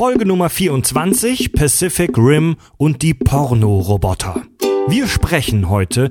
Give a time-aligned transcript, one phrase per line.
[0.00, 4.40] Folge Nummer 24, Pacific Rim und die Pornoroboter.
[4.88, 6.08] Wir sprechen heute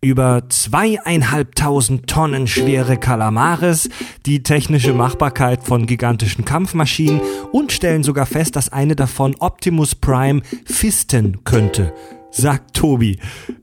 [0.00, 3.88] über zweieinhalbtausend Tonnen schwere Kalamares,
[4.26, 7.20] die technische Machbarkeit von gigantischen Kampfmaschinen
[7.50, 11.92] und stellen sogar fest, dass eine davon Optimus Prime fisten könnte,
[12.30, 13.18] sagt Tobi.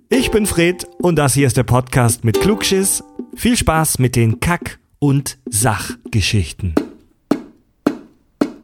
[0.09, 3.01] Ich bin Fred und das hier ist der Podcast mit Klugschiss.
[3.33, 6.75] Viel Spaß mit den Kack- und Sachgeschichten.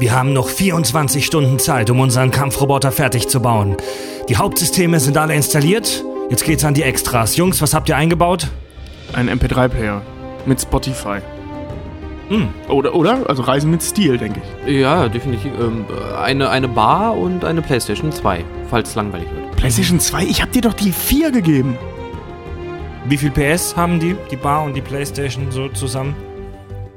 [0.00, 3.76] Wir haben noch 24 Stunden Zeit, um unseren Kampfroboter fertig zu bauen.
[4.28, 6.04] Die Hauptsysteme sind alle installiert.
[6.30, 7.36] Jetzt geht's an die Extras.
[7.36, 8.46] Jungs, was habt ihr eingebaut?
[9.12, 10.00] Ein MP3-Player
[10.46, 11.18] mit Spotify.
[12.28, 12.48] Hm.
[12.68, 13.28] Oder, oder?
[13.28, 14.76] Also Reisen mit Stil, denke ich.
[14.76, 15.50] Ja, definitiv.
[15.58, 15.84] Ähm,
[16.16, 19.56] eine, eine Bar und eine Playstation 2, falls es langweilig wird.
[19.56, 21.76] PlayStation 2, ich hab dir doch die 4 gegeben.
[23.06, 26.14] Wie viel PS haben die, die Bar und die Playstation so zusammen?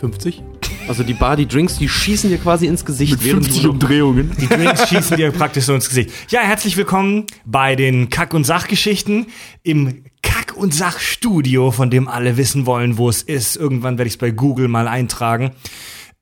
[0.02, 0.44] 50?
[0.88, 3.70] Also die Bar, die Drinks, die schießen dir quasi ins Gesicht, Mit während 50 du...
[3.72, 4.32] Umdrehungen.
[4.40, 6.12] Die Drinks schießen dir praktisch so ins Gesicht.
[6.30, 9.28] Ja, herzlich willkommen bei den Kack- und Sachgeschichten
[9.64, 13.56] im Kack- und Sachstudio, von dem alle wissen wollen, wo es ist.
[13.56, 15.52] Irgendwann werde ich es bei Google mal eintragen.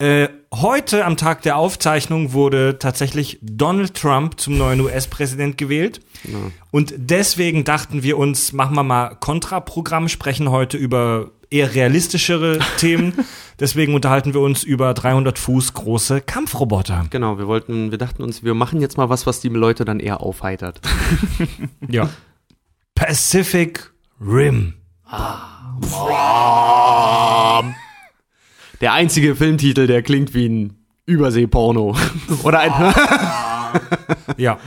[0.01, 5.99] Äh, heute am Tag der Aufzeichnung wurde tatsächlich Donald Trump zum neuen US-Präsident gewählt.
[6.71, 13.13] Und deswegen dachten wir uns, machen wir mal Kontraprogramm, sprechen heute über eher realistischere Themen.
[13.59, 17.05] Deswegen unterhalten wir uns über 300 Fuß große Kampfroboter.
[17.09, 19.99] Genau, wir wollten, wir dachten uns, wir machen jetzt mal was, was die Leute dann
[19.99, 20.79] eher aufheitert.
[21.89, 22.09] Ja.
[22.93, 24.75] Pacific Rim.
[28.81, 30.73] Der einzige Filmtitel, der klingt wie ein
[31.05, 31.95] Überseeporno.
[32.43, 32.73] Oder ein...
[34.37, 34.57] Ja.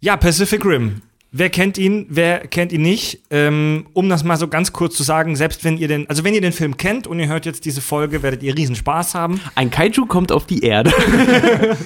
[0.00, 1.02] Ja, Pacific Rim.
[1.30, 3.20] Wer kennt ihn, wer kennt ihn nicht?
[3.30, 6.34] Ähm, um das mal so ganz kurz zu sagen, selbst wenn ihr den, also wenn
[6.34, 9.40] ihr den Film kennt und ihr hört jetzt diese Folge, werdet ihr riesen Spaß haben.
[9.54, 10.92] ein Kaiju kommt auf die Erde.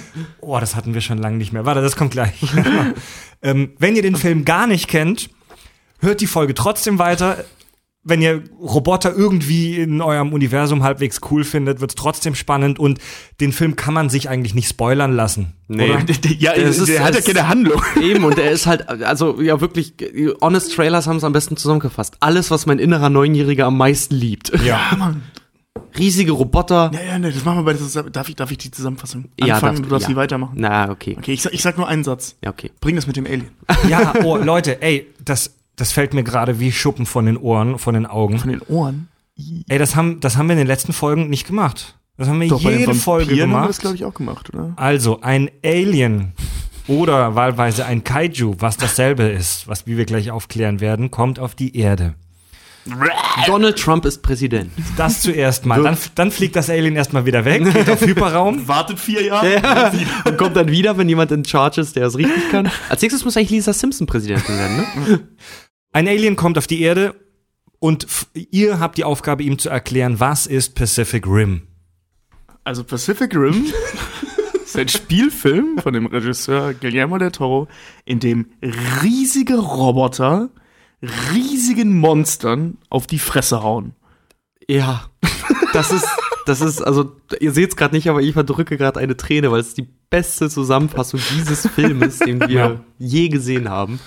[0.41, 1.65] Oh, das hatten wir schon lange nicht mehr.
[1.65, 2.35] Warte, das kommt gleich.
[3.43, 5.29] ähm, wenn ihr den Film gar nicht kennt,
[5.99, 7.45] hört die Folge trotzdem weiter.
[8.09, 13.01] Wenn ihr Roboter irgendwie in eurem Universum halbwegs cool findet, wird's trotzdem spannend und
[13.41, 15.55] den Film kann man sich eigentlich nicht spoilern lassen.
[15.67, 15.91] Nee.
[15.91, 16.05] Oder?
[16.39, 17.83] Ja, Das ist- der hat ja keine Handlung.
[18.01, 19.95] Eben, und er ist halt, also ja wirklich,
[20.41, 22.17] Honest Trailers haben es am besten zusammengefasst.
[22.21, 24.53] Alles, was mein innerer Neunjähriger am meisten liebt.
[24.65, 24.81] Ja.
[24.97, 25.23] Mann.
[25.99, 26.91] Riesige Roboter.
[26.95, 29.55] Ja, ja, nee, das machen wir bei der Darf ich, darf ich die Zusammenfassung Ja,
[29.55, 29.77] anfangen?
[29.77, 30.09] darfst du darfst ja.
[30.11, 30.53] die weitermachen.
[30.57, 31.17] Na, okay.
[31.19, 32.37] Okay, ich sag, ich sag nur einen Satz.
[32.45, 32.71] Ja, okay.
[32.81, 33.49] Bring das mit dem Alien.
[33.89, 37.95] Ja, oh, Leute, ey, das, das fällt mir gerade wie Schuppen von den Ohren, von
[37.95, 38.39] den Augen.
[38.39, 39.09] Von den Ohren.
[39.69, 41.97] Ey, das haben, das haben wir in den letzten Folgen nicht gemacht.
[42.17, 43.69] Das haben wir Doch, bei den jede Folge Vampiren haben wir gemacht.
[43.69, 44.73] das, glaube ich, auch gemacht, oder?
[44.77, 46.33] also, ein Alien
[46.89, 51.55] oder wahlweise ein Kaiju, was dasselbe ist, was wie wir gleich aufklären werden, kommt auf
[51.55, 52.15] die Erde.
[53.47, 54.71] Donald Trump ist Präsident.
[54.97, 55.83] Das zuerst mal.
[55.83, 58.67] Dann, dann fliegt das Alien erstmal wieder weg, geht auf Hyperraum.
[58.69, 59.55] Wartet vier Jahre.
[59.55, 59.93] Ja.
[60.25, 62.71] Und kommt dann wieder, wenn jemand in Charge ist, der es richtig kann.
[62.89, 65.21] Als nächstes muss eigentlich Lisa Simpson Präsidentin werden, ne?
[65.97, 67.15] Ein Alien kommt auf die Erde
[67.79, 71.63] und ihr habt die Aufgabe, ihm zu erklären, was ist Pacific Rim.
[72.65, 73.65] Also Pacific Rim
[74.63, 77.67] ist ein Spielfilm von dem Regisseur Guillermo del Toro,
[78.05, 78.45] in dem
[79.03, 80.51] riesige Roboter
[81.33, 83.95] riesigen Monstern auf die Fresse hauen.
[84.69, 85.09] Ja.
[85.73, 86.07] Das ist,
[86.45, 89.61] das ist, also, ihr seht es gerade nicht, aber ich verdrücke gerade eine Träne, weil
[89.61, 92.81] es die beste Zusammenfassung dieses Filmes, den wir Ja.
[92.99, 93.99] je gesehen haben.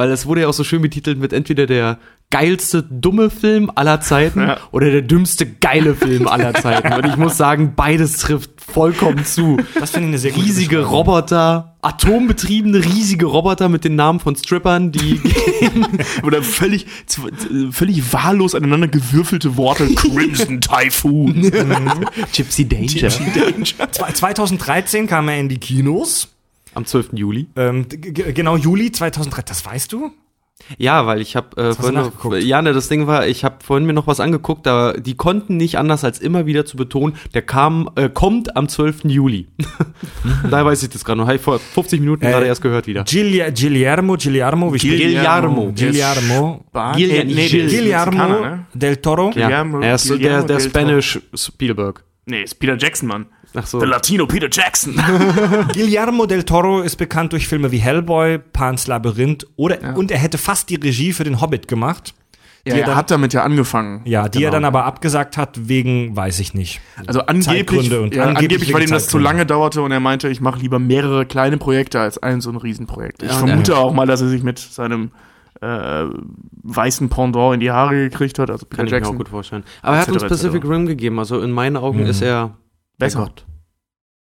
[0.00, 1.98] Weil es wurde ja auch so schön betitelt mit entweder der
[2.30, 4.56] geilste dumme Film aller Zeiten Ja.
[4.72, 6.90] oder der dümmste geile Film aller Zeiten.
[6.94, 9.58] Und ich muss sagen, beides trifft vollkommen zu.
[9.78, 10.84] Das finde ich eine sehr gute Riesige.
[10.86, 15.20] Roboter, atombetriebene riesige Roboter mit den Namen von Strippern, die
[16.22, 16.86] Oder völlig,
[17.70, 19.86] völlig wahllos aneinander gewürfelte Worte.
[19.96, 21.50] Crimson Typhoon.
[22.32, 23.10] Gypsy Danger.
[23.10, 26.28] Zwei- 2013 kam er in die Kinos.
[26.74, 27.10] Am 12.
[27.14, 27.46] Juli.
[27.56, 29.42] Ähm, genau, Juli 2003.
[29.42, 30.10] Das weißt du?
[30.76, 33.86] Ja, weil ich habe äh, vorhin noch, ja, ne, das Ding war, ich habe vorhin
[33.86, 37.40] mir noch was angeguckt, da die konnten nicht anders als immer wieder zu betonen, der
[37.40, 39.04] kam äh, kommt am 12.
[39.04, 39.48] Juli.
[40.50, 42.86] Daher weiß ich das gerade noch, habe ich vor 50 Minuten Äh, gerade erst gehört
[42.86, 43.04] wieder.
[43.04, 44.78] Gigli Guillermo, Guillermo, wie.
[45.74, 46.64] Guillermo.
[46.72, 48.66] Bahn- Gil- äh, nee, Guillermo Mexikaner, ne?
[48.74, 49.32] del Toro.
[49.34, 52.04] Ja, Guillermo- er ist so der, der Spanish Spielberg.
[52.26, 53.26] Nee, ist Peter Jackson, Mann.
[53.54, 53.78] Ach so.
[53.80, 54.94] Der Latino Peter Jackson.
[55.72, 60.38] Guillermo del Toro ist bekannt durch Filme wie Hellboy, Pan's Labyrinth oder und er hätte
[60.38, 62.14] fast die Regie für den Hobbit gemacht.
[62.64, 64.02] ja, er er dann- hat damit ja angefangen.
[64.04, 64.52] Ja, die er Genau.
[64.52, 66.80] dann aber abgesagt hat wegen, weiß ich nicht.
[67.06, 70.40] Also angeblich, und ja, angeblich weil ihm das zu lange dauerte und er meinte, ich
[70.40, 73.22] mache lieber mehrere kleine Projekte als ein so ein Riesenprojekt.
[73.22, 75.10] Ich Ja, vermute auch mal, dass er sich mit seinem
[75.62, 76.04] äh,
[76.62, 79.18] weißen Pendant in die Haare gekriegt hat, also Peter Kann ich mir auch Jackson.
[79.18, 79.64] gut vorstellen.
[79.82, 80.64] Aber er hat uns Pacific.
[80.64, 81.18] Rim gegeben.
[81.18, 82.06] Also in meinen Augen Mhm.
[82.06, 82.56] ist er
[83.00, 83.18] Besser.
[83.20, 83.44] Gott.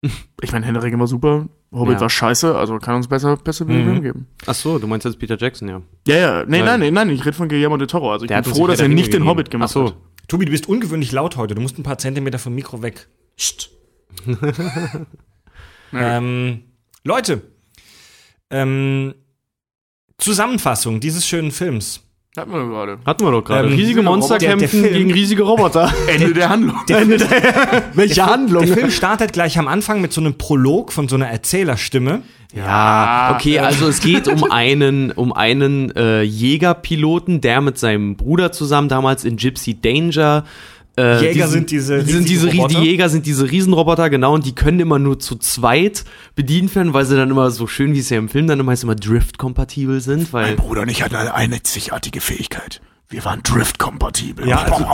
[0.41, 1.99] Ich meine, Henrik war super, Hobbit Ja.
[2.01, 3.89] war scheiße, also kann uns besser Pacific Mhm.
[3.91, 4.27] Rim geben.
[4.45, 5.81] Ach so, du meinst jetzt Peter Jackson, ja.
[6.07, 6.65] Ja, ja, nee, Nein.
[6.65, 8.09] nein, nein, nein, ich rede von Guillermo del Toro.
[8.13, 9.25] Also ich Der bin froh, dass er nicht den.
[9.25, 9.85] Hobbit gemacht Ach so.
[9.87, 9.95] hat.
[10.29, 11.53] Tobi, du bist ungewöhnlich laut heute.
[11.55, 13.09] Du musst ein paar Zentimeter vom Mikro weg.
[13.35, 13.71] Psst.
[15.91, 16.63] Ähm,
[17.03, 17.41] Leute,
[18.51, 19.15] ähm,
[20.17, 22.01] Zusammenfassung dieses schönen Films.
[22.37, 22.99] Hatten wir gerade.
[23.05, 23.67] Hatten wir doch gerade.
[23.69, 25.91] Ähm, riesige Monster der- der kämpfen Film- gegen riesige Roboter.
[26.07, 26.75] Ende der Handlung.
[27.95, 28.65] Welche Handlung?
[28.65, 32.21] Der Film startet gleich am Anfang mit so einem Prolog von so einer Erzählerstimme.
[32.55, 38.51] Ja, okay, also es geht um einen, um einen äh, Jägerpiloten, der mit seinem Bruder
[38.51, 40.45] zusammen damals in Gypsy Danger
[40.99, 42.77] äh, Jäger sind diese die sind diese die.
[42.77, 46.03] Jäger sind diese Riesenroboter, genau, und die können immer nur zu zweit
[46.35, 48.71] bedient werden, weil sie dann immer so schön, wie es ja im Film dann immer
[48.71, 52.81] heißt, immer Drift-kompatibel sind, weil Bruder und ich hatten eine einzigartige Fähigkeit.
[53.11, 54.47] Wir waren Drift-kompatibel.
[54.47, 54.85] Ja, also-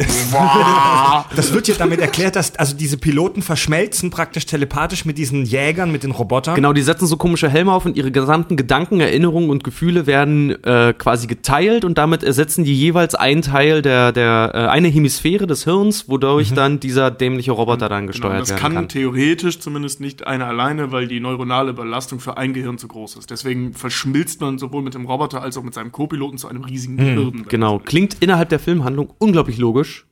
[1.36, 5.92] Das wird ja damit erklärt, dass also diese Piloten verschmelzen praktisch telepathisch mit diesen Jägern,
[5.92, 6.56] mit den Robotern.
[6.56, 10.52] Genau, die setzen so komische Helme auf und ihre gesamten Gedanken, Erinnerungen und Gefühle werden
[10.64, 15.46] äh, quasi geteilt und damit ersetzen die jeweils einen Teil der, der äh, eine Hemisphäre
[15.46, 18.88] des Hirns, wodurch dann dieser dämliche Roboter dann Genau, gesteuert das werden kann, kann.
[18.88, 23.30] theoretisch zumindest nicht einer alleine, weil die neuronale Belastung für ein Gehirn zu groß ist.
[23.30, 26.96] Deswegen verschmilzt man sowohl mit dem Roboter als auch mit seinem Co-Piloten zu einem riesigen
[26.96, 27.46] Gehirn.
[27.50, 30.06] Genau, klingt innerhalb der Filmhandlung unglaublich logisch,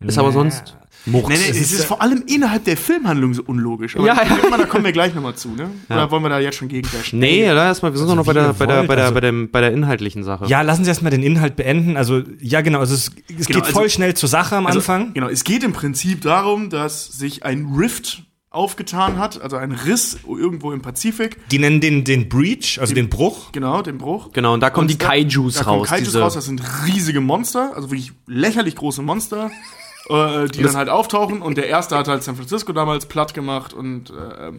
[0.00, 0.76] ist aber sonst
[1.08, 1.28] Murks.
[1.28, 3.96] Nee, nee, es ist vor allem innerhalb der Filmhandlung so unlogisch.
[3.96, 4.56] Aber Ja, ja.
[4.58, 5.70] da kommen wir gleich nochmal zu, ne?
[5.88, 8.26] Oder wollen wir da jetzt schon gegen Nee, da erstmal, wir sind Also doch noch
[8.26, 10.46] bei der, bei der, bei der, also- bei der, bei der inhaltlichen Sache.
[10.46, 11.96] Ja, lassen Sie erstmal den Inhalt beenden.
[11.96, 13.06] Also, ja, genau, also es,
[13.38, 15.14] es Genau, geht also- voll schnell zur Sache am Also, Anfang.
[15.14, 18.24] Genau, es geht im Prinzip darum, dass sich ein Rift
[18.56, 21.38] aufgetan hat, also ein Riss irgendwo im Pazifik.
[21.50, 23.52] Die nennen den, den Breach, also den Bruch.
[23.52, 24.32] Genau, den Bruch.
[24.32, 25.88] Genau, und da kommen die da- Kaijus da kommen raus.
[25.88, 29.50] Kaijus diese, raus, das sind riesige Monster, also wirklich lächerlich große Monster,
[30.08, 31.42] äh, die dann halt auftauchen.
[31.42, 34.52] Und der erste hat halt San Francisco damals platt gemacht und äh,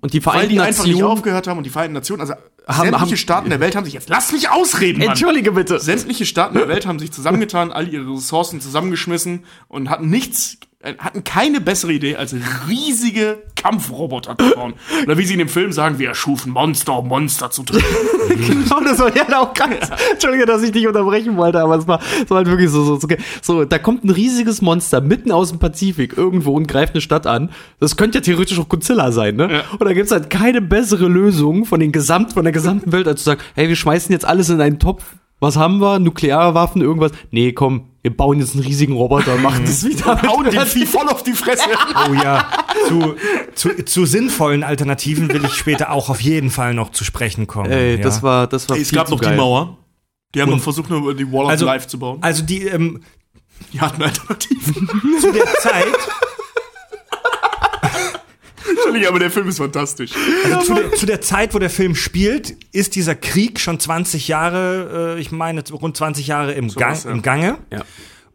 [0.00, 1.12] und die weil Vereinten die einfach nicht Nationen.
[1.18, 2.32] aufgehört haben und die Vereinten Nationen, also
[2.66, 5.08] Haben- sämtliche haben- Staaten der Welt haben sich jetzt, lass mich ausreden, Mann.
[5.08, 5.78] Entschuldige bitte.
[5.80, 11.24] Sämtliche Staaten der Welt haben sich zusammengetan, all ihre Ressourcen zusammengeschmissen und hatten nichts, hatten
[11.24, 12.34] keine bessere Idee, als
[12.66, 14.72] riesige Kampfroboter zu bauen.
[15.04, 17.84] Oder wie sie in dem Film sagen, wir erschufen Monster, um Monster zu töten.
[18.30, 19.90] Genau, das war ja auch ganz.
[20.12, 22.96] Entschuldige, dass ich dich unterbrechen wollte, aber es war, es war halt wirklich so, so,
[22.98, 23.08] so,
[23.42, 23.64] so.
[23.64, 27.50] Da kommt ein riesiges Monster mitten aus dem Pazifik irgendwo und greift eine Stadt an.
[27.80, 29.52] Das könnte ja theoretisch auch Godzilla sein, ne?
[29.52, 29.62] Ja.
[29.72, 33.20] Und da gibt's halt keine bessere Lösung von den Gesamt, von der gesamten Welt, als
[33.20, 35.04] zu sagen, hey, wir schmeißen jetzt alles in einen Topf.
[35.40, 35.98] Was haben wir?
[35.98, 37.12] Nuklearwaffen, irgendwas?
[37.30, 40.22] Nee, komm, wir bauen jetzt einen riesigen Roboter und machen das wieder.
[40.22, 41.64] Hauen dem Vieh voll auf die Fresse.
[42.08, 42.48] Oh ja,
[42.88, 43.14] zu,
[43.54, 47.70] zu, zu sinnvollen Alternativen will ich später auch auf jeden Fall noch zu sprechen kommen.
[47.70, 48.02] Ey, ja.
[48.02, 49.32] das war, das war Es viel gab noch geil.
[49.32, 49.76] die Mauer.
[50.34, 52.18] Die haben Und- noch versucht, nur die Wall of Also- Life zu bauen.
[52.22, 53.02] Also die, ähm,
[53.72, 54.88] Die hatten Alternativen.
[55.20, 55.84] zu der Zeit,
[58.90, 60.12] Entschuldigung, aber der Film ist fantastisch.
[60.44, 64.28] also zu der, zu der Zeit, wo der Film spielt, ist dieser Krieg schon 20
[64.28, 67.10] Jahre, äh, ich meine rund 20 Jahre im, Gang, was, ja.
[67.10, 67.58] im Gange.
[67.70, 67.84] Ja.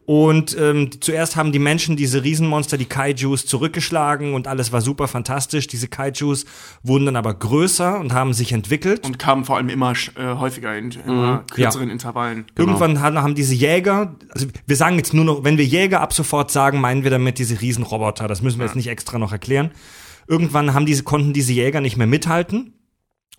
[0.05, 5.07] Und ähm, zuerst haben die Menschen diese Riesenmonster, die Kaijus, zurückgeschlagen und alles war super
[5.07, 5.65] fantastisch.
[5.65, 6.45] Diese Kaijus
[6.83, 9.03] wurden dann aber größer und haben sich entwickelt.
[9.03, 12.45] Und kamen vor allem immer äh, häufiger in immer kürzeren Intervallen.
[12.55, 16.13] Irgendwann haben, haben diese Jäger, also wir sagen jetzt nur noch, wenn wir Jäger ab
[16.13, 18.27] sofort sagen, meinen wir damit diese Riesenroboter.
[18.27, 19.71] Das müssen wir jetzt nicht extra noch erklären.
[20.27, 22.74] Irgendwann haben diese, konnten diese Jäger nicht mehr mithalten.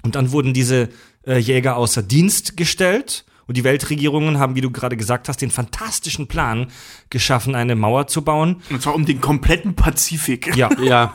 [0.03, 0.89] Und dann wurden diese
[1.27, 3.25] äh, Jäger außer Dienst gestellt.
[3.49, 6.67] Und die Weltregierungen haben, wie du gerade gesagt hast, den fantastischen Plan
[7.11, 8.63] geschaffen, eine Mauer zu bauen.
[8.71, 10.57] Und zwar um den kompletten Pazifik.
[10.57, 11.15] Ja, Ja,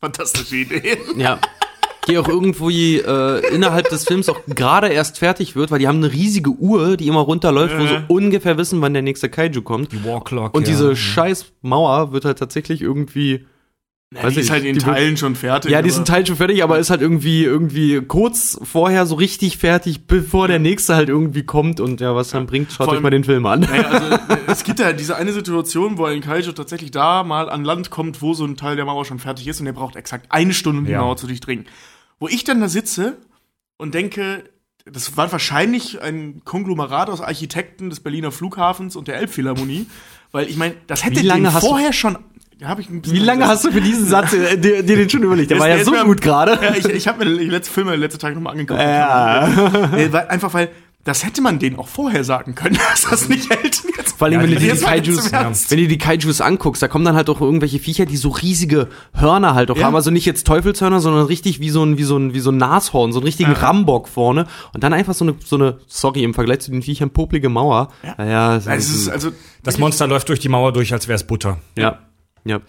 [0.00, 0.98] Fantastische Idee.
[1.16, 1.38] Ja.
[2.08, 5.96] Die auch irgendwie äh, innerhalb des Films auch gerade erst fertig wird, weil die haben
[5.96, 8.02] eine riesige Uhr, die immer runterläuft, wo sie Äh.
[8.06, 9.90] ungefähr wissen, wann der nächste Kaiju kommt.
[9.92, 10.54] die Warclock.
[10.54, 10.72] Und ja.
[10.74, 13.46] diese scheiß Mauer wird halt tatsächlich irgendwie.
[14.14, 15.72] Ja, Weiß die ist halt in wird- Teilen schon fertig.
[15.72, 19.16] Ja, die sind aber- Teil schon fertig, aber ist halt irgendwie irgendwie kurz vorher so
[19.16, 23.00] richtig fertig, bevor der nächste halt irgendwie kommt und ja, was dann bringt, schaut euch
[23.00, 23.60] mal den Film an.
[23.60, 27.64] Naja, also es gibt ja diese eine Situation, wo ein Kaiju tatsächlich da mal an
[27.64, 30.26] Land kommt, wo so ein Teil der Mauer schon fertig ist und der braucht exakt
[30.30, 31.00] eine Stunde, um die Ja.
[31.00, 31.66] Mauer zu durchdringen.
[32.20, 33.16] Wo ich dann da sitze
[33.76, 34.44] und denke,
[34.84, 39.86] das war wahrscheinlich ein Konglomerat aus Architekten des Berliner Flughafens und der Elbphilharmonie,
[40.30, 42.16] weil ich meine, das hätte lange vorher schon
[42.64, 45.50] hab ich Wie lange hast du für diesen Satz äh, dir, dir den schon überlegt?
[45.50, 46.58] Der war ja so mir gut gerade.
[46.62, 48.80] Ja, ich ich habe mir die letzten Filme die letzten Tage nochmal angeguckt.
[48.80, 49.48] Ja.
[49.94, 50.70] Nee, weil, einfach weil,
[51.04, 53.82] das hätte man denen auch vorher sagen können, dass das nicht hält.
[53.96, 56.82] Jetzt Vor allem, wenn, du dir die jetzt mal Kaijus, wenn du die Kaijus anguckst,
[56.82, 59.84] da kommen dann halt auch irgendwelche Viecher, die so riesige Hörner halt auch Ja.
[59.84, 59.94] haben.
[59.94, 62.56] Also nicht jetzt Teufelshörner, sondern richtig wie so ein, wie so ein, wie so ein
[62.56, 64.46] Nashorn, so einen richtigen Rambock vorne.
[64.74, 67.88] Und dann einfach so eine, so eine, sorry, im Vergleich zu den Viechern, poplige Mauer.
[68.18, 69.30] Ja, ja, Also, es ist also,
[69.62, 71.58] Das Monster läuft durch die Mauer durch, als wäre es Butter.
[71.76, 72.00] ja,
[72.46, 72.60] ja.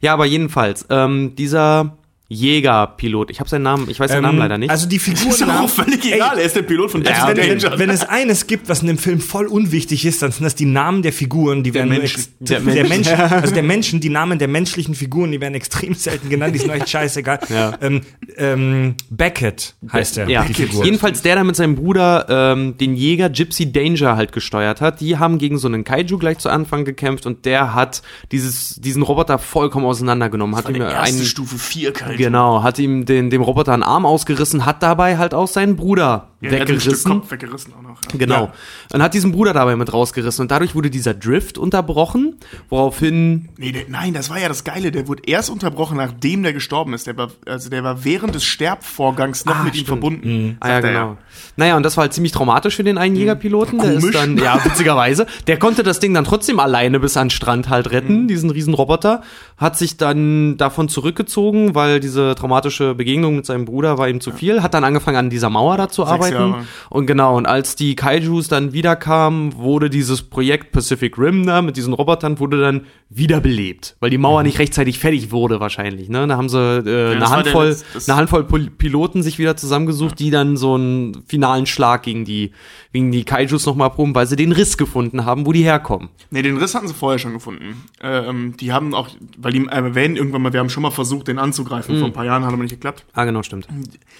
[0.00, 1.96] Ja, aber jedenfalls, ähm, dieser
[2.32, 4.70] Jägerpilot, ich habe seinen Namen, ich weiß seinen Namen leider nicht.
[4.70, 5.30] Also die Figuren.
[5.34, 7.72] ist auch völlig egal, er ist der Pilot von Also wenn, Danger.
[7.72, 10.54] wenn, wenn es eines gibt, was in dem Film voll unwichtig ist, dann sind das
[10.54, 12.20] die Namen der Figuren, die werden nur Menschen.
[12.20, 12.88] ex- Der der, Menschen.
[12.88, 16.58] Menschen, also der Menschen, die Namen der menschlichen Figuren, die werden extrem selten genannt, die
[16.60, 17.40] sind euch scheißegal.
[17.50, 17.76] Ja.
[17.80, 18.02] Ähm,
[18.36, 20.84] ähm, Beckett heißt er, Ja, Figur.
[20.84, 25.18] jedenfalls der, der mit seinem Bruder ähm, den Jäger Gypsy Danger halt gesteuert hat, die
[25.18, 29.38] haben gegen so einen Kaiju gleich zu Anfang gekämpft und der hat dieses, diesen Roboter
[29.38, 30.54] vollkommen auseinandergenommen.
[30.56, 32.19] Hat Von ihm der erste einen, Stufe 4 Kaiju.
[32.22, 36.28] Genau, hat ihm den, dem Roboter einen Arm ausgerissen, hat dabei halt auch seinen Bruder
[36.40, 37.10] Ja, er hat ein Stück weggerissen.
[37.12, 37.98] Kopf weggerissen auch noch.
[38.12, 38.18] Ja.
[38.18, 38.50] Genau.
[38.92, 42.36] Und hat diesen Bruder dabei mit rausgerissen und dadurch wurde dieser Drift unterbrochen,
[42.68, 44.90] woraufhin Nee, der, nein, das war ja das Geile.
[44.92, 47.06] Der wurde erst unterbrochen, nachdem der gestorben ist.
[47.06, 49.88] Der war, also der war während des Sterbvorgangs noch Ah, mit ihm stimmt.
[49.88, 50.56] verbunden.
[50.60, 51.16] Ah ja, genau.
[51.56, 53.78] Naja, und das war halt ziemlich traumatisch für den einen Jägerpiloten.
[53.78, 57.30] Der ist dann, ja, witzigerweise, der konnte das Ding dann trotzdem alleine bis an den
[57.30, 59.22] Strand halt retten, diesen riesen Roboter,
[59.56, 64.32] hat sich dann davon zurückgezogen, weil diese traumatische Begegnung mit seinem Bruder war ihm zu
[64.32, 66.34] viel, hat dann angefangen an dieser Mauer da zu arbeiten.
[66.34, 66.64] Jahre.
[66.88, 71.76] Und genau, und als die Kaijus dann wiederkamen, wurde dieses Projekt Pacific Rim da mit
[71.76, 76.26] diesen Robotern wurde dann wiederbelebt, weil die Mauer nicht rechtzeitig fertig wurde wahrscheinlich, ne?
[76.26, 80.18] Da haben sie äh, eine war der Handvoll das- eine Handvoll Piloten sich wieder zusammengesucht,
[80.18, 82.52] die dann so einen finalen Schlag gegen die,
[82.92, 86.08] gegen die Kaijus nochmal proben, weil sie den Riss gefunden haben, wo die herkommen.
[86.30, 87.84] Nee, den Riss hatten sie vorher schon gefunden.
[88.02, 91.28] Ähm, die haben auch, weil die äh, erwähnen irgendwann mal, wir haben schon mal versucht,
[91.28, 91.98] den anzugreifen.
[91.98, 93.04] Vor ein paar Jahren hat aber nicht geklappt.
[93.12, 93.68] Ah, genau, stimmt.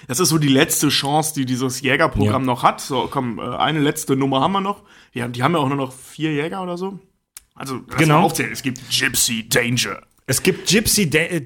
[0.07, 2.47] Das ist so die letzte Chance, die dieses Jägerprogramm Ja.
[2.47, 2.81] noch hat.
[2.81, 4.83] So, komm, äh, eine letzte Nummer haben wir noch.
[5.15, 6.99] Die, haben- die haben ja auch nur noch vier Jäger oder so.
[7.57, 8.19] Also, lass Genau.
[8.21, 8.53] mal aufzählen.
[8.53, 10.01] Es gibt Gypsy Danger.
[10.31, 11.43] Es gibt Gypsy, Da- äh,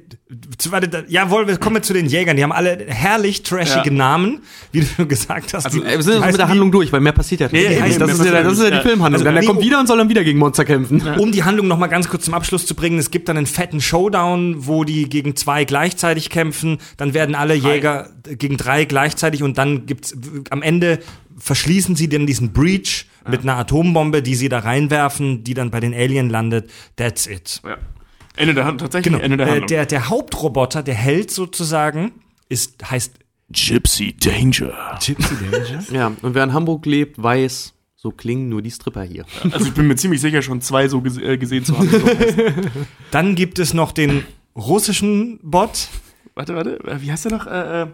[0.69, 2.37] warte, jawohl, wir kommen zu den Jägern.
[2.37, 3.93] Die haben alle herrlich trashige Ja.
[3.97, 5.65] Namen, wie du gesagt hast.
[5.65, 7.63] Also, Die- Äh, wir sind mit der Handlung durch, weil mehr passiert ja nicht.
[7.65, 9.15] Ja, ja, das, eben, ist ja, das ist ja die passiert Filmhandlung.
[9.15, 11.01] Also, Dann der nee, kommt wieder und soll dann wieder gegen Monster kämpfen.
[11.19, 13.47] Um die Handlung noch mal ganz kurz zum Abschluss zu bringen, es gibt dann einen
[13.47, 19.43] fetten Showdown, wo die gegen zwei gleichzeitig kämpfen, dann werden alle Jäger gegen drei gleichzeitig
[19.43, 20.15] und dann gibt's
[20.51, 20.99] am Ende
[21.39, 25.81] verschließen sie dann diesen Breach mit einer Atombombe, die sie da reinwerfen, die dann bei
[25.81, 26.69] den Alien landet.
[26.97, 27.63] That's it.
[27.65, 27.79] Ja.
[28.37, 29.23] Ende der Hand, tatsächlich Genau.
[29.25, 29.67] Ende der Äh, Handlung.
[29.69, 32.13] der, der Hauptroboter, der Held sozusagen,
[32.49, 33.15] ist heißt
[33.51, 34.99] Gypsy Danger.
[35.05, 35.85] Gypsy Danger.
[35.93, 39.25] Ja, und wer in Hamburg lebt, weiß, so klingen nur die Stripper hier.
[39.53, 41.89] Also ich bin mir ziemlich sicher, schon zwei so gese äh, gesehen zu haben.
[41.89, 41.99] So.
[43.11, 44.25] Dann gibt es noch den
[44.57, 45.89] russischen Bot.
[46.35, 47.47] warte, warte, wie heißt der noch?
[47.47, 47.87] Äh, äh,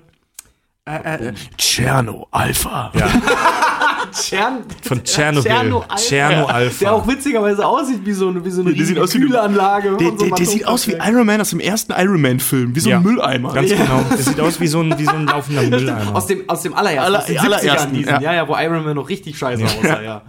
[0.86, 2.92] äh, äh, Tscherno Alpha.
[2.94, 3.08] Ja.
[4.10, 5.42] Tscherno, Von Tschernobyl.
[5.50, 5.96] Tscherno Alpha.
[5.96, 6.78] Tscherno Alpha.
[6.80, 9.96] Der auch witzigerweise aussieht wie so eine, wie so eine Der sieht aus Kühlanlage.
[9.96, 10.92] Der, der, der sieht aus wie.
[10.92, 12.96] Iron Man aus dem ersten Iron Man-Film, wie so Ja.
[12.98, 13.52] ein Mülleimer.
[13.54, 14.04] Ganz genau.
[14.10, 16.14] Das sieht aus wie so ein, wie so ein laufender Mülleimer.
[16.14, 18.20] Aus dem, aus dem allerersten, Aller- aus den allerersten, 70ern diesen, ja.
[18.20, 18.34] ja.
[18.34, 20.22] ja, wo Iron Man noch richtig scheiße aussah, ja.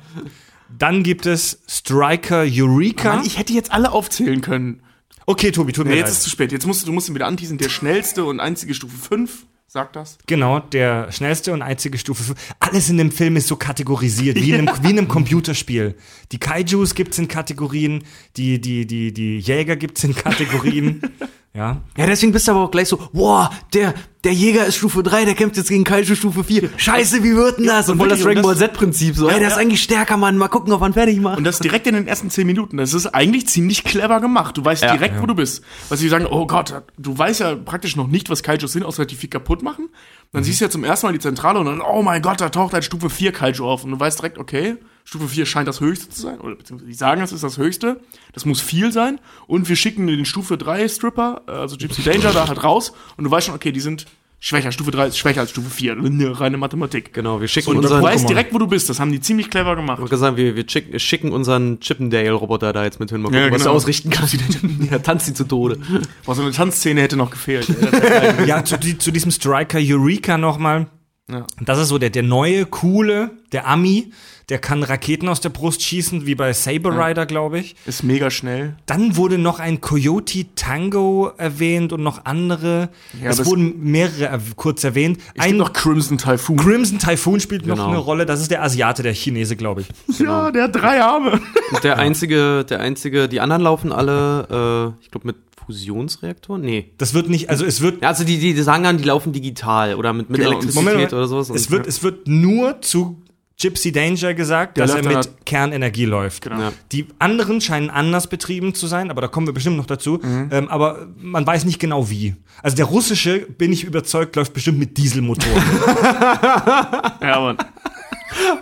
[0.78, 3.16] Dann gibt es Striker Eureka.
[3.16, 4.82] Mann, ich hätte jetzt alle aufzählen können.
[5.26, 6.06] okay, Tobi, tut mir Nee, leid.
[6.08, 6.52] jetzt ist es zu spät.
[6.52, 7.58] Jetzt musst du, du musst ihn wieder anteasen.
[7.58, 10.18] Der schnellste und einzige Stufe 5, sagt das.
[10.28, 12.56] Genau, der schnellste und einzige Stufe 5.
[12.60, 15.96] Alles in dem Film ist so kategorisiert, wie, in, einem, wie in einem Computerspiel.
[16.34, 18.04] Die Kaijus gibt's in Kategorien,
[18.36, 21.02] die, die, die, die Jäger gibt's in Kategorien.
[21.54, 21.82] ja.
[21.98, 23.94] Ja, deswegen bist du aber auch gleich so, wow, der,
[24.24, 26.70] der Jäger ist Stufe 3, der kämpft jetzt gegen Kaiju Stufe 4.
[26.78, 27.90] Scheiße, wie wird denn das?
[27.90, 29.60] Und voll das Dragon Ball Z-Prinzip so, Ja, ey, der ist ja.
[29.62, 31.38] eigentlich stärker, Mann, mal gucken, ob ihn fertig macht.
[31.38, 32.78] Und das direkt in den ersten 10 Minuten.
[32.78, 34.58] Das ist eigentlich ziemlich clever gemacht.
[34.58, 34.94] Du weißt Ja.
[34.94, 35.64] direkt, wo du bist.
[35.90, 39.04] Weil sie sagen, oh Gott, du weißt ja praktisch noch nicht, was Kaijus sind, außer
[39.04, 39.90] dass die viel kaputt machen.
[40.32, 42.50] Dann siehst du ja zum ersten Mal die Zentrale und dann, oh mein Gott, da
[42.50, 43.84] taucht ein Stufe 4 Kaiju auf.
[43.84, 46.40] Und du weißt direkt, okay, Stufe 4 scheint das höchste zu sein.
[46.40, 48.00] Oder beziehungsweise die sagen, es ist das höchste.
[48.34, 49.20] Das muss viel sein.
[49.48, 52.94] Und wir schicken den Stufe 3 Stripper, äh, also Gypsy Danger, da halt raus.
[53.18, 54.06] Und du weißt schon, okay, die sind
[54.40, 54.72] schwächer.
[54.72, 55.98] Stufe 3 ist schwächer als Stufe 4.
[56.40, 57.14] Reine Mathematik.
[57.14, 58.90] genau, wir schicken Und du unseren, weißt direkt, wo du bist.
[58.90, 60.02] Das haben die ziemlich clever gemacht.
[60.04, 63.52] Ich sagen, wir, wir schick, schicken unseren Chippendale-Roboter da jetzt mit hin, mal gucken, Ja,
[63.52, 63.72] was genau.
[63.72, 64.28] er ausrichten kann.
[64.92, 65.78] ja, tanzt ihn zu Tode.
[66.26, 67.68] Boah, so eine Tanzszene hätte noch gefehlt.
[68.46, 70.88] Ja, zu, die, zu diesem Striker Eureka nochmal.
[71.30, 71.46] Ja.
[71.62, 74.12] Das ist so der, der neue, coole, der Ami,
[74.52, 77.74] der kann Raketen aus der Brust schießen, wie bei Saber Rider, glaube ich.
[77.86, 78.76] Ist mega schnell.
[78.86, 82.90] Dann wurde noch ein Coyote Tango erwähnt und noch andere.
[83.24, 85.20] Ja, es wurden mehrere kurz erwähnt.
[85.20, 86.58] Es gibt Ein noch Crimson Typhoon.
[86.58, 87.88] Crimson Typhoon spielt noch Genau.
[87.88, 88.26] eine Rolle.
[88.26, 90.20] Das ist der Asiate, der Chinese, glaube ich.
[90.20, 91.40] ja, der hat drei Arme.
[91.72, 96.62] Und der einzige, der einzige, die anderen laufen alle, äh, ich glaube, mit Fusionsreaktoren?
[96.62, 96.92] Nee.
[96.98, 99.32] Das wird nicht, also es wird Ja, also die, die, die sagen dann, die laufen
[99.32, 101.14] digital oder mit, mit Genau, Elektrizität Moment, Moment.
[101.14, 101.50] oder sowas.
[101.50, 103.22] Es wird, es wird nur zu
[103.62, 106.44] Gypsy Danger gesagt, Der dass er mit dann- Kernenergie läuft.
[106.44, 106.60] Genau.
[106.60, 106.72] Ja.
[106.92, 110.20] Die anderen scheinen anders betrieben zu sein, aber da kommen wir bestimmt noch dazu.
[110.22, 110.50] Mhm.
[110.52, 112.36] Ähm, aber man weiß nicht genau wie.
[112.64, 115.62] Also der russische, bin ich überzeugt, läuft bestimmt mit Dieselmotoren.
[117.22, 117.56] Ja, aber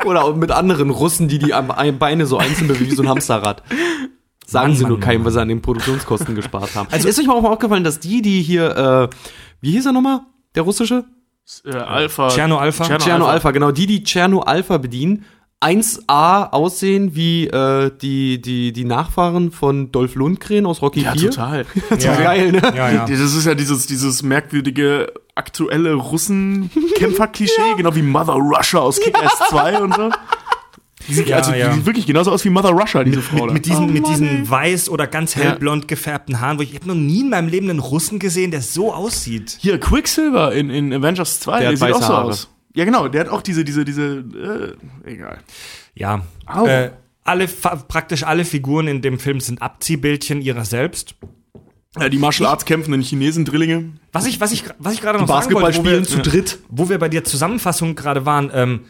[0.05, 1.53] Oder mit anderen Russen, die die
[1.97, 3.63] Beine so einzeln bewegen wie so ein Hamsterrad.
[4.45, 5.25] Sagen Mann, sie nur Mann, keinem, Mann.
[5.27, 6.87] was sie an den Produktionskosten gespart haben.
[6.91, 9.15] Also ist euch mal auch mal aufgefallen, dass die, die hier, äh,
[9.61, 10.21] wie hieß er nochmal?
[10.55, 11.05] Der russische?
[11.65, 12.27] Äh, Alpha.
[12.29, 12.83] Tscherno Alpha?
[12.85, 13.33] Tscherno Cherno Alpha.
[13.33, 15.25] Alpha, genau, die, die Cherno Alpha bedienen,
[15.61, 21.31] 1A aussehen wie äh, die, die, die Nachfahren von Dolph Lundgren aus Rocky Ja, 4.
[21.31, 21.65] total.
[21.99, 22.15] ja.
[22.15, 22.61] Geil, ne?
[22.75, 23.05] Ja, ja.
[23.05, 29.81] Das ist ja dieses, dieses merkwürdige aktuelle Russen-Kämpfer-Klischee, genau wie Mother Russia aus Kick-Ass 2
[29.81, 30.09] und so.
[31.09, 31.69] Die sieht, Ja, also, ja.
[31.69, 33.45] die sieht wirklich genauso aus wie Mother Russia, diese Frau.
[33.45, 36.75] Mit, mit diesen, Oh mit diesen weiß oder ganz hellblond gefärbten Haaren, wo ich, ich
[36.75, 39.57] habe noch nie in meinem Leben einen Russen gesehen, der so aussieht.
[39.59, 42.25] Hier, Quicksilver in, in Avengers 2, Der der, sieht auch weiße so Haare.
[42.29, 42.49] aus.
[42.75, 45.39] Ja, genau, der hat auch diese, diese, diese, äh, egal.
[45.95, 46.23] Ja.
[46.45, 46.65] Au.
[46.65, 46.91] Äh,
[47.23, 51.15] alle, praktisch alle Figuren in dem Film sind Abziehbildchen ihrer selbst.
[51.99, 53.93] Ja, die Martial Arts kämpfenden Chinesen-Drillinge.
[54.11, 56.29] Was ich, was ich, was ich gerade noch Basketball sagen wollte, wo spielen wir, zu
[56.29, 56.59] dritt.
[56.69, 58.81] wo wir bei der Zusammenfassung gerade waren, ähm,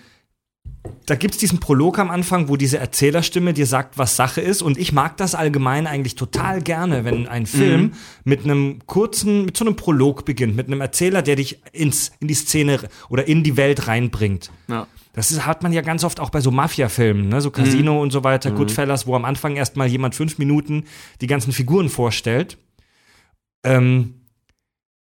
[1.06, 4.62] da gibt's diesen Prolog am Anfang, wo diese Erzählerstimme dir sagt, was Sache ist.
[4.62, 7.94] Und ich mag das allgemein eigentlich total gerne, wenn ein Film
[8.24, 12.28] mit einem kurzen, mit so einem Prolog beginnt, mit einem Erzähler, der dich ins, in
[12.28, 14.52] die Szene oder in die Welt reinbringt.
[14.68, 14.88] Ja.
[15.14, 17.42] Das ist, hat man ja ganz oft auch bei so Mafia-Filmen, ne?
[17.42, 20.86] so Casino und so weiter, Goodfellas, wo am Anfang erstmal jemand fünf Minuten
[21.20, 22.58] die ganzen Figuren vorstellt.
[23.64, 24.14] Ähm,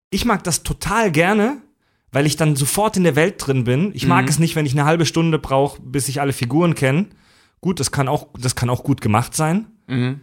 [0.08, 1.62] ich mag das total gerne,
[2.12, 3.92] weil ich dann sofort in der Welt drin bin.
[3.94, 7.06] Ich mag es nicht, wenn ich eine halbe Stunde brauche, bis ich alle Figuren kenne.
[7.60, 9.66] Gut, das kann auch, das kann auch gut gemacht sein.
[9.86, 10.20] Mhm.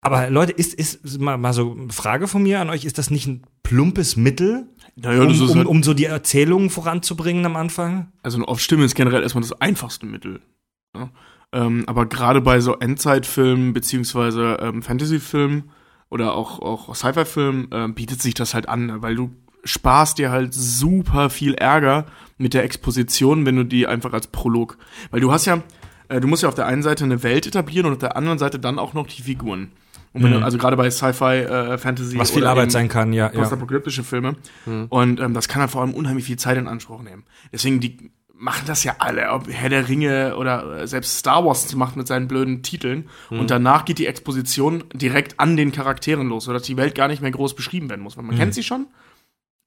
[0.00, 3.10] Aber Leute, ist, ist mal, mal so eine Frage von mir an euch, ist das
[3.10, 8.12] nicht ein plumpes Mittel, Naja, um, um, halt, um so die Erzählung voranzubringen am Anfang?
[8.22, 10.40] also eine Off-Stimme ist generell erstmal das einfachste Mittel.
[10.94, 11.10] Ja?
[11.52, 15.70] Ähm, aber gerade bei so Endzeitfilmen beziehungsweise ähm, Fantasy-Filmen
[16.10, 19.30] oder auch, auch Sci-Fi-Filmen ähm, bietet sich das halt an, weil du
[19.68, 22.06] sparst dir halt super viel Ärger
[22.38, 24.78] mit der Exposition, wenn du die einfach als Prolog,
[25.10, 25.62] weil du hast ja,
[26.08, 28.38] äh, du musst ja auf der einen Seite eine Welt etablieren und auf der anderen
[28.38, 29.72] Seite dann auch noch die Figuren.
[30.14, 33.26] Und wenn du, also gerade bei Sci-Fi, äh, Fantasy Was viel Arbeit sein kann, ja.
[33.26, 33.38] ja.
[33.38, 34.36] postapokalyptische Filme.
[34.88, 37.24] Und ähm, das kann halt vor allem unheimlich viel Zeit in Anspruch nehmen.
[37.52, 41.72] Deswegen, die machen das ja alle, ob Herr der Ringe oder äh, selbst Star Wars
[41.74, 43.08] macht mit seinen blöden Titeln.
[43.28, 47.20] Und danach geht die Exposition direkt an den Charakteren los, sodass die Welt gar nicht
[47.20, 48.16] mehr groß beschrieben werden muss.
[48.16, 48.86] Weil man kennt sie schon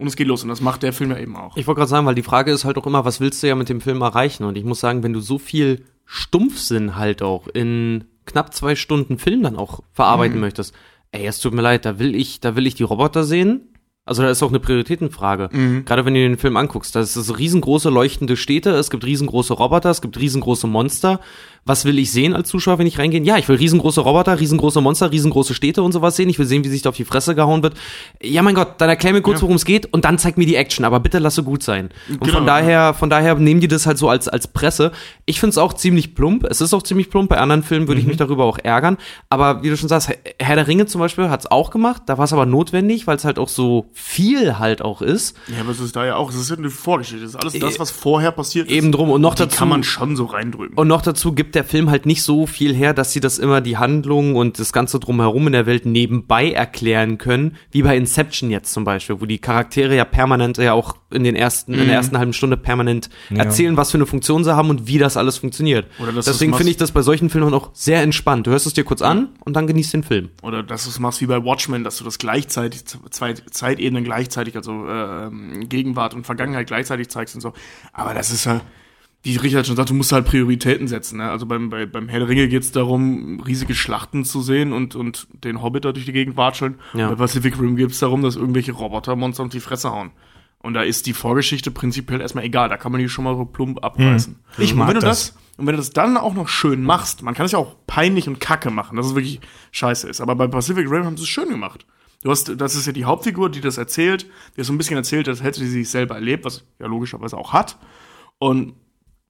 [0.01, 0.43] und es geht los.
[0.43, 1.55] Und das macht der Film ja eben auch.
[1.55, 3.55] Ich wollte gerade sagen, weil die Frage ist halt auch immer, was willst du ja
[3.55, 4.43] mit dem Film erreichen?
[4.43, 9.17] Und ich muss sagen, wenn du so viel Stumpfsinn halt auch in knapp zwei Stunden
[9.17, 10.73] Film dann auch verarbeiten möchtest,
[11.11, 13.67] ey, es tut mir leid, da will ich, da will ich die Roboter sehen.
[14.03, 15.49] Also da ist auch eine Prioritätenfrage.
[15.85, 19.53] Gerade wenn du den Film anguckst, da ist es riesengroße leuchtende Städte, es gibt riesengroße
[19.53, 21.19] Roboter, es gibt riesengroße Monster.
[21.63, 23.21] Was will ich sehen als Zuschauer, wenn ich reingehe?
[23.21, 26.27] Ja, ich will riesengroße Roboter, riesengroße Monster, riesengroße Städte und sowas sehen.
[26.27, 27.75] Ich will sehen, wie sich da auf die Fresse gehauen wird.
[28.19, 29.41] Ja, mein Gott, dann erklär mir kurz, Ja.
[29.43, 30.85] worum es geht und dann zeig mir die Action.
[30.85, 31.89] Aber bitte lasse gut sein.
[32.09, 32.33] Und Genau.
[32.37, 34.91] von daher, von daher nehmen die das halt so als, als Presse.
[35.27, 36.45] Ich finde es auch ziemlich plump.
[36.45, 37.29] Es ist auch ziemlich plump.
[37.29, 38.97] Bei anderen Filmen würde ich mich darüber auch ärgern.
[39.29, 42.01] Aber wie du schon sagst, Herr der Ringe zum Beispiel hat es auch gemacht.
[42.07, 45.37] Da war es aber notwendig, weil es halt auch so viel halt auch ist.
[45.47, 47.21] Ja, aber es ist da ja auch, es ist ja eine Vorgeschichte.
[47.23, 48.73] Das ist alles das, was vorher passiert ist.
[48.73, 49.11] Eben drum.
[49.11, 49.57] Und noch die dazu.
[49.59, 50.75] kann man schon so reindrücken.
[50.75, 53.61] Und noch dazu gibt der Film halt nicht so viel her, dass sie das immer
[53.61, 58.49] die Handlung und das Ganze drumherum in der Welt nebenbei erklären können, wie bei Inception
[58.51, 61.79] jetzt zum Beispiel, wo die Charaktere ja permanent ja auch in den ersten, Mhm.
[61.79, 64.97] in der ersten halben Stunde permanent erzählen, was für eine Funktion sie haben und wie
[64.97, 65.87] das alles funktioniert.
[65.99, 68.47] Oder dass du Deswegen es finde ich das bei solchen Filmen auch sehr entspannt.
[68.47, 70.29] Du hörst es dir kurz an und dann genießt den Film.
[70.41, 74.55] Oder dass du es machst wie bei Watchmen, dass du das gleichzeitig, zwei Zeitebenen gleichzeitig,
[74.55, 77.53] also äh, ähm, Gegenwart und Vergangenheit gleichzeitig zeigst und so.
[77.93, 78.61] Aber das ist ja,
[79.23, 81.17] wie Richard schon sagt, du musst halt Prioritäten setzen.
[81.17, 81.29] Ne?
[81.29, 84.95] Also beim, bei, beim Herr der Ringe geht es darum, riesige Schlachten zu sehen und,
[84.95, 86.79] und den Hobbit da durch die Gegend watscheln.
[86.93, 87.07] Ja.
[87.07, 90.11] Und bei Pacific Rim geht es darum, dass irgendwelche Robotermonster und die Fresse hauen.
[90.63, 93.45] Und da ist die Vorgeschichte prinzipiell erstmal egal, da kann man die schon mal so
[93.45, 94.37] plump abreißen.
[94.57, 95.33] Ich und mag wenn du das.
[95.33, 95.41] das.
[95.57, 98.27] Und wenn du das dann auch noch schön machst, man kann es ja auch peinlich
[98.27, 100.21] und kacke machen, dass es wirklich scheiße ist.
[100.21, 101.85] Aber bei Pacific Rim haben sie es schön gemacht.
[102.23, 105.27] Du hast, das ist ja die Hauptfigur, die das erzählt, die so ein bisschen erzählt,
[105.27, 107.77] als hätte sie sich selber erlebt, was ja logischerweise auch hat.
[108.37, 108.73] Und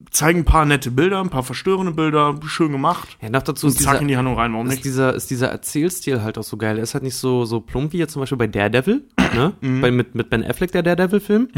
[0.09, 3.17] zeigen ein paar nette Bilder, ein paar verstörende Bilder, schön gemacht.
[3.21, 4.85] Ja, noch dazu Und ist zack dieser, in die Handlung rein, warum ist nicht?
[4.85, 6.77] dieser, ist dieser Erzählstil halt auch so geil.
[6.77, 9.03] Er ist halt nicht so, so plump wie jetzt zum Beispiel bei Daredevil,
[9.35, 9.53] ne?
[9.61, 9.81] Mhm.
[9.81, 11.49] bei, mit, mit Ben Affleck, der Daredevil-Film.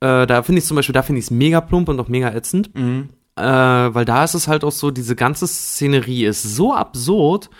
[0.00, 2.30] Äh, da finde ich zum Beispiel, da finde ich es mega plump und auch mega
[2.32, 2.74] ätzend.
[2.74, 3.10] Mhm.
[3.36, 7.50] Äh, weil da ist es halt auch so, diese ganze Szenerie ist so absurd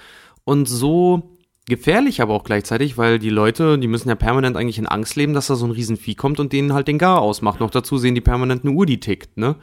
[0.44, 1.36] und so
[1.70, 5.32] gefährlich aber auch gleichzeitig, weil die Leute, die müssen ja permanent eigentlich in Angst leben,
[5.32, 7.60] dass da so ein Riesenvieh kommt und denen halt den Gar ausmacht.
[7.60, 9.56] Noch dazu sehen die permanent eine Uhr, die tickt, ne?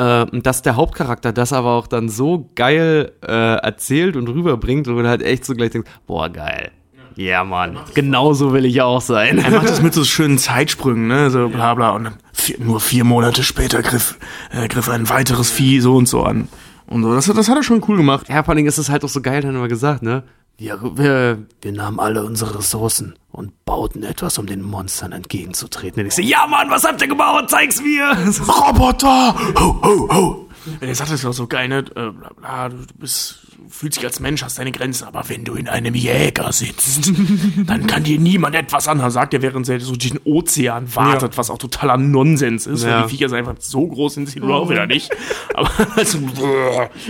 [0.00, 4.86] Äh, und dass der Hauptcharakter das aber auch dann so geil äh, erzählt und rüberbringt,
[4.86, 6.70] wo du halt echt so gleich denkst, boah, geil.
[7.16, 9.38] Ja, Mann, genauso will ich auch sein.
[9.38, 11.90] Er macht das mit so schönen Zeitsprüngen, ne, so bla bla.
[11.90, 14.16] Und dann vier, nur vier Monate später griff,
[14.52, 16.48] äh, griff ein weiteres Vieh so und so an.
[16.86, 18.28] Und so, das, hat- das hat er schon cool gemacht.
[18.28, 20.22] Ja, vor allen Dingen ist es halt auch so geil, dann immer gesagt, ne?
[20.60, 26.02] Wir, wir, wir nahmen alle unsere Ressourcen und bauten etwas, um den Monstern entgegenzutreten.
[26.02, 27.48] Und ich so, ja Mann, was habt ihr gebaut?
[27.48, 28.10] Zeig's mir!
[28.46, 29.34] Roboter!
[29.58, 30.48] Ho, ho, ho!
[30.82, 31.78] Er sagt das ja auch so geil, ne?
[31.78, 33.38] Äh, bla, bla, du bist,
[33.70, 37.12] fühlst dich als Mensch, hast deine Grenzen, aber wenn du in einem Jäger sitzt,
[37.66, 41.36] dann kann dir niemand etwas anhaben, sagt er, während er so durch den Ozean wartet,
[41.38, 42.96] was auch totaler Nonsens ist, Ja.
[42.98, 45.10] weil die Viecher sind einfach so groß sind sie auch wieder nicht.
[45.54, 46.18] Aber also,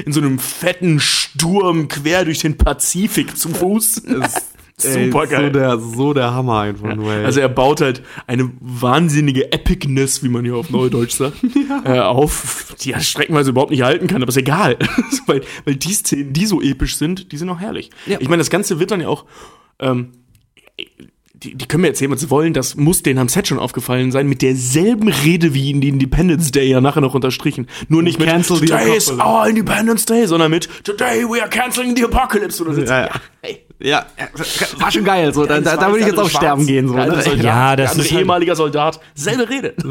[0.04, 4.02] in so einem fetten Sturm quer durch den Pazifik zu Fuß.
[4.82, 5.46] Super geil.
[5.46, 7.24] So der, so der Hammer einfach nur, ey.
[7.24, 11.36] Also er baut halt eine wahnsinnige Epicness, wie man hier auf Neudeutsch sagt,
[11.84, 14.76] äh, auf, die er streckenweise überhaupt nicht halten kann, aber ist egal.
[15.26, 17.90] weil, weil die Szenen, die so episch sind, die sind auch herrlich.
[18.06, 18.18] Ja.
[18.20, 19.24] Ich meine, das Ganze wird dann ja auch,
[19.78, 20.12] ähm,
[21.42, 24.12] die, die können mir erzählen, was sie wollen, das muss denen am Set schon aufgefallen
[24.12, 27.66] sein, mit derselben Rede wie in die Independence Day ja nachher noch unterstrichen.
[27.88, 31.40] Nur nicht mit Cancel the Today is apocalypse." our Independence Day, sondern mit Today we
[31.40, 32.62] are canceling the apocalypse.
[32.62, 32.82] Oder so.
[32.82, 33.20] Ja, ja.
[33.42, 33.64] hey.
[33.82, 34.04] Ja,
[34.78, 35.46] war schon geil, so.
[35.46, 36.94] Da, da, da würde ich jetzt auch sterben gehen, so.
[36.94, 37.22] Ne?
[37.22, 39.74] Soldat, Ja, das ist halt- ehemaliger Soldat, selbe Rede.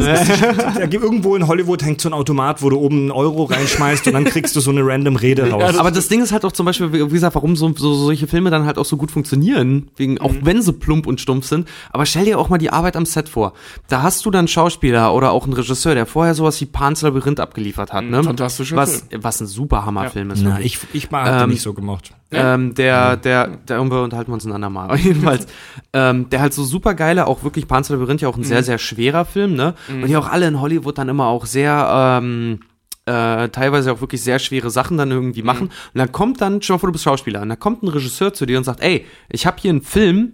[0.77, 4.05] Da gibt- Irgendwo in Hollywood hängt so ein Automat, wo du oben einen Euro reinschmeißt
[4.07, 5.75] und dann kriegst du so eine random Rede raus.
[5.77, 8.49] Aber das Ding ist halt auch zum Beispiel, wie gesagt, warum so, so solche Filme
[8.51, 11.67] dann halt auch so gut funktionieren, wegen, auch wenn sie plump und stumpf sind.
[11.91, 13.53] Aber stell dir auch mal die Arbeit am Set vor.
[13.87, 17.01] Da hast du dann einen Schauspieler oder auch einen Regisseur, der vorher sowas wie Pan's
[17.01, 18.23] Labyrinth abgeliefert hat, ne?
[18.23, 20.43] fantastischer was, was ein super Hammerfilm ist.
[20.43, 22.11] Na, ich, ich den Ähm, nicht so gemocht.
[22.31, 24.95] Ähm, der, der, der, wir unterhalten wir uns ein andermal.
[24.97, 25.47] Jedenfalls,
[25.93, 28.77] ähm, der halt so super geile, auch wirklich Panzer Labyrinth, ja auch ein sehr, sehr
[28.77, 29.73] schwerer Film, ne?
[29.87, 32.59] Und die auch alle in Hollywood dann immer auch sehr, ähm,
[33.05, 35.67] äh, teilweise auch wirklich sehr schwere Sachen dann irgendwie machen.
[35.67, 38.33] Und dann kommt dann, schon mal vor, du bist Schauspieler, und dann kommt ein Regisseur
[38.33, 40.33] zu dir und sagt, ey, ich habe hier einen Film,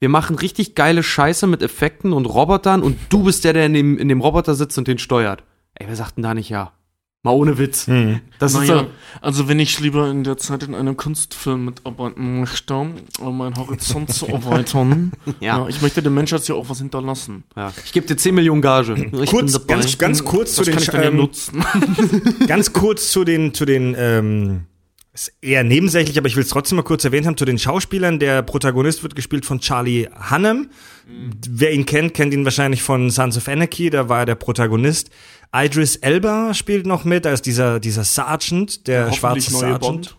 [0.00, 3.74] wir machen richtig geile Scheiße mit Effekten und Robotern und du bist der, der in
[3.74, 5.44] dem, in dem Roboter sitzt und den steuert.
[5.74, 6.72] Ey, wer sagt denn da nicht ja?
[7.26, 7.86] Mal ohne Witz.
[8.38, 8.86] Das ist Naja, so,
[9.20, 12.74] also wenn ich lieber in der Zeit in einem Kunstfilm mitarbeiten möchte,
[13.20, 15.58] um meinen Horizont zu erweitern, Ja.
[15.58, 15.68] ja.
[15.68, 17.44] ich möchte der Menschheit ja auch was hinterlassen.
[17.56, 17.72] ja.
[17.84, 18.94] Ich gebe dir 10 Millionen Gage.
[18.94, 21.64] Ich bin Kurz, ganz, ganz kurz zu Das den, kann ich dann ja ähm, nutzen.
[22.46, 24.60] ganz kurz zu den, zu den, ähm,
[25.12, 28.18] ist eher nebensächlich, aber ich will es trotzdem mal kurz erwähnt haben, zu den Schauspielern.
[28.18, 30.68] Der Protagonist wird gespielt von Charlie Hunnam.
[31.48, 35.08] Wer ihn kennt, kennt ihn wahrscheinlich von Sons of Anarchy, da war er der Protagonist.
[35.64, 40.16] Idris Elba spielt noch mit, als dieser, dieser Sergeant, der schwarze Sergeant.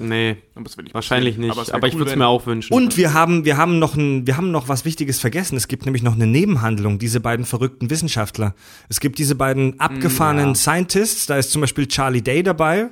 [0.00, 1.50] Nee, Aber das will ich wahrscheinlich nicht.
[1.50, 2.72] Aber, ich cool, würde es mir auch wünschen.
[2.72, 5.56] Und wir haben, wir haben noch ein, wir haben noch was Wichtiges vergessen.
[5.56, 8.54] Es gibt nämlich noch eine Nebenhandlung, diese beiden verrückten Wissenschaftler.
[8.88, 10.54] Es gibt diese beiden abgefahrenen ja.
[10.54, 11.26] Scientists.
[11.26, 12.90] Da ist zum Beispiel Charlie Day dabei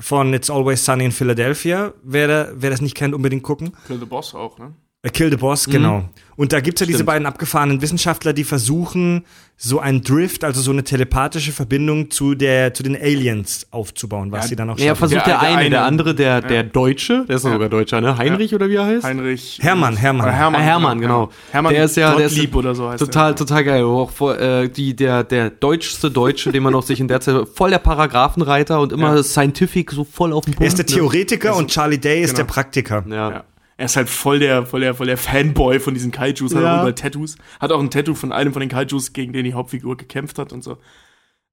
[0.00, 1.94] von It's Always Sunny in Philadelphia.
[2.02, 3.70] Wer, wer das nicht kennt, unbedingt gucken.
[3.86, 4.74] Kill the Boss auch, ne?
[5.02, 6.04] A Kill the Boss, genau.
[6.36, 7.06] Und da gibt's ja diese Stimmt.
[7.06, 9.24] beiden abgefahrenen Wissenschaftler, die versuchen,
[9.56, 14.44] so ein Drift, also so eine telepathische Verbindung zu der, zu den Aliens aufzubauen, was
[14.44, 14.98] Ja, sie dann auch Nee, er schaffen.
[15.10, 17.68] versucht Der- der, der eine, eine- der andere, der, der Deutsche, der ist doch sogar
[17.70, 18.16] Deutscher, ne?
[18.16, 19.04] Heinrich oder wie er heißt?
[19.04, 19.58] Heinrich.
[19.62, 20.26] Hermann, Hermann.
[20.26, 21.30] Oder Hermann, Ah, Hermann, genau.
[21.50, 23.36] Hermann der ist ja der ist oder so heißt total, der.
[23.36, 23.84] total geil.
[23.84, 27.36] Auch vor, äh, die, der, der deutschste Deutsche, den man noch sich in der Zeit,
[27.54, 29.22] voll der Paragraphenreiter und immer Ja.
[29.22, 30.62] scientific, so voll auf den Punkt.
[30.62, 30.92] Er ist der ne?
[30.92, 32.36] Theoretiker und Charlie Day ist genau.
[32.38, 33.04] der Praktiker.
[33.10, 33.44] Ja.
[33.80, 36.84] Er ist halt voll der, voll der, voll der Fanboy von diesen Kaijus, hat Ja.
[36.84, 37.36] auch Tattoos.
[37.60, 40.52] Hat auch ein Tattoo von einem von den Kaijus, gegen den die Hauptfigur gekämpft hat
[40.52, 40.76] und so.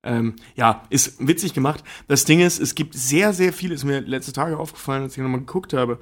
[0.03, 1.85] Ähm, ja, ist witzig gemacht.
[2.09, 5.23] Das Ding ist, es gibt sehr, sehr viele, ist mir letzte Tage aufgefallen, als ich
[5.23, 5.99] nochmal geguckt habe,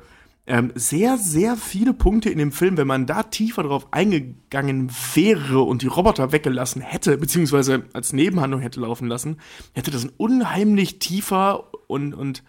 [0.47, 5.61] ähm, sehr, sehr viele Punkte in dem Film, wenn man da tiefer drauf eingegangen wäre
[5.61, 9.37] und die Roboter weggelassen hätte, beziehungsweise als Nebenhandlung hätte laufen lassen,
[9.73, 12.41] hätte das ein unheimlich tiefer und, und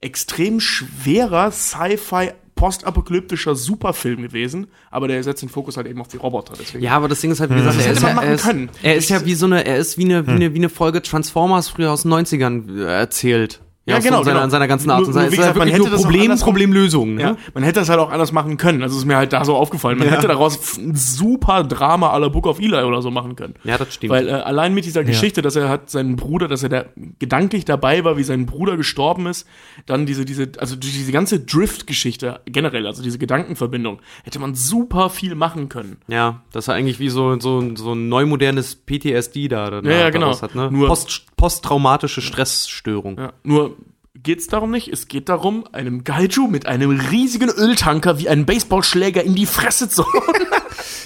[0.00, 6.16] extrem schwerer Sci-Fi postapokalyptischer Superfilm gewesen, aber der setzt den Fokus halt eben auf die
[6.16, 6.54] Roboter.
[6.58, 6.84] Deswegen.
[6.84, 8.44] Ja, aber das Ding ist halt, wie gesagt, er hätte ist, ja, machen er, ist,
[8.44, 8.70] können.
[8.82, 11.02] er ist ja wie so eine, er ist wie eine, wie eine, wie eine Folge
[11.02, 13.60] Transformers früher aus den 90ern äh, erzählt.
[13.86, 14.44] Ja, Ja, genau, Von seiner, genau.
[14.44, 15.36] an seiner ganzen Art und Weise.
[15.36, 17.18] gesagt, man hätte das Problem, Problemlösung.
[17.18, 17.36] Ja, Ne?
[17.52, 18.82] man hätte das halt auch anders machen können.
[18.82, 19.98] Also ist mir halt da so aufgefallen.
[19.98, 20.14] Man Ja.
[20.14, 23.54] hätte daraus ein super Drama aller Book of Eli oder so machen können.
[23.62, 24.10] Ja, das stimmt.
[24.10, 26.84] Weil äh, allein mit dieser Geschichte, dass er hat seinen Bruder, dass er da
[27.18, 29.46] gedanklich dabei war, wie sein Bruder gestorben ist,
[29.84, 35.10] dann diese, diese, also durch diese ganze Drift-Geschichte generell, also diese Gedankenverbindung, hätte man super
[35.10, 35.98] viel machen können.
[36.08, 39.80] Ja, das ist eigentlich wie so, so, so ein neumodernes PTSD da.
[39.82, 40.40] Ja, ja, genau.
[40.40, 40.70] Hat, ne?
[40.70, 43.18] Nur- Post, posttraumatische Stressstörung.
[43.18, 43.73] Ja, nur
[44.24, 44.88] geht's darum nicht.
[44.88, 49.88] Es geht darum, einem Gaiju mit einem riesigen Öltanker wie einen Baseballschläger in die Fresse
[49.88, 50.46] zu hauen.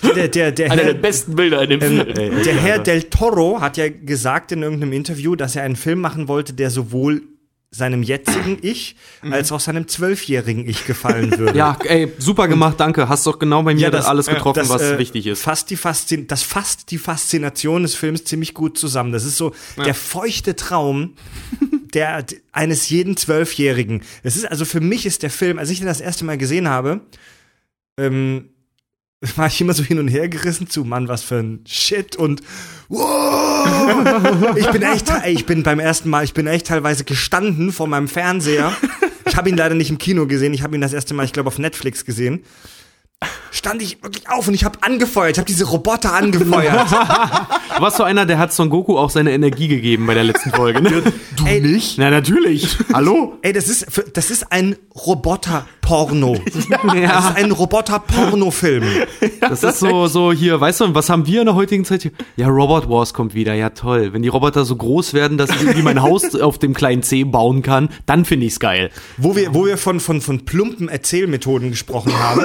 [0.14, 2.42] Der, der, der, Einer Herr, der besten Bilder in dem ähm, Film.
[2.42, 6.28] der Herr Del Toro hat ja gesagt in irgendeinem Interview, dass er einen Film machen
[6.28, 7.22] wollte, der sowohl
[7.70, 8.96] seinem jetzigen Ich
[9.28, 11.59] als auch seinem zwölfjährigen Ich gefallen würde.
[11.59, 13.09] Ja, ey, super gemacht, danke.
[13.09, 15.42] Hast doch genau bei mir das, alles getroffen, das, was äh, wichtig ist.
[15.42, 19.12] Fasst die Faszin das fasst die Faszination des Films ziemlich gut zusammen.
[19.12, 19.52] Das ist so
[19.85, 21.14] der feuchte Traum
[21.94, 24.03] der, eines jeden Zwölfjährigen.
[24.22, 26.68] Es ist also für mich ist der Film, als ich den das erste Mal gesehen
[26.68, 27.01] habe,
[27.98, 28.51] ähm,
[29.37, 32.40] war ich immer so hin und her gerissen zu, Mann, was für ein Shit und
[32.88, 37.88] wow, ich bin echt, ich bin beim ersten Mal, ich bin echt teilweise gestanden vor
[37.88, 38.72] meinem Fernseher.
[39.27, 41.33] Ich habe ihn leider nicht im Kino gesehen, ich habe ihn das erste Mal, ich
[41.33, 42.44] glaube, auf Netflix gesehen.
[43.50, 46.87] Stand ich wirklich auf und ich habe angefeuert, ich habe diese Roboter angefeuert.
[47.78, 50.50] Du warst so einer, der hat Son Goku auch seine Energie gegeben bei der letzten
[50.50, 51.00] Folge, ne?
[51.37, 51.96] Du Ey, nicht?
[51.96, 52.76] Na, natürlich.
[52.92, 53.38] Hallo?
[53.42, 56.38] Ey, das ist, für- das ist ein Roboter-Porno.
[56.44, 58.85] Das ist Ja, ein Roboter-Porno-Film.
[59.40, 62.11] das ist so, so hier, weißt du, was haben wir in der heutigen Zeit hier?
[62.37, 64.12] Ja, Robot Wars kommt wieder, ja toll.
[64.12, 67.22] Wenn die Roboter so groß werden, dass ich irgendwie mein Haus auf dem kleinen C
[67.22, 68.90] bauen kann, dann finde ich's geil.
[69.18, 72.42] Wo wir, wo wir von, von, von plumpen Erzählmethoden gesprochen haben,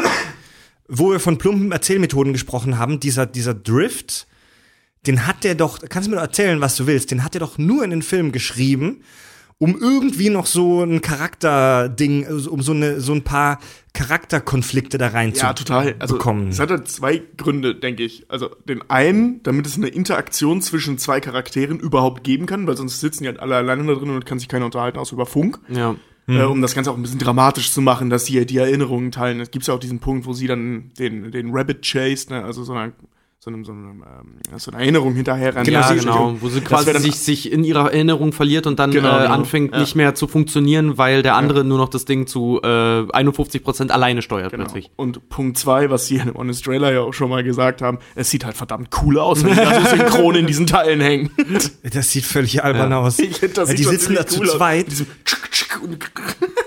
[0.87, 4.27] wo wir von plumpen Erzählmethoden gesprochen haben, dieser, dieser Drift,
[5.05, 7.39] den hat der doch, kannst du mir doch erzählen, was du willst, den hat er
[7.39, 9.01] doch nur in den Film geschrieben,
[9.59, 13.59] um irgendwie noch so ein Charakterding, also um so, eine, so ein paar
[13.93, 15.95] Charakterkonflikte da rein Ja, total.
[15.99, 16.49] Also, bekommen.
[16.49, 18.25] es hat halt zwei Gründe, denke ich.
[18.29, 22.99] Also, den einen, damit es eine Interaktion zwischen zwei Charakteren überhaupt geben kann, weil sonst
[22.99, 25.59] sitzen die halt alle alleine da drin und kann sich keiner unterhalten, außer über Funk.
[25.69, 25.95] Ja.
[26.27, 29.39] Äh, um das Ganze auch ein bisschen dramatisch zu machen, dass sie die Erinnerungen teilen.
[29.41, 32.43] Es gibt ja auch diesen Punkt, wo sie dann den, den Rabbit chased, ne?
[32.45, 32.93] also so eine,
[33.39, 35.65] so eine, so eine, ähm, so eine Erinnerung hinterher ran.
[35.65, 36.37] Genau, ja, sie- genau.
[36.39, 39.33] Wo sie quasi sich, sich in ihrer Erinnerung verliert und dann Genau, äh, genau.
[39.33, 39.81] anfängt Ja.
[39.81, 44.21] nicht mehr zu funktionieren, weil der andere nur noch das Ding zu äh, 51% alleine
[44.21, 44.63] steuert Genau.
[44.63, 44.91] plötzlich.
[44.95, 47.97] Und Punkt zwei, was sie in dem Honest Trailer ja auch schon mal gesagt haben,
[48.15, 51.29] es sieht halt verdammt cool aus, wenn die ganze Synchron in diesen Teilen hängen.
[51.91, 53.19] Das sieht völlig albern aus.
[53.19, 54.85] Ich das Weil die sitzen da zu cool zweit.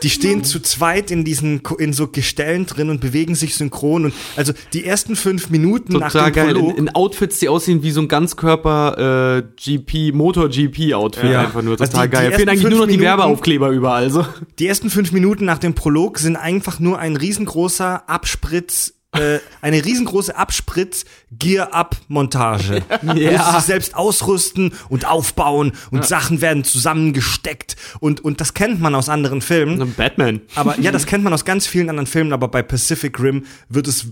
[0.02, 4.14] Die stehen zu zweit in diesen in so Gestellen drin und bewegen sich synchron und
[4.36, 6.48] also die ersten fünf Minuten nach Total dem geil.
[6.50, 11.30] In, Prolog, in Outfits, die aussehen wie so ein Ganzkörper äh, GP, Motor-GP-Outfit.
[11.30, 11.40] Ja.
[11.42, 12.32] Einfach nur Also total die- die geil.
[12.32, 14.10] Fehlen ersten eigentlich nur noch die Minuten- Werbeaufkleber überall.
[14.10, 14.26] So.
[14.58, 19.84] die ersten fünf Minuten nach dem Prolog sind einfach nur ein riesengroßer Abspritz äh, eine
[19.84, 22.82] riesengroße Abspritz-Gear-Up-Montage.
[23.02, 27.76] Wo sie sich selbst ausrüsten und aufbauen und Sachen werden zusammengesteckt.
[28.00, 29.94] Und, und das kennt man aus anderen Filmen.
[29.96, 30.40] Batman.
[30.54, 33.88] Aber ja, das kennt man aus ganz vielen anderen Filmen, aber bei Pacific Rim wird
[33.88, 34.06] es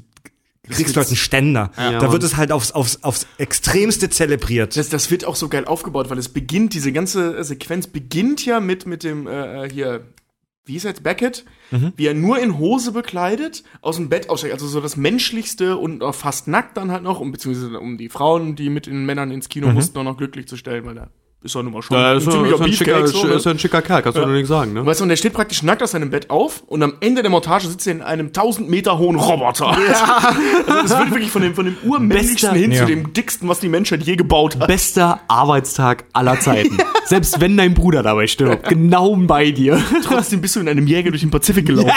[0.70, 1.70] kriegst du halt einen Ständer.
[1.76, 4.76] Ja, da wird es halt aufs, aufs, aufs Extremste zelebriert.
[4.76, 8.44] Das, das wird auch so geil aufgebaut, weil es beginnt, diese ganze äh, Sequenz beginnt
[8.46, 10.06] ja mit, mit dem, äh, hier,
[10.66, 11.44] wie ist er jetzt, Beckett,
[11.96, 16.02] wie er nur in Hose bekleidet aus dem Bett aussteigt, also so das Menschlichste und
[16.14, 19.48] fast nackt dann halt noch, um, beziehungsweise um die Frauen, die mit den Männern ins
[19.48, 21.10] Kino mussten, auch noch glücklich zu stellen, weil da
[21.44, 23.34] ist er nun mal schon Da ist, er- ist, er ein schicker, so, ne?
[23.34, 24.84] ist ein schicker Kerl, kannst du nur nicht sagen, ne?
[24.84, 27.30] Weißt du, und der steht praktisch nackt aus seinem Bett auf und am Ende der
[27.30, 29.76] Montage sitzt er in einem 1000 Meter hohen Roboter.
[30.66, 32.80] Also das wird wirklich von dem, von dem urmännlichsten hin Ja.
[32.80, 34.66] zu dem dicksten, was die Menschheit je gebaut hat.
[34.66, 36.78] Bester Arbeitstag aller Zeiten.
[37.04, 38.68] Selbst wenn dein Bruder dabei stirbt.
[38.68, 39.80] Genau bei dir.
[40.04, 41.92] Trotzdem bist du in einem Jäger durch den Pazifik gelaufen.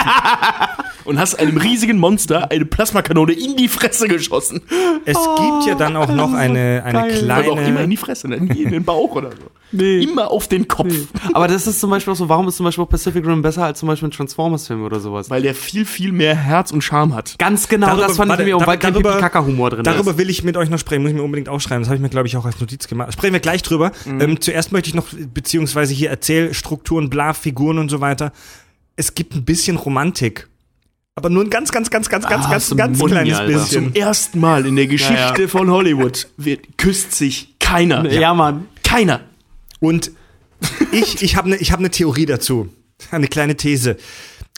[1.06, 4.62] Und hast einem riesigen Monster eine Plasmakanone in die Fresse geschossen.
[5.06, 7.32] Es gibt ja dann auch noch eine, eine geil.
[7.32, 7.88] Aber auch immer in kleine.
[7.88, 8.42] die Fresse, ne?
[8.42, 9.30] nie in den Bauch oder.
[9.72, 10.00] Nee.
[10.02, 10.94] Immer auf den Kopf.
[11.34, 13.80] Aber das ist zum Beispiel auch so, warum ist zum Beispiel Pacific Rim besser als
[13.80, 15.30] zum Beispiel ein Transformers-Film oder sowas?
[15.30, 17.36] Weil der viel, viel mehr Herz und Charme hat.
[17.38, 20.12] Ganz genau, Darüber- das fand warte, ich mir, da- weil kein darüber- Pipi-Kaka-Humor drin Darüber
[20.12, 20.18] ist.
[20.18, 21.82] will ich mit euch noch sprechen, muss ich mir unbedingt aufschreiben.
[21.82, 23.12] Das habe ich mir, glaube ich, auch als Notiz gemacht.
[23.12, 23.92] Sprechen wir gleich drüber.
[24.06, 24.22] Mhm.
[24.22, 28.32] Ähm, zuerst möchte ich noch, beziehungsweise hier Erzählstrukturen, bla, Figuren und so weiter.
[28.96, 30.48] Es gibt ein bisschen Romantik.
[31.16, 33.52] Aber nur ein ganz, ganz, ganz, ganz, ganz, Ah, ganz, ganz Muni, kleines Alter.
[33.54, 33.86] bisschen.
[33.86, 38.08] Zum ersten Mal in der Geschichte Ja, von Hollywood wird, küsst sich keiner.
[38.12, 38.66] Ja, Mann.
[38.88, 39.22] Keiner.
[39.80, 40.12] Und
[40.92, 42.70] ich, ich habe eine hab ne Theorie dazu.
[43.12, 43.98] Eine kleine These.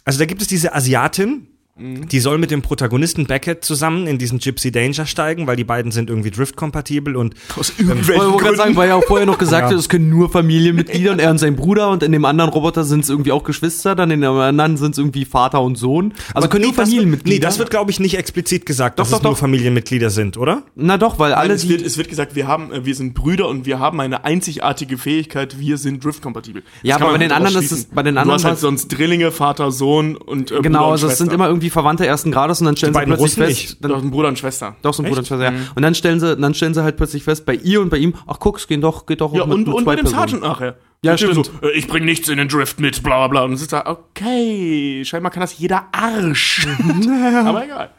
[0.06, 1.48] Also da gibt es diese Asiatin,
[1.80, 5.92] Die soll mit dem Protagonisten Beckett zusammen in diesen Gypsy Danger steigen, weil die beiden
[5.92, 9.64] sind irgendwie driftkompatibel und Aus Ich wollte gerade sagen, weil ja auch vorher noch gesagt
[9.64, 9.70] Ja.
[9.70, 12.84] hat, es können nur Familienmitglieder und er und sein Bruder und in dem anderen Roboter
[12.84, 16.14] sind es irgendwie auch Geschwister, dann in dem anderen sind es irgendwie Vater und Sohn.
[16.34, 17.36] Also können nur Familienmitglieder.
[17.36, 19.40] nee, das wird, glaube ich, nicht explizit gesagt, dass doch, es nur doch.
[19.40, 20.64] Familienmitglieder sind, oder?
[20.76, 23.48] Na doch, weil alle es, wird, es wird gesagt, wir haben, äh, wir sind Brüder
[23.48, 26.64] und wir haben eine einzigartige Fähigkeit, wir sind driftkompatibel.
[26.84, 29.32] Ja, aber bei den anderen ist es- bei den Du anderen hast halt sonst Drillinge,
[29.32, 32.60] Vater, Sohn und äh, Bruder Genau, und also es sind immer irgendwie Verwandte ersten Grades
[32.62, 33.84] und dann stellen Die sie plötzlich Russen fest, nicht.
[33.84, 34.76] dann, Doch, ein Bruder und Schwester.
[34.82, 35.28] doch so ein Bruder und?
[35.28, 35.54] Schwester, ja.
[35.76, 38.14] Und dann stellen sie, dann stellen sie halt plötzlich fest, bei ihr und bei ihm,
[38.28, 40.04] ach guck, es gehen doch, geht doch Ja, mit, und, mit und zwei bei dem
[40.06, 40.20] Personen.
[40.30, 40.78] Sergeant nachher.
[41.02, 41.46] Ja, stimmt.
[41.46, 43.44] So, äh, ich bring nichts in den Drift mit, bla bla bla.
[43.44, 46.68] Und es ist da, okay, scheinbar kann das jeder Arsch.
[47.46, 47.90] Aber egal.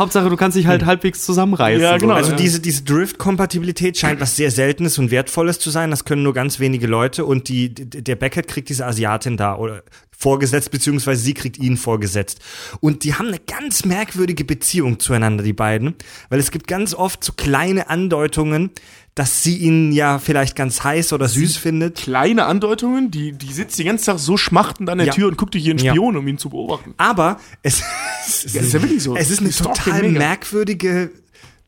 [0.00, 1.82] Hauptsache, du kannst dich halt halbwegs zusammenreißen.
[1.82, 2.14] Ja, genau.
[2.14, 2.18] So.
[2.18, 2.36] Also ja.
[2.38, 5.90] diese, diese Drift-Kompatibilität scheint was sehr Seltenes und Wertvolles zu sein.
[5.90, 7.26] Das können nur ganz wenige Leute.
[7.26, 9.82] Und die, der Beckett kriegt diese Asiatin da oder
[10.20, 12.40] vorgesetzt, beziehungsweise sie kriegt ihn vorgesetzt.
[12.80, 15.94] Und die haben eine ganz merkwürdige Beziehung zueinander, die beiden.
[16.28, 18.70] Weil es gibt ganz oft so kleine Andeutungen,
[19.14, 21.96] dass sie ihn ja vielleicht ganz heiß oder süß findet.
[21.96, 25.12] Kleine Andeutungen, die, die sitzt den ganzen Tag so schmachtend an der Ja.
[25.12, 25.92] Tür und guckt durch ihren Ja.
[25.92, 26.94] Spion, um ihn zu beobachten.
[26.96, 27.82] Aber es,
[28.26, 29.16] es, Ja, ist ja wirklich so.
[29.16, 31.10] es ist eine total merkwürdige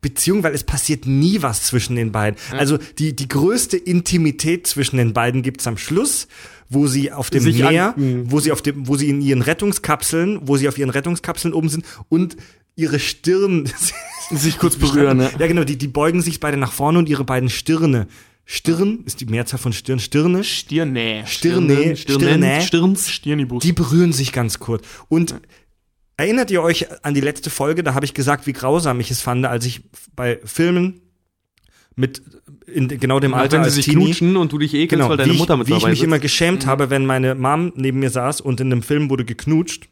[0.01, 2.37] Beziehung, weil es passiert nie was zwischen den beiden.
[2.51, 6.27] Also die, die größte Intimität zwischen den beiden gibt's am Schluss,
[6.69, 9.41] wo sie auf dem Sich Meer, an- wo sie auf dem, wo sie in ihren
[9.41, 12.35] Rettungskapseln, wo sie auf ihren Rettungskapseln oben sind und
[12.75, 13.69] ihre Stirn
[14.37, 15.31] Sich kurz berühren, ne?
[15.39, 18.07] Ja, genau, die, die beugen sich beide nach vorne und ihre beiden Stirne.
[18.45, 21.23] Stirn ist die Mehrzahl von Stirn, Stirne, Stirnä.
[21.25, 23.09] Stirne, Stirnen, Stirne, Stirns.
[23.09, 23.63] Stirnibus.
[23.63, 24.85] die berühren sich ganz kurz.
[25.07, 25.35] Und
[26.17, 27.83] erinnert ihr euch an die letzte Folge?
[27.83, 29.81] Da habe ich gesagt, wie grausam ich es fand, als ich
[30.15, 31.01] bei Filmen
[31.95, 32.21] mit
[32.67, 35.33] in genau dem Alter als sich Teenie, knutschen und du dich ekelst, genau, weil deine
[35.33, 36.07] wie, Mutter ich, mit wie ich dabei mich sitzt.
[36.07, 39.89] immer geschämt habe, wenn meine Mom neben mir saß und in einem Film wurde geknutscht.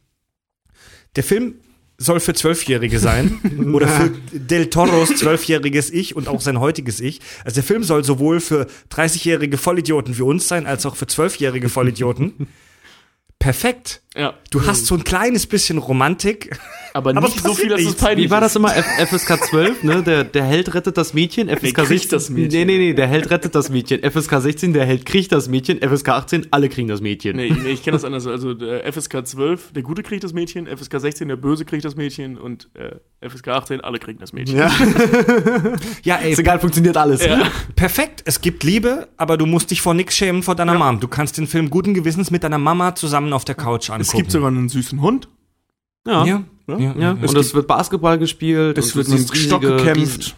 [1.15, 1.55] Der Film
[2.03, 3.39] soll für Zwölfjährige sein
[3.73, 7.21] oder für Del Toros zwölfjähriges Ich und auch sein heutiges Ich.
[7.45, 11.69] Also der Film soll sowohl für 30-jährige Vollidioten wie uns sein, als auch für zwölfjährige
[11.69, 12.47] Vollidioten.
[13.39, 14.01] Perfekt.
[14.15, 14.33] Ja.
[14.49, 16.59] Du hast so ein kleines bisschen Romantik.
[16.93, 18.01] Aber, Aber nicht so viel, dass es nichts.
[18.01, 18.75] peinlich Wie war das immer?
[18.75, 20.03] F FSK 12, ne?
[20.03, 22.09] Der, der Held rettet das Mädchen, FSK kriegt 16.
[22.09, 22.59] das Mädchen.
[22.59, 24.01] Nee, nee, nee, der Held rettet das Mädchen.
[24.03, 27.37] FSK 16, der Held kriegt das Mädchen, FSK 18, alle kriegen das Mädchen.
[27.37, 28.27] Nee, nee ich kenne das anders.
[28.27, 31.95] Also der FSK 12, der Gute kriegt das Mädchen, FSK 16, der Böse kriegt das
[31.95, 34.57] Mädchen und äh, FSK 18, alle kriegen das Mädchen.
[34.57, 34.71] Ja.
[36.03, 37.23] Ja, ey, Ist egal, funktioniert alles.
[37.23, 37.49] Ja.
[37.75, 38.23] perfekt.
[38.25, 40.99] Es gibt Liebe, aber du musst dich vor nix schämen vor deiner Mom.
[40.99, 44.17] Du kannst den Film guten Gewissens mit deiner Mama zusammen auf der Couch angucken.
[44.17, 45.27] Es gibt sogar einen süßen Hund.
[46.05, 46.25] Ja.
[46.25, 46.43] ja.
[46.67, 46.77] Ja.
[46.79, 46.95] Ja.
[46.97, 48.77] Ja, und es wird Basketball gespielt.
[48.77, 50.35] Es und wird mit Stock gekämpft.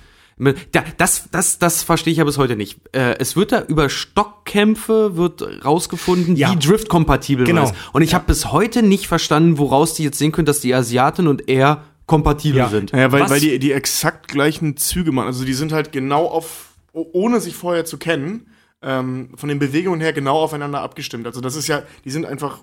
[0.97, 2.79] das, das, das verstehe ich ja bis heute nicht.
[2.95, 6.51] Äh, es wird da über Stockkämpfe wird rausgefunden, Ja.
[6.51, 7.63] wie Drift-kompatibel Genau.
[7.63, 7.79] man ist.
[7.93, 11.27] Und ich habe bis heute nicht verstanden, woraus die jetzt sehen können, dass die Asiatin
[11.27, 12.69] und er kompatibel Ja.
[12.69, 12.93] sind.
[12.93, 13.29] Naja, weil, Was?
[13.31, 15.27] weil die, die exakt gleichen Züge machen.
[15.27, 18.47] Also die sind halt genau auf, oh- ohne sich vorher zu kennen,
[18.81, 21.25] ähm, von den Bewegungen her genau aufeinander abgestimmt.
[21.27, 22.59] Also das ist ja, die sind einfach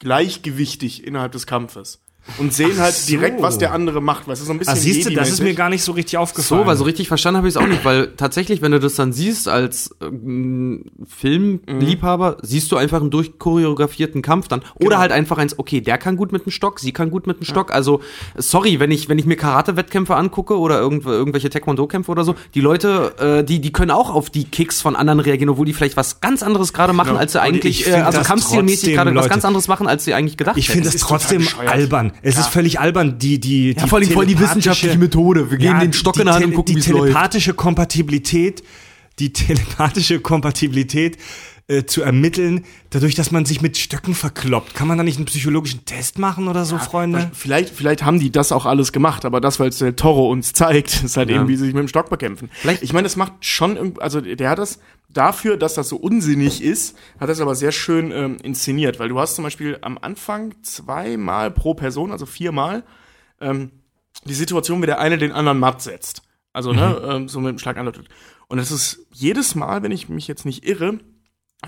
[0.00, 2.04] gleichgewichtig innerhalb des Kampfes.
[2.38, 3.06] Und sehen Ach halt so.
[3.08, 4.26] direkt, was der andere macht.
[4.28, 6.16] Weißt du, so ein bisschen Ah, siehst du, das ist mir gar nicht so richtig
[6.18, 6.62] aufgefallen.
[6.62, 8.94] So, weil so richtig verstanden habe ich es auch nicht, weil tatsächlich, wenn du das
[8.94, 14.60] dann siehst als ähm, Filmliebhaber, siehst du einfach einen durchchoreografierten Kampf dann.
[14.76, 14.98] Oder Genau.
[15.00, 17.44] halt einfach eins, okay, der kann gut mit dem Stock, sie kann gut mit dem
[17.44, 17.72] Stock.
[17.72, 18.00] Also,
[18.36, 22.60] sorry, wenn ich, wenn ich mir Karate-Wettkämpfe angucke oder irgendw irgendwelche Taekwondo-Kämpfe oder so, die
[22.60, 25.96] Leute, äh, die, die können auch auf die Kicks von anderen reagieren, obwohl die vielleicht
[25.96, 27.20] was ganz anderes gerade machen, Genau.
[27.20, 30.36] als sie eigentlich, ich äh, also kampfstilmäßig gerade was ganz anderes machen, als sie eigentlich
[30.36, 30.98] gedacht Ich finde hätten.
[30.98, 32.12] das trotzdem albern.
[32.22, 35.50] Es ist völlig albern, die, die, die Ja, vor allem voll die wissenschaftliche Methode.
[35.50, 37.04] Wir geben den Stock in der Hand und gucken, die wie es läuft.
[37.04, 38.62] telepathische Kompatibilität,
[39.18, 41.18] die telepathische Kompatibilität
[41.70, 44.74] äh, zu ermitteln, dadurch, dass man sich mit Stöcken verkloppt.
[44.74, 47.30] Kann man da nicht einen psychologischen Test machen oder so, Freunde?
[47.32, 50.52] Vielleicht, vielleicht haben die das auch alles gemacht, aber das, weil es der Toro uns
[50.52, 51.36] zeigt, ist halt Ja.
[51.36, 52.50] eben, wie sie sich mit dem Stock bekämpfen.
[52.52, 56.62] Vielleicht- ich meine, es macht schon, also der hat das dafür, dass das so unsinnig
[56.62, 60.54] ist, hat das aber sehr schön ähm, inszeniert, weil du hast zum Beispiel am Anfang
[60.62, 62.82] zweimal pro Person, also viermal,
[63.40, 63.70] ähm,
[64.24, 66.22] die Situation, wie der eine den anderen matt setzt.
[66.52, 68.08] Also, ne, ähm, so mit dem Schlag andeutet.
[68.48, 70.98] Und es ist jedes Mal, wenn ich mich jetzt nicht irre,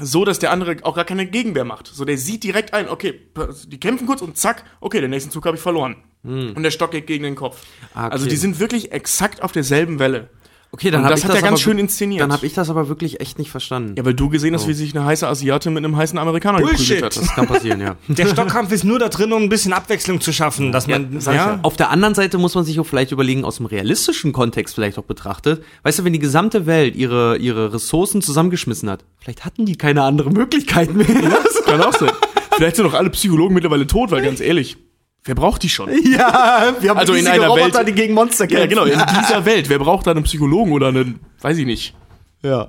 [0.01, 1.87] so, dass der andere auch gar keine Gegenwehr macht.
[1.87, 3.21] So, der sieht direkt ein, okay,
[3.67, 5.97] die kämpfen kurz und zack, okay, den nächsten Zug habe ich verloren.
[6.25, 7.63] Und der Stock geht gegen den Kopf.
[7.95, 8.13] Ah, okay.
[8.13, 10.31] Also die sind wirklich exakt auf derselben Welle.
[10.75, 12.23] Okay, dann Und hab das ich hat er ganz schön inszeniert.
[12.23, 13.95] Dann habe ich das aber wirklich echt nicht verstanden.
[13.99, 14.69] Ja, weil du gesehen hast, Oh.
[14.69, 16.97] wie sich eine heiße Asiatin mit einem heißen Amerikaner Bullshit.
[16.97, 17.17] geprügelt hat.
[17.23, 17.97] Das kann passieren, ja.
[18.09, 21.33] Der Stockkampf ist nur da drin, um ein bisschen Abwechslung zu schaffen, dass man, ja,
[21.35, 21.59] ja.
[21.63, 24.99] Auf der anderen Seite muss man sich auch vielleicht überlegen, aus dem realistischen Kontext vielleicht
[24.99, 29.67] auch betrachtet, weißt du, wenn die gesamte Welt ihre, ihre Ressourcen zusammengeschmissen hat, vielleicht hatten
[29.67, 31.07] die keine andere Möglichkeit mehr.
[31.07, 32.11] Das kann auch sein.
[32.57, 34.79] Vielleicht sind doch alle Psychologen mittlerweile tot, weil ganz ehrlich,
[35.25, 35.89] Wer braucht die schon?
[36.05, 38.69] Ja, wir haben Also in einer Roboter, Welt- die gegen Monster Ja, kämpfen.
[38.71, 39.69] genau, in dieser Welt.
[39.69, 41.95] Wer braucht da einen Psychologen oder einen, weiß ich nicht,
[42.43, 42.69] Ja,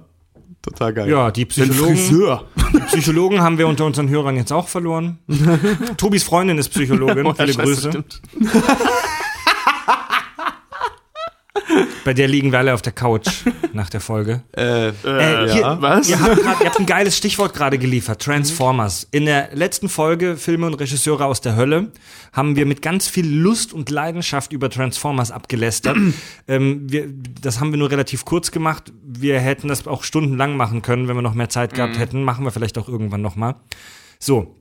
[0.61, 1.09] total geil.
[1.09, 2.45] Ja, die Psychologen, Friseur?
[2.73, 5.17] die Psychologen haben wir unter unseren Hörern jetzt auch verloren.
[5.97, 7.25] Tobis Freundin ist Psychologin.
[7.25, 8.03] Oh, Viele Scheiße, Grüße.
[12.03, 13.27] Bei der liegen wir alle auf der Couch
[13.73, 14.43] nach der Folge.
[14.57, 14.93] Äh, Äh,
[15.51, 15.81] hier, ja.
[15.81, 16.09] Was?
[16.09, 19.07] Ihr habt, grad, ihr habt ein geiles Stichwort gerade geliefert, Transformers.
[19.11, 21.91] In der letzten Folge Filme und Regisseure aus der Hölle
[22.33, 25.97] haben wir mit ganz viel Lust und Leidenschaft über Transformers abgelästert.
[26.47, 27.07] ähm, wir,
[27.41, 28.91] das haben wir nur relativ kurz gemacht.
[29.03, 32.23] Wir hätten das auch stundenlang machen können, wenn wir noch mehr Zeit gehabt hätten.
[32.23, 33.55] Machen wir vielleicht auch irgendwann noch mal.
[34.19, 34.55] So,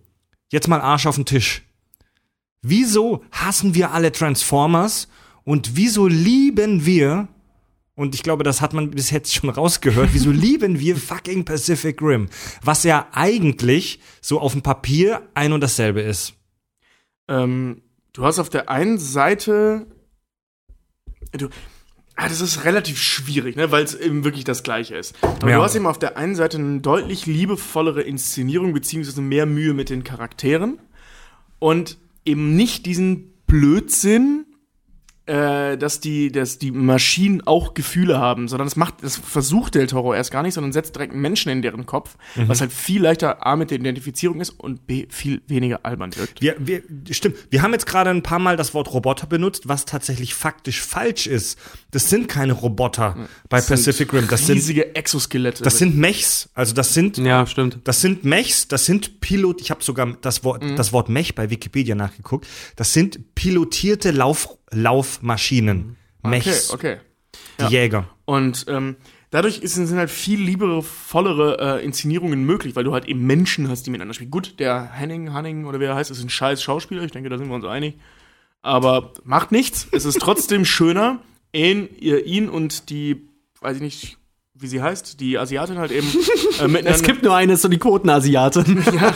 [0.51, 1.63] jetzt mal Arsch auf den Tisch.
[2.61, 5.09] Wieso hassen wir alle Transformers
[5.45, 7.29] und wieso lieben wir
[7.95, 10.11] und ich glaube, das hat man bis jetzt schon rausgehört.
[10.13, 12.29] Wieso lieben wir fucking Pacific Rim?
[12.63, 16.33] Was ja eigentlich so auf dem Papier ein und dasselbe ist.
[17.29, 17.83] Ähm,
[18.15, 19.87] du hast auf der einen Seite.
[21.33, 21.49] Du,
[22.17, 25.15] ah, das ist relativ schwierig, ne, weil es eben wirklich das Gleiche ist.
[25.23, 25.59] Aber Ja.
[25.59, 29.91] du hast eben auf der einen Seite eine deutlich liebevollere Inszenierung, beziehungsweise mehr Mühe mit
[29.91, 30.79] den Charakteren.
[31.59, 34.47] Und eben nicht diesen Blödsinn,
[35.27, 39.87] äh, dass die, dass die Maschinen auch Gefühle haben, sondern das macht, das versucht Del
[39.87, 43.47] Toro erst gar nicht, sondern setzt direkt Menschen in deren Kopf, was halt viel leichter
[43.47, 46.41] A mit der Identifizierung ist und B viel weniger albern wirkt.
[46.41, 49.85] Wir, wir, stimmt, wir haben jetzt gerade ein paar Mal das Wort Roboter benutzt, was
[49.85, 51.59] tatsächlich faktisch falsch ist.
[51.93, 54.27] Das sind keine Roboter bei Pacific Rim.
[54.29, 55.63] Das sind, riesige Exoskelette.
[55.63, 56.49] das sind Mechs.
[56.55, 57.79] Also das sind ja, stimmt.
[57.85, 61.51] Das sind Mechs, das sind Pilot, ich habe sogar das Wort, das Wort Mech bei
[61.51, 62.47] Wikipedia nachgeguckt.
[62.75, 65.97] Das sind pilotierte Lauf, Laufmaschinen.
[66.23, 67.67] Mechs, Okay, okay.
[67.67, 68.09] die Jäger.
[68.25, 68.97] Und ähm,
[69.31, 73.69] dadurch ist, sind halt viel liebere, vollere äh, Inszenierungen möglich, weil du halt eben Menschen
[73.69, 74.31] hast, die miteinander spielen.
[74.31, 77.03] Gut, der Henning, Hanning oder wer er heißt, ist ein scheiß Schauspieler.
[77.03, 77.99] Ich denke, da sind wir uns einig.
[78.63, 79.89] Aber macht nichts.
[79.91, 81.19] Es ist trotzdem schöner,
[81.53, 83.29] ihn, ihr, ihn und die,
[83.61, 84.19] weiß ich nicht,
[84.55, 86.13] wie sie heißt, die Asiatin halt eben äh,
[86.69, 86.91] miteinander.
[86.91, 88.79] Es gibt nur eine, so die Quotenasiatin.
[88.87, 89.13] äh,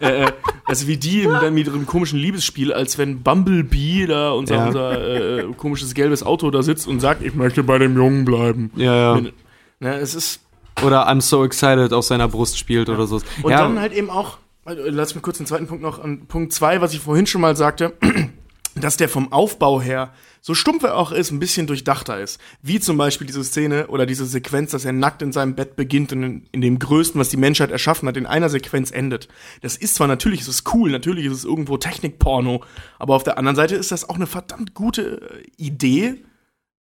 [0.00, 0.26] äh,
[0.66, 4.66] also wie die dann mit ihrem komischen Liebesspiel, als wenn Bumblebee da unser, Ja.
[4.66, 8.70] unser äh, komisches gelbes Auto da sitzt und sagt, ich möchte bei dem Jungen bleiben.
[8.76, 9.16] Ja, ja.
[9.16, 9.32] Wenn-
[9.80, 10.40] Ne, es ist
[10.84, 13.16] Oder I'm so excited auf seiner Brust spielt oder so.
[13.42, 16.26] und ja, dann halt eben auch, äh, lass mich kurz den zweiten Punkt noch an
[16.26, 17.92] Punkt zwei, was ich vorhin schon mal sagte,
[18.76, 20.10] dass der vom Aufbau her,
[20.44, 22.40] so stumpf er auch ist, ein bisschen durchdachter ist.
[22.62, 26.12] Wie zum Beispiel diese Szene oder diese Sequenz, dass er nackt in seinem Bett beginnt
[26.12, 29.28] und in, in dem Größten, was die Menschheit erschaffen hat, in einer Sequenz endet.
[29.60, 32.64] Das ist zwar natürlich, es ist cool, natürlich ist es irgendwo Technikporno,
[32.98, 36.24] aber auf der anderen Seite ist das auch eine verdammt gute äh, Idee,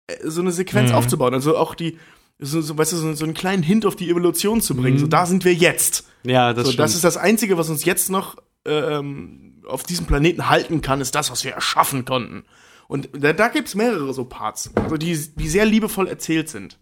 [0.08, 1.34] äh, so eine Sequenz aufzubauen.
[1.34, 1.98] Also auch die,
[2.40, 5.00] so, so, weißt du, so, so einen kleinen Hint auf die Evolution zu bringen.
[5.00, 6.08] So, da sind wir jetzt.
[6.24, 6.80] ja, das So, stimmt.
[6.86, 11.14] das ist das Einzige, was uns jetzt noch ähm, auf diesem Planeten halten kann, ist
[11.14, 12.46] das, was wir erschaffen konnten.
[12.90, 16.80] Und da, da gibt's mehrere so Parts, also die, die sehr liebevoll erzählt sind.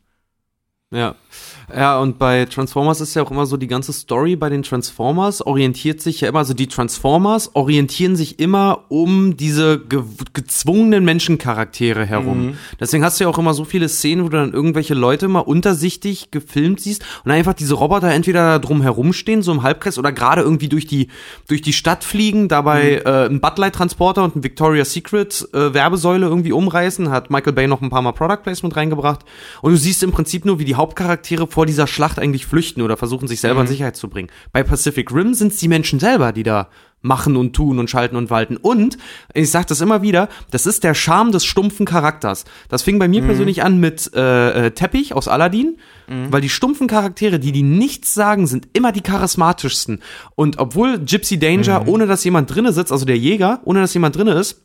[0.92, 1.16] Ja.
[1.76, 5.46] Ja, und bei Transformers ist ja auch immer so, die ganze Story bei den Transformers
[5.46, 12.06] orientiert sich ja immer, also die Transformers orientieren sich immer um diese ge gezwungenen Menschencharaktere
[12.06, 12.58] herum.
[12.80, 15.42] Deswegen hast du ja auch immer so viele Szenen, wo du dann irgendwelche Leute mal
[15.42, 20.14] untersichtig gefilmt siehst und einfach diese Roboter entweder da drum herumstehen, so im Halbkreis, oder
[20.14, 21.10] gerade irgendwie durch die,
[21.50, 25.74] durch die Stadt fliegen, dabei äh, einen Bud Light Transporter und ein Victoria's Secret äh,
[25.74, 29.26] Werbesäule irgendwie umreißen, hat Michael Bay noch ein paar Mal Product Placement reingebracht
[29.62, 32.98] und du siehst im Prinzip nur, wie die Hauptcharaktere vor dieser Schlacht eigentlich flüchten oder
[32.98, 34.30] versuchen, sich selber in Sicherheit zu bringen.
[34.52, 36.70] Bei Pacific Rim sind es die Menschen selber, die da
[37.02, 38.58] machen und tun und schalten und walten.
[38.58, 38.98] Und,
[39.34, 42.46] ich sag das immer wieder, das ist der Charme des stumpfen Charakters.
[42.70, 45.78] Das fing bei mir persönlich an mit äh, äh, Teppich aus Aladdin,
[46.32, 50.02] weil die stumpfen Charaktere, die die nichts sagen, sind immer die charismatischsten.
[50.36, 54.16] Und obwohl Gypsy Danger, ohne dass jemand drinne sitzt, also der Jäger, ohne dass jemand
[54.16, 54.62] drinne ist,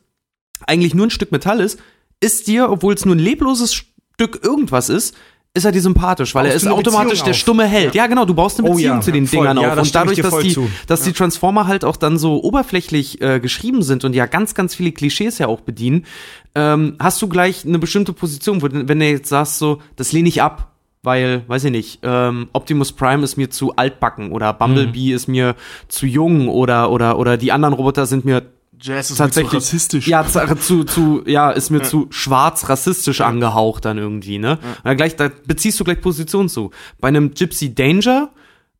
[0.65, 1.79] eigentlich nur ein Stück Metall ist,
[2.21, 5.15] ist dir, obwohl es nur ein lebloses Stück irgendwas ist,
[5.55, 7.93] ist er dir sympathisch, weil er Baust ist du eine automatisch Beziehung der stumme Held.
[7.93, 9.39] Ja, genau, du baust eine Oh Beziehung ja, zu den voll.
[9.41, 9.79] Dingern Ja, auf.
[9.79, 10.67] Und dadurch, dass die, zu.
[10.87, 14.73] dass die Transformer halt auch dann so oberflächlich äh, geschrieben sind und ja ganz, ganz
[14.73, 16.05] viele Klischees ja auch bedienen,
[16.55, 20.27] ähm, hast du gleich eine bestimmte Position, wo, wenn du jetzt sagst so, das lehne
[20.27, 20.71] ich ab,
[21.03, 25.15] weil, weiß ich nicht, ähm, Optimus Prime ist mir zu altbacken oder Bumblebee Mhm.
[25.15, 25.55] ist mir
[25.87, 28.41] zu jung oder, oder, oder die anderen Roboter sind mir
[28.83, 30.07] Jazz ist tatsächlich zu rassistisch.
[30.07, 34.59] Ja, zu, zu, zu ja, ist mir zu schwarz rassistisch angehaucht dann irgendwie, ne?
[34.61, 36.71] Und dann gleich da beziehst du gleich Position zu.
[36.99, 38.29] Bei einem Gypsy Danger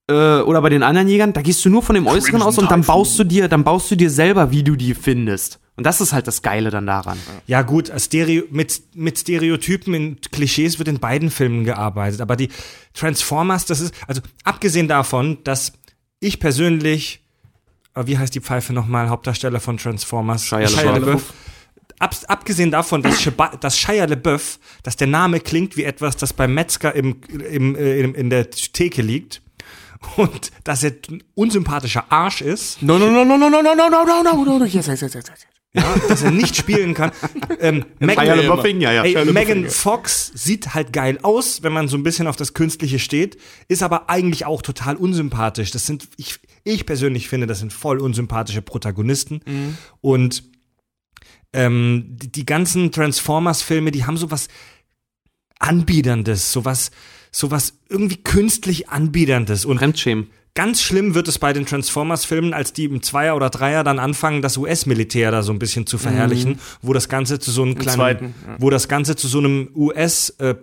[0.07, 2.69] äh, oder bei den anderen Jägern, da gehst du nur von dem Äußeren aus und
[2.69, 2.97] dann Typhoon.
[2.97, 5.59] baust du dir, dann baust du dir selber, wie du die findest.
[5.75, 7.17] Und das ist halt das Geile dann daran.
[7.47, 12.21] Ja gut, Stereo, mit, mit Stereotypen und Klischees wird in beiden Filmen gearbeitet.
[12.21, 12.49] Aber die
[12.93, 15.73] Transformers, das ist, also abgesehen davon, dass
[16.19, 17.22] ich persönlich
[17.95, 20.45] wie heißt die Pfeife nochmal, Hauptdarsteller von Transformers?
[20.45, 21.33] Shia LaBeouf.
[21.99, 26.33] Ab, abgesehen davon, dass, Sheba, dass Shia LaBeouf, dass der Name klingt wie etwas, das
[26.33, 29.41] beim Metzger im, im, äh, im, in der Theke liegt
[30.17, 33.89] und dass er ein unsympathischer Arsch ist, No, no, no, no, no, no, no, no,
[33.89, 35.25] no, no, no, no, no, yes, yes, yes, yes,
[35.75, 37.11] ja, dass er nicht spielen kann.
[37.59, 39.03] Ähm, Megan, Shia ja, ja.
[39.03, 39.69] Ey, Shia Megan.
[39.69, 43.37] Fox sieht halt geil aus, wenn man so ein bisschen auf das Künstliche steht,
[43.67, 45.71] ist aber eigentlich auch total unsympathisch.
[45.71, 49.41] Das sind, ich, ich persönlich finde, das sind voll unsympathische Protagonisten.
[49.45, 49.77] Mhm.
[50.01, 50.43] Und
[51.53, 54.47] ähm, die, die ganzen Transformers-Filme, die haben sowas
[55.59, 56.91] Anbiederndes, sowas,
[57.31, 59.65] sowas irgendwie künstlich Anbiederndes.
[59.65, 60.29] Und Fremdschämen.
[60.55, 64.43] Ganz schlimm wird es bei den Transformers-Filmen, als die im Zweier oder Dreier dann anfangen,
[64.43, 67.95] das US-Militär da so ein bisschen zu verherrlichen, wo das Ganze zu so einem kleinen,
[67.95, 68.55] zweiten, ja.
[68.59, 70.53] wo das Ganze zu so einem US- äh,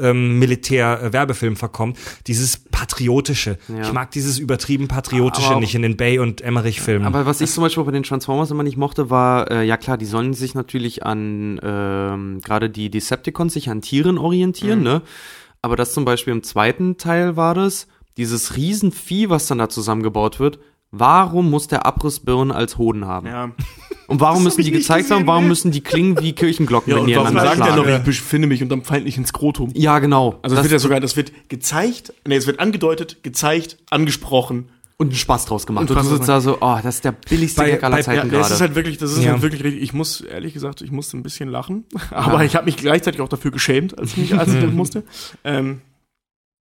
[0.00, 3.58] ähm, Militär-Werbefilm verkommt, dieses Patriotische.
[3.68, 3.82] Ja.
[3.82, 7.06] Ich mag dieses übertrieben Patriotische Aber- nicht in den Bay- und Emmerich-Filmen.
[7.06, 9.96] Aber was ich zum Beispiel bei den Transformers immer nicht mochte, war, äh, ja klar,
[9.98, 15.02] die sollen sich natürlich an, ähm, gerade die Decepticons sich an Tieren orientieren, ne?
[15.62, 20.38] Aber das zum Beispiel im zweiten Teil war das, dieses Riesenvieh, was dann da zusammengebaut
[20.40, 20.58] wird,
[20.90, 23.26] warum muss der Abrissbirnen als Hoden haben?
[23.26, 23.50] Ja.
[24.08, 25.48] Und warum müssen die gezeigt gesehen, haben, warum ne?
[25.48, 28.46] müssen die klingen wie Kirchenglocken, Ja, wenn und die warum sagt er noch, ich befinde
[28.46, 29.70] mich unterm feindlichen Skrotum?
[29.74, 30.38] Ja, genau.
[30.42, 34.68] Also es wird ja sogar, das wird gezeigt, nee, es wird angedeutet, gezeigt, angesprochen.
[34.98, 35.90] und einen Spaß draus gemacht.
[35.90, 38.30] Und du sitzt da so, oh, das ist der billigste Bei- Gag aller bei- Zeiten
[38.32, 38.68] Ja, das ist gerade.
[38.68, 39.32] halt wirklich, das ist Ja.
[39.32, 39.82] halt wirklich richtig.
[39.82, 41.84] Ich muss, ehrlich gesagt, ich musste ein bisschen lachen.
[42.10, 45.02] Aber ich habe mich gleichzeitig auch dafür geschämt, als ich, mich, als ich das musste.
[45.44, 45.82] Ähm,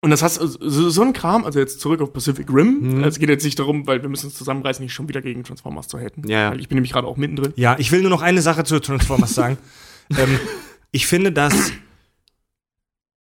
[0.05, 2.99] und das heißt, so, so ein Kram, also jetzt zurück auf Pacific Rim.
[2.99, 3.05] Mhm.
[3.05, 5.89] Es geht jetzt nicht darum, weil wir müssen uns zusammenreißen, nicht schon wieder gegen Transformers
[5.89, 6.29] zu haten.
[6.29, 6.51] Ja.
[6.51, 7.55] Weil ich bin nämlich gerade auch mittendrin.
[7.57, 9.57] Ja, ich will nur noch eine Sache zu Transformers sagen.
[10.11, 10.39] ähm,
[10.91, 11.73] ich finde, dass.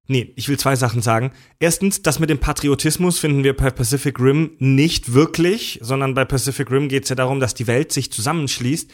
[0.08, 1.34] Nee, ich will zwei Sachen sagen.
[1.60, 6.72] Erstens, das mit dem Patriotismus finden wir bei Pacific Rim nicht wirklich, sondern bei Pacific
[6.72, 8.92] Rim geht es ja darum, dass die Welt sich zusammenschließt.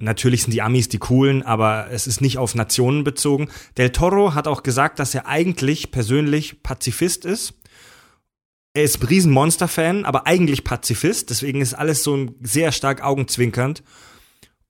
[0.00, 3.48] Natürlich sind die Amis die coolen, aber es ist nicht auf Nationen bezogen.
[3.76, 7.54] Del Toro hat auch gesagt, dass er eigentlich persönlich Pazifist ist.
[8.74, 11.30] Er ist ein riesen Monster-Fan, aber eigentlich Pazifist.
[11.30, 13.82] Deswegen ist alles so sehr stark augenzwinkernd.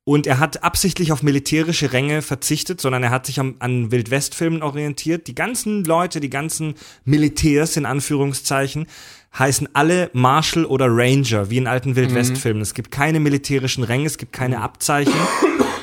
[0.04, 4.62] Und er hat absichtlich auf militärische Ränge verzichtet, sondern er hat sich am, an Wildwest-Filmen
[4.62, 5.26] orientiert.
[5.26, 8.86] Die ganzen Leute, die ganzen Militärs in Anführungszeichen,
[9.36, 12.62] heißen alle Marshal oder Ranger, wie in alten Wildwest-Filmen.
[12.62, 15.12] Es gibt keine militärischen Ränge, es gibt keine Abzeichen.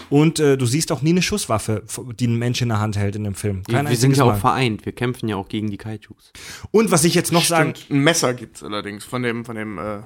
[0.10, 1.84] Und äh, du siehst auch nie eine Schusswaffe,
[2.20, 3.64] die ein Mensch in der Hand hält in dem Film.
[3.64, 4.86] Kein wir sind ja auch vereint.
[4.86, 6.32] Wir kämpfen ja auch gegen die Kaijus.
[6.72, 9.78] Und was ich jetzt noch sagen, Stimmt, ein Messer gibt's allerdings von dem, von dem,
[9.80, 10.00] äh,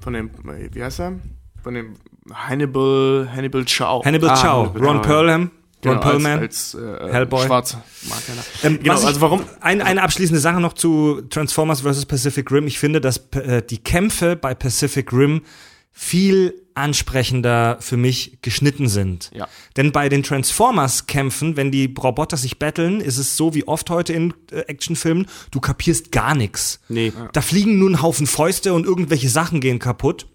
[0.00, 1.20] von dem, äh, wie heißt er?
[1.62, 1.94] Von dem
[2.32, 4.04] Hannibal, Hannibal Chow.
[4.04, 5.50] Hannibal Ah, Chow, Hannibal Ron Chow, Perlman,
[5.84, 6.38] Ron Genau, Perlman.
[6.40, 7.46] als, als äh, Hellboy.
[7.46, 8.42] Schwarze mag keiner.
[8.62, 9.44] Ähm, Genau, ich, also warum?
[9.60, 12.06] Ein, eine abschließende Sache noch zu Transformers vs.
[12.06, 12.66] Pacific Rim.
[12.66, 15.42] Ich finde, dass äh, die Kämpfe bei Pacific Rim
[15.92, 19.30] viel ansprechender für mich geschnitten sind.
[19.34, 19.48] Ja.
[19.76, 24.12] Denn bei den Transformers-Kämpfen, wenn die Roboter sich battlen, ist es so wie oft heute
[24.12, 26.80] in äh, Actionfilmen, du kapierst gar nichts.
[26.88, 27.12] Nee.
[27.32, 30.26] Da fliegen nur ein Haufen Fäuste und irgendwelche Sachen gehen kaputt.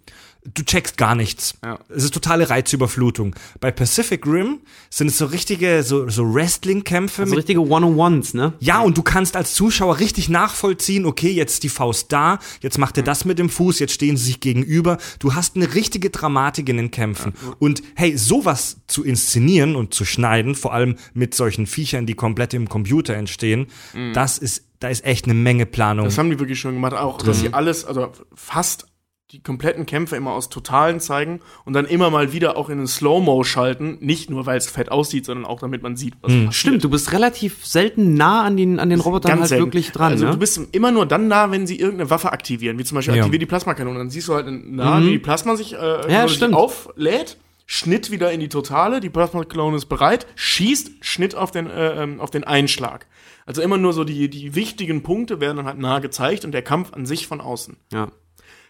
[0.54, 1.56] Du checkst gar nichts.
[1.64, 1.80] Ja.
[1.90, 3.36] Es ist totale Reizüberflutung.
[3.60, 4.60] Bei Pacific Rim
[4.92, 8.54] sind es so richtige, so, so Wrestling-Kämpfe Also mit richtige One-on-Ones, ne?
[8.60, 12.78] ja, und du kannst als Zuschauer richtig nachvollziehen, okay, jetzt ist die Faust da, jetzt
[12.78, 14.98] macht er das mit dem Fuß, jetzt stehen sie sich gegenüber.
[15.20, 17.34] Du hast eine richtige Dramatik in den Kämpfen.
[17.60, 22.54] Und hey, sowas zu inszenieren und zu schneiden, vor allem mit solchen Viechern, die komplett
[22.54, 23.68] im Computer entstehen,
[24.14, 26.06] das ist, da ist echt eine Menge Planung.
[26.06, 26.94] Das haben die wirklich schon gemacht.
[26.94, 28.86] Auch, dass sie alles, also fast
[29.32, 32.86] die kompletten Kämpfe immer aus Totalen zeigen und dann immer mal wieder auch in den
[32.88, 33.98] Slow-Mo schalten.
[34.00, 36.54] Nicht nur, weil es fett aussieht, sondern auch damit man sieht, was passiert.
[36.54, 39.66] Stimmt, du bist relativ selten nah an den, an den Robotern halt selten.
[39.66, 40.32] wirklich dran, Also ne?
[40.32, 43.22] du bist immer nur dann nah, wenn sie irgendeine Waffe aktivieren, wie zum Beispiel Ja.
[43.22, 43.98] aktiviert die Plasmakanone.
[43.98, 47.38] Dann siehst du halt nah, wie die Plasma sich, äh, Ja, sich auflädt.
[47.68, 52.20] Schnitt wieder in die Totale, die Plasmakanone ist bereit, schießt, Schnitt auf den, äh, ähm,
[52.22, 53.08] auf den Einschlag.
[53.48, 56.62] Also immer nur so die, die wichtigen Punkte werden dann halt nah gezeigt und der
[56.62, 57.78] Kampf an sich von außen.
[57.92, 58.10] ja.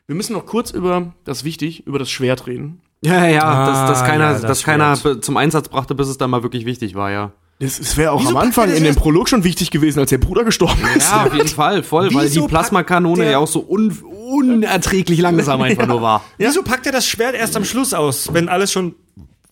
[0.07, 2.81] Wir müssen noch kurz über, das ist wichtig, über das Schwert reden.
[3.01, 5.25] Ja, ja, Ah, dass, dass keiner, ja, das dass keiner Schwert.
[5.25, 7.31] zum Einsatz brachte, bis es dann mal wirklich wichtig war, ja.
[7.59, 10.17] Das, das wäre auch Wieso am Anfang in dem Prolog schon wichtig gewesen, als der
[10.17, 11.09] Bruder gestorben ist.
[11.09, 15.61] Ja, auf jeden Fall, voll, weil die Wieso Plasmakanone ja auch so un unerträglich langsam
[15.63, 16.23] einfach nur war.
[16.37, 18.95] Wieso packt er das Schwert erst am Schluss aus, wenn alles schon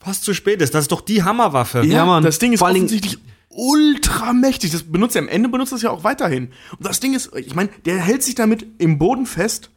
[0.03, 0.73] fast zu spät ist?
[0.75, 1.83] Das ist doch die Hammerwaffe.
[1.85, 2.23] Ja, Mann.
[2.23, 3.17] Das Ding ist Vor allen Dingen- offensichtlich
[3.49, 4.71] ultra mächtig.
[4.71, 6.49] Das benutzt er am Ende, benutzt es ja auch weiterhin.
[6.77, 9.69] Und das Ding ist, ich meine, der hält sich damit im Boden fest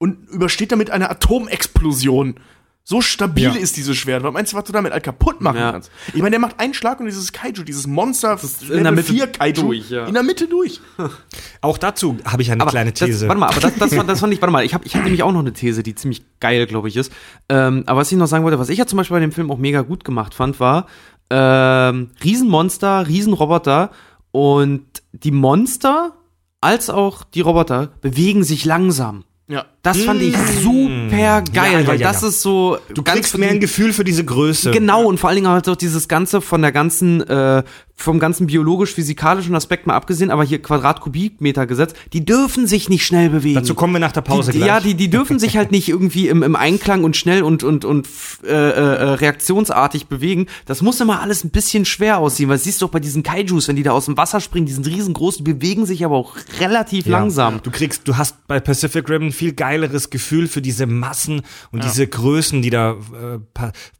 [0.00, 2.34] und übersteht damit eine Atomexplosion.
[2.82, 3.52] So stabil Ja.
[3.52, 4.22] ist dieses Schwert.
[4.24, 5.72] Was meinst du, was du damit halt kaputt machen Ja.
[5.72, 5.90] kannst?
[6.08, 9.12] Ich meine, der macht einen Schlag und dieses Kaiju, dieses Monster, das in der Mitte
[9.54, 10.06] durch, ja.
[10.06, 10.80] in der Mitte durch.
[11.60, 13.12] Auch dazu habe ich eine Aber kleine These.
[13.12, 14.96] Das, warte mal, aber das, das, war- das fand ich, warte mal, ich habe ich
[14.96, 17.12] hab nämlich auch noch eine These, die ziemlich geil, glaube ich, ist.
[17.50, 19.50] Ähm, aber was ich noch sagen wollte, was ich ja zum Beispiel bei dem Film
[19.52, 20.86] auch mega gut gemacht fand, war
[21.28, 23.90] ähm, Riesenmonster, Riesenroboter
[24.32, 24.82] und
[25.12, 26.14] die Monster
[26.62, 29.24] als auch die Roboter bewegen sich langsam.
[29.50, 29.66] Ja.
[29.82, 31.54] Das fand ich super geil, Mm.
[31.54, 34.70] Ja, ja, weil das ist so du kriegst mehr ein Gefühl für diese Größe.
[34.70, 37.64] Genau, und vor allen Dingen halt auch dieses Ganze von der ganzen, äh,
[38.02, 43.54] vom ganzen biologisch-physikalischen Aspekt mal abgesehen, aber hier Quadrat-Kubikmeter-Gesetz, die dürfen sich nicht schnell bewegen.
[43.56, 44.68] Dazu kommen wir nach der Pause die, gleich.
[44.68, 47.84] Ja, die, die dürfen sich halt nicht irgendwie im, im Einklang und schnell und, und,
[47.84, 48.80] und f- äh, äh,
[49.14, 50.46] reaktionsartig bewegen.
[50.66, 53.68] Das muss immer alles ein bisschen schwer aussehen, weil siehst du auch bei diesen Kaijus,
[53.68, 56.36] wenn die da aus dem Wasser springen, die sind riesengroß, die bewegen sich aber auch
[56.60, 57.18] relativ Ja.
[57.18, 57.60] langsam.
[57.62, 61.42] Du kriegst, du hast bei Pacific Rim ein viel geileres Gefühl für diese Massen
[61.72, 62.96] und diese Größen, die da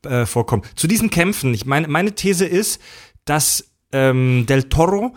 [0.05, 0.63] äh, äh, vorkommen.
[0.77, 2.81] Zu diesen Kämpfen, ich meine, meine These ist,
[3.25, 5.15] dass ähm, Del Toro,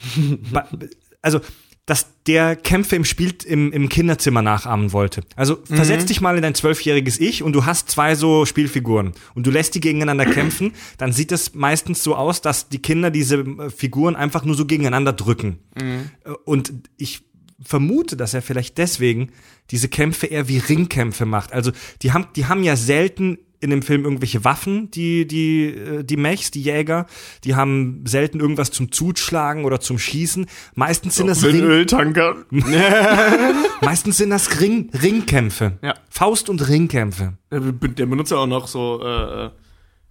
[1.22, 1.40] also
[1.86, 5.22] dass der Kämpfe im Spiel im, im Kinderzimmer nachahmen wollte.
[5.34, 9.44] Also versetz dich mal in dein zwölfjähriges Ich und du hast zwei so Spielfiguren und
[9.44, 13.38] du lässt die gegeneinander kämpfen, dann sieht es meistens so aus, dass die Kinder diese
[13.38, 15.58] äh, Figuren einfach nur so gegeneinander drücken.
[15.74, 17.22] Äh, Und ich
[17.60, 19.32] vermute, dass er vielleicht deswegen
[19.72, 21.52] diese Kämpfe eher wie Ringkämpfe macht.
[21.52, 26.02] Also die haben, die haben ja selten in dem Film irgendwelche Waffen, die, die, äh,
[26.02, 27.06] die Mechs, die Jäger,
[27.44, 30.46] die haben selten irgendwas zum Zuschlagen oder zum Schießen.
[30.74, 32.36] Meistens sind das Für den Ring, Öltanker.
[33.82, 35.72] meistens sind das Ring, Ringkämpfe.
[35.82, 35.94] Ja.
[36.08, 37.34] Faust- und Ringkämpfe.
[37.50, 39.50] Der, be- der benutzt ja auch noch so, äh, äh,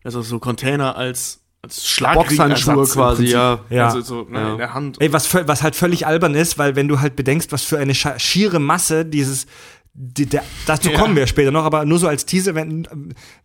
[0.04, 2.24] also so Container als, als Schlagring.
[2.28, 3.60] Boxhandschuhe quasi, ja.
[3.70, 3.88] Ja.
[3.88, 4.52] Also so ne, Ja.
[4.52, 5.02] in der Hand.
[5.02, 7.94] Ey, was, was halt völlig albern ist, weil wenn du halt bedenkst, was für eine
[7.96, 9.46] schiere Masse dieses,
[9.94, 10.98] die, der, dazu Ja.
[11.00, 12.88] kommen wir später noch, aber nur so als Teaser, wenn,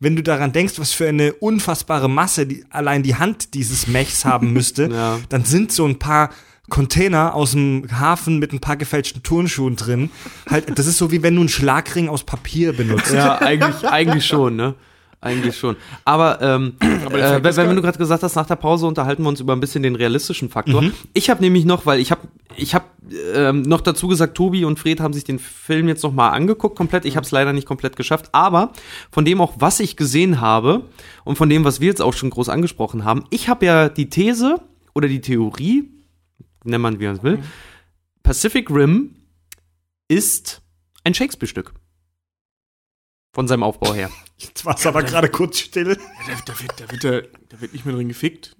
[0.00, 4.24] wenn du daran denkst, was für eine unfassbare Masse die, allein die Hand dieses Mechs
[4.24, 5.18] haben müsste, Ja.
[5.30, 6.30] dann sind so ein paar
[6.70, 10.10] Container aus dem Hafen mit ein paar gefälschten Turnschuhen drin.
[10.48, 13.12] Halt, das ist so wie wenn du einen Schlagring aus Papier benutzt.
[13.12, 14.74] Ja, eigentlich, eigentlich schon, ne?
[15.24, 15.76] Eigentlich schon.
[16.04, 16.74] Aber, ähm,
[17.06, 19.54] Aber äh, wenn, wenn du gerade gesagt hast, nach der Pause unterhalten wir uns über
[19.54, 20.84] ein bisschen den realistischen Faktor.
[21.14, 22.90] Ich habe nämlich noch, weil ich habe ich hab,
[23.34, 26.76] ähm, noch dazu gesagt, Tobi und Fred haben sich den Film jetzt noch mal angeguckt
[26.76, 27.06] komplett.
[27.06, 28.28] Ich habe es leider nicht komplett geschafft.
[28.32, 28.72] Aber
[29.10, 30.82] von dem auch, was ich gesehen habe
[31.24, 34.10] und von dem, was wir jetzt auch schon groß angesprochen haben, ich habe ja die
[34.10, 34.60] These
[34.94, 35.90] oder die Theorie,
[36.64, 37.38] nennt man wie man es will,
[38.22, 39.16] Pacific Rim
[40.08, 40.62] ist
[41.02, 41.72] ein Shakespeare-Stück.
[43.32, 44.10] Von seinem Aufbau her.
[44.36, 45.96] Jetzt war es aber gerade kurz still.
[45.96, 48.56] Da, da, wird, da, wird der, da wird nicht mehr drin gefickt.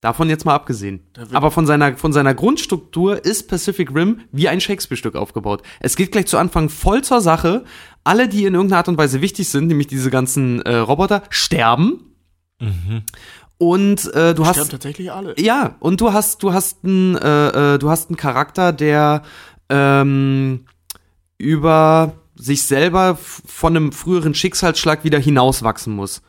[0.00, 1.00] Davon jetzt mal abgesehen.
[1.32, 5.62] Aber von seiner, von seiner Grundstruktur ist Pacific Rim wie ein Shakespeare-Stück aufgebaut.
[5.80, 7.64] Es geht gleich zu Anfang voll zur Sache.
[8.04, 12.14] Alle, die in irgendeiner Art und Weise wichtig sind, nämlich diese ganzen äh, Roboter, sterben.
[13.58, 15.34] Und äh, du Sterben hast tatsächlich alle.
[15.40, 19.22] ja und du hast du hast einen äh, äh, du hast einen Charakter, der
[19.70, 20.66] ähm,
[21.38, 26.22] über sich selber von einem früheren Schicksalsschlag wieder hinauswachsen muss.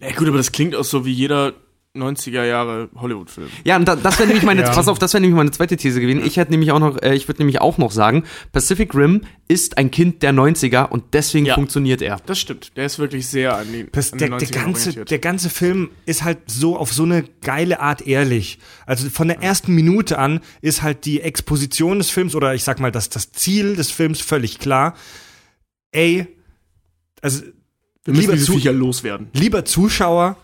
[0.00, 1.54] Na gut, aber das klingt auch so wie jeder
[1.96, 3.48] 90er Jahre Hollywood-Film.
[3.64, 4.70] Ja, und da, das wäre nämlich meine, Ja.
[4.70, 6.24] pass auf, das wäre nämlich meine zweite These gewesen.
[6.24, 9.76] Ich hätte nämlich auch noch, äh, ich würde nämlich auch noch sagen, Pacific Rim ist
[9.76, 11.54] ein Kind der 90er und deswegen Ja.
[11.54, 12.16] funktioniert er.
[12.24, 12.74] Das stimmt.
[12.78, 15.10] Der ist wirklich sehr an den, Das, an der, der, 90ern ganze, orientiert.
[15.10, 18.58] der ganze Film ist halt so auf so eine geile Art ehrlich.
[18.86, 22.80] Also von der ersten Minute an ist halt die Exposition des Films oder ich sag
[22.80, 24.94] mal das, das Ziel des Films völlig klar.
[25.90, 26.26] Ey,
[27.20, 29.28] also Wir müssen lieber, diese zu, Viecher loswerden.
[29.34, 30.38] lieber Zuschauer,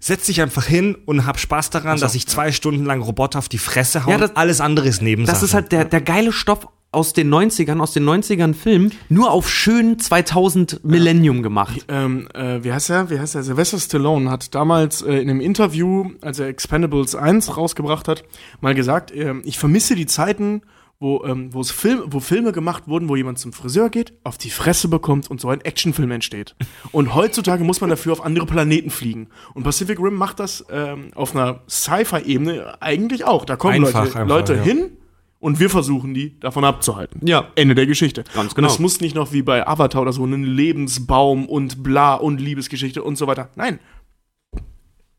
[0.00, 3.38] setz dich einfach hin und hab Spaß daran, so, dass ich zwei Stunden lang Roboter
[3.38, 4.12] auf die Fresse hauen.
[4.12, 5.34] Ja, das- alles andere ist Nebensache.
[5.34, 9.30] Das ist halt der, der geile Stoff aus den 90ern, aus den 90ern Filmen, nur
[9.30, 11.84] auf schön 2000 Millennium gemacht.
[11.88, 13.10] Ähm, äh, wie heißt er?
[13.10, 13.42] Wie heißt er?
[13.42, 18.24] Sylvester Stallone hat damals äh, in einem Interview, als er Expendables 1 rausgebracht hat,
[18.62, 20.62] mal gesagt, ähm, ich vermisse die Zeiten,
[21.00, 24.88] wo, ähm, Film, wo Filme gemacht wurden, wo jemand zum Friseur geht, auf die Fresse
[24.88, 26.56] bekommt und so ein Actionfilm entsteht.
[26.92, 29.28] Und heutzutage muss man dafür auf andere Planeten fliegen.
[29.54, 33.44] Und Pacific Rim macht das ähm, auf einer Sci-Fi-Ebene eigentlich auch.
[33.44, 34.62] Da kommen Einfach, Leute, einfach, Leute ja.
[34.62, 34.90] hin
[35.38, 37.20] und wir versuchen die davon abzuhalten.
[37.24, 37.48] Ja.
[37.54, 38.24] Ende der Geschichte.
[38.34, 38.66] Ganz genau.
[38.66, 42.40] Und es muss nicht noch wie bei Avatar oder so einen Lebensbaum und bla und
[42.40, 43.50] Liebesgeschichte und so weiter.
[43.54, 43.78] Nein.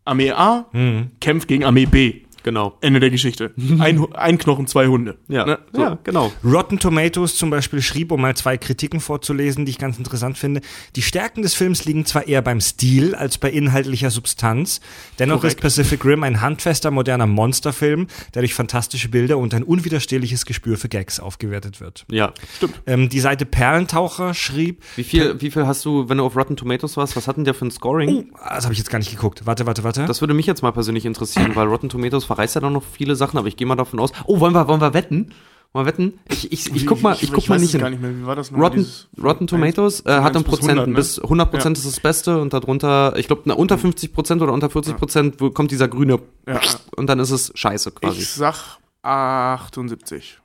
[0.03, 1.11] Armee A Mhm.
[1.21, 2.21] kämpft gegen Armee B.
[2.49, 2.75] Genau.
[2.81, 3.51] Ende der Geschichte.
[3.79, 5.19] Ein, ein Knochen, zwei Hunde.
[5.27, 5.59] Ja, Ne?
[5.71, 5.81] So.
[5.81, 6.31] ja genau.
[6.43, 10.61] Rotten Tomatoes zum Beispiel schrieb, um mal zwei Kritiken vorzulesen, die ich ganz interessant finde.
[10.95, 14.81] Die Stärken des Films liegen zwar eher beim Stil als bei inhaltlicher Substanz.
[15.19, 15.57] Dennoch Korrekt.
[15.57, 20.77] ist Pacific Rim ein handfester, moderner Monsterfilm, der durch fantastische Bilder und ein unwiderstehliches Gespür
[20.77, 22.05] für Gags aufgewertet wird.
[22.09, 22.33] Ja.
[22.57, 22.81] Stimmt.
[22.87, 26.57] Ähm, die Seite Perlentaucher schrieb, Wie viel, wie viel hast du, wenn du auf Rotten
[26.57, 28.31] Tomatoes warst, was hat denn der für ein Scoring?
[28.33, 29.45] oh, das habe ich jetzt gar nicht geguckt.
[29.45, 30.05] Warte, warte, warte.
[30.05, 33.17] Das würde mich jetzt mal persönlich interessieren, weil Rotten Tomatoes verreißt ja dann noch viele
[33.17, 34.11] Sachen, aber ich gehe mal davon aus.
[34.25, 35.33] Oh, wollen wir, wollen wir wetten?
[35.73, 36.19] Wollen wir wetten?
[36.29, 37.99] Ich, ich, ich guck mal, ich, guck mal weiß nicht es gar hin.
[37.99, 38.17] nicht mehr.
[38.17, 38.69] Wie war das nochmal?
[38.69, 38.87] Rotten,
[39.21, 40.95] Rotten Tomatoes äh, hat in bis Prozenten 100, ne?
[40.95, 44.69] bis 100 Prozent ist das Beste und darunter, ich glaube, unter 50 Prozent oder unter
[44.69, 46.59] 40 Prozent wo kommt dieser grüne Ja, ja.
[46.95, 48.21] und dann ist es scheiße quasi.
[48.21, 50.39] Ich sag 78.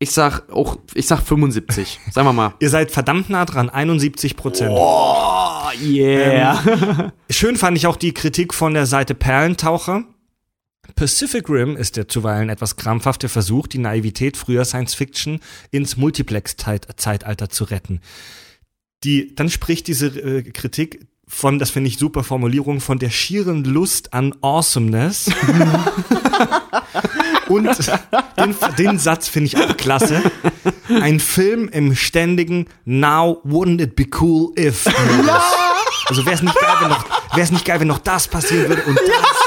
[0.00, 2.00] Ich sag auch, ich sag 75.
[2.10, 2.54] Sagen wir mal.
[2.58, 4.72] Ihr seid verdammt nah dran, 71 Prozent.
[4.74, 7.12] Oh, yeah.
[7.30, 10.04] Schön fand ich auch die Kritik von der Seite Perlentaucher.
[10.94, 17.48] Pacific Rim ist der zuweilen etwas krampfhafte Versuch, die Naivität früher Science Fiction ins Multiplex-Zeitalter
[17.48, 18.00] zu retten.
[19.04, 23.64] Die, dann spricht diese äh, Kritik von, das finde ich super Formulierung, von der schieren
[23.64, 25.28] Lust an Awesomeness.
[27.48, 27.68] Und
[28.36, 30.22] den, den Satz finde ich auch klasse.
[30.88, 34.86] Ein Film im ständigen Now wouldn't it be cool if.
[36.08, 38.68] Also wäre es nicht geil, wenn noch, wäre es nicht geil, wenn noch das passieren
[38.68, 39.45] würde und das.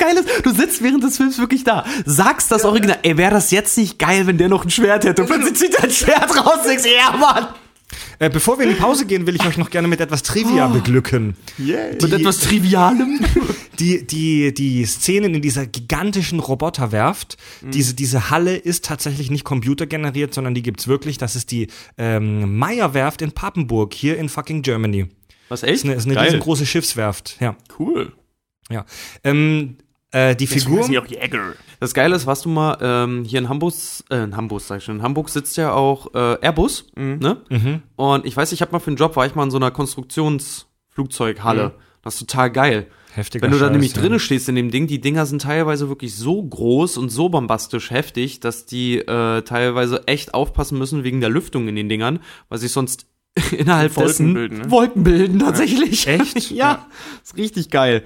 [0.00, 3.30] Oh Geile ist, du sitzt während des Films wirklich da, sagst das Original, ey, wäre
[3.32, 5.22] das jetzt nicht geil, wenn der noch ein Schwert hätte?
[5.22, 7.48] Und plötzlich zieht ein Schwert raus und denkst, ja, Mann.
[8.20, 10.68] Äh, bevor wir in die Pause gehen, will ich euch noch gerne mit etwas Trivia
[10.68, 11.36] beglücken.
[11.58, 11.94] Yay.
[12.00, 13.20] Mit etwas Trivialem.
[13.80, 20.34] Die, die, die Szenen in dieser gigantischen Roboterwerft, diese, diese Halle ist tatsächlich nicht computergeneriert,
[20.34, 21.16] sondern die gibt's wirklich.
[21.16, 25.06] Das ist die ähm, Meyer-Werft in Papenburg, hier in fucking Germany.
[25.48, 25.76] Was, echt?
[25.76, 26.24] Ist eine, ist eine Geil.
[26.26, 27.38] riesengroße Schiffswerft.
[27.40, 28.12] Ja, Cool.
[28.68, 28.84] ja.
[29.24, 29.78] Ähm,
[30.12, 30.88] äh, die Deswegen Figur.
[30.88, 31.52] die auch Jäger.
[31.78, 33.74] Das Geile ist, warst du mal ähm, hier in Hamburg,
[34.10, 37.38] äh, in Hamburg sag ich schon, in Hamburg sitzt ja auch äh, Airbus, ne?
[37.96, 39.70] Und ich weiß, ich habe mal für einen Job, war ich mal in so einer
[39.70, 41.74] Konstruktionsflugzeughalle.
[42.02, 42.86] Das ist total geil.
[43.14, 44.00] Heftiger Wenn du da Scheiß, nämlich ja.
[44.00, 47.90] drinnen stehst in dem Ding, die Dinger sind teilweise wirklich so groß und so bombastisch
[47.90, 52.58] heftig, dass die äh, teilweise echt aufpassen müssen wegen der Lüftung in den Dingern, weil
[52.58, 53.06] sich sonst
[53.50, 54.70] innerhalb Wolken dessen bilden, ne?
[54.70, 56.06] Wolken bilden tatsächlich.
[56.06, 56.50] Echt?
[56.50, 56.86] ja,
[57.22, 58.04] ist richtig geil.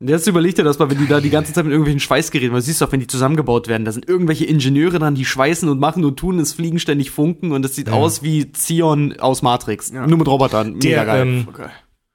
[0.00, 2.60] Jetzt überleg dir das mal, wenn die da die ganze Zeit mit irgendwelchen Schweißgeräten, weil
[2.60, 5.80] du siehst doch, wenn die zusammengebaut werden, da sind irgendwelche Ingenieure dran, die schweißen und
[5.80, 9.90] machen und tun, es fliegen ständig Funken und es sieht aus wie Zion aus Matrix.
[9.90, 10.06] Ja.
[10.06, 10.74] Nur mit Robotern.
[10.74, 11.22] Mega Der, geil.
[11.22, 11.66] ähm, Okay.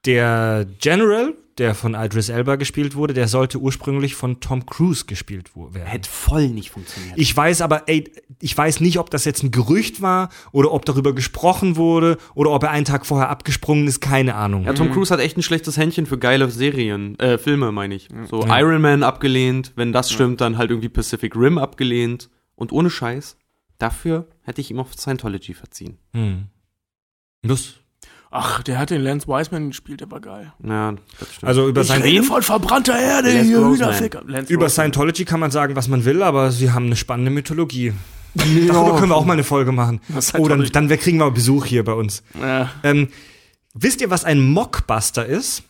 [0.06, 5.54] der General, der von Idris Elba gespielt wurde, der sollte ursprünglich von Tom Cruise gespielt
[5.54, 5.86] werden.
[5.86, 7.16] Hätte voll nicht funktioniert.
[7.16, 10.84] Ich weiß aber, ey, ich weiß nicht, ob das jetzt ein Gerücht war oder ob
[10.84, 14.64] darüber gesprochen wurde oder ob er einen Tag vorher abgesprungen ist, keine Ahnung.
[14.64, 18.08] Ja, Tom Cruise hat echt ein schlechtes Händchen für geile Serien, äh, Filme, meine ich.
[18.28, 22.30] So Iron Man abgelehnt, wenn das stimmt, dann halt irgendwie Pacific Rim abgelehnt.
[22.56, 23.36] Und ohne Scheiß,
[23.78, 25.98] dafür hätte ich ihm auf Scientology verziehen.
[26.12, 26.46] Hm.
[27.42, 27.83] Lust.
[28.36, 30.52] Ach, der hat den Lance Wiseman gespielt, der war geil.
[30.66, 31.44] Ja, das stimmt.
[31.44, 33.48] Also über, Ich sein, rede von verbrannter Erde, Lance.
[33.54, 34.22] Hühnerficker.
[34.26, 34.68] Lance über.
[34.68, 37.92] Scientology kann man sagen, was man will, aber sie haben eine spannende Mythologie.
[38.34, 40.00] Darüber können wir auch mal eine Folge machen.
[40.08, 42.24] Was Oh, dann, dann wir kriegen wir Besuch hier bei uns.
[42.40, 43.06] Ja, Ähm,
[43.72, 45.62] wisst ihr, was ein Mockbuster ist?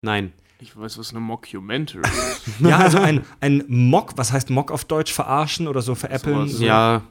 [0.00, 0.32] Nein.
[0.60, 2.00] ich weiß, was eine Mockumentary
[2.56, 2.60] ist.
[2.60, 5.12] Ja, also ein, ein Mock, was heißt Mock auf Deutsch?
[5.12, 6.48] Verarschen oder so veräppeln?
[6.48, 6.64] Sowas, so.
[6.64, 7.02] Ja,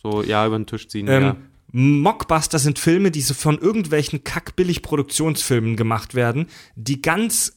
[0.00, 1.36] so, ja, über den Tisch ziehen, Ähm, ja.
[1.72, 7.56] Mockbuster sind Filme, die so von irgendwelchen kackbillig Produktionsfilmen gemacht werden, die ganz,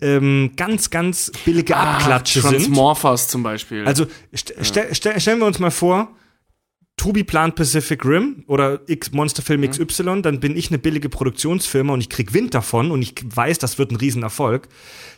[0.00, 2.48] ähm, ganz, ganz billige Abklatsche sind.
[2.48, 3.86] Ah, Transmorphers zum Beispiel.
[3.86, 6.14] Also st stell, stell, stellen wir uns mal vor,
[7.02, 12.00] Tobi plant Pacific Rim oder X Monsterfilm XY, dann bin ich eine billige Produktionsfirma und
[12.00, 14.68] ich krieg Wind davon und ich weiß, das wird ein Riesenerfolg.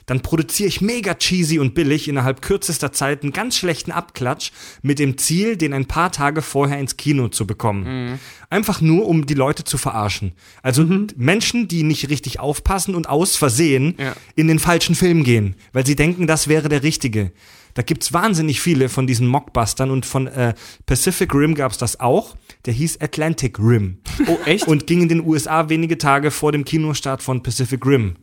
[0.06, 4.98] Dann produziere ich mega cheesy und billig innerhalb kürzester Zeit einen ganz schlechten Abklatsch mit
[4.98, 8.18] dem Ziel, den ein paar Tage vorher ins Kino zu bekommen.
[8.48, 10.32] Einfach nur, um die Leute zu verarschen.
[10.62, 14.16] Also Menschen, die nicht richtig aufpassen und aus Versehen Ja.
[14.36, 17.30] in den falschen Film gehen, weil sie denken, das wäre der richtige.
[17.74, 20.54] Da gibt's wahnsinnig viele von diesen Mockbustern und von äh,
[20.86, 22.36] Pacific Rim gab's das auch.
[22.66, 23.98] Der hieß Atlantic Rim.
[24.26, 24.66] Oh, echt?
[24.66, 28.16] Und ging in den USA wenige Tage vor dem Kinostart von Pacific Rim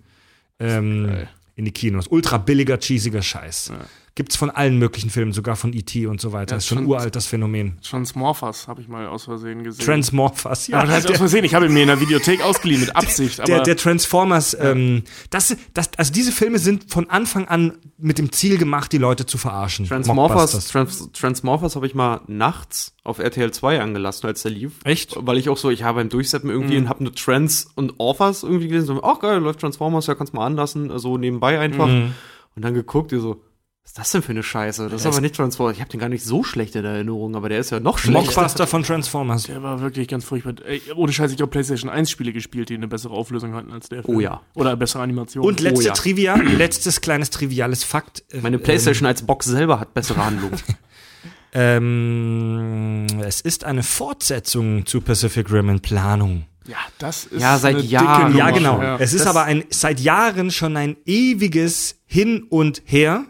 [0.59, 2.07] ähm, in die Kinos.
[2.07, 3.73] Ultra billiger, cheesiger Scheiß.
[4.13, 6.05] Gibt's von allen möglichen Filmen, sogar von E.T.
[6.05, 6.55] und so weiter.
[6.55, 7.79] Ja, ist schon uralt, das Phänomen.
[7.81, 9.85] Transmorphers habe ich mal aus Versehen gesehen.
[9.85, 10.79] Transmorphers, ja.
[10.79, 11.45] ja, das heißt aus der, Versehen.
[11.45, 13.39] Ich habe ihn mir in der Videothek ausgeliehen mit Absicht.
[13.39, 18.17] Aber der, der Transformers, ähm, das, das, also diese Filme sind von Anfang an mit
[18.17, 19.85] dem Ziel gemacht, die Leute zu verarschen.
[19.85, 20.67] Transmorphers.
[20.67, 24.73] Trans Transmorphers habe ich mal nachts auf RTL 2 angelassen, als der lief.
[24.83, 25.15] Echt?
[25.17, 28.43] Weil ich auch so, ich habe beim Durchseppen irgendwie und habe nur Trans und Orphers
[28.43, 28.87] irgendwie gelesen.
[28.87, 31.87] So, ach geil, läuft Transformers, ja, kannst mal anlassen, so nebenbei einfach.
[31.87, 33.41] Und dann geguckt, ihr so,
[33.83, 34.89] was ist das denn für eine Scheiße?
[34.89, 35.75] Das ist aber nicht Transformers.
[35.75, 38.21] Ich habe den gar nicht so schlecht in Erinnerung, aber der ist ja noch schlechter.
[38.21, 39.43] Mockbuster von Transformers.
[39.43, 40.53] Der war wirklich ganz furchtbar.
[40.65, 43.89] Ey, ohne Scheiß, ich habe PlayStation 1 Spiele gespielt, die eine bessere Auflösung hatten als
[43.89, 44.03] der.
[44.03, 44.15] Film.
[44.15, 44.41] Oh ja.
[44.53, 45.43] Oder eine bessere Animation.
[45.43, 45.93] Und letzte Oh ja.
[45.93, 48.23] Trivia, letztes kleines triviales Fakt.
[48.31, 50.51] Äh, Meine Playstation als Box selber hat bessere Handlung.
[51.53, 56.45] Ähm, es ist eine Fortsetzung zu Pacific Rim in Planung.
[56.65, 58.27] ja, das ist Ja, seit eine Jahren.
[58.27, 58.57] dicke Ja, Nummer.
[58.57, 58.81] genau.
[58.81, 58.97] Ja.
[58.99, 63.25] Es ist Das- aber ein seit Jahren schon ein ewiges Hin und Her.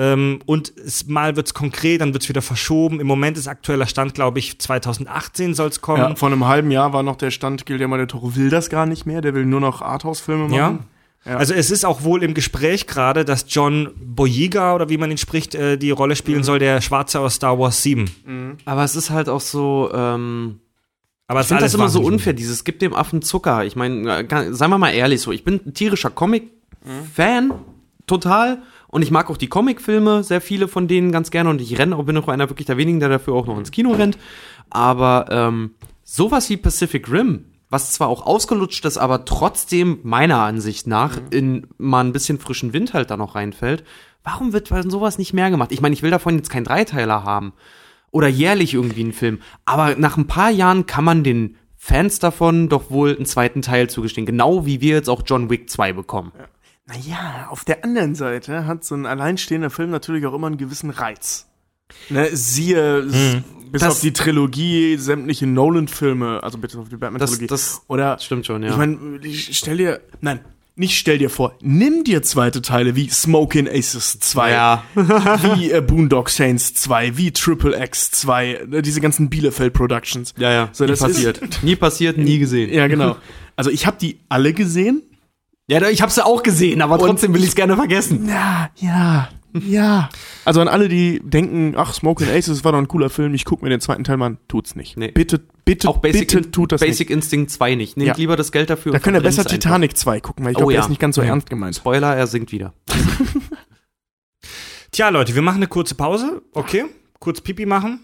[0.00, 3.00] Ähm, und es, mal wird's konkret, dann wird's wieder verschoben.
[3.00, 5.98] Im Moment ist aktueller Stand, glaube ich, 2018 soll's kommen.
[5.98, 8.86] Ja, vor einem halben Jahr war noch der Stand, Guillermo del Toro will das gar
[8.86, 10.54] nicht mehr, der will nur noch Arthouse-Filme machen.
[10.54, 10.78] Ja.
[11.24, 11.36] Ja.
[11.36, 15.18] Also es ist auch wohl im Gespräch gerade, dass John Boyega oder wie man ihn
[15.18, 18.56] spricht, äh, die Rolle spielen soll, der Schwarze aus Star Wars 7.
[18.64, 20.60] aber es ist halt auch so, ähm,
[21.26, 23.64] Aber ich es finde ist das immer so unfair, dieses gibt dem Affen Zucker.
[23.64, 27.52] Ich meine, äh, seien wir mal ehrlich so, ich bin ein tierischer Comic-Fan,
[28.06, 28.62] total.
[28.88, 31.50] Und ich mag auch die Comicfilme, sehr viele von denen ganz gerne.
[31.50, 33.70] Und ich renne auch, bin auch einer wirklich der wenigen, der dafür auch noch ins
[33.70, 34.18] Kino rennt.
[34.70, 35.72] Aber ähm,
[36.04, 41.66] sowas wie Pacific Rim, was zwar auch ausgelutscht ist, aber trotzdem meiner Ansicht nach in
[41.76, 43.84] mal ein bisschen frischen Wind halt da noch reinfällt.
[44.24, 45.72] Warum wird sowas nicht mehr gemacht?
[45.72, 47.52] Ich meine, ich will davon jetzt keinen Dreiteiler haben
[48.10, 49.40] oder jährlich irgendwie einen Film.
[49.66, 53.88] Aber nach ein paar Jahren kann man den Fans davon doch wohl einen zweiten Teil
[53.88, 54.26] zugestehen.
[54.26, 56.32] Genau wie wir jetzt auch John Wick 2 bekommen.
[56.88, 60.90] Naja, auf der anderen Seite hat so ein alleinstehender Film natürlich auch immer einen gewissen
[60.90, 61.46] Reiz.
[62.08, 63.36] Ne, siehe, s-
[63.70, 67.46] bis Das- auf die Trilogie, sämtliche Nolan-Filme, also bis auf die Batman-Trilogie.
[67.46, 68.70] Das- das Oder, stimmt schon, ja.
[68.70, 68.98] Ich meine,
[69.32, 70.40] stell dir, nein,
[70.76, 74.84] nicht stell dir vor, nimm dir zweite Teile wie Smoking Aces 2, Ja.
[75.56, 80.34] wie äh, Boondock Saints 2, wie Triple X 2, ne, diese ganzen Bielefeld Productions.
[80.38, 80.68] Ja, ja.
[80.72, 81.38] So, nie das passiert.
[81.38, 82.72] Ist, nie passiert, nie gesehen.
[82.72, 83.16] ja, genau.
[83.56, 85.02] Also ich habe die alle gesehen.
[85.70, 88.26] Ja, ich hab's ja auch gesehen, aber trotzdem will ich's gerne vergessen.
[88.26, 90.08] Ja, ja, ja.
[90.46, 93.62] Also an alle, die denken, ach, Smoking Aces war doch ein cooler Film, ich guck
[93.62, 94.96] mir den zweiten Teil mal an, tut's nicht.
[94.96, 95.10] Nee.
[95.10, 97.16] Bitte, bitte, Auch Basic, bitte tut das Basic nicht.
[97.16, 97.96] Instinct 2 nicht.
[97.98, 98.14] Nehmt Ja.
[98.16, 98.92] lieber das Geld dafür.
[98.92, 100.84] Da könnt ihr besser Titanic 2 gucken, weil ich Oh glaube, der ja.
[100.84, 101.28] ist nicht ganz so Ja.
[101.28, 101.50] ernst einfach.
[101.50, 101.76] gemeint.
[101.76, 102.72] Spoiler, er singt wieder.
[104.90, 106.40] Tja, Leute, wir machen eine kurze Pause.
[106.54, 106.86] Okay.
[107.20, 108.00] Kurz Pipi machen.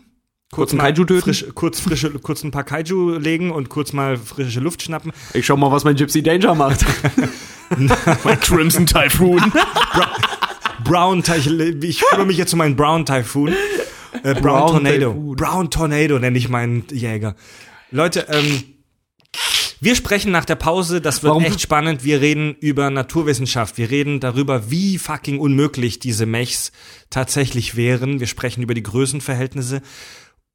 [0.55, 1.22] Kurz mal Kaiju töten.
[1.22, 5.12] Frisch, kurz, frische, kurz ein paar Kaiju legen und kurz mal frische Luft schnappen.
[5.32, 6.84] Ich schau mal, was mein Gypsy Danger macht.
[8.24, 9.52] Mein Crimson Typhoon.
[10.84, 11.80] Brown Typhoon.
[11.82, 13.52] Ich kümmere mich jetzt um meinen Brown Typhoon.
[14.22, 15.11] Äh, Brown, Brown Tornado.
[15.12, 15.36] Typhoon.
[15.36, 17.34] Brown Tornado nenne ich meinen Jäger.
[17.90, 18.62] Leute, ähm,
[19.80, 22.05] wir sprechen nach der Pause, das wird Warum- echt spannend.
[22.05, 23.76] Wir reden über Naturwissenschaft.
[23.76, 26.70] Wir reden darüber, wie fucking unmöglich diese Mechs
[27.11, 28.20] tatsächlich wären.
[28.20, 29.82] Wir sprechen über die Größenverhältnisse.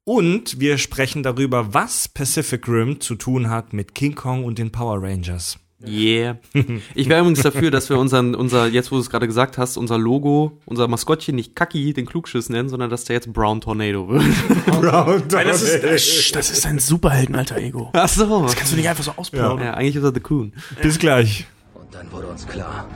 [0.04, 4.72] Und wir sprechen darüber, was Pacific Rim zu tun hat mit King Kong und den
[4.72, 5.58] Power Rangers.
[5.86, 6.38] Yeah.
[6.94, 9.76] Ich wäre übrigens dafür, dass wir unseren, unser, jetzt wo du es gerade gesagt hast,
[9.76, 14.08] unser Logo, unser Maskottchen nicht Kaki, den Klugschiss nennen, sondern dass der jetzt Brown Tornado
[14.08, 14.24] wird.
[14.66, 17.90] Brown Das ist, das ist ein Superhelden-alter Ego.
[17.94, 18.42] Ach so.
[18.42, 19.64] Das kannst du nicht einfach so ausplaudern.
[19.64, 20.52] Ja, eigentlich ist er The Coon.
[20.82, 21.46] Bis gleich.
[21.74, 22.86] Und dann wurde uns klar,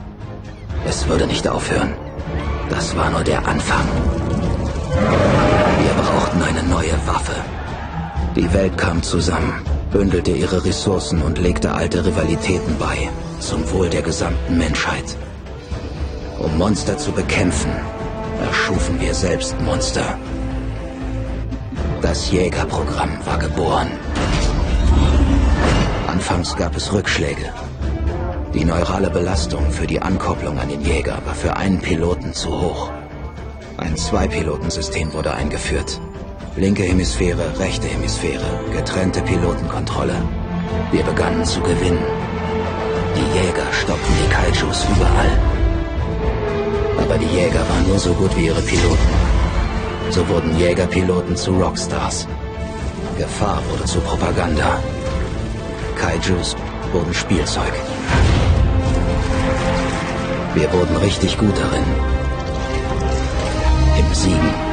[0.85, 1.93] es würde nicht aufhören.
[2.69, 3.85] Das war nur der Anfang.
[4.91, 5.95] Wir
[6.35, 7.35] brauchten eine neue Waffe.
[8.35, 9.61] Die Welt kam zusammen,
[9.91, 13.09] bündelte ihre Ressourcen und legte alte Rivalitäten bei,
[13.39, 15.17] zum Wohl der gesamten Menschheit.
[16.39, 17.71] Um Monster zu bekämpfen,
[18.41, 20.17] erschufen wir selbst Monster.
[22.01, 23.87] Das Jägerprogramm war geboren.
[26.07, 27.53] Anfangs gab es Rückschläge.
[28.53, 32.91] Die neurale Belastung für die Ankopplung an den Jäger war für einen Piloten zu hoch.
[33.77, 35.99] Ein Zwei-Piloten-System wurde eingeführt.
[36.57, 40.15] Linke Hemisphäre, rechte Hemisphäre, getrennte Pilotenkontrolle.
[40.89, 41.99] Wir begannen zu gewinnen.
[43.13, 45.37] Die Jäger stoppten die Kaijus überall.
[46.97, 49.09] Aber die Jäger waren nur so gut wie ihre Piloten.
[50.11, 52.25] So wurden Jägerpiloten zu Rockstars.
[53.17, 54.79] Gefahr wurde zu Propaganda.
[55.97, 56.55] Kaijus
[56.93, 57.73] wurden Spielzeug.
[60.53, 61.83] Wir wurden richtig gut darin.
[63.99, 64.64] Im Siegen.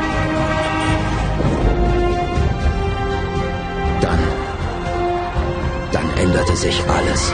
[6.22, 7.32] Änderte sich alles.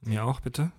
[0.00, 0.72] Mir auch, bitte.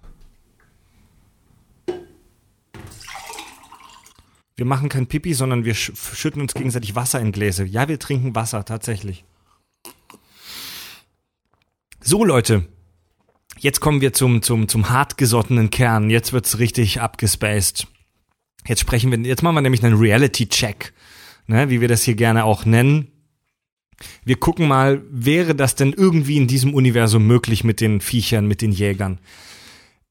[4.56, 7.66] Wir machen kein Pipi, sondern wir sch schütten uns gegenseitig Wasser in Gläser.
[7.66, 9.24] Ja, wir trinken Wasser, tatsächlich.
[12.02, 12.68] So, Leute.
[13.60, 16.10] Jetzt kommen wir zum, zum, zum hartgesottenen Kern.
[16.10, 17.86] Jetzt wird's richtig abgespaced.
[18.66, 20.94] Jetzt sprechen wir, jetzt machen wir nämlich einen Reality-Check.
[21.48, 23.08] Ne, wie wir das hier gerne auch nennen.
[24.24, 28.62] Wir gucken mal, wäre das denn irgendwie in diesem Universum möglich mit den Viechern, mit
[28.62, 29.20] den Jägern?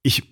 [0.02, 0.24] Ich,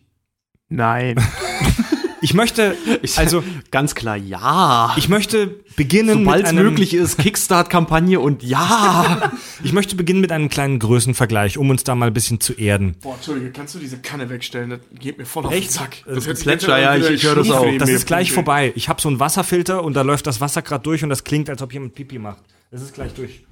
[0.68, 1.16] Nein.
[2.25, 2.75] ich möchte,
[3.16, 4.95] also, Ganz klar, ja.
[4.97, 5.47] ich möchte
[5.77, 9.31] beginnen Sobald es möglich ist, Kickstart-Kampagne und ja.
[9.62, 12.97] ich möchte beginnen mit einem kleinen Größenvergleich, um uns da mal ein bisschen zu erden.
[13.03, 14.70] Boah, Entschuldige, kannst du diese Kanne wegstellen?
[14.70, 15.68] Das geht mir voll auf Echt?
[15.68, 16.03] den Zack.
[16.07, 17.66] Das hört sich Plätscher, ja, ich- ich höre das auch.
[17.79, 18.72] Das ist gleich vorbei.
[18.75, 21.51] Ich habe so einen Wasserfilter und da läuft das Wasser gerade durch und das klingt,
[21.51, 22.43] als ob jemand Pipi macht.
[22.70, 23.45] Das ist gleich durch.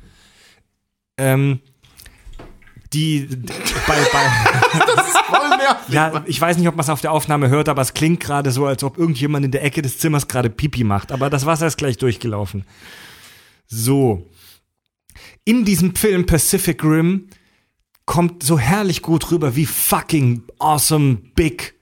[1.19, 1.61] Ähm,
[2.93, 3.29] die
[3.87, 4.83] bei, bei
[5.27, 5.95] Voll nervig.
[5.95, 8.51] ja, ich weiß nicht, ob man es auf der Aufnahme hört, aber es klingt gerade
[8.51, 11.13] so, als ob irgendjemand in der Ecke des Zimmers gerade Pipi macht.
[11.13, 12.65] Aber das Wasser ist gleich durchgelaufen.
[13.67, 14.29] So.
[15.45, 17.29] In diesem Film Pacific Rim
[18.05, 21.75] kommt so herrlich gut rüber, wie fucking awesome, big,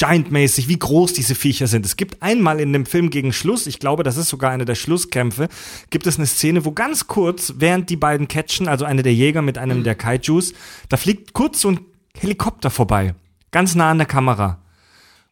[0.00, 1.84] giant-mäßig, wie groß diese Viecher sind.
[1.84, 4.74] Es gibt einmal in dem Film gegen Schluss, ich glaube, das ist sogar eine der
[4.74, 5.48] Schlusskämpfe,
[5.90, 9.42] gibt es eine Szene, wo ganz kurz, während die beiden catchen, also eine der Jäger
[9.42, 10.54] mit einem der Kaijus,
[10.88, 11.80] da fliegt kurz so ein
[12.18, 13.14] Helikopter vorbei.
[13.50, 14.62] Ganz nah an der Kamera.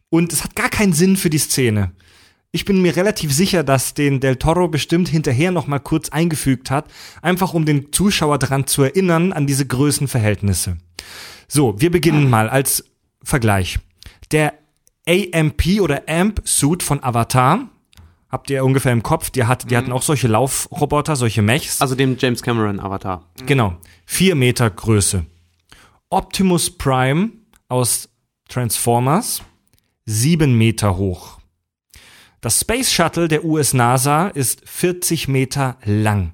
[0.09, 1.91] Und es hat gar keinen Sinn für die Szene.
[2.51, 6.69] Ich bin mir relativ sicher, dass den Del Toro bestimmt hinterher noch mal kurz eingefügt
[6.69, 6.91] hat,
[7.23, 10.77] einfach um den Zuschauer daran zu erinnern an diese Größenverhältnisse.
[11.47, 12.83] So, wir beginnen mal als
[13.23, 13.79] Vergleich.
[14.31, 14.58] Der
[15.09, 17.67] AMP oder AMP-Suit von Avatar,
[18.29, 21.81] habt ihr ungefähr im Kopf, die, hat, die hatten auch solche Laufroboter, solche Mechs.
[21.81, 23.25] Also dem James Cameron Avatar.
[23.45, 23.77] Genau.
[24.05, 25.25] Vier Meter Größe.
[26.09, 27.31] Optimus Prime
[27.67, 28.09] aus
[28.47, 29.41] Transformers,
[30.05, 31.39] sieben Meter hoch.
[32.41, 36.33] Das Space Shuttle der US-NASA ist 40 Meter lang.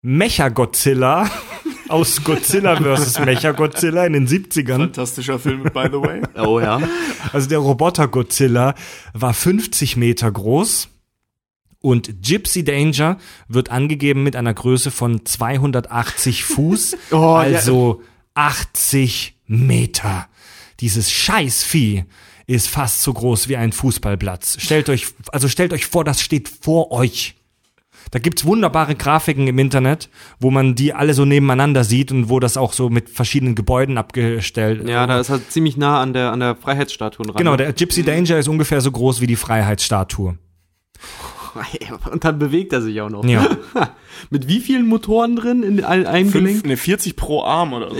[0.00, 1.30] Mechagodzilla
[1.92, 3.20] aus Godzilla vs.
[3.20, 6.22] Mechagodzilla in den 70ern, Fantastischer Film, by the way.
[6.36, 6.80] Oh ja.
[7.32, 8.74] also der Roboter Godzilla,
[9.12, 10.88] war 50 Meter groß.
[11.80, 13.18] Und Gypsy Danger
[13.48, 17.36] wird angegeben mit einer Größe von 280 Fuß, Oh, ja.
[17.36, 18.02] also
[18.34, 20.28] 80 Meter.
[20.80, 22.04] Dieses Scheißvieh
[22.46, 24.56] ist fast so groß wie ein Fußballplatz.
[24.60, 27.34] Stellt euch, also stellt euch vor, das steht vor euch.
[28.12, 32.40] Da gibt's wunderbare Grafiken im Internet, wo man die alle so nebeneinander sieht und wo
[32.40, 34.86] das auch so mit verschiedenen Gebäuden abgestellt.
[34.86, 37.36] Ja, da ist er ziemlich nah an der, an der Freiheitsstatue dran.
[37.36, 40.36] Genau, der Gypsy Danger ist ungefähr so groß wie die Freiheitsstatue.
[42.10, 43.24] Und dann bewegt er sich auch noch.
[43.24, 43.48] Ja.
[44.30, 46.66] Mit wie vielen Motoren drin in ein- einem Fünf, Gelenk?
[46.66, 47.96] ne, 40 pro Arm oder so.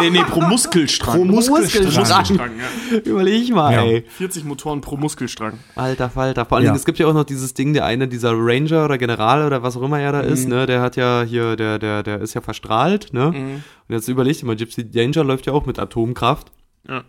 [0.00, 1.16] Nee, nee, pro Muskelstrang.
[1.18, 1.84] Pro Muskelstrang.
[1.84, 2.98] Muskelstrang, ja.
[2.98, 3.82] Überleg mal, Ja.
[3.84, 4.04] ey.
[4.08, 5.54] 40 Motoren pro Muskelstrang.
[5.74, 6.44] Alter Falter.
[6.44, 6.74] Vor allen Ja.
[6.74, 9.76] Es gibt ja auch noch dieses Ding, der eine, dieser Ranger oder General oder was
[9.76, 12.40] auch immer er da ist, ne, der hat ja hier, der, der, der ist ja
[12.40, 13.28] verstrahlt, ne?
[13.28, 16.52] Und jetzt überlegt mal, Gypsy Danger läuft ja auch mit Atomkraft.
[16.88, 17.02] Ja.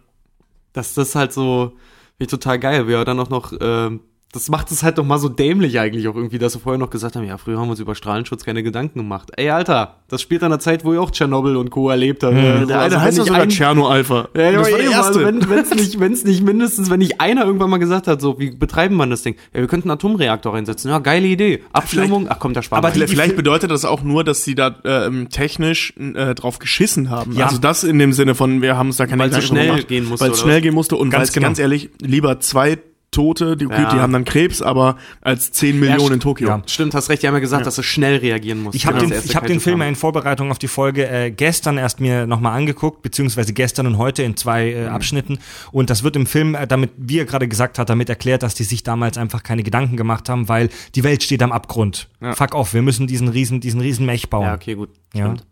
[0.74, 1.74] Das halt so,
[2.18, 5.04] finde ich total geil, wie er dann auch noch, ähm, das macht es halt doch
[5.06, 7.66] mal so dämlich eigentlich auch irgendwie, dass wir vorher noch gesagt haben, ja, früher haben
[7.68, 9.32] wir uns über Strahlenschutz keine Gedanken gemacht.
[9.38, 11.90] Ey, Alter, das spielt an der Zeit, wo ich auch Tschernobyl und Co.
[11.90, 12.36] erlebt habe.
[12.40, 14.28] Also, Der eine wenn heißt ja nicht sogar ein- Tscherno-Alpha.
[14.36, 14.98] ja, das war der erste.
[15.08, 18.40] Also wenn wenn's nicht, wenn's nicht mindestens, wenn nicht einer irgendwann mal gesagt hat, so,
[18.40, 19.36] wie betreiben man das Ding?
[19.54, 20.90] Ja, wir könnten einen Atomreaktor einsetzen.
[20.90, 21.64] Ja, geile Idee.
[21.74, 24.76] Abschirmung, ach komm, da sparen Aber die- Vielleicht bedeutet das auch nur, dass sie da
[24.86, 27.34] ähm, technisch äh, drauf geschissen haben.
[27.34, 27.46] Ja.
[27.48, 29.68] Also das in dem Sinne von, wir haben uns da keine Weil's so Gedanken schnell
[29.72, 31.48] gemacht, gehen musste, Weil es schnell gehen musste und Ganz weil es genau.
[31.48, 32.78] ganz ehrlich, lieber zwei
[33.12, 33.92] Tote, die, Ja.
[33.92, 36.48] die haben dann Krebs, aber als 10 Millionen in Tokio.
[36.48, 36.62] Ja.
[36.68, 38.76] Stimmt, hast recht, die haben ja gesagt, dass du schnell reagieren musst.
[38.76, 41.32] Ich habe wenn den, ich hab den Film ja in Vorbereitung auf die Folge äh,
[41.32, 45.40] gestern erst mir nochmal angeguckt, beziehungsweise gestern und heute in zwei äh, Abschnitten.
[45.72, 48.54] Und das wird im Film, äh, damit, wie er gerade gesagt hat, damit erklärt, dass
[48.54, 52.10] die sich damals einfach keine Gedanken gemacht haben, weil die Welt steht am Abgrund.
[52.34, 54.44] Fuck off, wir müssen diesen riesen, diesen riesen Mech bauen.
[54.46, 54.90] Ja, okay, gut.
[55.14, 55.26] Ja.
[55.26, 55.46] Stimmt.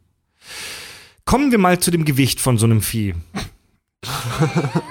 [1.25, 3.13] Kommen wir mal zu dem Gewicht von so einem Vieh.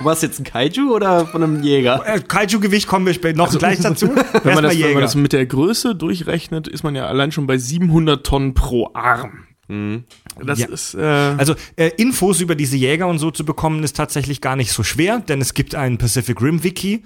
[0.03, 2.03] War es jetzt ein Kaiju oder von einem Jäger?
[2.07, 4.09] Äh, Kaiju-Gewicht kommen wir später noch gleich dazu.
[4.15, 5.01] Wenn man, das, wenn man Jäger.
[5.01, 9.45] das mit der Größe durchrechnet, ist man ja allein schon bei 700 Tonnen pro Arm.
[10.45, 10.67] Das Ja.
[10.69, 14.55] ist, äh, Also äh, Infos über diese Jäger und so zu bekommen, ist tatsächlich gar
[14.57, 17.03] nicht so schwer, denn es gibt ein Pacific Rim Wiki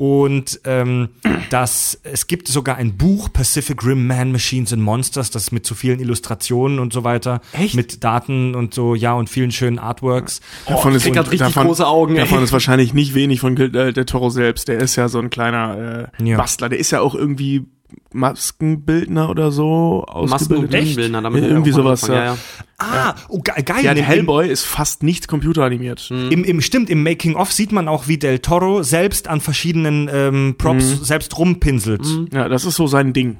[0.00, 1.10] und ähm,
[1.50, 5.74] das, es gibt sogar ein Buch Pacific Rim Man Machines and Monsters, das mit so
[5.74, 7.74] vielen Illustrationen und so weiter, Echt?
[7.74, 10.40] mit Daten und so, ja und vielen schönen Artworks.
[10.66, 12.20] davon ist, richtig davon, große Augen, ey.
[12.22, 14.68] davon ist wahrscheinlich nicht wenig von äh, der Toro selbst.
[14.68, 16.38] Der ist ja so ein kleiner äh, Ja.
[16.38, 16.70] Bastler.
[16.70, 17.66] Der ist ja auch irgendwie
[18.12, 20.70] Maskenbildner oder so Masken- und ausgebildet.
[20.70, 22.38] Bühnenbildner, damit Ja, irgendwie sowas, angefangen,
[22.78, 23.84] Ah, oh, ge geil.
[23.84, 26.10] Ja, der Hellboy ist fast nicht computeranimiert.
[26.10, 30.54] Im, im, stimmt, im Making-of sieht man auch, wie Del Toro selbst an verschiedenen ähm,
[30.56, 32.06] Props selbst rumpinselt.
[32.32, 33.36] Ja, das ist so sein Ding.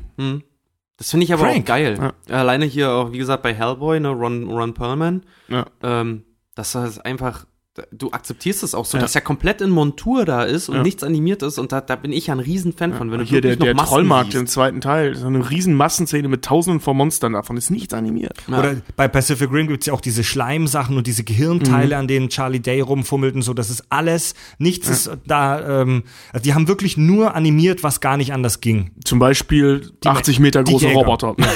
[0.99, 1.63] Das finde ich aber Frank.
[1.63, 2.13] auch geil.
[2.29, 5.65] Alleine hier auch, wie gesagt, bei Hellboy, ne, Ron, Ron Perlman, Ja.
[5.83, 6.25] ähm,
[6.55, 7.50] dass das einfach Da-
[7.93, 9.03] Du akzeptierst es auch so, Ja.
[9.03, 10.83] dass er komplett in Montur da ist und Ja.
[10.83, 13.41] nichts animiert ist und da, da bin ich ja ein Riesenfan von, wenn du Hier
[13.41, 14.55] der, noch der Trollmarkt im siehst.
[14.55, 15.15] zweiten Teil.
[15.15, 17.35] So eine riesen Massenszene mit tausenden von Monstern.
[17.35, 18.37] Davon ist nichts animiert.
[18.49, 18.59] Ja.
[18.59, 22.01] Oder bei Pacific Rim gibt's ja auch diese Schleimsachen und diese Gehirnteile, Mhm.
[22.01, 23.55] an denen Charlie Day rumfummelt und so.
[23.55, 26.03] Das ist alles, nichts ist da, ähm,
[26.33, 28.91] also die haben wirklich nur animiert, was gar nicht anders ging.
[29.05, 30.89] Zum Beispiel Die 80 Meter große.
[30.89, 31.37] Roboter.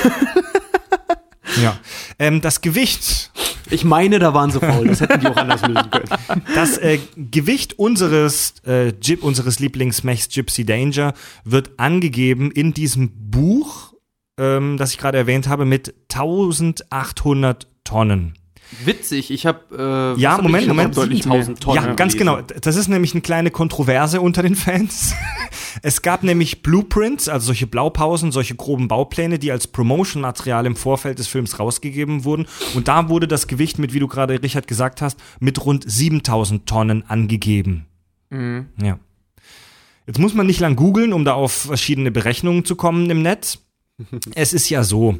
[1.62, 1.76] Ja.
[2.18, 3.30] Ähm, das Gewicht
[3.70, 6.42] Ich meine, da waren sie faul, das hätten die auch anders lösen können.
[6.54, 13.94] Das äh, Gewicht unseres, äh, Gyp, unseres Lieblingsmechs Gypsy Danger wird angegeben in diesem Buch,
[14.38, 18.34] ähm, das ich gerade erwähnt habe, mit 1800 Tonnen.
[18.84, 20.68] Witzig, ich habe äh, Ja, Moment, ich?
[20.68, 20.96] Moment.
[20.96, 21.76] Deutlich 1000 Tonnen.
[21.84, 22.44] ja, ganz gelesen.
[22.46, 22.60] genau.
[22.60, 25.14] Das ist nämlich eine kleine Kontroverse unter den Fans.
[25.82, 31.18] Es gab nämlich Blueprints, also solche Blaupausen, solche groben Baupläne, die als Promotion-Material im Vorfeld
[31.18, 32.46] des Films rausgegeben wurden.
[32.76, 36.66] Und da wurde das Gewicht mit, wie du gerade, Richard, gesagt hast, mit rund 7000
[36.66, 37.86] Tonnen angegeben.
[38.30, 38.98] Ja.
[40.06, 43.58] Jetzt muss man nicht lang googeln, um da auf verschiedene Berechnungen zu kommen im Netz.
[44.34, 45.18] Es ist ja so.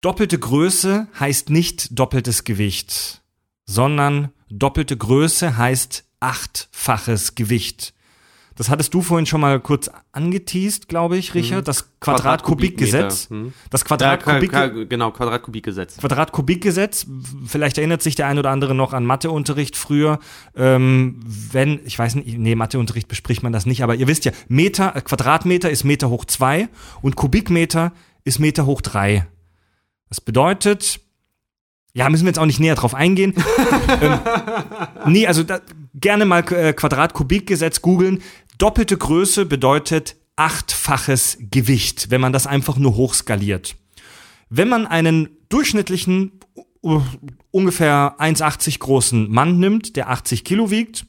[0.00, 3.22] Doppelte Größe heißt nicht doppeltes Gewicht,
[3.66, 7.94] sondern doppelte Größe heißt achtfaches Gewicht.
[8.54, 13.30] Das hattest du vorhin schon mal kurz angeteased, glaube ich, Richard, das Quadratkubikgesetz.
[13.30, 13.52] Hm.
[13.70, 15.96] Das Ja, Ka- Quadratkubik Ka- genau, Quadratkubikgesetz.
[15.98, 17.06] Quadratkubikgesetz,
[17.46, 20.18] vielleicht erinnert sich der ein oder andere noch an Matheunterricht früher.
[20.56, 24.32] Ähm, wenn, ich weiß nicht, nee, Matheunterricht bespricht man das nicht, aber ihr wisst ja,
[24.48, 26.68] Meter, äh, Quadratmeter ist Meter hoch zwei
[27.00, 27.92] und Kubikmeter
[28.24, 29.28] ist Meter hoch drei.
[30.08, 31.00] Das bedeutet,
[31.94, 33.34] ja, müssen wir jetzt auch nicht näher drauf eingehen.
[34.00, 34.18] ähm,
[35.06, 35.60] nee, also da,
[35.94, 38.22] gerne mal äh, Quadratkubikgesetz googeln.
[38.58, 43.76] Doppelte Größe bedeutet achtfaches Gewicht, wenn man das einfach nur hochskaliert.
[44.48, 46.40] Wenn man einen durchschnittlichen,
[46.82, 47.02] uh,
[47.50, 51.06] ungefähr 1,80 großen Mann nimmt, der 80 Kilo wiegt,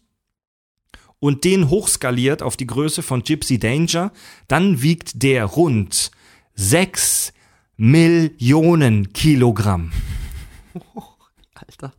[1.20, 4.12] und den hochskaliert auf die Größe von Gypsy Danger,
[4.48, 6.12] dann wiegt der rund
[6.56, 7.34] 6
[7.82, 9.92] Millionen Kilogramm.
[11.56, 11.94] Alter.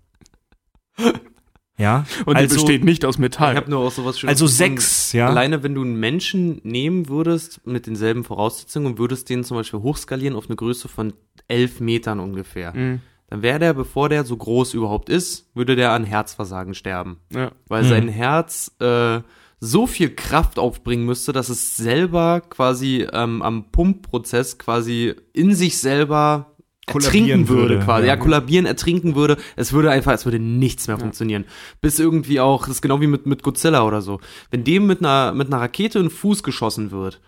[1.79, 3.55] Ja, Und also, die besteht nicht aus Metall.
[3.55, 4.77] Ich habe nur auch sowas Schönes also gefunden.
[4.79, 5.27] sechs, ja.
[5.27, 9.81] Alleine, wenn du einen Menschen nehmen würdest mit denselben Voraussetzungen und würdest den zum Beispiel
[9.81, 11.15] hochskalieren auf eine Größe von
[11.49, 13.01] elf Metern ungefähr, Mhm.
[13.29, 17.17] dann wäre der, bevor der so groß überhaupt ist, würde der an Herzversagen sterben.
[17.33, 17.53] ja.
[17.69, 19.21] Weil sein Herz äh,
[19.61, 25.79] so viel Kraft aufbringen müsste, dass es selber quasi ähm, am Pumpprozess quasi in sich
[25.79, 26.57] selber
[26.87, 28.07] Kollabieren ertrinken würde, würde, quasi.
[28.07, 28.15] Ja.
[28.15, 28.17] ja.
[28.17, 29.37] kollabieren, ertrinken würde.
[29.57, 31.45] Es würde einfach, es würde nichts mehr funktionieren.
[31.81, 34.19] Bis irgendwie auch, das ist genau wie mit, mit Godzilla oder so.
[34.51, 37.21] Wenn dem mit einer, mit einer Rakete in den Fuß geschossen wird,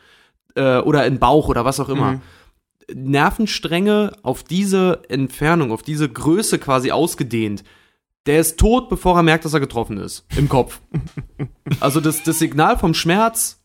[0.55, 2.21] äh, oder in den Bauch oder was auch immer,
[2.93, 7.63] Nervenstränge auf diese Entfernung, auf diese Größe quasi ausgedehnt,
[8.27, 10.25] der ist tot, bevor er merkt, dass er getroffen ist.
[10.37, 10.81] Im Kopf.
[11.81, 13.61] Also das, das Signal vom Schmerz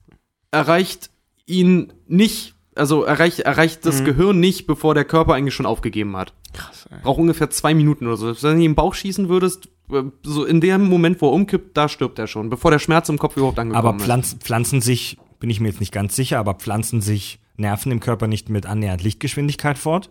[0.52, 1.12] erreicht
[1.46, 6.34] ihn nicht, also erreicht, erreicht das Gehirn nicht, bevor der Körper eigentlich schon aufgegeben hat.
[6.54, 6.98] Krass, ey.
[7.04, 8.28] Braucht ungefähr zwei Minuten oder so.
[8.28, 11.76] Wenn du ihn im Bauch schießen würdest, äh, so in dem Moment, wo er umkippt,
[11.78, 14.04] da stirbt er schon, bevor der Schmerz im Kopf überhaupt angekommen aber ist.
[14.04, 18.00] pflanzen, pflanzen sich, bin ich mir jetzt nicht ganz sicher, aber pflanzen sich Nerven im
[18.00, 20.10] Körper nicht mit annähernd Lichtgeschwindigkeit fort,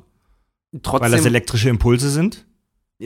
[0.73, 2.47] weil das Trotzdem, elektrische Impulse sind?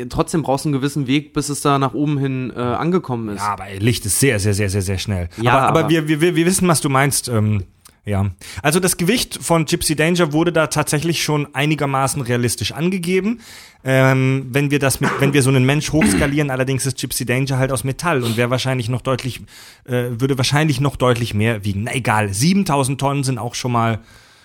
[0.08, 3.40] Trotzdem brauchst du einen gewissen Weg, bis es da nach oben hin äh, angekommen ist.
[3.42, 5.28] Ja, aber Licht ist sehr, sehr, sehr, sehr, sehr schnell.
[5.40, 7.28] Ja, aber, aber aber- wir, wir, wir wissen, was du meinst.
[7.28, 7.64] Ähm,
[8.06, 8.30] ja.
[8.62, 13.40] Also das Gewicht von Gypsy Danger wurde da tatsächlich schon einigermaßen realistisch angegeben.
[13.84, 17.58] Ähm, wenn wir das mit, wenn wir so einen Mensch hochskalieren, allerdings ist Gypsy Danger
[17.58, 19.42] halt aus Metall und wäre wahrscheinlich noch deutlich,
[19.84, 21.82] äh, würde wahrscheinlich noch deutlich mehr wiegen.
[21.84, 23.98] Na egal, 7000 Tonnen sind auch schon mal,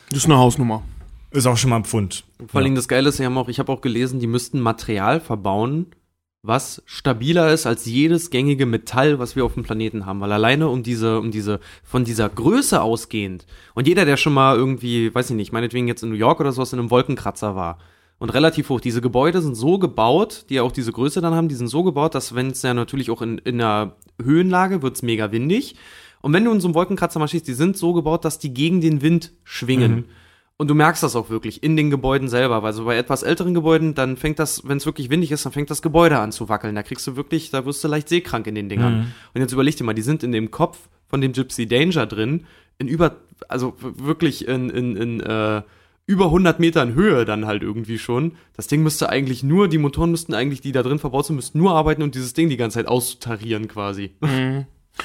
[0.10, 0.84] Das ist eine Hausnummer.
[1.36, 2.24] Ist auch schon mal ein Pfund.
[2.48, 5.20] Vor allem das Geile ist, sie haben auch, ich habe auch gelesen, die müssten Material
[5.20, 5.88] verbauen,
[6.42, 10.22] was stabiler ist als jedes gängige Metall, was wir auf dem Planeten haben.
[10.22, 14.56] Weil alleine um diese, um diese, von dieser Größe ausgehend, und jeder, der schon mal
[14.56, 17.80] irgendwie, weiß ich nicht, meinetwegen jetzt in New York oder sowas in einem Wolkenkratzer war,
[18.18, 18.80] und relativ hoch.
[18.80, 21.84] Diese Gebäude sind so gebaut, die ja auch diese Größe dann haben, die sind so
[21.84, 25.76] gebaut, dass wenn es ja natürlich auch in, in einer Höhenlage wird's mega windig.
[26.22, 28.54] Und wenn du in so einem Wolkenkratzer mal schießt, die sind so gebaut, dass die
[28.54, 30.06] gegen den Wind schwingen.
[30.58, 33.54] Und du merkst das auch wirklich in den Gebäuden selber, weil so bei etwas älteren
[33.54, 36.48] Gebäuden, dann fängt das, wenn es wirklich windig ist, dann fängt das Gebäude an zu
[36.48, 36.76] wackeln.
[36.76, 39.14] Da kriegst du wirklich, da wirst du leicht seekrank in den Dingern.
[39.34, 42.46] Und jetzt überleg dir mal, die sind in dem Kopf von dem Gypsy Danger drin,
[42.78, 43.18] in über,
[43.50, 45.62] also wirklich in, in, in äh,
[46.08, 48.34] über 100 Metern Höhe dann halt irgendwie schon.
[48.56, 51.58] Das Ding müsste eigentlich nur, die Motoren müssten eigentlich, die da drin verbaut sind, müssten
[51.58, 54.12] nur arbeiten und dieses Ding die ganze Zeit austarieren quasi.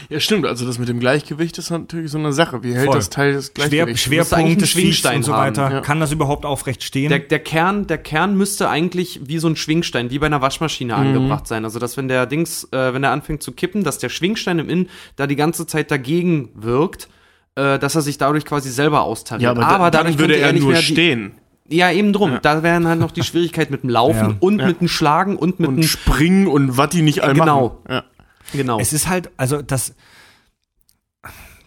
[0.08, 0.46] Ja, stimmt.
[0.46, 2.62] Also das mit dem Gleichgewicht ist natürlich so eine Sache.
[2.62, 2.96] Wie hält Voll.
[2.96, 3.88] das Teil das Schwer, Gleichgewicht?
[3.88, 5.72] musst eigentlich Schwerpunkt des Feeds Schwingstein und so haben, weiter.
[5.72, 5.80] ja.
[5.80, 7.08] Kann das überhaupt aufrecht stehen?
[7.08, 10.94] Der, der, Kern, der Kern müsste eigentlich wie so ein Schwingstein, wie bei einer Waschmaschine
[10.94, 11.64] angebracht sein.
[11.64, 14.68] Also, dass wenn der Dings, äh, wenn er anfängt zu kippen, dass der Schwingstein im
[14.68, 17.08] Innen da die ganze Zeit dagegen wirkt,
[17.56, 19.42] äh, dass er sich dadurch quasi selber austariert.
[19.42, 21.32] ja, aber, da, dadurch dann würde könnte er nicht nur mehr stehen
[21.68, 22.38] Ja, eben drum.
[22.42, 24.36] Da wären halt noch die Schwierigkeit mit dem Laufen Ja.
[24.40, 24.66] und Ja.
[24.66, 25.82] mit dem Schlagen und mit und dem.
[25.84, 27.80] springen und was die nicht all Genau.
[27.86, 27.92] machen.
[27.92, 28.04] Ja.
[28.52, 28.80] Genau.
[28.80, 29.94] Es ist halt, also das,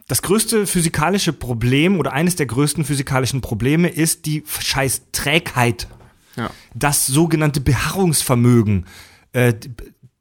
[0.08, 5.88] das größte physikalische Problem oder eines der größten physikalischen Probleme ist die scheiß Trägheit.
[6.36, 6.50] Ja.
[6.74, 8.86] Das sogenannte Beharrungsvermögen.
[9.32, 9.54] Äh,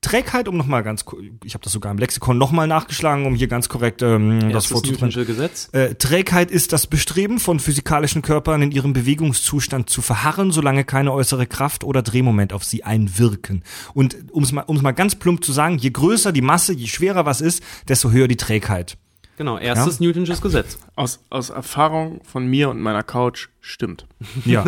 [0.03, 1.05] Trägheit, um nochmal ganz,
[1.45, 4.73] ich habe das sogar im Lexikon nochmal nachgeschlagen, um hier ganz korrekt ähm, das Erstes
[4.73, 5.09] vorzubringen.
[5.09, 5.69] Newtonsche Gesetz.
[5.73, 11.13] Äh, Trägheit ist das Bestreben von physikalischen Körpern in ihrem Bewegungszustand zu verharren, solange keine
[11.13, 13.63] äußere Kraft oder Drehmoment auf sie einwirken.
[13.95, 16.89] Und um es mal, um's mal ganz plump zu sagen, je größer die Masse, je
[16.89, 18.99] schwerer was ist, desto höher die Trägheit.
[19.37, 20.79] Genau, erstes Newtonsches Gesetz.
[20.95, 24.07] Aus, aus Erfahrung von mir und meiner Couch stimmt.
[24.45, 24.65] Ja.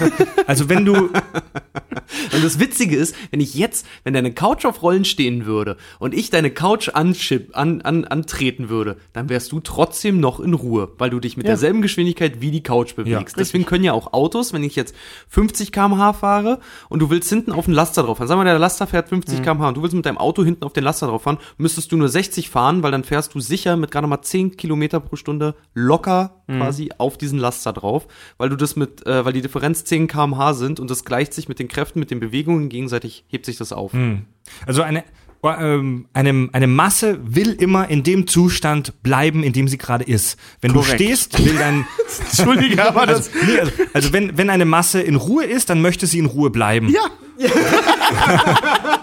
[0.46, 1.10] also wenn du,
[2.32, 6.14] Und das Witzige ist, wenn ich jetzt, wenn deine Couch auf Rollen stehen würde und
[6.14, 10.92] ich deine Couch anschip, an, an, antreten würde, dann wärst du trotzdem noch in Ruhe,
[10.98, 13.36] weil du dich mit derselben Geschwindigkeit wie die Couch bewegst.
[13.36, 14.94] Ja, Deswegen können ja auch Autos, wenn ich jetzt
[15.28, 18.58] 50 km/h fahre und du willst hinten auf den Laster drauf fahren, sag mal, der
[18.58, 21.22] Laster fährt 50 km/h und du willst mit deinem Auto hinten auf den Laster drauf
[21.22, 24.56] fahren, müsstest du nur 60 fahren, weil dann fährst du sicher mit gerade mal 10
[24.56, 28.06] Kilometer pro Stunde locker quasi auf diesen Laster drauf,
[28.38, 31.48] weil du das mit, äh, weil die Differenz 10 km/h sind und das gleicht sich
[31.48, 33.92] mit den Kräften, mit den Bewegungen gegenseitig, hebt sich das auf.
[34.66, 35.04] also eine,
[35.44, 40.38] ähm, eine, eine Masse will immer in dem Zustand bleiben, in dem sie gerade ist.
[40.60, 41.00] Wenn Korrekt.
[41.00, 41.86] du stehst, will dein,
[42.20, 46.06] Entschuldige, aber also, nee, also, also wenn, wenn eine Masse in Ruhe ist, dann möchte
[46.06, 46.88] sie in Ruhe bleiben.
[46.88, 47.02] Ja.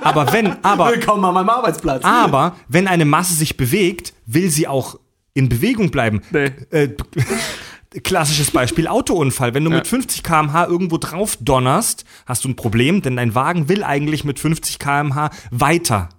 [0.01, 2.03] Aber wenn, aber, Willkommen an meinem Arbeitsplatz.
[2.03, 4.99] Aber wenn eine Masse sich bewegt, will sie auch
[5.33, 6.21] in Bewegung bleiben.
[6.31, 6.51] Nee.
[6.71, 6.89] Äh,
[8.03, 9.53] klassisches Beispiel Autounfall.
[9.53, 9.77] Wenn du Ja.
[9.77, 14.23] mit 50 km/h irgendwo drauf donnerst, hast du ein Problem, denn dein Wagen will eigentlich
[14.23, 16.09] mit 50 km/h weiter.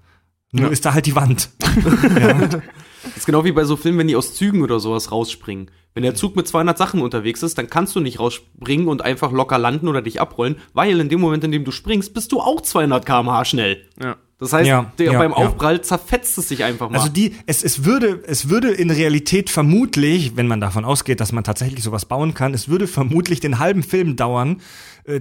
[0.52, 1.48] Nur ist da halt die Wand.
[3.04, 5.72] Das ist genau wie bei so Filmen, wenn die aus Zügen oder sowas rausspringen.
[5.92, 9.32] Wenn der Zug mit 200 Sachen unterwegs ist, dann kannst du nicht rausspringen und einfach
[9.32, 12.40] locker landen oder dich abrollen, weil in dem Moment, in dem du springst, bist du
[12.40, 13.88] auch 200 km/h schnell.
[14.00, 14.16] Ja.
[14.42, 15.36] Das heißt, Ja, der, ja, beim ja.
[15.36, 16.98] Aufprall zerfetzt es sich einfach mal.
[16.98, 21.30] Also die, es, es würde, es würde in Realität vermutlich, wenn man davon ausgeht, dass
[21.30, 24.60] man tatsächlich sowas bauen kann, es würde vermutlich den halben Film dauern,
[25.04, 25.20] äh,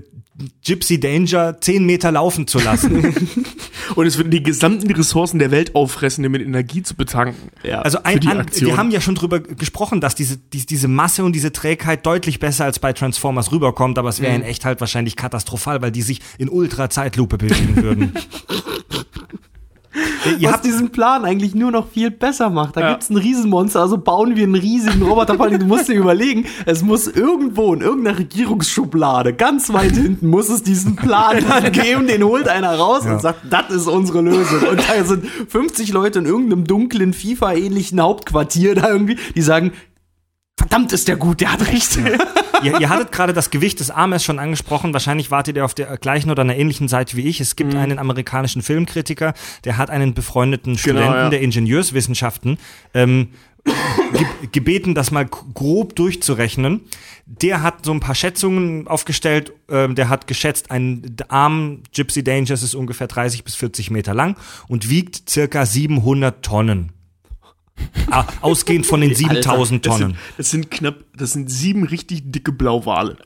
[0.65, 3.13] Gypsy Danger 10 Meter laufen zu lassen.
[3.95, 7.49] Und es würden die gesamten Ressourcen der Welt auffressen, um mit Energie zu betanken.
[7.63, 7.81] ja.
[7.81, 10.87] Also Für ein, die an, wir haben ja schon drüber gesprochen, dass diese, die, diese
[10.87, 14.41] Masse und diese Trägheit deutlich besser als bei Transformers rüberkommt, aber es wäre Mhm.
[14.43, 18.13] in echt halt wahrscheinlich katastrophal, weil die sich in Ultra-Zeitlupe bewegen würden.
[20.39, 22.77] Ihr was habt, diesen Plan eigentlich nur noch viel besser macht.
[22.77, 22.89] Da Ja.
[22.91, 25.35] gibt's ein Riesenmonster, also bauen wir einen riesigen Roboter.
[25.35, 30.63] Du musst dir überlegen, es muss irgendwo in irgendeiner Regierungsschublade, ganz weit hinten, muss es
[30.63, 32.07] diesen Plan dann geben.
[32.07, 33.13] Den holt einer raus Ja.
[33.13, 34.61] und sagt, das ist unsere Lösung.
[34.69, 39.71] Und da sind 50 Leute in irgendeinem dunklen FIFA-ähnlichen Hauptquartier da irgendwie, die sagen,
[40.61, 41.97] verdammt ist der gut, der hat recht.
[42.63, 44.93] ihr, ihr hattet gerade das Gewicht des Armes schon angesprochen.
[44.93, 47.39] Wahrscheinlich wartet ihr auf der gleichen oder einer ähnlichen Seite wie ich.
[47.41, 47.55] Es Mhm.
[47.57, 49.33] gibt einen amerikanischen Filmkritiker,
[49.65, 51.29] der hat einen befreundeten Studenten ja.
[51.29, 52.57] der Ingenieurswissenschaften
[52.93, 53.29] ähm,
[53.63, 56.81] ge gebeten, das mal grob durchzurechnen.
[57.25, 59.53] Der hat so ein paar Schätzungen aufgestellt.
[59.69, 64.35] Ähm, der hat geschätzt, ein Arm Gypsy Dangers ist ungefähr 30 bis 40 Meter lang
[64.67, 66.91] und wiegt circa 700 Tonnen.
[68.09, 70.11] Ah, Ausgehend von den 7000 Das Tonnen.
[70.11, 73.17] sind, das sind knapp, das sind sieben richtig dicke Blauwale.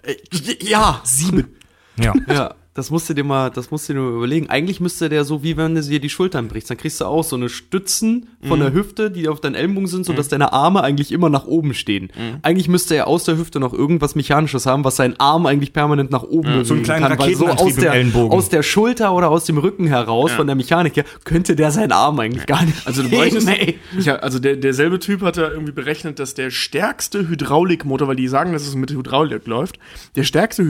[0.61, 1.56] ja, Sieben.
[1.98, 2.14] Ja.
[2.27, 4.50] Ja, das musst du dir mal, das musst du dir mal überlegen.
[4.50, 6.70] Eigentlich müsste der so, wie wenn du dir die Schultern brichst.
[6.70, 10.06] Dann kriegst du auch so eine Stützen von der Hüfte, die auf deinen Ellenbogen sind,
[10.06, 12.12] sodass deine Arme eigentlich immer nach oben stehen.
[12.42, 16.12] Eigentlich müsste er aus der Hüfte noch irgendwas Mechanisches haben, was seinen Arm eigentlich permanent
[16.12, 17.18] nach oben bewegen So einen kleinen kann.
[17.18, 18.38] Weil so Raketenantrieb aus der, Ellenbogen.
[18.38, 21.94] aus der Schulter oder aus dem Rücken heraus, von der Mechanik her, könnte der seinen
[21.94, 23.80] Arm eigentlich gar nicht Also du bräuchtest, ey.
[24.00, 28.28] ja, also der, derselbe Typ hat da irgendwie berechnet, dass der stärkste Hydraulikmotor, weil die
[28.28, 29.80] sagen, dass es mit Hydraulik läuft,
[30.18, 30.66] der stärkste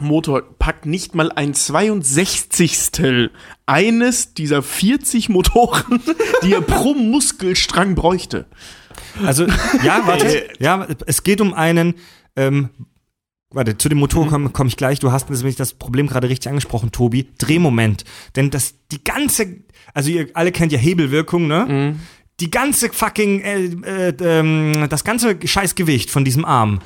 [0.00, 3.30] Hydraulikmotor packt nicht mal ein 62.
[3.66, 6.00] eines dieser 40 Motoren,
[6.42, 8.46] die er pro Muskelstrang bräuchte.
[9.24, 9.46] Also,
[9.84, 10.48] ja, warte.
[10.58, 11.94] ja, es geht um einen,
[12.36, 12.70] ähm,
[13.50, 14.98] warte, zu dem Motor komme komm ich gleich.
[14.98, 17.28] Du hast nämlich das Problem gerade richtig angesprochen, Tobi.
[17.38, 18.04] Drehmoment.
[18.36, 19.56] Denn das, die ganze,
[19.94, 21.96] also ihr alle kennt ja Hebelwirkung, ne?
[22.40, 26.80] Die ganze fucking, äh, äh, ähm, das ganze Scheißgewicht von diesem Arm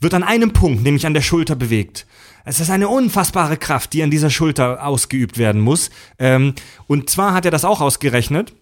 [0.00, 2.06] wird an einem Punkt, nämlich an der Schulter bewegt.
[2.44, 5.90] Es ist eine unfassbare Kraft, die an dieser Schulter ausgeübt werden muss.
[6.18, 6.54] Ähm,
[6.86, 8.54] und zwar hat er das auch ausgerechnet.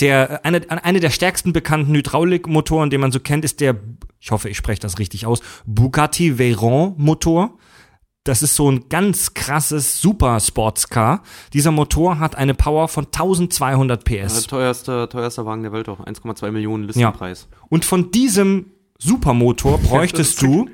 [0.00, 3.76] Der, eine, eine der stärksten bekannten Hydraulikmotoren, den man so kennt, ist der,
[4.18, 7.56] ich hoffe, ich spreche das richtig aus, Bugatti Veyron Motor.
[8.24, 11.22] Das ist so ein ganz krasses Super Sportscar.
[11.52, 14.46] Dieser Motor hat eine Power von 1200 Der PS.
[14.48, 16.00] teuerste, teuerster Wagen der Welt auch.
[16.00, 17.48] 1,2 Millionen Listenpreis.
[17.70, 20.68] Und von diesem Supermotor bräuchtest du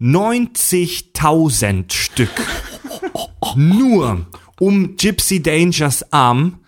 [0.00, 2.30] 90.000 Stück.
[3.56, 4.26] Nur
[4.60, 6.58] um Gypsy Dangers Arm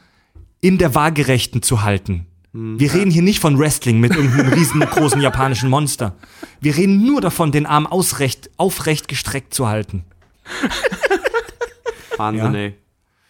[0.61, 2.27] in der Waagerechten zu halten.
[2.53, 6.17] Wir reden hier nicht von Wrestling mit irgendeinem riesengroßen japanischen Monster.
[6.61, 10.05] Wir reden nur davon, den Arm ausrecht, aufrecht gestreckt zu halten.
[12.17, 12.59] Wahnsinn, Ja.
[12.61, 12.75] ey.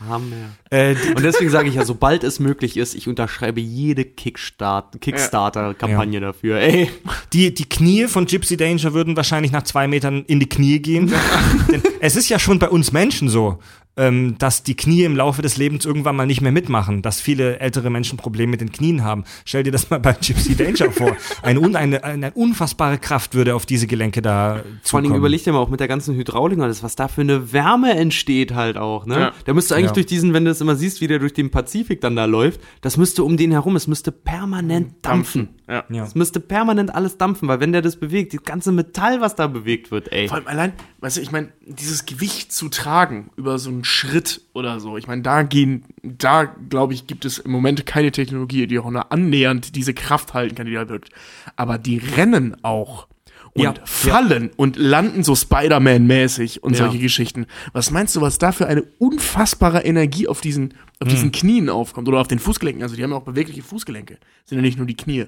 [0.09, 0.51] Hammer.
[0.71, 6.21] Äh, Und deswegen sage ich ja, sobald es möglich ist, ich unterschreibe jede Kickstart, Kickstarter-Kampagne
[6.21, 6.59] dafür.
[6.59, 6.91] Ey,
[7.33, 11.13] Die, die Knie von Gypsy Danger würden wahrscheinlich nach zwei Metern in die Knie gehen.
[11.71, 13.59] Denn es ist ja schon bei uns Menschen so,
[13.97, 17.59] ähm, dass die Knie im Laufe des Lebens irgendwann mal nicht mehr mitmachen, dass viele
[17.61, 19.25] ältere Menschen Probleme mit den Knien haben.
[19.45, 21.17] Stell dir das mal bei Gypsy Danger vor.
[21.43, 25.15] Eine, un, eine, eine unfassbare Kraft würde auf diese Gelenke da vor allen Dingen zukommen.
[25.17, 27.93] überleg dir mal auch mit der ganzen Hydraulik und alles, was da für eine Wärme
[27.95, 29.19] entsteht halt auch, ne?
[29.19, 29.33] Ja.
[29.47, 29.95] Der müsste eigentlich Ja.
[29.95, 32.61] durch diesen, wenn du es immer siehst, wie der durch den Pazifik dann da läuft,
[32.81, 35.49] das müsste um den herum, es müsste permanent dampfen.
[35.71, 35.85] Ja.
[35.89, 36.03] Ja.
[36.03, 39.47] Es müsste permanent alles dampfen, weil wenn der das bewegt, das ganze Metall, was da
[39.47, 40.27] bewegt wird, ey.
[40.27, 44.41] Vor allem allein, weißt du, ich meine, dieses Gewicht zu tragen über so einen Schritt
[44.53, 48.67] oder so, ich meine, da gehen, da glaube ich, gibt es im Moment keine Technologie,
[48.67, 51.11] die auch nur annähernd diese Kraft halten kann, die da wirkt.
[51.55, 53.07] Aber die rennen auch
[53.55, 53.75] und Ja.
[53.85, 56.85] fallen und landen so Spider-Man-mäßig und Ja.
[56.85, 57.47] solche Geschichten.
[57.73, 61.09] Was meinst du, was da für eine unfassbare Energie auf diesen, auf Hm.
[61.09, 62.83] diesen Knien aufkommt oder auf den Fußgelenken?
[62.83, 65.27] Also die haben ja auch bewegliche Fußgelenke, sind ja nicht nur die Knie.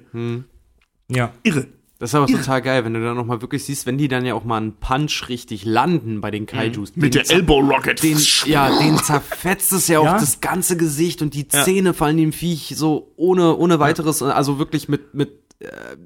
[1.09, 1.31] ja.
[1.43, 1.67] Irre.
[1.99, 4.33] Das ist aber total geil, wenn du dann nochmal wirklich siehst, wenn die dann ja
[4.33, 6.93] auch mal einen Punch richtig landen bei den Kaijus.
[6.97, 8.03] Mit den der Elbow Rocket.
[8.03, 10.13] Den, ja, den zerfetzt es ja auch Ja.
[10.19, 14.89] das ganze Gesicht und die Zähne fallen dem Viech so ohne, ohne weiteres, also wirklich
[14.89, 15.29] mit, mit,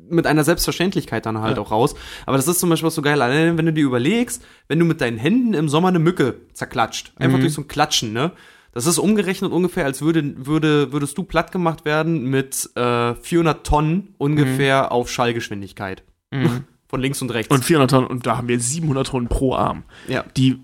[0.09, 1.95] mit einer Selbstverständlichkeit dann halt auch raus.
[2.25, 5.01] Aber das ist zum Beispiel auch so geil, wenn du dir überlegst, wenn du mit
[5.01, 8.31] deinen Händen im Sommer eine Mücke zerklatscht, einfach durch so ein Klatschen, ne?
[8.73, 13.65] Das ist umgerechnet ungefähr, als würde, würde, würdest du platt gemacht werden mit äh, 400
[13.65, 16.03] Tonnen ungefähr auf Schallgeschwindigkeit.
[16.89, 17.53] Von links und rechts.
[17.53, 19.83] Und 400 Tonnen, und da haben wir 700 Tonnen pro Arm.
[20.07, 20.23] ja.
[20.35, 20.59] Die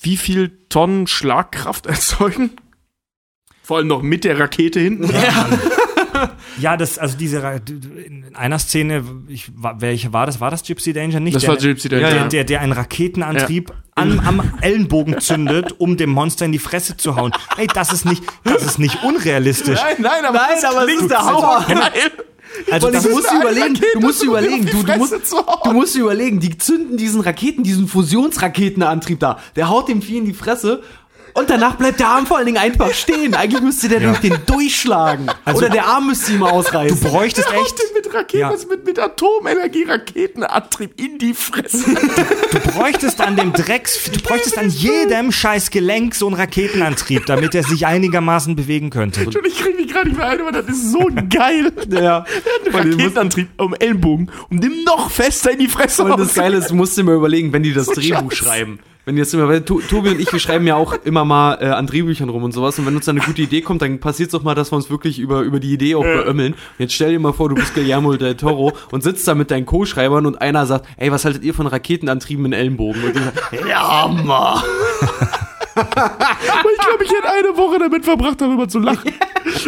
[0.00, 2.50] wie viel Tonnen Schlagkraft erzeugen?
[3.62, 5.10] Vor allem noch mit der Rakete hinten.
[5.10, 5.48] Ja,
[6.76, 7.38] das, also diese,
[8.06, 10.40] in einer Szene, ich, welche war das?
[10.40, 11.34] War das Gypsy Danger nicht?
[11.34, 12.10] Das der, war Gypsy Danger.
[12.10, 16.96] Der, der, der einen Raketenantrieb an, am Ellenbogen zündet, um dem Monster in die Fresse
[16.96, 17.32] zu hauen.
[17.56, 19.80] Ey, das ist nicht, das ist nicht unrealistisch.
[19.80, 21.66] Nein, nein, aber, Nein, das aber klingt ist der so Hammer.
[21.66, 22.12] geil.
[22.70, 25.14] Also das du ist musst eine überlegen, Rakete, du musst überlegen, du, du, musst,
[25.64, 29.38] du musst überlegen, die zünden diesen Raketen, diesen Fusionsraketenantrieb da.
[29.56, 30.82] Der haut dem Vieh in die Fresse
[31.36, 33.34] und danach bleibt der Arm vor allen Dingen einfach stehen.
[33.34, 35.26] Eigentlich müsste der durch den durchschlagen.
[35.54, 36.98] Oder der Arm müsste ihm ausreißen.
[37.00, 38.52] du bräuchtest Haut echt, den mit Raketen, Ja.
[38.70, 41.84] mit, mit Atomenergie Raketenantrieb in die Fresse.
[42.52, 47.54] du bräuchtest an dem Drecks, du bräuchtest an jedem scheiß Gelenk so einen Raketenantrieb, damit
[47.54, 49.26] er sich einigermaßen bewegen könnte.
[49.26, 51.72] Und ich krieg mich gerade nicht mehr ein, aber das ist so geil.
[51.90, 51.90] ja.
[51.90, 56.34] Der hat einen Raketenantrieb am Ellenbogen, um den noch fester in die Fresse Und das
[56.34, 58.44] Geile ist, du musst dir mal überlegen, wenn die das So Drehbuch scheiße.
[58.44, 58.78] schreiben.
[59.08, 61.86] Wenn jetzt immer, weil Tobi und ich, wir schreiben ja auch immer mal äh, an
[61.86, 62.76] Drehbüchern rum und sowas.
[62.76, 64.76] Und wenn uns dann eine gute Idee kommt, dann passiert es doch mal, dass wir
[64.76, 66.54] uns wirklich über, über die Idee auch beömmeln.
[66.54, 69.52] Und jetzt stell dir mal vor, du bist Guillermo del Toro und sitzt da mit
[69.52, 73.04] deinen Co-Schreibern und einer sagt, ey, was haltet ihr von Raketenantrieben in Ellenbogen?
[73.04, 73.38] Und die sagen,
[73.68, 74.64] ja, Hammer.
[76.88, 79.12] Glaube, ich hätte eine Woche damit verbracht, darüber zu lachen.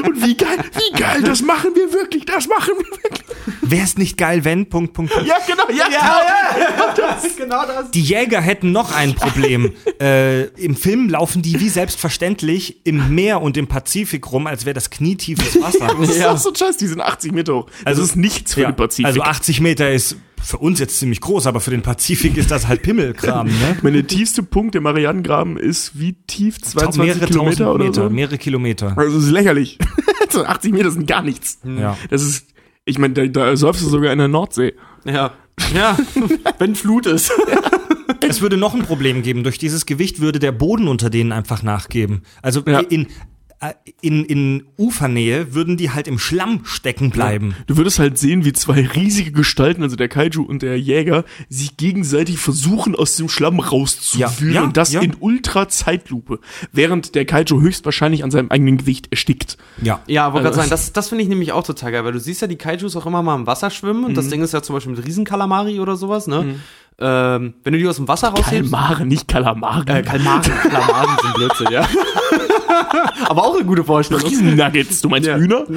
[0.05, 3.29] Und wie geil, wie geil, das machen wir wirklich, das machen wir wirklich.
[3.63, 5.29] Wär's nicht geil, wenn, Punkt, Punkt, Punkt.
[5.29, 7.19] Ja, genau, ja, genau.
[7.37, 7.91] genau das.
[7.91, 9.73] Die Jäger hätten noch ein Problem.
[10.01, 14.75] äh, Im Film laufen die wie selbstverständlich im Meer und im Pazifik rum, als wäre
[14.75, 15.95] das knietiefes Wasser.
[15.99, 17.67] Das ist auch so scheiße, die sind 80 Meter hoch.
[17.85, 19.07] Also, das ist nichts für Ja, den Pazifik.
[19.07, 22.69] Also 80 Meter ist für uns jetzt ziemlich groß, aber für den Pazifik ist das
[22.69, 23.77] halt Pimmelkram, ne?
[23.83, 26.61] Meine tiefste Punkt im Marianengraben ist wie tief?
[26.61, 28.11] 22 mehrere Kilometer tausend oder Meter, so?
[28.11, 28.99] mehrere Kilometer.
[28.99, 29.79] Also das ist lächerlich.
[30.31, 31.59] so 80 Meter sind gar nichts.
[31.65, 31.97] Ja.
[32.11, 32.47] Das ist,
[32.85, 34.75] ich meine, da, da säufst du sogar in der Nordsee.
[35.05, 35.33] Ja.
[35.75, 35.99] Ja,
[36.59, 37.33] wenn Flut ist.
[38.21, 39.43] Es würde noch ein Problem geben.
[39.43, 42.23] Durch dieses Gewicht würde der Boden unter denen einfach nachgeben.
[42.43, 42.81] Also Ja.
[42.81, 43.09] in,
[44.01, 47.55] in, in Ufernähe würden die halt im Schlamm stecken bleiben.
[47.67, 51.77] Du würdest halt sehen, wie zwei riesige Gestalten, also der Kaiju und der Jäger, sich
[51.77, 54.55] gegenseitig versuchen, aus dem Schlamm rauszuwühlen.
[54.55, 55.01] Ja, ja, und das ja.
[55.01, 56.39] in Ultra-Zeitlupe.
[56.73, 59.57] Während der Kaiju höchstwahrscheinlich an seinem eigenen Gewicht erstickt.
[59.83, 60.01] Ja.
[60.07, 62.21] Ja, wollte gerade Also- sagen, das, das finde ich nämlich auch total geil, weil du
[62.21, 64.63] siehst ja die Kaijus auch immer mal im Wasser schwimmen und das Ding ist ja
[64.63, 66.61] zum Beispiel mit Riesenkalamari oder sowas, ne?
[67.01, 68.73] Ähm, wenn du die aus dem Wasser raushebst.
[68.73, 69.91] Kalmare, nicht Kalamari.
[69.91, 71.87] Äh, Kalmaren, Kalmaren sind Blödsinn, ja.
[73.29, 74.23] Aber auch eine gute Vorstellung.
[74.25, 75.37] Riesennuggets, du meinst Ja.
[75.37, 75.65] Hühner?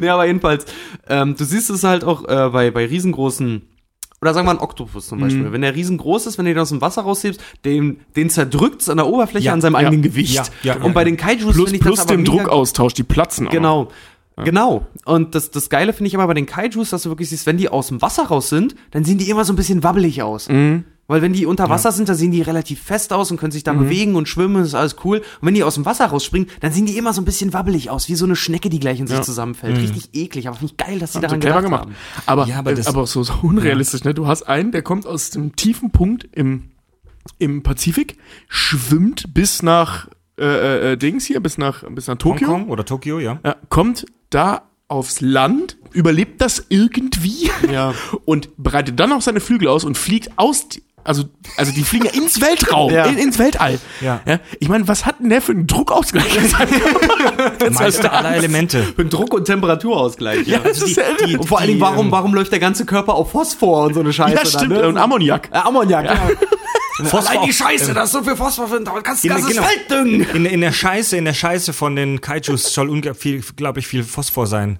[0.00, 0.64] Nee, aber jedenfalls,
[1.08, 3.62] ähm, du siehst es halt auch äh, bei, bei riesengroßen,
[4.20, 5.44] oder sagen wir ein Oktopus zum Beispiel.
[5.44, 5.52] Mhm.
[5.52, 8.96] Wenn der riesengroß ist, wenn du den aus dem Wasser raushebst, den, den zerdrückt an
[8.98, 10.50] der Oberfläche Ja, an seinem ja, eigenen Gewicht.
[10.62, 13.02] ja, Und bei den Kaijus Plus, finde ich das plus aber dem mega Druckaustausch, die
[13.04, 13.52] platzen auch.
[13.52, 13.88] Genau.
[14.44, 14.86] Genau.
[15.04, 17.56] Und das, das Geile finde ich aber bei den Kaijus, dass du wirklich siehst, wenn
[17.56, 20.48] die aus dem Wasser raus sind, dann sehen die immer so ein bisschen wabbelig aus.
[20.48, 20.84] Mhm.
[21.10, 23.64] Weil wenn die unter Wasser sind, dann sehen die relativ fest aus und können sich
[23.64, 23.78] da Mhm.
[23.78, 25.18] bewegen und schwimmen, ist alles cool.
[25.40, 27.88] Und wenn die aus dem Wasser rausspringen, dann sehen die immer so ein bisschen wabbelig
[27.88, 29.22] aus, wie so eine Schnecke, die gleich in sich Ja.
[29.22, 29.78] zusammenfällt.
[29.78, 31.82] Richtig eklig, aber finde ich geil, dass sie daran clever gedacht gemacht.
[31.84, 31.94] haben.
[32.26, 34.12] Aber, Ja, aber äh, das- aber so, so unrealistisch, ne?
[34.12, 36.64] Du hast einen, der kommt aus dem tiefen Punkt im,
[37.38, 40.08] im Pazifik, schwimmt bis nach
[40.38, 43.40] äh, äh, Dings hier, bis nach, bis nach Tokio, Hongkong oder Tokio, ja.
[43.44, 47.94] ja, kommt da aufs Land, überlebt das irgendwie Ja.
[48.24, 50.68] und breitet dann auch seine Flügel aus und fliegt aus,
[51.08, 51.24] also,
[51.56, 53.06] also die fliegen ja ins Weltraum, Ja.
[53.06, 53.78] in, ins Weltall.
[54.00, 54.20] Ja.
[54.60, 56.38] Ich meine, was hat denn der für einen Druckausgleich?
[57.70, 58.82] Meister aller Elemente.
[58.82, 60.46] Für einen Druck- und Temperaturausgleich.
[60.46, 60.58] Ja.
[60.58, 61.38] das ist ja irre.
[61.38, 64.12] und vor allen Dingen, warum, warum läuft der ganze Körper auf Phosphor und so eine
[64.12, 64.34] Scheiße?
[64.36, 64.88] Ja, stimmt, Dann, ne?
[64.88, 65.48] und Ammoniak.
[65.52, 66.14] Äh, Ammoniak, ja.
[67.04, 69.62] Phosphor- Allein die Scheiße, da ist so viel Phosphor drin, da kannst du das genau.
[69.62, 70.26] Feld düngen.
[70.34, 74.78] in, in der Scheiße, in der Scheiße von den Kaijus soll unglaublich viel Phosphor sein.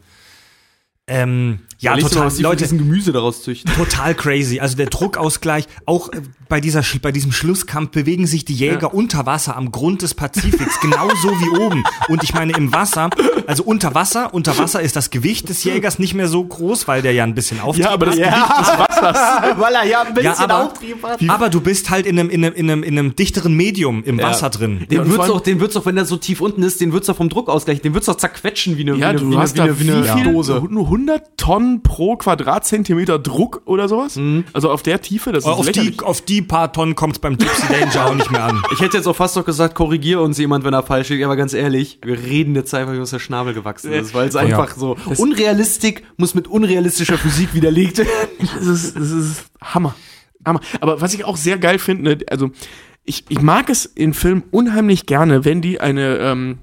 [1.08, 3.72] Ähm, ja, du mal, total, was die von Leute, diesem Gemüse daraus züchten.
[3.74, 4.58] total crazy.
[4.60, 9.26] Also der Druckausgleich, auch äh, bei dieser, bei diesem Schlusskampf bewegen sich die Jäger unter
[9.26, 11.84] Wasser am Grund des Pazifiks, genauso wie oben.
[12.08, 13.10] Und ich meine im Wasser,
[13.46, 17.00] also unter Wasser, unter Wasser ist das Gewicht des Jägers nicht mehr so groß, weil
[17.02, 18.24] der ja ein bisschen Auftrieb Ja, aber das hat.
[18.48, 19.58] Gewicht des Wassers.
[19.58, 21.20] Weil er ja ein bisschen Ja, aber, Auftrieb hat.
[21.28, 24.18] aber du bist halt in einem, in einem, in einem, in einem dichteren Medium im
[24.20, 24.84] Wasser drin.
[24.90, 27.06] Den wird's allem- doch, den wird's doch, wenn der so tief unten ist, den wird's
[27.06, 29.58] doch vom Druckausgleich, den wird's doch zerquetschen wie eine, Ja, wie eine, du wie hast
[29.60, 30.32] eine, wie eine, wie wie eine viel?
[30.32, 30.62] Dose.
[30.68, 34.18] Nur 100 Tonnen pro Quadratzentimeter Druck oder sowas?
[34.52, 35.98] Also auf der Tiefe, das ist auf, lächerlich.
[35.98, 38.62] die, auf die paar Tonnen kommt es beim Gypsy Danger auch nicht mehr an.
[38.72, 41.36] Ich hätte jetzt auch fast noch gesagt, korrigier uns jemand, wenn er falsch liegt, aber
[41.36, 44.74] ganz ehrlich, wir reden jetzt einfach, wie uns der Schnabel gewachsen ist, weil es einfach
[44.74, 48.08] so, Unrealistik muss mit unrealistischer Physik widerlegt werden.
[48.58, 49.94] Das ist, das ist Hammer.
[50.44, 50.60] Hammer.
[50.80, 52.50] Aber was ich auch sehr geil finde, ne, also
[53.04, 56.58] ich, ich mag es in Filmen unheimlich gerne, wenn die eine ähm,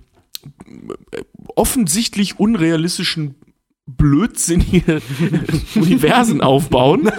[1.56, 3.36] offensichtlich unrealistischen
[3.88, 5.00] blödsinnige
[5.76, 7.12] Universen aufbauen,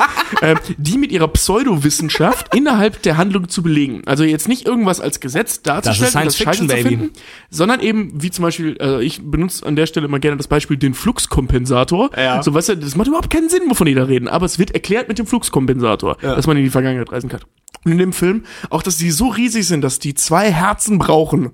[0.43, 4.03] ähm, die mit ihrer Pseudowissenschaft innerhalb der Handlung zu belegen.
[4.07, 6.89] Also jetzt nicht irgendwas als Gesetz darzustellen, Science und Scheiße Fiction, zu Baby.
[6.89, 7.13] finden,
[7.51, 10.77] sondern eben, wie zum Beispiel, äh, ich benutze an der Stelle immer gerne das Beispiel
[10.77, 12.11] den Fluxkompensator.
[12.17, 12.43] Ja.
[12.43, 14.73] So, weißt du, das macht überhaupt keinen Sinn, wovon die da reden, aber es wird
[14.73, 17.41] erklärt mit dem Fluxkompensator, dass man in die Vergangenheit reisen kann.
[17.85, 21.53] Und in dem Film auch, dass die so riesig sind, dass die zwei Herzen brauchen,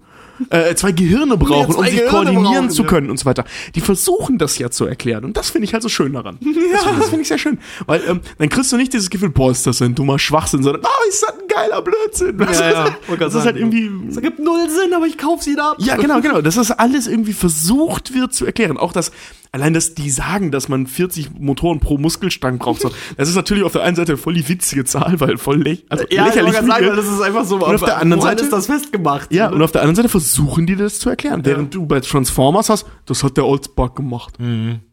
[0.51, 2.89] äh, zwei Gehirne brauchen, zwei um sich koordinieren brauchen, zu ja.
[2.89, 3.45] können und so weiter.
[3.75, 6.39] Die versuchen das ja zu erklären und das finde ich halt so schön daran.
[6.73, 9.51] Das, das finde ich sehr schön, weil ähm, dann kriegst du nicht dieses Gefühl, boah,
[9.51, 12.39] ist das ein dummer Schwachsinn, sondern, ah, ist das ein geiler Blödsinn.
[12.39, 13.45] Du, Ja, ja, das, das ist sagen.
[13.45, 15.75] halt irgendwie Das ergibt null Sinn, aber ich kauf sie da.
[15.79, 16.41] ja, genau, genau.
[16.41, 18.79] Dass das alles irgendwie versucht wird zu erklären.
[18.79, 19.13] Auch das,
[19.53, 22.81] allein, dass die sagen, dass man 40 Motoren pro Muskelstang braucht.
[22.81, 22.91] So.
[23.17, 26.05] Das ist natürlich auf der einen Seite voll die witzige Zahl, weil voll läch also
[26.11, 26.55] Ja, ich lächerlich.
[26.55, 27.57] grad sagen, das ist einfach so.
[27.57, 29.33] Und auf der anderen Seite- ist das festgemacht?
[29.33, 31.45] ja, und auf der anderen Seite versuchen die das zu erklären.
[31.45, 34.35] Während du bei Transformers hast, das hat der Oldsbug gemacht.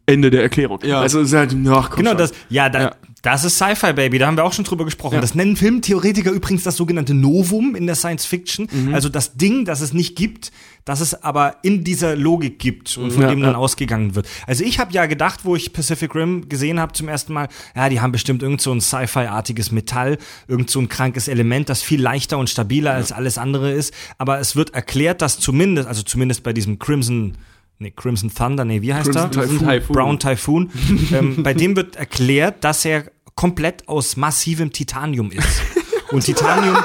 [0.06, 0.80] Ende der Erklärung.
[0.84, 1.00] Ja.
[1.00, 2.90] Also, ist halt, ach, komm Genau, das, ja, da, Ja.
[3.22, 5.16] Das ist Sci-Fi, Baby, da haben wir auch schon drüber gesprochen.
[5.16, 5.20] Ja.
[5.20, 8.68] Das nennen Filmtheoretiker übrigens das sogenannte Novum in der Science Fiction.
[8.70, 8.94] Mhm.
[8.94, 10.52] Also das Ding, das es nicht gibt,
[10.86, 13.58] das es aber in dieser Logik gibt und von Ja, dem dann ja.
[13.58, 14.26] ausgegangen wird.
[14.46, 17.88] Also ich habe ja gedacht, wo ich Pacific Rim gesehen habe zum ersten Mal, ja,
[17.88, 20.16] die haben bestimmt irgend so ein Sci-Fi-artiges Metall,
[20.48, 23.92] irgend so ein krankes Element, das viel leichter und stabiler als alles andere ist.
[24.16, 27.34] Aber es wird erklärt, dass zumindest, also zumindest bei diesem Crimson
[27.82, 29.30] Nee, Crimson Thunder, nee, wie heißt Crimson er?
[29.30, 29.68] Typhoon.
[29.68, 29.96] Typhoon.
[29.96, 30.70] Brown Typhoon.
[31.12, 35.62] ähm, bei dem wird erklärt, dass er komplett aus massivem Titanium ist.
[36.10, 36.76] Und Titanium.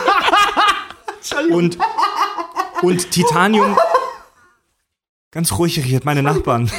[1.49, 1.77] und,
[2.81, 3.77] und Titanium.
[5.31, 6.72] Ganz ruhig hier, meine Nachbarn.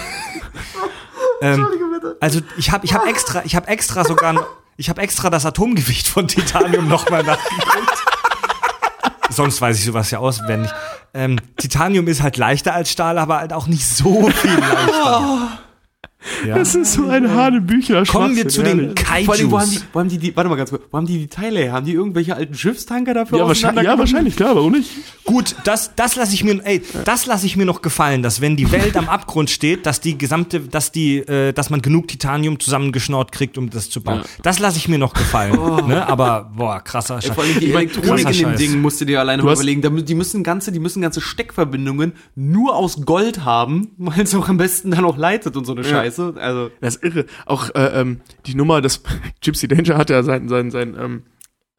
[1.42, 1.66] ähm,
[2.18, 4.46] also ich habe ich hab extra, ich habe extra sogar,
[4.78, 8.15] ich habe extra das Atomgewicht von Titanium nochmal nachgeguckt.
[9.30, 10.70] Sonst weiß ich sowas ja auswendig.
[11.14, 15.48] Ähm, Titanium ist halt leichter als Stahl, aber halt auch nicht so viel leichter.
[16.46, 16.56] Ja.
[16.56, 19.86] Das ist so ein Hanebüchler Kommen wir zu den Vor allem, wo haben, die, Kaijus.
[19.92, 21.72] wo haben die, die, warte mal ganz kurz, wo haben die die Teile her?
[21.72, 24.90] Haben die irgendwelche alten Schiffstanker dafür Ja, wahrscheinlich, ja, wahrscheinlich, klar, warum nicht?
[25.24, 28.56] Gut, das, das lasse ich mir, ey, das lasse ich mir noch gefallen, dass wenn
[28.56, 32.60] die Welt am Abgrund steht, dass die gesamte, dass die, äh, dass man genug Titanium
[32.60, 34.18] zusammengeschnort kriegt, um das zu bauen.
[34.18, 34.24] Ja.
[34.42, 35.56] Das lasse ich mir noch gefallen.
[35.86, 36.06] Ne?
[36.06, 37.34] Aber boah, krasser Ey, Scheiß.
[37.34, 38.56] vor allem die Elektronik in dem.
[38.56, 40.04] Ding musst du dir alleine Du mal überlegen.
[40.04, 44.56] Die müssen ganze, die müssen ganze Steckverbindungen nur aus Gold haben, weil es auch am
[44.56, 46.15] besten dann auch leitet und so eine Scheiße.
[46.18, 46.30] Du?
[46.32, 47.26] Also, Das ist irre.
[47.46, 49.02] Auch äh, ähm, die Nummer, das
[49.42, 51.22] Gypsy Danger hat ja seinen, seinen, seinen ähm,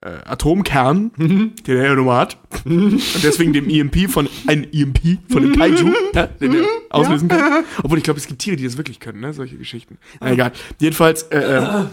[0.01, 2.38] äh, Atomkern, den er ja nun hat.
[2.65, 4.99] Und deswegen dem EMP von, ein EMP
[5.31, 7.64] von dem Kaiju, ja, den er auslösen kann.
[7.84, 9.34] Obwohl ich glaube, es gibt Tiere, die das wirklich können, ne?
[9.34, 9.97] Solche Geschichten.
[10.19, 10.51] Na, egal.
[10.80, 11.88] Jedenfalls äh, äh, hat-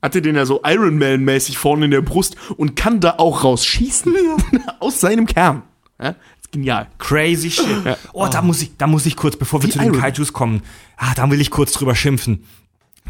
[0.00, 3.42] hat er den ja so Iron Man-mäßig vorne in der Brust und kann da auch
[3.42, 4.14] rausschießen.
[4.80, 5.62] Aus seinem Kern.
[6.00, 6.14] Ja?
[6.54, 6.86] Genial.
[6.98, 7.66] Crazy shit.
[8.12, 10.00] Oh, da muss ich, da muss ich kurz, bevor wir Wie zu den Iron.
[10.00, 10.62] Kaijus kommen,
[10.96, 12.44] ah, da will ich kurz drüber schimpfen.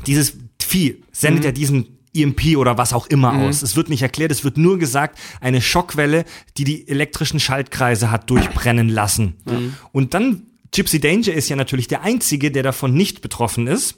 [0.06, 1.46] Dieses Vieh sendet Mhm.
[1.46, 3.62] ja diesen EMP oder was auch immer aus.
[3.62, 6.24] Es wird nicht erklärt, es wird nur gesagt, eine Schockwelle,
[6.56, 9.34] die die elektrischen Schaltkreise hat durchbrennen lassen.
[9.44, 9.74] Mhm.
[9.92, 10.42] Und dann
[10.74, 13.94] Gypsy Danger ist ja natürlich der Einzige, der davon nicht betroffen ist.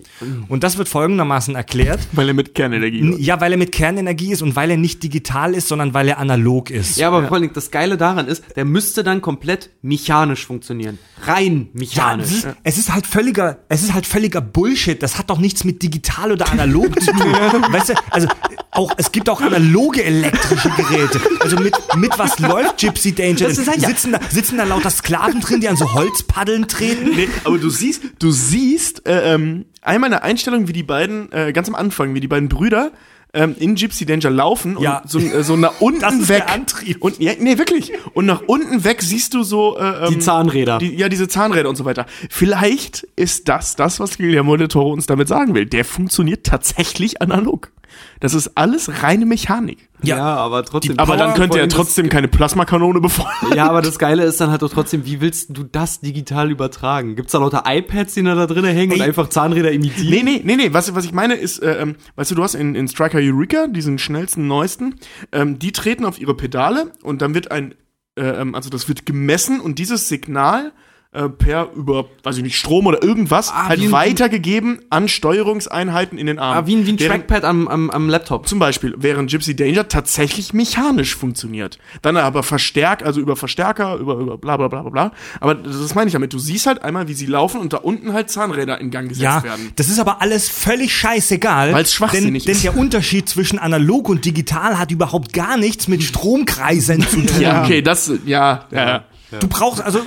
[0.48, 2.00] Und das wird folgendermaßen erklärt.
[2.12, 5.54] Weil er mit Kernenergie Ja, weil er mit Kernenergie ist und weil er nicht digital
[5.54, 6.96] ist, sondern weil er analog ist.
[6.98, 10.98] ja, aber vor allem das Geile daran ist, der müsste dann komplett mechanisch funktionieren.
[11.22, 12.26] Rein Ja, mechanisch.
[12.26, 15.02] es ist, es ist halt völliger, es ist halt völliger Bullshit.
[15.02, 17.32] Das hat doch nichts mit digital oder analog zu tun.
[17.72, 18.28] weißt du, also
[18.72, 21.20] auch es gibt auch analoge elektrische Geräte.
[21.40, 23.48] Also mit mit was läuft Gypsy Danger?
[23.48, 26.65] Das ist halt ja- sitzen da sitzen da lauter Sklaven drin, die an so Holzpaddeln
[26.66, 27.10] treten?
[27.16, 31.52] Nee, aber du siehst, du siehst äh, ähm, einmal eine Einstellung, wie die beiden, äh,
[31.52, 32.92] ganz am Anfang, wie die beiden Brüder
[33.34, 34.98] ähm, in Gypsy Danger laufen Ja.
[35.00, 36.44] und so, äh, so nach unten Das ist weg.
[36.46, 37.02] der Antrieb.
[37.02, 37.92] Und, ja, nee, wirklich.
[38.14, 40.78] Und nach unten weg siehst du so äh, ähm, Die Zahnräder.
[40.78, 42.06] Die, ja, diese Zahnräder und so weiter.
[42.30, 45.66] Vielleicht ist das das, was Guillermo del Toro uns damit sagen will.
[45.66, 47.72] Der funktioniert tatsächlich analog.
[48.20, 49.85] Das ist alles reine Mechanik.
[50.06, 50.98] Ja, aber trotzdem.
[50.98, 53.54] Aber dann könnte er trotzdem keine Plasmakanone befeuern.
[53.54, 57.16] Ja, aber das Geile ist dann halt doch trotzdem, wie willst du das digital übertragen?
[57.16, 59.06] Gibt's da lauter iPads, die da, da drin hängen und Ey.
[59.06, 60.10] einfach Zahnräder imitieren?
[60.10, 60.72] Nee, nee, nee, nee.
[60.72, 63.66] Was, was ich meine ist, äh, ähm, weißt du, du hast in, in Striker Eureka,
[63.66, 64.96] diesen schnellsten, neuesten,
[65.32, 67.74] ähm, die treten auf ihre Pedale und dann wird ein,
[68.16, 70.72] äh, ähm, also das wird gemessen und dieses Signal
[71.12, 76.26] äh, per über, weiß ich nicht, Strom oder irgendwas Ah, halt weitergegeben an Steuerungseinheiten in
[76.26, 76.64] den Armen.
[76.64, 78.46] Ah, wie ein, wie ein Während- Trackpad am, am, am Laptop.
[78.48, 81.78] Zum Beispiel, während Gypsy Danger tatsächlich mechanisch funktioniert.
[82.02, 85.12] Dann aber verstärkt, also über Verstärker, über, über bla bla bla bla bla.
[85.40, 86.32] Aber das meine ich damit.
[86.32, 89.22] Du siehst halt einmal, wie sie laufen und da unten halt Zahnräder in Gang gesetzt
[89.24, 89.72] Ja, werden.
[89.76, 91.72] das ist aber alles völlig scheißegal.
[91.72, 92.64] Weil's schwachsinnig denn, ist.
[92.64, 97.40] Denn der Unterschied zwischen analog und digital hat überhaupt gar nichts mit Stromkreisen zu tun.
[97.40, 98.86] Ja, okay, das, ja, ja.
[98.88, 99.04] ja.
[99.40, 100.00] Du brauchst also.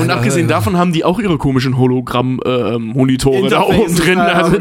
[0.00, 4.18] Und abgesehen davon haben die auch ihre komischen Hologramm-Monitore da oben drin.
[4.18, 4.56] Ja, Also,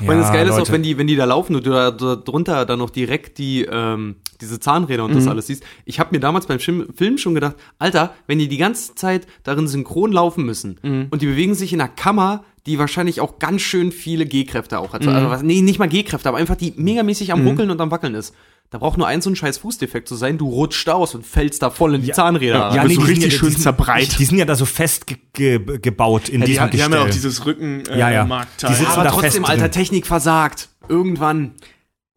[0.00, 1.70] ich meine, das Ja, Geile ist auch, wenn die, wenn die da laufen und du
[1.70, 5.62] da, da drunter dann noch direkt die, ähm, diese Zahnräder und das alles siehst.
[5.84, 9.66] Ich habe mir damals beim Film, schon gedacht, Alter, wenn die die ganze Zeit darin
[9.66, 10.78] synchron laufen müssen
[11.10, 14.92] und die bewegen sich in einer Kammer, die wahrscheinlich auch ganz schön viele G-Kräfte auch
[14.92, 15.06] hat.
[15.06, 18.14] Also, was, nee, nicht mal G-Kräfte, aber einfach die megamäßig am Ruckeln und am Wackeln
[18.14, 18.34] ist.
[18.70, 21.62] Da braucht nur ein so ein scheiß Fußdefekt zu sein, du rutscht aus und fällst
[21.62, 22.60] da voll in die Zahnräder.
[22.60, 22.74] rein.
[22.76, 24.18] Ja, bist du die sind richtig schön die sind- zerbreit.
[24.18, 25.16] Die sind ja da so fest ge
[25.56, 28.24] in die, diesem haben- die haben ja auch dieses Rücken äh, Ja, ja.
[28.24, 29.70] Die sitzen aber da trotzdem, fest Alter.
[29.70, 30.68] Technik versagt.
[30.88, 31.52] Irgendwann.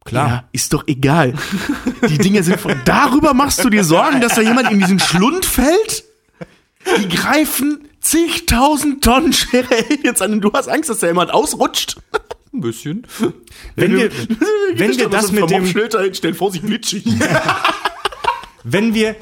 [0.04, 0.28] Klar.
[0.28, 1.34] Ja, ist doch egal.
[2.08, 2.74] Die Dinge sind von.
[2.84, 6.04] Darüber machst du dir Sorgen, dass da jemand in diesen Schlund fällt?
[6.98, 11.96] Die greifen zigtausend Tonnen schwere Aliens an und du hast Angst, dass da jemand ausrutscht.
[12.52, 13.06] Ein bisschen.
[13.76, 14.10] Wenn wir,
[14.74, 15.66] wenn wir das mit dem,
[16.14, 17.04] Stell vor sich glitschig.
[18.64, 19.14] wenn wir,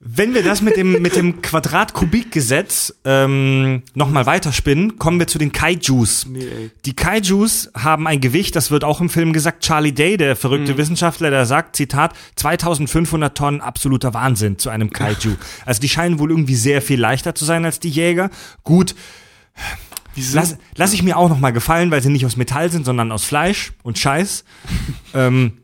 [0.00, 5.52] wenn wir das mit dem, mit dem Quadrat-Kubik-Gesetz ähm, nochmal weiterspinnen, kommen wir zu den
[5.52, 6.26] Kaijus.
[6.34, 6.70] ey.
[6.86, 10.76] Die Kaijus haben ein Gewicht, das wird auch im Film gesagt, Charlie Day, der verrückte
[10.78, 15.36] Wissenschaftler, der sagt, Zitat, 2500 Tonnen absoluter Wahnsinn zu einem Kaiju.
[15.66, 18.30] Also die scheinen wohl irgendwie sehr viel leichter zu sein als die Jäger.
[18.64, 18.94] Gut,
[20.32, 23.24] lass, lass ich mir auch nochmal gefallen, weil sie nicht aus Metall sind, sondern aus
[23.24, 24.44] Fleisch und Scheiß.
[25.14, 25.58] ähm,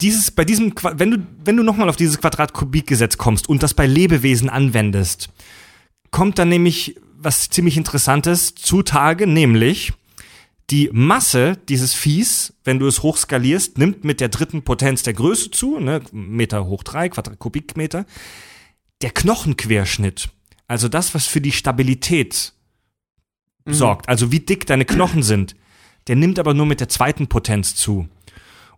[0.00, 3.86] dieses, bei diesem, wenn du, wenn du nochmal auf dieses Quadrat-Kubik-Gesetz kommst und das bei
[3.86, 5.28] Lebewesen anwendest,
[6.10, 9.92] kommt dann nämlich was ziemlich Interessantes zutage, nämlich
[10.70, 15.50] die Masse dieses Viehs, wenn du es hochskalierst, nimmt mit der dritten Potenz der Größe
[15.50, 18.06] zu, ne, Meter hoch drei, Quadrat Kubikmeter.
[19.02, 20.28] Der Knochenquerschnitt,
[20.66, 22.52] also das, was für die Stabilität
[23.74, 25.54] sorgt, also wie dick deine Knochen sind,
[26.06, 28.08] der nimmt aber nur mit der zweiten Potenz zu.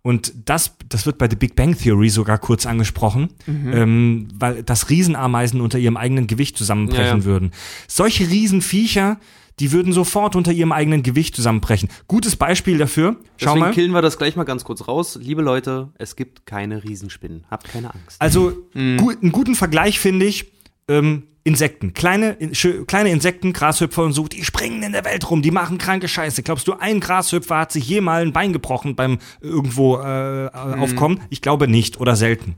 [0.05, 4.91] Und das, das wird bei The Big Bang Theory sogar kurz angesprochen, ähm, weil das
[4.91, 7.25] Riesenameisen unter ihrem eigenen Gewicht zusammenbrechen Ja, ja.
[7.25, 7.53] würden.
[7.87, 9.21] Solche Riesenviecher,
[9.61, 11.89] die würden sofort unter ihrem eigenen Gewicht zusammenbrechen.
[12.09, 13.13] Gutes Beispiel dafür.
[13.37, 13.71] Schau Deswegen mal.
[13.73, 15.17] killen wir das gleich mal ganz kurz raus.
[15.23, 17.45] Liebe Leute, es gibt keine Riesenspinnen.
[17.49, 18.21] Habt keine Angst.
[18.21, 18.97] Also Mhm.
[18.97, 20.51] gu einen guten Vergleich finde ich
[20.89, 22.53] ähm, Insekten, kleine in,
[22.87, 26.45] kleine Insekten, Grashüpfer und so, die springen in der Welt rum, die machen kranke Scheiße.
[26.45, 30.49] Glaubst du, ein Grashüpfer hat sich je mal ein Bein gebrochen beim irgendwo äh, Mhm.
[30.81, 31.21] aufkommen?
[31.31, 32.55] Ich glaube nicht oder selten.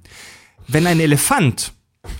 [0.69, 1.73] Wenn ein Elefant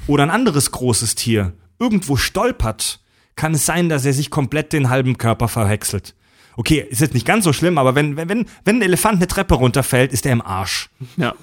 [0.07, 3.01] oder ein anderes großes Tier irgendwo stolpert,
[3.37, 6.15] kann es sein, dass er sich komplett den halben Körper verwechselt.
[6.57, 9.27] Okay, ist jetzt nicht ganz so schlimm, aber wenn, wenn, wenn wenn ein Elefant eine
[9.27, 10.89] Treppe runterfällt, ist er im Arsch.
[11.17, 11.35] Ja.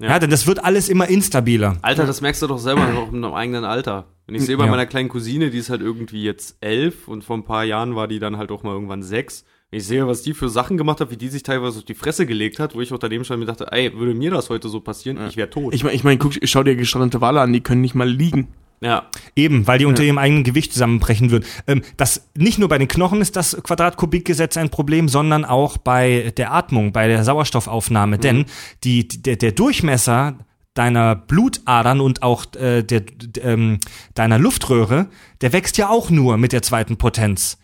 [0.00, 1.76] Ja, denn das wird alles immer instabiler.
[1.82, 4.06] Alter, das merkst du doch selber auch in deinem eigenen Alter.
[4.26, 4.70] Wenn ich sehe bei Ja.
[4.70, 8.08] meiner kleinen Cousine, die ist halt irgendwie jetzt elf und vor ein paar Jahren war
[8.08, 9.44] die dann halt auch mal irgendwann sechs.
[9.70, 11.94] Wenn ich sehe, was die für Sachen gemacht hat, wie die sich teilweise auf die
[11.94, 14.48] Fresse gelegt hat, wo ich auch daneben stand und mir dachte, ey, würde mir das
[14.50, 15.74] heute so passieren, ich wäre tot.
[15.74, 18.48] Ich meine, ich mein, guck, schau dir gestrandete Wale an, die können nicht mal liegen.
[18.80, 19.08] Ja.
[19.36, 21.44] Eben, weil die unter ihrem eigenen Gewicht zusammenbrechen würden.
[21.66, 26.32] Ähm, das nicht nur bei den Knochen ist das Quadratkubikgesetz ein Problem, sondern auch bei
[26.36, 28.18] der Atmung, bei der Sauerstoffaufnahme.
[28.18, 28.46] Denn
[28.84, 30.36] die, der, der Durchmesser
[30.72, 33.02] deiner Blutadern und auch äh, der,
[33.42, 33.80] ähm,
[34.14, 35.08] deiner Luftröhre,
[35.42, 37.58] der wächst ja auch nur mit der zweiten Potenz.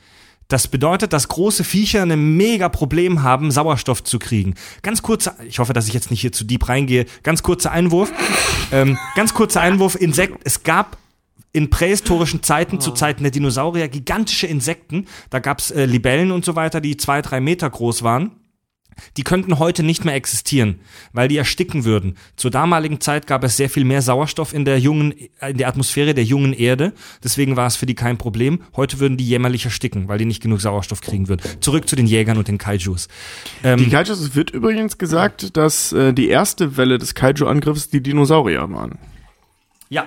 [0.48, 4.54] Das bedeutet, dass große Viecher ein mega Problem haben, Sauerstoff zu kriegen.
[4.82, 7.06] Ganz kurzer, ich hoffe, dass ich jetzt nicht hier zu deep reingehe.
[7.24, 8.12] Ganz kurzer Einwurf.
[8.70, 9.96] ähm, ganz kurzer Einwurf.
[9.96, 10.38] Insekt.
[10.44, 10.98] Es gab
[11.56, 15.06] in prähistorischen Zeiten, zu Zeiten der Dinosaurier, gigantische Insekten.
[15.30, 18.32] Da gab's äh, Libellen und so weiter, die zwei, drei Meter groß waren.
[19.16, 20.80] Die könnten heute nicht mehr existieren,
[21.12, 22.16] weil die ersticken würden.
[22.36, 25.68] Zur damaligen Zeit gab es sehr viel mehr Sauerstoff in der jungen, äh, in der
[25.68, 26.92] Atmosphäre der jungen Erde.
[27.24, 28.60] Deswegen war es für die kein Problem.
[28.74, 31.40] Heute würden die jämmerlich ersticken, weil die nicht genug Sauerstoff kriegen würden.
[31.60, 33.08] Zurück zu den Jägern und den Kaijus.
[33.64, 38.02] Ähm, Die Kaijus, es wird übrigens gesagt, dass äh, die erste Welle des Kaiju-Angriffs die
[38.02, 38.98] Dinosaurier waren.
[39.88, 40.06] ja.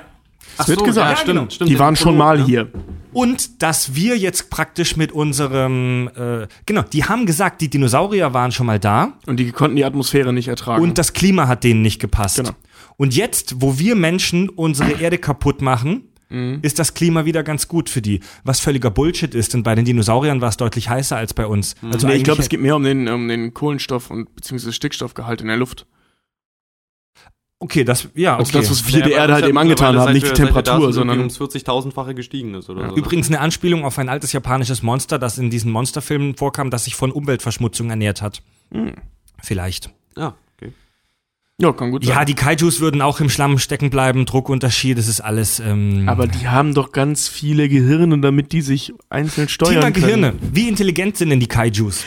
[0.60, 1.70] Es wird gesagt, ja, stimmt, stimmt.
[1.70, 2.46] die waren schon mal ne?
[2.46, 2.68] hier.
[3.12, 8.52] Und dass wir jetzt praktisch mit unserem, äh, genau, die haben gesagt, die Dinosaurier waren
[8.52, 10.84] schon mal da Und die konnten die Atmosphäre nicht ertragen.
[10.84, 12.38] und das Klima hat denen nicht gepasst.
[12.38, 12.52] Genau.
[12.98, 16.60] Und jetzt, wo wir Menschen unsere Erde kaputt machen, Mhm.
[16.62, 18.20] ist das Klima wieder ganz gut für die.
[18.44, 21.76] Was völliger Bullshit ist, denn bei den Dinosauriern war es deutlich heißer als bei uns.
[21.82, 25.42] Also nee, ich glaube, es geht mehr um den, um den Kohlenstoff und beziehungsweise Stickstoffgehalt
[25.42, 25.88] in der Luft.
[27.62, 28.40] Okay, das, ja, okay.
[28.40, 30.34] Also das, was wir Ja, der Erde ist halt ja eben angetan haben, nicht die
[30.34, 32.96] Temperatur, sondern ums 40.000-fache gestiegen ist oder so.
[32.96, 36.96] Übrigens eine Anspielung auf ein altes japanisches Monster, das in diesen Monsterfilmen vorkam, das sich
[36.96, 38.42] von Umweltverschmutzung ernährt hat.
[38.72, 38.94] Hm.
[39.44, 39.90] Vielleicht.
[40.18, 40.72] Ja, okay.
[41.58, 42.28] ja, kann gut Ja, sein.
[42.28, 45.60] die Kaijus würden auch im Schlamm stecken bleiben, Druckunterschied, das ist alles.
[45.60, 50.02] Ähm, Aber die haben doch ganz viele Gehirne, damit die sich einzeln steuern Thema können.
[50.22, 50.34] Gehirne.
[50.54, 52.06] Wie intelligent sind denn die Kaijus?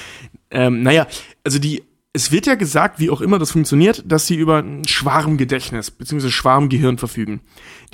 [0.50, 1.06] Ähm, naja,
[1.44, 1.82] also die,
[2.14, 6.28] es wird ja gesagt, wie auch immer das funktioniert, dass sie über ein Schwarmgedächtnis bzw.
[6.28, 7.40] Schwarmgehirn verfügen.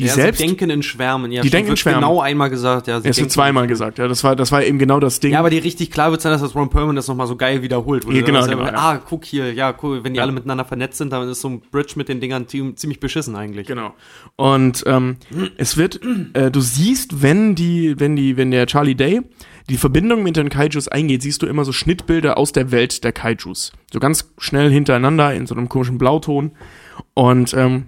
[0.01, 1.31] Die ja, selbst, denken in Schwärmen.
[1.31, 2.01] Ja, Die denken in Schwärmen.
[2.01, 2.89] genau einmal gesagt.
[2.89, 5.20] Ja, sie es denken wird zweimal gesagt, ja, das war, das war eben genau das
[5.20, 5.32] Ding.
[5.32, 7.62] Ja, aber die richtig klar wird sein, dass das Ron Perlman das nochmal so geil
[7.62, 8.05] wiederholt.
[8.12, 8.90] Ja, genau, selber, genau, ja.
[8.90, 10.24] Ah, guck hier, ja, cool, wenn die Ja.
[10.24, 13.36] alle miteinander vernetzt sind, dann ist so ein Bridge mit den Dingern zi- ziemlich beschissen
[13.36, 13.66] eigentlich.
[13.69, 13.95] Genau.
[14.36, 15.16] Und ähm,
[15.57, 16.01] es wird,
[16.35, 19.23] äh, du siehst, wenn die, wenn die, wenn der Charlie Day
[19.69, 23.12] die Verbindung mit den Kaijus eingeht, siehst du immer so Schnittbilder aus der Welt der
[23.12, 23.73] Kaijus.
[23.93, 26.53] So ganz schnell hintereinander in so einem komischen Blauton.
[27.15, 27.86] Und ähm,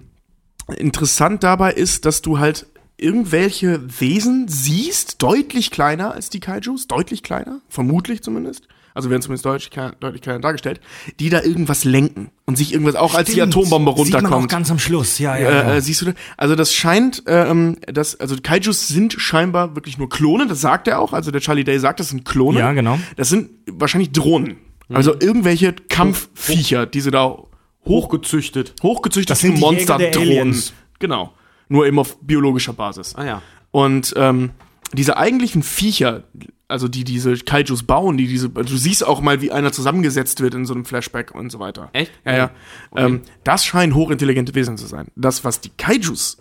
[0.77, 2.67] interessant dabei ist, dass du halt
[2.97, 8.67] irgendwelche Wesen siehst, deutlich kleiner als die Kaijus, deutlich kleiner, vermutlich zumindest.
[8.93, 9.69] Also werden zumindest deutlich,
[9.99, 10.81] deutlich kleiner dargestellt,
[11.19, 13.55] die da irgendwas lenken und sich irgendwas, auch als die Stimmt.
[13.55, 14.49] Atombombe Sieht man auch runterkommt.
[14.49, 15.49] ganz am Schluss, ja, ja.
[15.49, 15.75] Äh, ja.
[15.75, 20.47] äh, siehst du, also das scheint, ähm, das, also Kaijus sind scheinbar wirklich nur Klone,
[20.47, 22.59] das sagt er auch, also der Charlie Day sagt, das sind Klone.
[22.59, 22.99] Ja, genau.
[23.15, 24.57] Das sind wahrscheinlich Drohnen.
[24.93, 27.37] Also irgendwelche Kampfviecher, die sie da
[27.85, 30.61] hochgezüchtet, hochgezüchtete Das sind Monsterdrohnen.
[30.99, 31.31] Genau.
[31.69, 33.15] Nur eben auf biologischer Basis.
[33.15, 33.41] Ah ja.
[33.71, 34.51] Und ähm,
[34.93, 36.23] diese eigentlichen Viecher,
[36.67, 40.53] also die diese Kaijus bauen, die diese, du siehst auch mal, wie einer zusammengesetzt wird
[40.53, 41.89] in so einem Flashback und so weiter.
[41.93, 42.11] Echt?
[42.25, 42.51] Ja, ja.
[42.95, 45.07] Ähm, das scheinen hochintelligente Wesen zu sein.
[45.15, 46.37] Das, was die Kaijus,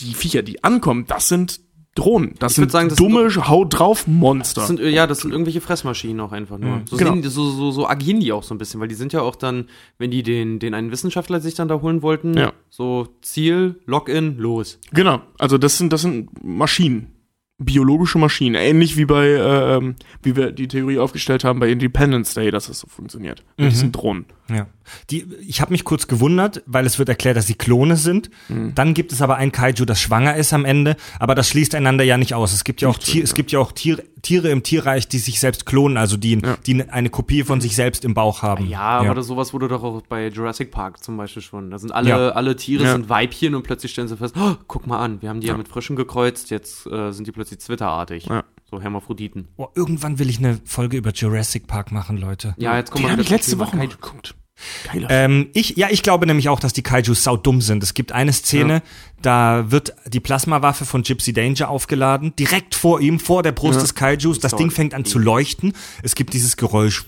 [0.00, 1.60] die Viecher, die ankommen, das sind
[1.96, 2.34] Drohnen.
[2.38, 4.60] Das Ich sind sagen, das dumme Haut drauf Monster.
[4.60, 6.82] Das sind, ja, das sind irgendwelche Fressmaschinen auch einfach nur.
[6.84, 7.14] So, Genau.
[7.14, 9.34] sehen, so, so, so agieren die auch so ein bisschen, weil die sind ja auch
[9.34, 9.66] dann,
[9.98, 12.52] wenn die den, den einen Wissenschaftler sich dann da holen wollten, Ja.
[12.70, 14.78] so Ziel, Login, los.
[14.92, 17.08] Genau, also das sind, das sind Maschinen.
[17.62, 18.54] Biologische Maschinen.
[18.54, 22.66] Ähnlich wie bei, äh, ähm, wie wir die Theorie aufgestellt haben bei Independence Day, dass
[22.66, 23.44] das so funktioniert.
[23.56, 24.24] Mit diesen Drohnen.
[24.48, 24.66] Ja.
[25.10, 28.30] Die, ich habe mich kurz gewundert, weil es wird erklärt, dass sie Klone sind.
[28.48, 28.74] Mhm.
[28.74, 32.04] Dann gibt es aber ein Kaiju, das schwanger ist am Ende, aber das schließt einander
[32.04, 32.52] ja nicht aus.
[32.52, 35.40] Es gibt ja auch, Tier, es gibt ja auch Tier, Tiere im Tierreich, die sich
[35.40, 38.68] selbst klonen, also die, die eine Kopie von sich selbst im Bauch haben.
[38.68, 41.70] Ja, aber das sowas wurde doch auch bei Jurassic Park zum Beispiel schon.
[41.70, 42.28] Da sind alle, Ja.
[42.30, 42.92] alle Tiere Ja.
[42.92, 45.56] sind Weibchen und plötzlich stellen sie fest, oh, guck mal an, wir haben die ja,
[45.56, 48.26] mit Frischen gekreuzt, jetzt äh, sind die plötzlich zwitterartig.
[48.26, 48.44] Ja.
[48.70, 49.48] So Hermaphroditen.
[49.56, 52.54] Oh, irgendwann will ich eine Folge über Jurassic Park machen, Leute.
[52.56, 54.34] Ja, jetzt kommen wir habe ich letzte zum Woche Thema mal geguckt.
[55.08, 57.82] Ähm, ich, ja, ich glaube nämlich auch, dass die Kaijus saudumm sind.
[57.82, 58.82] Es gibt eine Szene,
[59.22, 63.94] da wird die Plasmawaffe von Gypsy Danger aufgeladen, direkt vor ihm, vor der Brust des
[63.94, 64.38] Kaijus.
[64.38, 65.72] Das Ding fängt an zu leuchten.
[66.02, 67.04] Es gibt dieses Geräusch.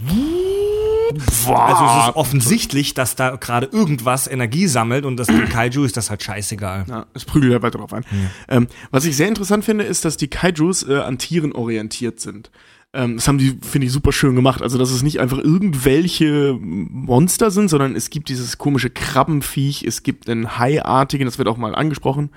[1.46, 6.10] Also es ist offensichtlich, dass da gerade irgendwas Energie sammelt und das Kaiju ist das
[6.10, 6.86] halt scheißegal.
[6.88, 8.04] Ja, es prügelt halt weiter drauf ein.
[8.48, 12.50] Ähm, was ich sehr interessant finde, ist, dass die Kaijus äh, an Tieren orientiert sind.
[12.94, 14.60] Ähm, das haben die, finde ich, super schön gemacht.
[14.62, 20.02] Also, dass es nicht einfach irgendwelche Monster sind, sondern es gibt dieses komische Krabbenviech, es
[20.02, 22.30] gibt einen Haiartigen, das wird auch mal angesprochen.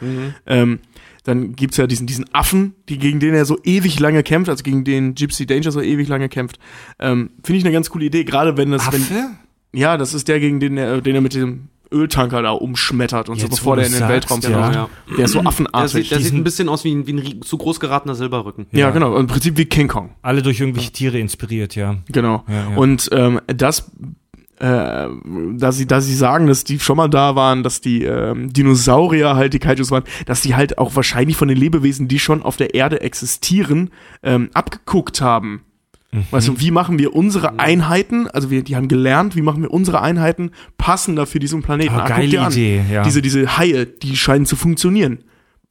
[0.45, 0.79] Ähm,
[1.25, 4.63] dann gibt's ja diesen, diesen Affen, die, gegen den er so ewig lange kämpft, also
[4.63, 6.59] gegen den Gypsy Danger so ewig lange kämpft.
[6.99, 9.31] Ähm, finde ich eine ganz coole Idee, gerade wenn das, wenn, Affe?
[9.73, 13.35] ja, das ist der, gegen den er, den er mit dem Öltanker da umschmettert und
[13.39, 14.49] so, Jetzt, wo bevor der in den sagst, Weltraum ja.
[14.63, 14.75] fliegt.
[14.75, 14.89] Ja.
[15.17, 15.91] Der ist so Der affenartig.
[15.91, 18.67] sieht, der sieht diesen- ein bisschen aus wie ein, wie ein zu groß geratener Silberrücken.
[18.71, 19.15] ja, genau.
[19.17, 20.11] Im Prinzip wie King Kong.
[20.21, 21.97] Alle durch irgendwelche Tiere inspiriert, ja.
[22.11, 22.43] Genau.
[22.47, 22.75] Ja, ja.
[22.77, 23.91] Und ähm, das,
[24.59, 25.07] äh,
[25.57, 29.35] da sie, da sie sagen, dass die schon mal da waren, dass die ähm, Dinosaurier
[29.35, 32.55] halt die Kaijus waren, dass die halt auch wahrscheinlich von den Lebewesen, die schon auf
[32.57, 33.89] der Erde existieren,
[34.23, 35.61] ähm, abgeguckt haben.
[36.15, 36.23] Mhm.
[36.31, 39.71] Weißt du, wie machen wir unsere Einheiten, also wir, die haben gelernt, wie machen wir
[39.71, 41.93] unsere Einheiten passender für diesen Planeten.
[41.95, 42.51] Ah, guck geile an.
[42.51, 43.03] Idee, ja.
[43.03, 45.19] Diese, diese Haie, die scheinen zu funktionieren.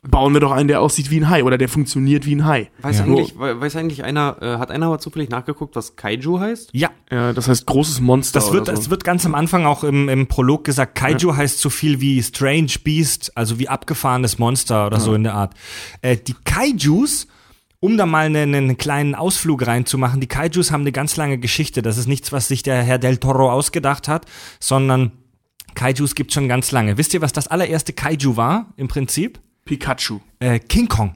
[0.06, 2.70] Bauen wir doch einen, der aussieht wie ein Hai oder der funktioniert wie ein Hai.
[2.82, 3.04] Weiß, Ja.
[3.06, 6.68] eigentlich, we- weiß eigentlich einer, äh, hat einer mal zufällig nachgeguckt, was Kaiju heißt?
[6.74, 8.38] Ja, Ja, das heißt großes Monster.
[8.38, 8.82] das wird, oder so.
[8.82, 10.94] das wird ganz am Anfang auch im, im Prolog gesagt.
[10.94, 15.32] Kaiju heißt so viel wie Strange Beast, also wie abgefahrenes Monster oder so in der
[15.32, 15.54] Art.
[16.02, 17.26] Äh, die Kaijus,
[17.84, 21.82] um da mal einen, einen kleinen Ausflug reinzumachen, die Kaijus haben eine ganz lange Geschichte.
[21.82, 24.24] Das ist nichts, was sich der Herr Del Toro ausgedacht hat,
[24.58, 25.12] sondern
[25.74, 26.96] Kaijus gibt schon ganz lange.
[26.96, 29.38] Wisst ihr, was das allererste Kaiju war im Prinzip?
[29.66, 30.20] Pikachu.
[30.38, 31.14] Äh, King Kong.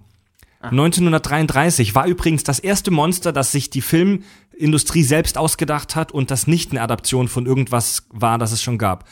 [0.61, 6.47] 1933 war übrigens das erste Monster, das sich die Filmindustrie selbst ausgedacht hat und das
[6.47, 9.09] nicht eine Adaption von irgendwas war, das es schon gab.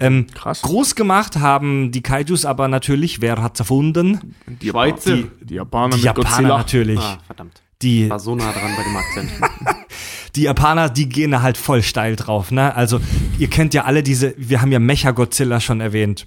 [0.00, 0.62] Ähm, Krass.
[0.62, 4.34] Groß gemacht haben die Kaijus aber natürlich, wer hat's erfunden?
[4.46, 5.16] Die Schweizer.
[5.16, 6.56] Die, die Japaner Die mit Japaner Godzilla.
[6.58, 7.00] natürlich.
[7.00, 7.62] Ah, verdammt.
[7.82, 9.30] Die, War so nah dran bei dem Akzent.
[10.36, 12.74] die Japaner, die gehen da halt voll steil drauf, ne?
[12.74, 13.00] Also,
[13.38, 16.26] ihr kennt ja alle diese, wir haben ja Mecha-Godzilla schon erwähnt.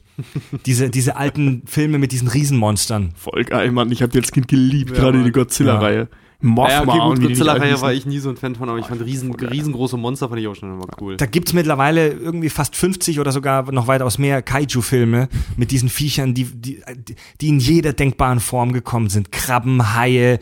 [0.65, 3.13] diese, diese alten Filme mit diesen Riesenmonstern.
[3.15, 3.91] Voll geil, Mann.
[3.91, 5.25] Ich habe als Kind geliebt, gerade Mann.
[5.25, 6.07] die Godzilla-Reihe.
[6.41, 9.01] Mothma ja, okay, gut, Godzilla-Reihe war ich nie so ein Fan von, aber ich fand
[9.01, 11.17] riesen, riesengroße Monster fand ich auch schon immer cool.
[11.17, 15.27] Da gibt's mittlerweile irgendwie fast 50 oder sogar noch weitaus mehr Kaiju-Filme
[15.57, 16.81] mit diesen Viechern, die, die,
[17.41, 19.33] die in jeder denkbaren Form gekommen sind.
[19.33, 20.39] Krabben, Haie,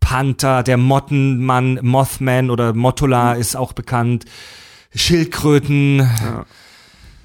[0.00, 4.24] Panther, der Mottenmann, Mothman oder Mottula ist auch bekannt.
[4.94, 6.08] Schildkröten,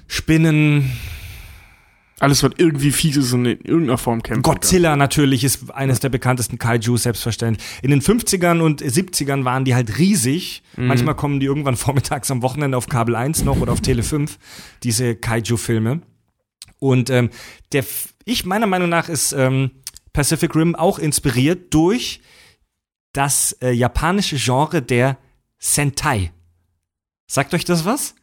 [0.06, 0.92] Spinnen,
[2.18, 4.44] Alles, was irgendwie fies ist und in irgendeiner Form kämpft.
[4.44, 7.66] Godzilla natürlich ist eines der bekanntesten Kaiju, selbstverständlich.
[7.82, 10.62] In den 50ern und 70ern waren die halt riesig.
[10.76, 14.38] Manchmal kommen die irgendwann vormittags am Wochenende auf Kabel 1 noch oder auf Tele 5,
[14.82, 16.00] diese Kaiju-Filme.
[16.78, 17.28] Und ähm,
[17.72, 17.84] der,
[18.24, 19.72] ich meiner Meinung nach ist ähm,
[20.14, 22.20] Pacific Rim auch inspiriert durch
[23.16, 25.16] das äh, japanische Genre der
[25.58, 26.32] Sentai.
[27.26, 28.14] Sagt euch das was?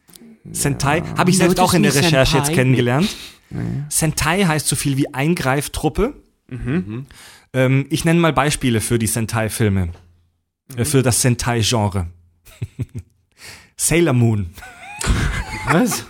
[0.50, 1.02] Sentai?
[1.16, 2.54] Habe ich selbst auch in der Recherche jetzt Sentai?
[2.54, 3.16] kennengelernt.
[3.88, 6.14] Sentai heißt so viel wie Eingreiftruppe.
[7.52, 9.90] Ähm, ich nenne mal Beispiele für die Sentai-Filme.
[10.76, 12.08] Äh, für das Sentai-Genre.
[13.76, 14.50] Sailor Moon,
[15.66, 16.06] Was?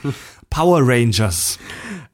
[0.51, 1.59] Power Rangers,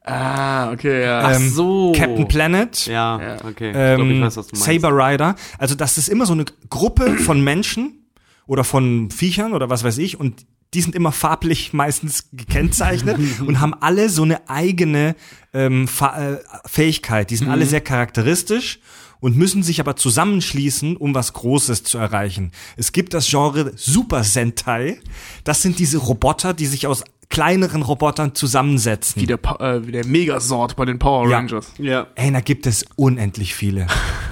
[0.03, 1.21] Ah, okay, ja.
[1.25, 1.93] Ach ähm, so.
[1.95, 3.69] Captain Planet, Ja, okay.
[3.69, 4.83] ich glaub, ich ähm, weiß, was du meinst.
[4.83, 5.37] Saber Rider.
[5.59, 8.07] Also das ist immer so eine Gruppe von Menschen
[8.47, 13.61] oder von Viechern oder was weiß ich und die sind immer farblich meistens gekennzeichnet und
[13.61, 15.17] haben alle so eine eigene
[15.53, 17.31] ähm, Fa äh, Fähigkeit.
[17.31, 18.81] Die sind alle sehr charakteristisch
[19.21, 22.53] und müssen sich aber zusammenschließen, um was Großes zu erreichen.
[22.77, 24.99] Es gibt das Genre Super Sentai.
[25.45, 29.23] Das sind diese Roboter, die sich aus kleineren Robotern zusammensetzen.
[29.23, 31.37] Wie der, Pa- äh, wie der Megasort bei den Power Ja.
[31.39, 31.73] Rangers.
[31.79, 32.09] Ja.
[32.17, 33.87] Ey, da gibt es unendlich viele.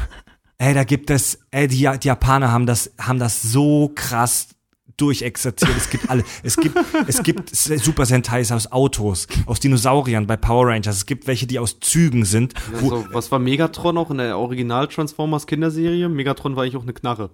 [0.59, 4.49] ey, da gibt es, ey, die, die Japaner haben das, haben das so krass
[4.97, 5.77] durchexerziert.
[5.77, 6.77] Es gibt alle, es gibt,
[7.07, 10.97] es gibt Super Sentais aus Autos, aus Dinosauriern bei Power Rangers.
[10.97, 12.55] Es gibt welche, die aus Zügen sind.
[12.81, 16.09] Wo, Also, was war Megatron auch in der Original Transformers Kinderserie?
[16.09, 17.31] Megatron war eigentlich auch eine Knarre.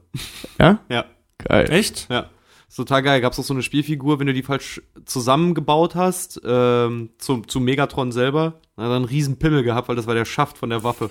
[0.61, 0.81] Ja?
[0.91, 1.07] Ja.
[1.39, 1.71] Geil.
[1.73, 2.07] echt?
[2.11, 2.29] Ja.
[2.69, 3.21] Ist total geil.
[3.21, 8.11] Gab's auch so eine Spielfigur, wenn du die falsch zusammengebaut hast, ähm, zu, zu Megatron
[8.11, 10.83] selber, dann hat er einen riesen Pimmel gehabt, weil das war der Schaft von der
[10.83, 11.11] Waffe.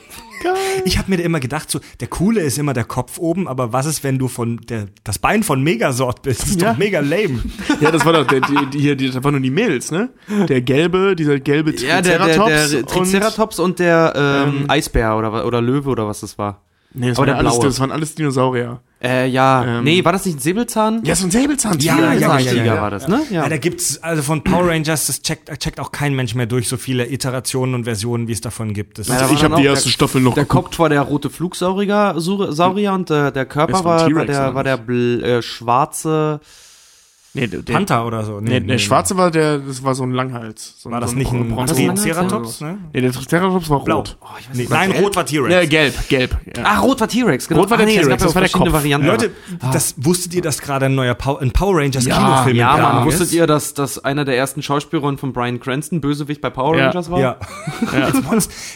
[0.86, 3.86] Ich habe mir immer gedacht, so, der Coole ist immer der Kopf oben, aber was
[3.86, 6.42] ist, wenn du von der, das Bein von Megasort bist?
[6.42, 6.72] Das ist Ja.
[6.74, 7.42] doch mega lame.
[7.80, 10.10] Ja, das war doch, der, die, die, hier, die, das waren nur die Mädels, ne?
[10.50, 12.72] Der gelbe, dieser gelbe Ja, der, der, Triceratops.
[12.72, 16.62] der Triceratops und, der ähm, ähm, Eisbär oder, oder Löwe oder was das war.
[16.96, 17.66] Nee, das, Aber waren der alles, blaue.
[17.66, 18.80] das waren alles Dinosaurier.
[19.02, 19.80] Äh, ja.
[19.80, 21.04] Ähm, nee, war das nicht ein Säbelzahn?
[21.04, 21.98] Ja, so ein Säbelzahntiger.
[21.98, 22.82] Ja, ja, ja, ja, Tiger ja.
[22.82, 23.22] war das, ne?
[23.30, 23.50] Ja.
[23.50, 26.78] da gibt's also von Power Rangers, das checkt, checkt auch kein Mensch mehr durch, so
[26.78, 29.00] viele Iterationen und Versionen, wie es davon gibt.
[29.00, 30.66] Das Ja, da Also ich habe die erste Staffel noch Der geguckt.
[30.66, 34.78] Kopf war der rote Flugsaurier Saurier und äh, der Körper war war, der, war der
[34.78, 36.40] bl äh, schwarze
[37.36, 38.40] Nee, der, der, Panther oder so.
[38.42, 40.76] nee, der schwarze war der, das war so ein Langhals.
[40.78, 41.96] So War das so nicht ein Bronze- das ein?
[41.96, 42.62] Triceratops?
[42.62, 42.78] Ne?
[42.94, 43.98] Nee, der Triceratops war Blau.
[43.98, 44.18] rot.
[44.54, 45.52] Nee, nein, rot war T-Rex.
[45.52, 46.38] Ja, gelb, gelb.
[46.56, 46.64] Ja.
[46.64, 47.62] Ah, rot war T-Rex, genau.
[47.62, 48.72] Rot war Ah, der nee, es T-Rex, ja das auch war der Kopf.
[48.72, 49.08] Varianten.
[49.08, 49.32] Leute,
[49.72, 53.08] das wusstet ihr, dass gerade ein neuer Power, ein Power Rangers Ja, Kinofilm ja, Mann,
[53.08, 53.20] ist?
[53.20, 56.86] wusstet ihr, dass, dass einer der ersten Schauspielerinnen von Brian Cranston Bösewicht bei Power Ja,
[56.90, 57.20] Rangers war?
[57.20, 57.38] Ja.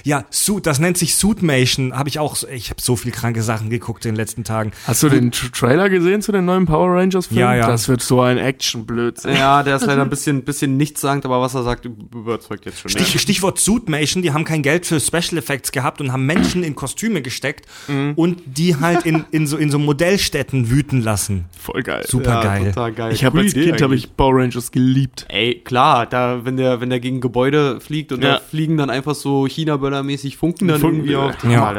[0.03, 1.93] Ja, Suit, das nennt sich Suitmation.
[1.97, 4.71] Habe ich auch, ich habe so viel kranke Sachen geguckt in den letzten Tagen.
[4.85, 7.39] Hast du den Tra- Trailer gesehen zu den neuen Power Rangers Film?
[7.39, 7.67] Ja, ja.
[7.67, 9.35] Das wird so ein Action-Blödsinn.
[9.35, 12.89] Ja, der ist leider ein bisschen, bisschen nichtssagend, aber was er sagt, überzeugt jetzt schon.
[12.91, 16.75] Stich, Stichwort Suitmation, die haben kein Geld für Special Effects gehabt und haben Menschen in
[16.75, 18.13] Kostüme gesteckt Mhm.
[18.15, 21.45] und die halt in, in, so, in so Modellstätten wüten lassen.
[21.57, 22.03] Voll geil.
[22.07, 22.65] Super geil.
[22.71, 23.13] total geil.
[23.13, 25.25] Ich habe als Idee Kind habe ich Power Rangers geliebt.
[25.29, 28.33] Ey, klar, da, wenn der, wenn der gegen Gebäude fliegt und Ja.
[28.33, 31.27] da fliegen dann einfach so China-Böller-mäßig Funken dann Funken, irgendwie ja.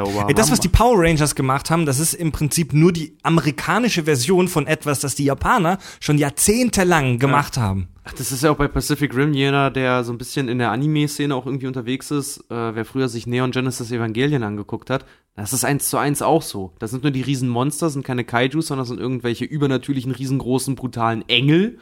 [0.03, 0.15] auf.
[0.19, 0.28] Ja.
[0.28, 4.05] Ey, das, was die Power Rangers gemacht haben, das ist im Prinzip nur die amerikanische
[4.05, 6.19] Version von etwas, das die Japaner schon
[6.59, 7.89] jahrzehntelang gemacht haben.
[8.05, 10.71] Ach, das ist ja auch bei Pacific Rim jener, der so ein bisschen in der
[10.73, 12.39] Anime-Szene auch irgendwie unterwegs ist.
[12.51, 15.05] Äh, wer früher sich Neon Genesis Evangelion angeguckt hat,
[15.37, 16.73] das ist eins zu eins auch so.
[16.79, 21.23] Das sind nur die riesen Monster, sind keine Kaijus, sondern sind irgendwelche übernatürlichen, riesengroßen, brutalen
[21.29, 21.79] Engel,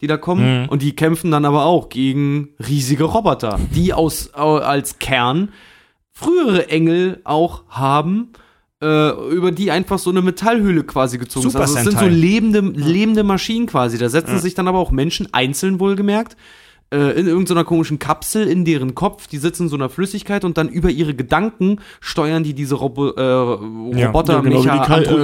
[0.00, 0.68] die da kommen.
[0.68, 5.50] Und die kämpfen dann aber auch gegen riesige Roboter, die aus, au- als Kern
[6.12, 8.38] frühere Engel auch haben, äh,
[8.80, 11.52] über die einfach so eine Metallhülle quasi gezogen ist.
[11.52, 13.96] Super Also es sind so lebende, lebende Maschinen quasi.
[13.96, 16.36] Da setzen sich dann aber auch Menschen einzeln wohlgemerkt
[16.92, 19.26] äh, in irgendeiner komischen Kapsel in deren Kopf.
[19.28, 23.08] Die sitzen in so einer Flüssigkeit und dann über ihre Gedanken steuern die diese Robo
[23.10, 24.60] äh, Roboter, Ja, genau,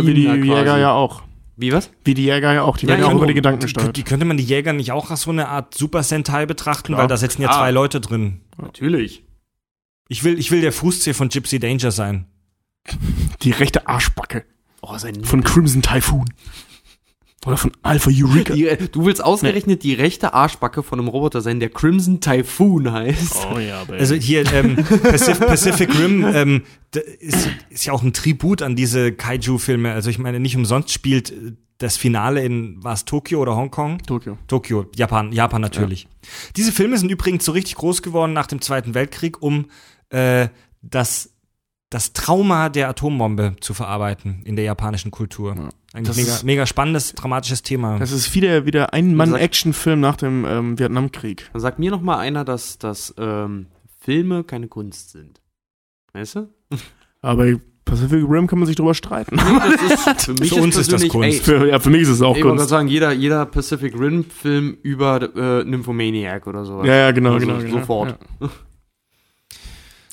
[0.07, 1.23] wie die, äh, wie die Jäger ja auch.
[1.57, 1.91] Wie was?
[2.05, 2.79] Wie die Jäger ja auch.
[2.79, 3.51] Die Ja, werden ja ja, auch über die genau.
[3.51, 3.97] Gedanken Die, gesteuert.
[3.97, 7.01] die könnte man die Jäger nicht auch als so eine Art Super Sentai betrachten, Klar.
[7.03, 7.61] weil da sitzen ja Klar.
[7.61, 8.41] zwei Leute drin.
[8.61, 9.25] Natürlich.
[10.09, 12.27] Ich will, ich will der Fußzeh von Gypsy Danger sein.
[13.43, 14.45] Die rechte Arschbacke
[14.83, 16.25] Oh, sein von Crimson Typhoon.
[17.47, 18.55] Oder von Alpha Eureka.
[18.55, 23.47] die, du willst ausgerechnet die rechte Arschbacke von einem Roboter sein, der Crimson Typhoon heißt.
[23.53, 23.99] Oh ja, Baby.
[23.99, 26.63] Also hier ähm, Pacific, Pacific Rim ähm,
[27.21, 29.93] ist, ist ja auch ein Tribut an diese Kaiju-Filme.
[29.93, 31.33] Also ich meine, nicht umsonst spielt
[31.79, 33.99] das Finale in was Tokio oder Hongkong?
[34.03, 34.39] Tokio.
[34.47, 36.07] Tokio, Japan, Japan natürlich.
[36.57, 39.67] Diese Filme sind übrigens so richtig groß geworden nach dem Zweiten Weltkrieg, um
[40.11, 40.49] äh,
[40.81, 41.32] das
[41.93, 45.55] das Trauma der Atombombe zu verarbeiten in der japanischen Kultur.
[45.93, 47.99] Ein Das mega, mega spannendes, dramatisches Thema.
[47.99, 51.51] Das ist wieder, wieder ein Mann-Action-Film nach dem ähm, Vietnamkrieg.
[51.53, 53.67] Dann sagt mir noch mal einer, dass, dass ähm,
[54.01, 55.41] Filme keine Kunst sind.
[56.15, 56.49] Weißt du?
[57.21, 59.37] Aber bei Pacific Rim kann man sich drüber streiten.
[59.37, 61.43] Das ist, für mich Für uns ist das Kunst.
[61.45, 62.71] Für, ja, für mich ist es auch Ey, ich wollte gerade Kunst.
[62.71, 66.83] sagen, jeder, jeder Pacific Rim-Film über äh, Nymphomaniac oder so.
[66.85, 67.79] Ja, ja, genau, Also genau, genau.
[67.81, 68.17] sofort.
[68.41, 68.49] Ja.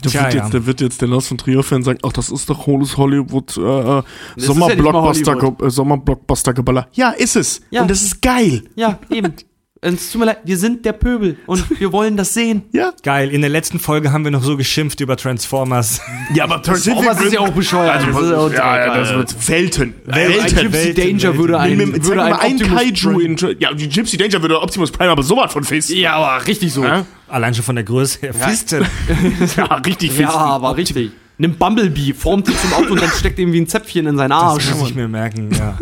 [0.01, 0.41] Da Tja, wird, ja.
[0.43, 3.57] jetzt, da wird jetzt der Lars von Trier-Fan sagen, ach, das ist doch hohes Hollywood
[3.57, 4.03] äh, äh, ja
[4.37, 5.61] Sommerblockbuster, Hollywood.
[5.61, 6.87] äh, Sommerblockbuster-Geballer.
[6.93, 7.61] Ja, ist es.
[7.69, 7.81] Ja.
[7.81, 8.63] Und das ist geil.
[8.75, 9.33] Ja, eben.
[9.81, 12.63] Es tut mir leid, wir sind der Pöbel und wir wollen das sehen.
[12.73, 12.91] Ja.
[13.01, 16.01] Geil, in der letzten Folge haben wir noch so geschimpft über Transformers.
[16.35, 16.85] Ja, aber was
[17.21, 17.95] ist ja auch bescheuert.
[18.05, 19.95] Also, Das ist ja auch ja, ja, das wird Welten.
[20.07, 21.37] Ein Gypsy Welten, Danger Welten.
[21.39, 23.55] würde ein, Mit, mit, würde ein ein Optimus Kaiju Prime- in.
[23.59, 25.89] Ja, die Gypsy Danger würde Optimus Prime aber sowas von fest.
[25.89, 26.83] Ja, aber richtig so.
[26.83, 28.33] Ja, Allein schon von der Größe her.
[28.33, 28.85] Fisten.
[29.57, 30.21] ja richtig fest.
[30.21, 31.11] Ja, aber richtig.
[31.39, 34.31] Nimmt Bumblebee, formt ihn zum Auto und dann steckt ihm wie ein Zäpfchen in seinen
[34.31, 34.75] Das Arsch.
[34.75, 35.77] muss ich mir merken, ja.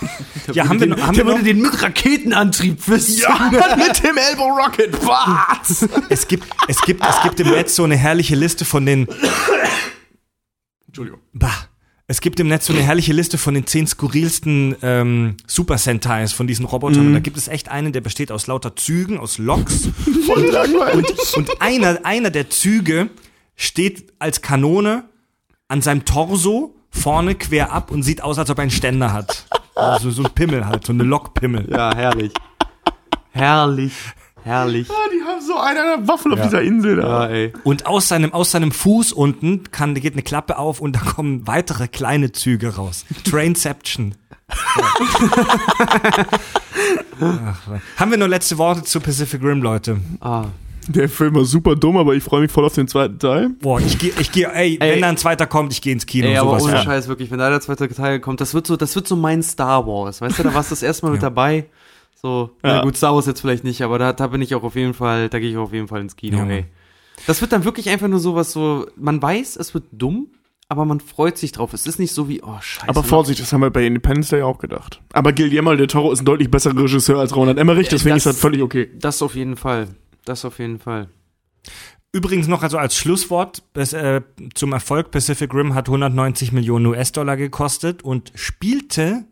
[0.52, 3.20] ja, haben wir, noch- haben wir noch, den mit Raketenantrieb fisten.
[3.22, 4.92] Ja, mit dem Elbow Rocket.
[5.06, 5.86] Was?
[6.08, 9.06] es gibt, es gibt, es gibt im Netz so eine herrliche Liste von den,
[10.86, 11.20] Entschuldigung.
[11.32, 11.52] bah,
[12.08, 16.32] es gibt im Netz so eine herrliche Liste von den zehn skurrilsten ähm, Super Sentais
[16.32, 17.08] von diesen Robotern.
[17.08, 19.88] Und da gibt es echt einen, der besteht aus lauter Zügen, aus Loks.
[20.24, 21.06] Voll langweilig.
[21.36, 23.10] Und einer, einer der Züge
[23.56, 25.08] steht als Kanone
[25.66, 29.46] an seinem Torso vorne quer ab und sieht aus, als ob er einen Ständer hat.
[29.76, 31.70] Also so ein Pimmel halt, so eine Lokpimmel.
[31.70, 32.32] Ja, herrlich.
[33.30, 33.92] Herrlich.
[34.42, 34.88] Herrlich.
[34.90, 37.24] Ah, die haben so eine, eine Waffel auf dieser Insel da.
[37.24, 37.52] Ja, ey.
[37.64, 41.46] Und aus seinem, aus seinem Fuß unten kann, geht eine Klappe auf und da kommen
[41.46, 43.04] weitere kleine Züge raus.
[43.24, 44.14] Trainception.
[47.20, 47.60] Ach,
[47.96, 50.00] haben wir nur letzte Worte zu Pacific Rim, Leute?
[50.20, 50.44] Ah.
[50.88, 53.50] Der Film war super dumm, aber ich freue mich voll auf den zweiten Teil.
[53.60, 54.92] Boah, ich gehe, ich gehe, ey, Ey.
[54.94, 56.28] wenn da ein zweiter kommt, ich gehe ins Kino.
[56.28, 56.82] Ey, aber ohne von.
[56.84, 59.42] Scheiß, wirklich, wenn da der zweite Teil kommt, das wird so, das wird so mein
[59.42, 60.20] Star Wars.
[60.20, 61.28] Weißt du, da warst du das erste Mal mit Ja.
[61.30, 61.66] dabei.
[62.20, 62.76] So, Ja.
[62.78, 64.94] na gut, Star Wars jetzt vielleicht nicht, aber da, da bin ich auch auf jeden
[64.94, 66.64] Fall, da gehe ich auch auf jeden Fall ins Kino, Ja, ey.
[67.26, 70.28] Das wird dann wirklich einfach nur sowas so, man weiß, es wird dumm,
[70.68, 71.72] aber man freut sich drauf.
[71.72, 72.88] Es ist nicht so wie, oh scheiße.
[72.88, 75.00] Aber Vorsicht, das haben wir bei Independence Day auch gedacht.
[75.12, 78.34] Aber Guillermo del Toro ist ein deutlich besserer Regisseur als Roland Emmerich, deswegen das- ist
[78.34, 78.90] das völlig okay.
[78.98, 79.88] Das auf jeden Fall.
[80.26, 81.08] Das auf jeden Fall.
[82.12, 84.22] Übrigens noch also als Schlusswort bis, äh,
[84.54, 89.24] zum Erfolg Pacific Rim hat 190 Millionen US-Dollar gekostet und spielte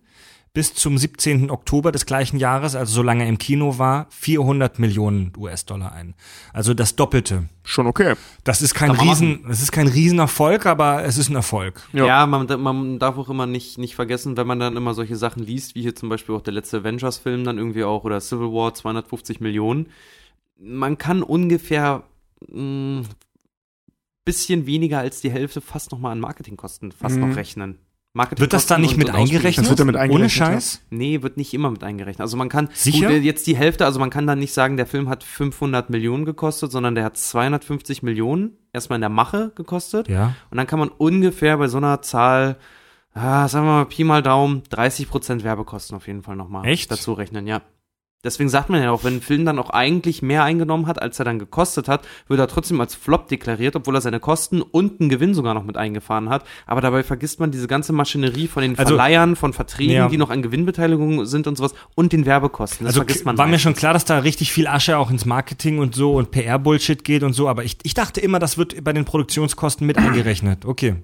[0.52, 1.50] bis zum 17.
[1.50, 6.14] Oktober des gleichen Jahres, also solange er im Kino war, 400 Millionen US-Dollar ein.
[6.52, 7.48] Also das Doppelte.
[7.64, 8.14] Schon okay.
[8.44, 11.82] Das ist kein Riesen, das ist kein Riesenerfolg, aber es ist ein Erfolg.
[11.92, 12.06] Ja.
[12.06, 15.42] Ja, man, man darf auch immer nicht, nicht vergessen, wenn man dann immer solche Sachen
[15.42, 18.74] liest, wie hier zum Beispiel auch der letzte Avengers-Film dann irgendwie auch oder Civil War
[18.74, 19.86] 250 Millionen.
[20.56, 22.04] Man kann ungefähr
[22.48, 23.02] mh,
[24.24, 27.28] bisschen weniger als die Hälfte fast nochmal an Marketingkosten fast Mhm.
[27.28, 27.78] noch rechnen.
[28.16, 29.68] Marketingkosten Wird das da nicht mit eingerechnet?
[29.68, 30.46] Wird damit Ohne eingerechnet, ja.
[30.52, 30.82] Scheiß?
[30.90, 32.20] Nee, wird nicht immer mit eingerechnet.
[32.20, 33.08] Also man kann Sicher?
[33.10, 36.24] Gut, jetzt die Hälfte, also man kann dann nicht sagen, der Film hat 500 Millionen
[36.24, 40.08] gekostet, sondern der hat 250 Millionen erstmal in der Mache gekostet.
[40.08, 40.36] Ja.
[40.50, 42.56] Und dann kann man ungefähr bei so einer Zahl,
[43.14, 46.92] ah, sagen wir mal Pi mal Daumen, 30% Werbekosten auf jeden Fall nochmal Echt?
[46.92, 47.62] dazu rechnen, ja.
[48.24, 51.18] Deswegen sagt man ja auch, wenn ein Film dann auch eigentlich mehr eingenommen hat, als
[51.18, 55.00] er dann gekostet hat, wird er trotzdem als Flop deklariert, obwohl er seine Kosten und
[55.00, 56.44] einen Gewinn sogar noch mit eingefahren hat.
[56.66, 60.08] Aber dabei vergisst man diese ganze Maschinerie von den Also- Verleihern, von Verträgen, Ja.
[60.08, 62.86] die noch an Gewinnbeteiligung sind und sowas und den Werbekosten.
[62.86, 63.62] Das Also vergisst man war mir meistens.
[63.62, 67.22] schon klar, dass da richtig viel Asche auch ins Marketing und so und PR-Bullshit geht
[67.22, 70.64] und so, aber ich, ich dachte immer, das wird bei den Produktionskosten mit eingerechnet.
[70.64, 70.96] Okay.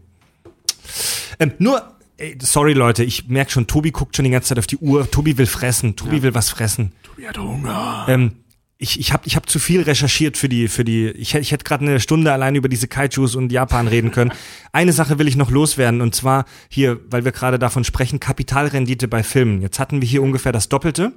[1.39, 1.83] Ähm, nur,
[2.21, 5.11] ey, sorry Leute, ich merke schon, Tobi guckt schon die ganze Zeit auf die Uhr.
[5.11, 5.97] Tobi will fressen.
[5.97, 6.93] Tobi will was fressen.
[7.03, 8.07] Tobi hat Hunger.
[8.09, 8.33] Ähm,
[8.79, 11.65] ich ich habe ich hab zu viel recherchiert für die, für die, ich, ich hätte
[11.65, 14.33] gerade eine Stunde allein über diese Kaijus und Japan reden können.
[14.73, 19.07] Eine Sache will ich noch loswerden und zwar hier, weil wir gerade davon sprechen, Kapitalrendite
[19.07, 19.61] bei Filmen.
[19.61, 21.13] Jetzt hatten wir hier ungefähr das Doppelte.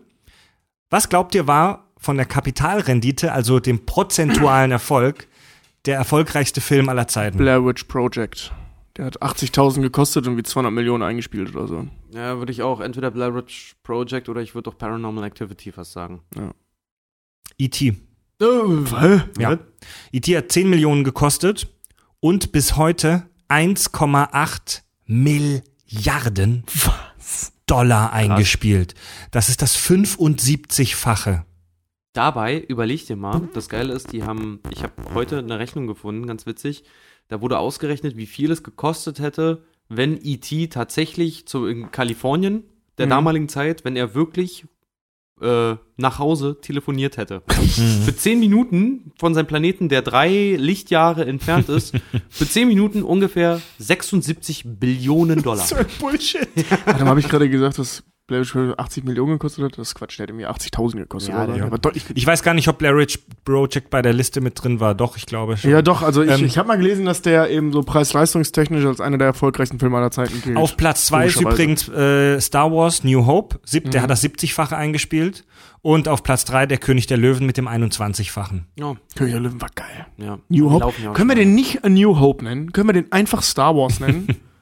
[0.89, 5.27] Was glaubt ihr war von der Kapitalrendite, also dem prozentualen Erfolg,
[5.85, 7.37] der erfolgreichste Film aller Zeiten?
[7.37, 8.51] Blair Witch Project.
[8.97, 11.87] Der hat 80.000 gekostet und wie 200 Millionen eingespielt oder so.
[12.11, 15.93] Ja, würde ich auch entweder Blair Witch Project oder ich würde auch Paranormal Activity fast
[15.93, 16.21] sagen.
[17.57, 17.95] E.T.
[18.39, 19.23] Was?
[19.39, 19.57] Ja.
[20.11, 20.37] E.T.
[20.37, 21.67] hat 10 Millionen gekostet
[22.19, 26.63] und bis heute 1,8 Milliarden
[27.65, 28.93] Dollar eingespielt.
[29.31, 31.43] Das ist das 75-fache.
[32.13, 36.27] Dabei, überleg dir mal, das Geile ist, die haben, ich habe heute eine Rechnung gefunden,
[36.27, 36.83] ganz witzig,
[37.27, 40.67] da wurde ausgerechnet, wie viel es gekostet hätte, wenn E.T.
[40.67, 42.63] tatsächlich zu, in Kalifornien
[42.97, 43.11] der Mhm.
[43.11, 44.65] damaligen Zeit, wenn er wirklich
[45.41, 47.41] äh, nach Hause telefoniert hätte.
[48.05, 51.93] Für 10 Minuten von seinem Planeten, der drei Lichtjahre entfernt ist,
[52.29, 55.65] für 10 Minuten ungefähr 76 Billionen Dollar.
[55.75, 56.47] ein Bullshit.
[56.85, 59.77] Warte mal, habe ich gerade gesagt, dass Blair Witch Project 80 Millionen gekostet hat?
[59.77, 61.33] Das ist Quatsch, der hat irgendwie 80.000 gekostet.
[61.33, 64.39] Ja, der- aber deutlich Ich weiß gar nicht, ob Blair Witch Project bei der Liste
[64.39, 64.95] mit drin war.
[64.95, 65.69] Doch, ich glaube schon.
[65.71, 69.01] Ja, doch, also ich, Ähm, ich habe mal gelesen, dass der eben so preis-leistungstechnisch als
[69.01, 70.55] einer der erfolgreichsten Filme aller Zeiten gilt.
[70.55, 71.63] Auf Platz zwei ist Logischerweise.
[71.63, 73.59] übrigens äh, Star Wars New Hope.
[73.65, 74.03] Sieb, Der Mhm.
[74.03, 75.45] hat das 70-fache eingespielt.
[75.81, 78.67] Und auf Platz drei der König der Löwen mit dem 21-fachen.
[78.79, 80.05] Ja, König der Löwen war geil.
[80.17, 80.39] ja.
[80.47, 80.93] New Hope.
[81.03, 82.71] ja Können wir den nicht A New Hope nennen?
[82.71, 84.27] Können wir den einfach Star Wars nennen?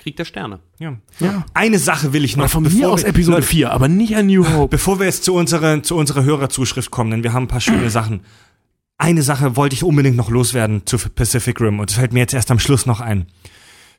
[0.00, 0.60] Krieg der Sterne.
[0.78, 0.96] Ja.
[1.20, 1.44] ja.
[1.54, 2.44] Eine Sache will ich noch.
[2.44, 4.68] Oder von mir bevor aus wir- Episode Leute, 4, aber nicht A New Hope.
[4.70, 7.90] Bevor wir jetzt zu unserer, zu unserer Hörerzuschrift kommen, denn wir haben ein paar schöne
[7.90, 8.22] Sachen.
[8.98, 12.34] Eine Sache wollte ich unbedingt noch loswerden zu Pacific Rim und es fällt mir jetzt
[12.34, 13.26] erst am Schluss noch ein.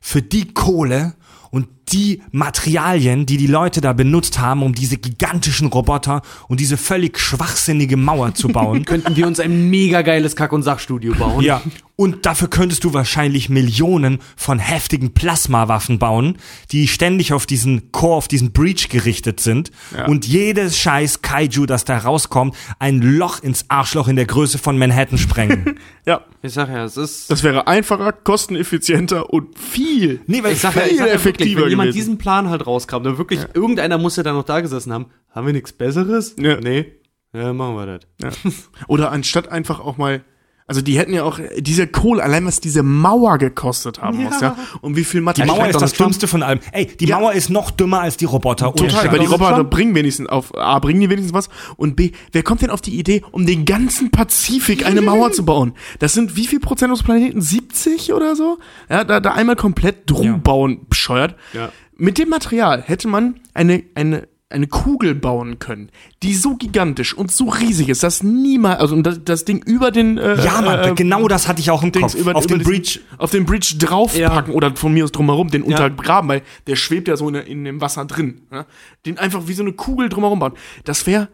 [0.00, 1.14] Für die Kohle
[1.50, 6.76] und die Materialien, die die Leute da benutzt haben, um diese gigantischen Roboter und diese
[6.76, 8.84] völlig schwachsinnige Mauer zu bauen.
[8.84, 11.42] Könnten wir uns ein mega geiles Kack- und Sachstudio bauen?
[11.42, 11.62] Ja,
[11.94, 16.36] und dafür könntest du wahrscheinlich Millionen von heftigen Plasmawaffen bauen,
[16.72, 19.70] die ständig auf diesen Core, auf diesen Breach gerichtet sind.
[19.96, 20.06] Ja.
[20.06, 24.78] Und jedes scheiß Kaiju, das da rauskommt, ein Loch ins Arschloch in der Größe von
[24.78, 25.78] Manhattan sprengen.
[26.04, 27.30] Ja, Ich sag ja, es ist.
[27.30, 31.12] das wäre einfacher, kosteneffizienter und viel, nee, weil ich sag ja, viel ich sag ja
[31.14, 31.96] effektiver wirklich, gewesen.
[31.96, 35.06] diesen Plan halt rauskam, dann wirklich, irgendeiner muss ja da noch da gesessen haben.
[35.30, 36.36] Haben wir nichts Besseres?
[36.38, 36.60] Ja.
[36.60, 36.92] Nee.
[37.32, 38.00] Ja, machen wir das.
[38.22, 38.50] Ja.
[38.88, 40.22] Oder anstatt einfach auch mal,
[40.66, 44.56] also die hätten ja auch diese Kohle, allein was diese Mauer gekostet haben muss, ja.
[44.80, 45.56] Und wie viel die Material.
[45.56, 46.60] Mauer ist das Trump- dümmste von allem.
[46.72, 47.18] Ey, die Ja.
[47.18, 48.72] Mauer ist noch dümmer als die Roboter.
[48.74, 49.70] Total, weil die Roboter Trump?
[49.70, 52.98] bringen wenigstens auf A, bringen die wenigstens was und B, wer kommt denn auf die
[52.98, 55.72] Idee, um den ganzen Pazifik eine Mauer zu bauen?
[55.98, 57.40] Das sind wie viel Prozent des Planeten?
[57.40, 58.58] 70 oder so?
[58.88, 60.36] Ja, da, da einmal komplett drum Ja.
[60.36, 61.34] bauen, bescheuert.
[61.52, 61.70] Ja.
[61.96, 65.90] Mit dem Material hätte man eine, eine, eine Kugel bauen können,
[66.22, 70.18] die so gigantisch und so riesig ist, dass niemals, also das, das Ding über den
[70.18, 72.20] äh, Ja, Mann, äh, genau das hatte ich auch im Dings Kopf.
[72.20, 73.00] über, auf über den Breach.
[73.18, 77.16] auf den Bridge draufpacken oder von mir aus drumherum den untergraben, weil der schwebt ja
[77.16, 78.42] so in, in dem Wasser drin.
[78.52, 78.66] Ja?
[79.06, 80.52] Den einfach wie so eine Kugel drumherum bauen.
[80.84, 81.28] Das wäre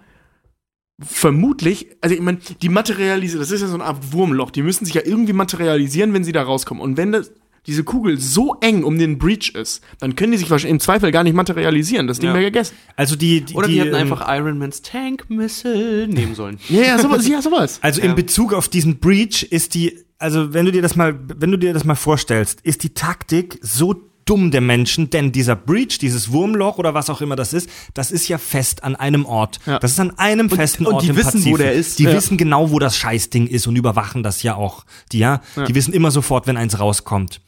[1.00, 4.84] vermutlich, also ich meine, die materialisieren, das ist ja so eine Art Wurmloch, die müssen
[4.84, 6.82] sich ja irgendwie materialisieren, wenn sie da rauskommen.
[6.82, 7.30] Und wenn das,
[7.68, 11.12] diese Kugel so eng um den Breach ist, dann können die sich wahrscheinlich im Zweifel
[11.12, 12.06] gar nicht materialisieren.
[12.08, 12.34] Das Ding Ja.
[12.34, 12.74] wäre gegessen.
[12.96, 16.58] Also die, die, Oder die, die hätten ähm, einfach Iron Mans Tank Missile nehmen sollen.
[16.68, 17.28] Ja, ja, sowas.
[17.28, 17.78] ja, sowas.
[17.82, 21.50] Also in Bezug auf diesen Breach ist die, also wenn du dir das mal, wenn
[21.50, 23.94] du dir das mal vorstellst, ist die Taktik so
[24.28, 28.10] dumm der Menschen, denn dieser Breach, dieses Wurmloch oder was auch immer das ist, das
[28.10, 29.59] ist ja fest an einem Ort.
[29.66, 29.78] Ja.
[29.78, 31.56] Das ist an einem festen und Ort die im wissen, wo Pazifik.
[31.59, 31.98] der ist.
[31.98, 32.12] Die Ja.
[32.12, 34.84] wissen genau, wo das Scheißding ist und überwachen das ja auch.
[35.12, 37.40] Die, ja, die wissen immer sofort, wenn eins rauskommt.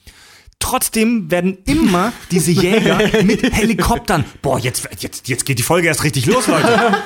[0.58, 6.04] Trotzdem werden immer diese Jäger mit Helikoptern, boah, jetzt, jetzt, jetzt geht die Folge erst
[6.04, 6.68] richtig los, Leute.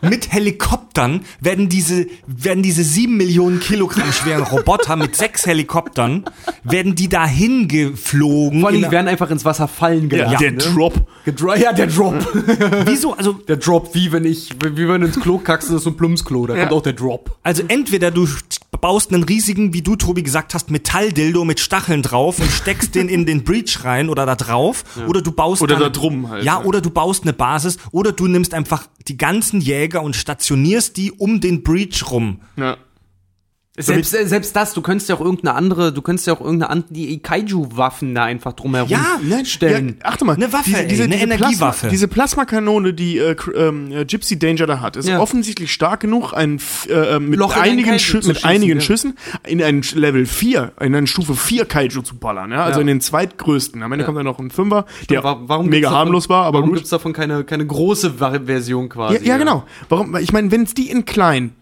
[0.00, 6.24] Mit Helikoptern werden diese, werden diese sieben Millionen Kilogramm schweren Roboter mit sechs Helikoptern,
[6.62, 8.60] werden die dahin geflogen.
[8.60, 10.36] Vor allem, die werden einfach ins Wasser fallen gelassen.
[10.40, 10.58] der ne?
[10.58, 11.06] Drop.
[11.24, 12.14] Gedro ja, der Drop.
[12.86, 13.14] Wieso?
[13.14, 15.90] Also, der Drop, wie wenn ich, wie wenn du ins Klo kackst, das ist so
[15.90, 17.36] ein Plumpsklo, da kommt auch der Drop.
[17.42, 18.26] Also entweder du
[18.80, 23.08] baust einen riesigen, wie du Tobi gesagt hast, Metalldildo mit Stacheln drauf und steckst den
[23.08, 26.44] in den Breach rein oder da drauf, oder du baust Oder dann- da drum halt,
[26.44, 26.64] Ja, ja.
[26.64, 31.12] oder du baust eine Basis, oder du nimmst einfach die ganzen Jäger und stationierst die
[31.12, 32.40] um den Breach rum.
[32.56, 32.76] Ja.
[33.78, 38.14] Selbst, selbst das, du könntest ja auch irgendeine andere, du könntest ja auch irgendeine Anti-Kaiju-Waffen
[38.14, 39.96] da einfach drumherum Ja, Nein, stellen.
[40.02, 41.56] Ja, achte mal, Eine Waffe, ey, eine Energiewaffe.
[41.58, 45.20] Plasma, diese Plasmakanone, die äh, ähm, äh, Gypsy Danger da hat, ist Ja.
[45.20, 48.80] offensichtlich stark genug, ein, äh, äh, mit Loch einigen, Schü mit schießen, einigen ja.
[48.80, 49.14] Schüssen
[49.46, 52.50] in ein Level 4, in eine Stufe 4 Kaiju zu ballern.
[52.50, 52.64] Ja?
[52.64, 53.82] Also in den zweitgrößten.
[53.82, 56.58] Am Ende kommt dann noch ein Fünfer, der Wa- warum mega davon- harmlos war, aber
[56.58, 56.78] warum gut.
[56.78, 59.16] gibt's davon keine, keine große Version quasi?
[59.16, 59.64] Ja, ja, genau.
[59.88, 60.16] Warum?
[60.16, 61.52] Ich meine, wenn es die in klein,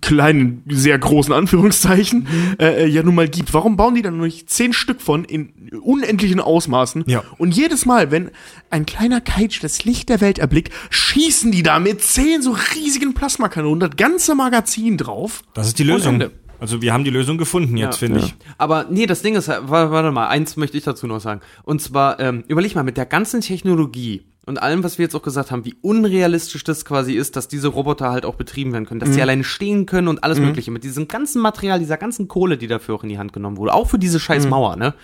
[0.00, 2.56] kleinen, sehr großen Anführungszeichen, Mhm.
[2.58, 5.24] äh, äh, ja nun mal gibt, warum bauen die dann nur nicht zehn Stück von
[5.24, 5.52] in
[5.82, 7.04] unendlichen Ausmaßen?
[7.06, 7.22] Ja.
[7.38, 8.30] Und jedes Mal, wenn
[8.70, 13.14] ein kleiner Kaiju das Licht der Welt erblickt, schießen die da mit zehn so riesigen
[13.14, 15.42] Plasmakanonen das ganze Magazin drauf.
[15.54, 16.22] Das ist die Lösung.
[16.60, 18.34] Also wir haben die Lösung gefunden jetzt, finde ich.
[18.56, 21.40] Aber nee, das Ding ist, wa- warte mal, eins möchte ich dazu noch sagen.
[21.64, 25.22] Und zwar, ähm, überleg mal, mit der ganzen Technologie und allem, was wir jetzt auch
[25.22, 29.00] gesagt haben, wie unrealistisch das quasi ist, dass diese Roboter halt auch betrieben werden können,
[29.00, 29.12] dass Mhm.
[29.14, 30.70] sie alleine stehen können und alles Mögliche.
[30.70, 33.72] Mit diesem ganzen Material, dieser ganzen Kohle, die dafür auch in die Hand genommen wurde,
[33.74, 34.20] auch für diese Mhm.
[34.22, 34.94] scheiß Mauer, ne?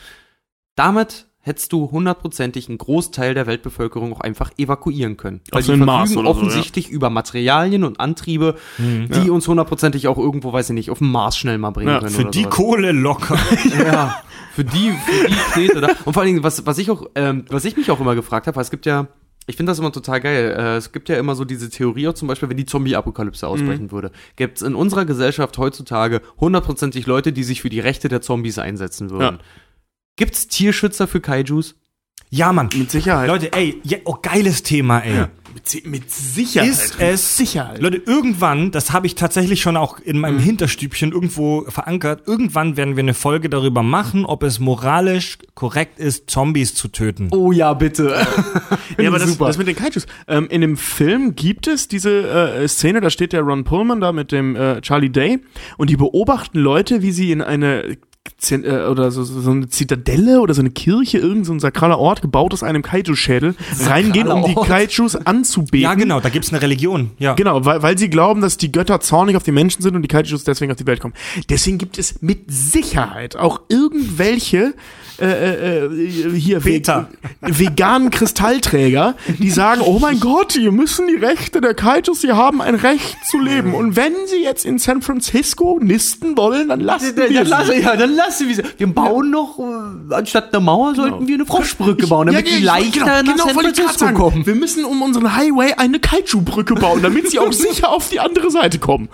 [0.76, 5.40] Damit hättest du hundertprozentig einen Großteil der Weltbevölkerung auch einfach evakuieren können.
[5.50, 9.08] Weil Auf so die verfügen oder so, offensichtlich über Materialien und Antriebe, Mhm.
[9.10, 12.00] die uns hundertprozentig auch irgendwo, weiß ich nicht, auf den Mars schnell mal bringen Ja,
[12.00, 12.10] können.
[12.14, 12.54] Für die sowas.
[12.54, 13.38] Kohle locker.
[13.86, 14.22] Ja,
[14.52, 15.88] für die, für die Knete da.
[16.04, 18.46] Und vor allen Dingen, was, was ich auch, ähm, was ich mich auch immer gefragt
[18.46, 19.06] habe, weil es gibt ja,
[19.46, 20.54] ich finde das immer total geil.
[20.56, 23.90] Äh, es gibt ja immer so diese Theorie, auch zum Beispiel, wenn die Zombie-Apokalypse ausbrechen
[23.90, 28.20] würde, gäbe es in unserer Gesellschaft heutzutage hundertprozentig Leute, die sich für die Rechte der
[28.20, 29.36] Zombies einsetzen würden.
[29.36, 29.44] Ja.
[30.16, 31.74] Gibt es Tierschützer für Kaijus?
[32.28, 32.68] Ja, Mann.
[32.76, 33.28] Mit Sicherheit.
[33.28, 35.26] Leute, ey, ja, oh, geiles Thema, ey.
[35.54, 36.68] Mit, mit Sicherheit.
[36.68, 37.80] Ist es, Sicherheit.
[37.80, 42.96] Leute, irgendwann, das habe ich tatsächlich schon auch in meinem Hinterstübchen irgendwo verankert, irgendwann werden
[42.96, 47.28] wir eine Folge darüber machen, ob es moralisch korrekt ist, Zombies zu töten.
[47.32, 48.14] Oh ja, bitte.
[48.98, 50.06] Ja, aber das, das mit den Kaijus.
[50.28, 54.12] Ähm, in dem Film gibt es diese äh, Szene, da steht der Ron Pullman da
[54.12, 55.40] mit dem äh, Charlie Day
[55.78, 57.98] und die beobachten Leute, wie sie in eine
[58.50, 62.22] Äh, oder so, so eine Zitadelle oder so eine Kirche, irgend so ein sakraler Ort,
[62.22, 64.54] gebaut aus einem Kaiju-Schädel, reingehen, um die.
[64.54, 65.80] Kaijus anzubeten.
[65.80, 67.10] Ja, genau, da gibt's eine Religion.
[67.18, 67.34] Ja.
[67.34, 70.08] Genau, weil, weil sie glauben, dass die Götter zornig auf die Menschen sind und die
[70.08, 71.14] Kaijus deswegen auf die Welt kommen.
[71.48, 74.74] Deswegen gibt es mit Sicherheit auch irgendwelche
[75.20, 77.08] äh, äh, äh, hier Peter.
[77.42, 82.32] ve- veganen Kristallträger, die sagen, oh mein Gott, hier müssen die Rechte der Kaijus, sie
[82.32, 83.74] haben ein Recht zu leben.
[83.74, 87.50] Und wenn sie jetzt in San Francisco nisten wollen, dann lassen wir Dann sie.
[87.50, 88.62] lasse, ja, dann lassen wir sie.
[88.78, 92.64] Wir bauen noch, äh, anstatt einer Mauer, sollten wir eine Froschbrücke bauen, damit Ja, die
[92.64, 94.46] ja, leichter genau, nach genau, San ich Francisco kommen.
[94.46, 98.50] Wir müssen um unseren Highway eine Kaiju-Brücke bauen, damit sie auch sicher auf die andere
[98.50, 99.08] Seite kommen.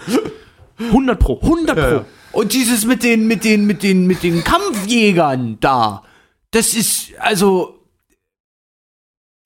[0.78, 2.04] 100 pro, 100 pro.
[2.36, 6.02] Und dieses mit den, mit den, mit den, mit den Kampfjägern da,
[6.50, 7.75] das ist, also,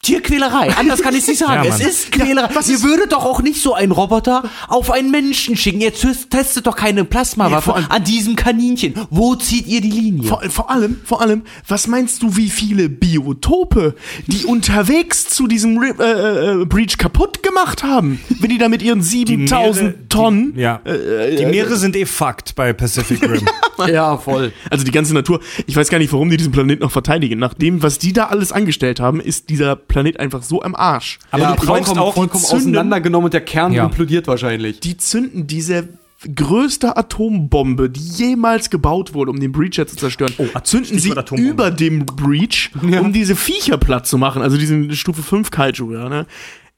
[0.02, 0.70] Tierquälerei.
[0.78, 1.62] Anders kann ich nicht sagen.
[1.62, 2.48] Ja, es ist Quälerei.
[2.54, 5.82] was Ihr würdet doch auch nicht so einen Roboter auf einen Menschen schicken.
[5.82, 8.94] Ihr test- testet doch keine Plasmawaffe Nee, an diesem Kaninchen.
[9.10, 10.26] Wo zieht ihr die Linie?
[10.26, 13.94] Vor, vor allem, vor allem, was meinst du, wie viele Biotope,
[14.26, 18.80] die unterwegs zu diesem Ri- äh, äh, Breach kaputt gemacht haben, wenn die da mit
[18.80, 20.80] ihren 7000 Meere- Tonnen, Die, ja.
[20.84, 23.46] äh, die Meere sind eh fucked bei Pacific Rim.
[23.86, 24.52] ja, voll.
[24.70, 27.38] also die ganze Natur, ich weiß gar nicht, warum die diesen Planeten noch verteidigen.
[27.38, 31.18] Nach dem, was die da alles angestellt haben, ist dieser Planet einfach so am Arsch.
[31.30, 33.84] Aber ja, du brauchst vollkommen, auch vollkommen Zünden- auseinandergenommen und der Kern Ja.
[33.84, 34.80] implodiert wahrscheinlich.
[34.80, 35.88] Die zünden diese
[36.34, 41.50] größte Atombombe, die jemals gebaut wurde, um den Breacher zu zerstören, Oh, zünden sie Atombombe.
[41.50, 46.08] über dem Breach, um diese Viecher platt zu machen, also diesen Stufe 5 Kaiju, ja,
[46.08, 46.26] ne?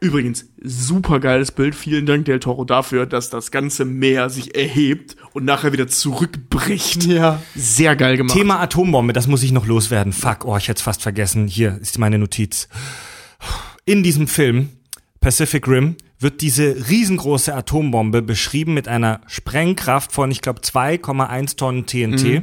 [0.03, 1.77] Übrigens, super geiles Bild.
[1.77, 7.05] Vielen Dank, Del Toro, dafür, dass das ganze Meer sich erhebt und nachher wieder zurückbricht.
[7.05, 7.41] Ja.
[7.55, 8.37] Sehr geil gemacht.
[8.37, 10.13] Thema Atombombe, das muss ich noch loswerden.
[10.13, 11.47] Fuck, oh, ich hätte es fast vergessen.
[11.47, 12.69] Hier ist meine Notiz.
[13.85, 14.71] In diesem Film,
[15.21, 21.87] Pacific Rim, wird diese riesengroße Atombombe beschrieben mit einer Sprengkraft von, ich glaube, 2,1 Tonnen
[21.87, 22.43] TNT.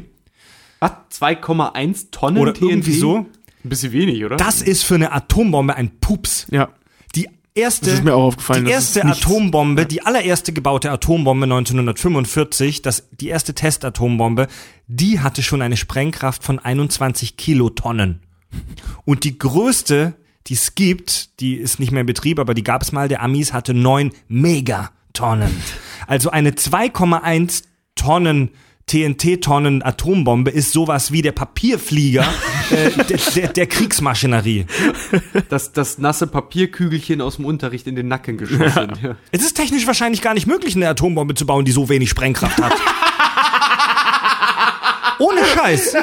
[0.80, 0.92] Was?
[1.20, 2.70] 2,1 Tonnen Oder TNT?
[2.70, 3.26] irgendwie so.
[3.66, 4.38] Ein bisschen wenig, oder?
[4.38, 6.48] Das ist für eine Atombombe ein Pups.
[6.52, 6.70] Ja.
[7.56, 9.04] Erste, Das ist mir auch aufgefallen, die erste.
[9.04, 14.48] Atombombe, die allererste gebaute Atombombe 1945, das, die erste Testatombombe,
[14.88, 18.22] die hatte schon eine Sprengkraft von 21 Kilotonnen.
[19.06, 20.16] Und die größte,
[20.48, 23.22] die es gibt, die ist nicht mehr in Betrieb, aber die gab es mal, der
[23.22, 25.56] Amis hatte 9 Megatonnen.
[26.08, 27.64] Also eine 2,1
[27.96, 28.52] Tonnen
[28.90, 32.26] TNT-Tonnen Atombombe ist sowas wie der Papierflieger
[32.72, 34.66] äh, der, der, der Kriegsmaschinerie.
[35.50, 38.92] Das, das nasse Papierkügelchen aus dem Unterricht in den Nacken geschossen.
[39.02, 39.16] Ja.
[39.32, 42.60] Es ist technisch wahrscheinlich gar nicht möglich, eine Atombombe zu bauen, die so wenig Sprengkraft
[42.62, 42.74] hat.
[45.20, 45.96] Ohne Scheiß.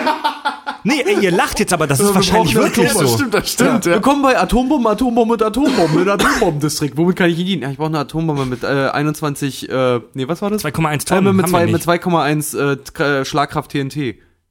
[0.84, 3.08] Nee, ey, ihr lacht jetzt, aber das ist wir wahrscheinlich wirklich das so.
[3.16, 3.86] stimmt, das stimmt.
[3.86, 3.94] Ja.
[3.94, 6.96] Willkommen bei Atombomben, Atombomben und Atombomben in Atombombendistrikt.
[6.96, 7.62] Womit kann ich Ihnen dienen?
[7.62, 10.64] Ja, ich brauche eine Atombombe mit äh, 21, äh, nee, was war das?
[10.64, 11.24] 2,1 Äh, Tonnen.
[11.24, 11.88] wir mit nicht.
[11.88, 13.96] 2,1 äh, K- äh, Schlagkraft TNT.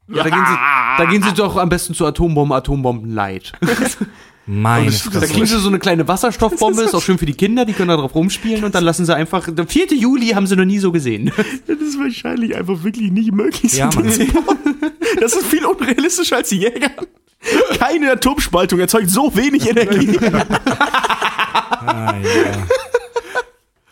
[0.08, 0.56] Ja, da, gehen Sie,
[0.98, 3.52] da gehen Sie doch am besten zu Atombomben, Atombomben Light.
[4.48, 5.32] Meine Da Fresse.
[5.32, 7.96] kriegen Sie so eine kleine Wasserstoffbombe, ist auch schön für die Kinder, die können da
[7.96, 9.86] drauf rumspielen und dann lassen Sie einfach, der 4.
[9.94, 11.32] Juli haben Sie noch nie so gesehen.
[11.66, 13.72] Das ist wahrscheinlich einfach wirklich nicht möglich.
[13.74, 14.06] Ja, Mann.
[15.20, 16.90] Das ist viel unrealistischer als die Jäger.
[17.78, 20.18] Keine Atomspaltung erzeugt so wenig Energie.
[20.20, 22.66] Ah, ja.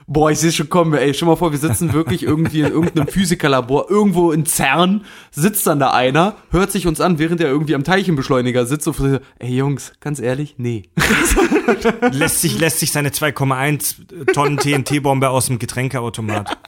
[0.06, 3.08] Boah, ich sehe schon kommen, ey, stell mal vor, wir sitzen wirklich irgendwie in irgendeinem
[3.08, 7.74] Physikerlabor, irgendwo in CERN, sitzt dann da einer, hört sich uns an, während er irgendwie
[7.74, 10.82] am Teilchenbeschleuniger sitzt und so, ey Jungs, ganz ehrlich, nee.
[12.12, 16.58] lässt, sich, lässt sich seine 2,1 Tonnen TNT-Bombe aus dem Getränkeautomat.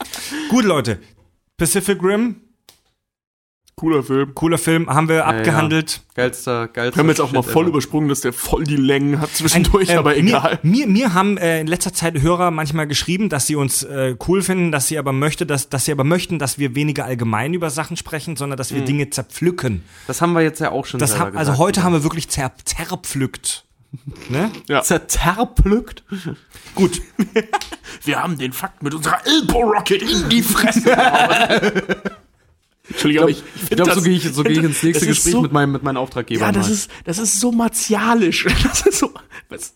[0.49, 0.99] Gut, Leute.
[1.59, 2.37] Pacific Rim,
[3.79, 4.35] Cooler Film.
[4.35, 6.01] cooler Film, haben wir abgehandelt.
[6.15, 6.97] Geilster, geilster.
[6.97, 7.73] Wir haben jetzt auch mal Shit voll ever.
[7.73, 10.59] übersprungen, dass der voll die Längen hat zwischendurch, Äh, aber egal.
[10.63, 14.17] Mir, mir, mir haben äh, in letzter Zeit Hörer manchmal geschrieben, dass sie uns äh,
[14.27, 17.53] cool finden, dass sie aber möchte, dass, dass sie aber möchten, dass wir weniger allgemein
[17.53, 19.83] über Sachen sprechen, sondern dass wir Dinge zerpflücken.
[20.07, 22.31] Das haben wir jetzt ja auch schon Das selber hab, also heute haben wir wirklich
[22.31, 23.67] zer, zerpflückt.
[24.31, 24.51] Ne?
[24.69, 24.81] Ja.
[24.81, 26.03] Zerterplückt.
[26.75, 27.03] Gut.
[28.05, 31.73] Wir haben den Fakt mit unserer Elbow Rocket in die Fresse gehauen.
[32.89, 35.33] Entschuldigung, aber ich, Ich find glaube, so gehe ich, so gehe ich ins nächste Gespräch
[35.33, 36.47] so, mit, meinem, mit meinen Auftraggebern.
[36.47, 36.73] Ja, das mal.
[36.73, 38.47] ist, das ist so martialisch.
[38.63, 39.13] Das ist so.
[39.49, 39.75] Was?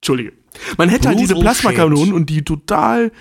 [0.00, 0.32] Entschuldige.
[0.76, 3.12] Man hätte halt diese Plasmakanonen und die total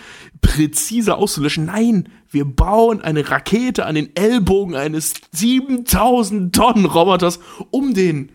[0.42, 1.66] präzise auszulöschen.
[1.66, 7.40] Nein, wir bauen eine Rakete an den Ellbogen eines 7000 Tonnen Roboters,
[7.72, 8.32] um den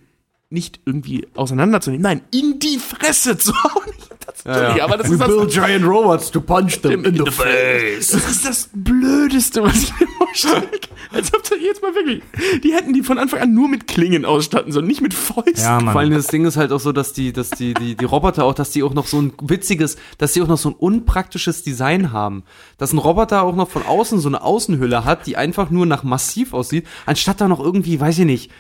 [0.50, 2.02] nicht irgendwie auseinanderzunehmen.
[2.02, 3.92] Nein, in die Fresse zu hauen.
[4.42, 7.30] Das, Entschuldige, aber das We ist das, build giant robots to punch them in the
[7.30, 8.08] face.
[8.08, 10.68] das ist das Blödeste, was ich mir vorstelle.
[11.12, 12.22] Als ob da jetzt mal wirklich.
[12.64, 15.62] Die hätten die von Anfang an nur mit Klingen ausstatten sollen, nicht mit Fäusten.
[15.62, 16.18] Ja, Vor allem Mann.
[16.18, 18.70] das Ding ist halt auch so, dass die, dass die, die, die Roboter auch, dass
[18.70, 22.42] die auch noch so ein witziges, dass die auch noch so ein unpraktisches Design haben.
[22.78, 26.02] Dass ein Roboter auch noch von außen so eine Außenhülle hat, die einfach nur nach
[26.02, 28.50] massiv aussieht, anstatt da noch irgendwie, weiß ich nicht.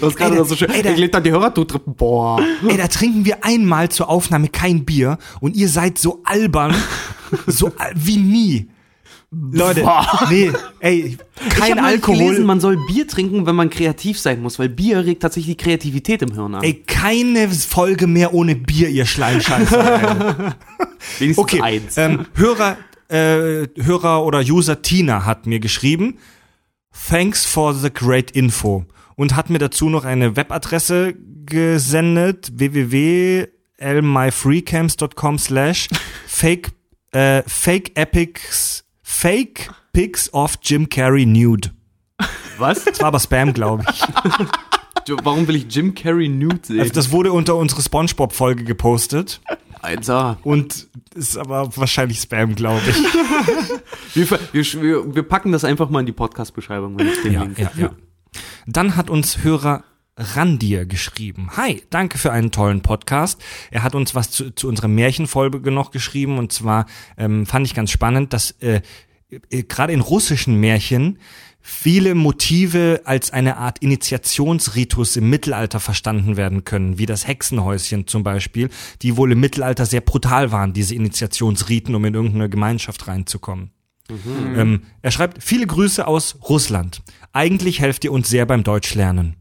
[0.00, 0.68] Du hast gerade Ey, noch so schön.
[0.70, 1.94] ey, Er legt dann die Hörer zu dritten.
[1.94, 2.40] Boah.
[2.68, 6.74] Ey, da trinken wir einmal zur Aufnahme kein Bier und ihr seid so albern
[7.46, 8.68] So wie nie.
[9.34, 9.88] Leute,
[10.28, 12.18] nee, ey, ich kein mal Alkohol.
[12.18, 15.64] gelesen, man soll Bier trinken, wenn man kreativ sein muss, weil Bier regt tatsächlich die
[15.64, 16.62] Kreativität im Hirn an.
[16.62, 19.74] Ey, keine Folge mehr ohne Bier, ihr Schleimscheiße.
[21.18, 21.96] Wenigstens okay, eins.
[21.96, 22.76] ähm, Hörer,
[23.08, 26.18] äh, Hörer oder User Tina hat mir geschrieben,
[27.08, 28.84] thanks for the great info
[29.16, 31.14] und hat mir dazu noch eine Webadresse
[31.46, 35.88] gesendet, www.lmyfreecamps.com slash
[36.26, 36.72] fake,
[37.12, 41.70] äh, fake epics, fake pics of Jim Carrey nude.
[42.58, 42.84] Was?
[42.84, 44.02] Das war aber Spam, glaube ich.
[45.22, 46.80] Warum will ich Jim Carrey nude sehen?
[46.80, 49.40] Also das wurde unter unsere Spongebob-Folge gepostet
[49.80, 50.38] Alter.
[50.44, 52.96] und ist aber wahrscheinlich Spam, glaube ich.
[54.14, 56.98] Wir, wir, wir, packen das einfach mal in die Podcast-Beschreibung.
[56.98, 57.90] wenn es den Ja, Link ja, ja.
[58.66, 59.84] Dann hat uns Hörer
[60.16, 61.56] Randir geschrieben.
[61.56, 63.42] Hi, danke für einen tollen Podcast.
[63.70, 66.86] Er hat uns was zu, zu unserer Märchenfolge noch geschrieben und zwar
[67.16, 68.82] ähm, fand ich ganz spannend, dass äh,
[69.50, 71.18] äh, gerade in russischen Märchen
[71.60, 78.22] viele Motive als eine Art Initiationsritus im Mittelalter verstanden werden können, wie das Hexenhäuschen zum
[78.22, 78.68] Beispiel,
[79.00, 83.70] die wohl im Mittelalter sehr brutal waren, diese Initiationsriten, um in irgendeine Gemeinschaft reinzukommen.
[84.56, 87.02] Ähm, er schreibt, viele Grüße aus Russland.
[87.32, 89.36] Eigentlich helft ihr uns sehr beim Deutschlernen.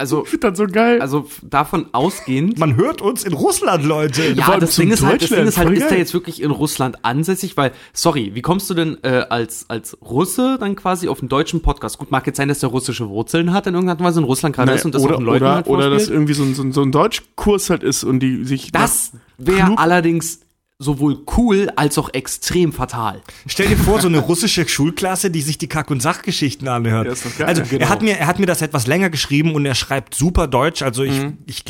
[0.00, 1.02] Also, Ich das so geil.
[1.02, 2.58] also davon ausgehend.
[2.58, 4.32] Man hört uns in Russland, Leute.
[4.32, 7.04] Ja, das Ding ist halt, das Ding ist halt, ist er jetzt wirklich in Russland
[7.04, 7.54] ansässig?
[7.58, 11.60] Weil, sorry, wie kommst du denn äh, als, als Russe dann quasi auf einen deutschen
[11.60, 11.98] Podcast?
[11.98, 14.72] Gut, mag jetzt sein, dass der russische Wurzeln hat in irgendeiner Weise in Russland gerade
[14.72, 16.72] ist und das oder, auch Leuten oder, halt oder dass irgendwie so ein, so ein,
[16.72, 18.72] so ein Deutschkurs halt ist und die sich.
[18.72, 20.40] Das wäre allerdings
[20.82, 23.20] sowohl cool als auch extrem fatal.
[23.46, 27.06] Stell dir vor, so eine russische Schulklasse, die sich die Kack- und Sachgeschichten anhört.
[27.06, 27.48] Ja, ist doch geil.
[27.48, 27.82] also Genau.
[27.82, 30.80] er hat mir, er hat mir das etwas länger geschrieben und er schreibt super Deutsch.
[30.80, 31.64] Also ich, ich,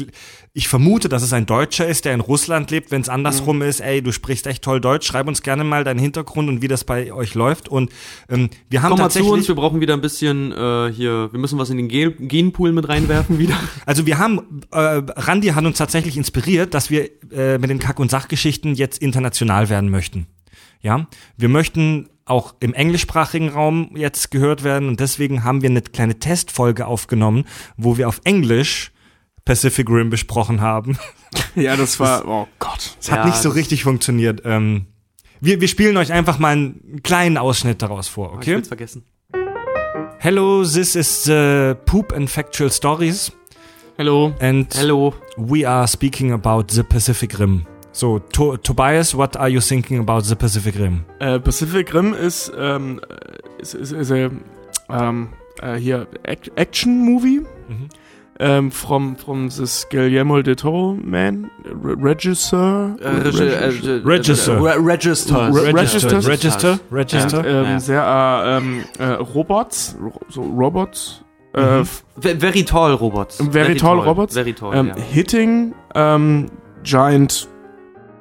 [0.53, 2.91] ich vermute, dass es ein Deutscher ist, der in Russland lebt.
[2.91, 5.07] Wenn es andersrum ist, ey, du sprichst echt toll Deutsch.
[5.07, 7.69] Schreib uns gerne mal deinen Hintergrund und wie das bei euch läuft.
[7.69, 7.91] Und
[8.29, 11.33] ähm, wir haben Komm mal zu tatsächlich uns, wir brauchen wieder ein bisschen äh, hier,
[11.33, 13.55] wir müssen was in den Gen Genpool mit reinwerfen wieder.
[13.87, 17.99] Also wir haben, äh, Randi hat uns tatsächlich inspiriert, dass wir äh, mit den Kack-
[17.99, 20.27] und Sachgeschichten jetzt international werden möchten.
[20.81, 21.07] Ja,
[21.37, 26.19] wir möchten auch im englischsprachigen Raum jetzt gehört werden und deswegen haben wir eine kleine
[26.19, 27.45] Testfolge aufgenommen,
[27.77, 28.93] wo wir auf Englisch
[29.51, 30.97] Pacific Rim besprochen haben.
[31.57, 32.27] Ja, das war.
[32.27, 32.97] Oh Gott.
[33.01, 34.43] Es hat Ja, nicht so richtig funktioniert.
[34.45, 34.87] Ähm,
[35.41, 38.55] wir, wir spielen euch einfach mal einen kleinen Ausschnitt daraus vor, Ich okay?
[38.55, 39.05] will's vergessen.
[40.19, 43.33] Hello, this is the Poop and Factual Stories
[43.97, 44.33] Hello.
[44.41, 45.15] and Hello.
[45.37, 47.67] we are speaking about the Pacific Rim.
[47.93, 51.05] So, to Tobias, what are you thinking about the Pacific Rim?
[51.19, 53.01] Äh, Pacific Rim ist, ähm,
[53.59, 54.31] ist, ist, ist äh,
[54.89, 55.29] ähm,
[55.61, 57.41] äh, hier Ac Action Movie.
[57.69, 57.89] Mhm.
[58.43, 61.51] Ähm, from, from this Guillermo del Toro man,
[61.83, 62.97] Register.
[62.99, 66.27] Register, Registers?
[66.27, 67.45] Register, Register.
[67.47, 67.81] Ähm, Ja.
[67.81, 69.05] Sehr äh, ähm, äh,
[69.35, 71.23] Robots, ro so Robots.
[71.53, 73.39] Ve- Very tall Robots.
[73.51, 74.35] Very tall Robots?
[74.35, 74.95] Very tall, ähm, ja.
[74.97, 76.47] Hitting ähm,
[76.83, 77.47] Giant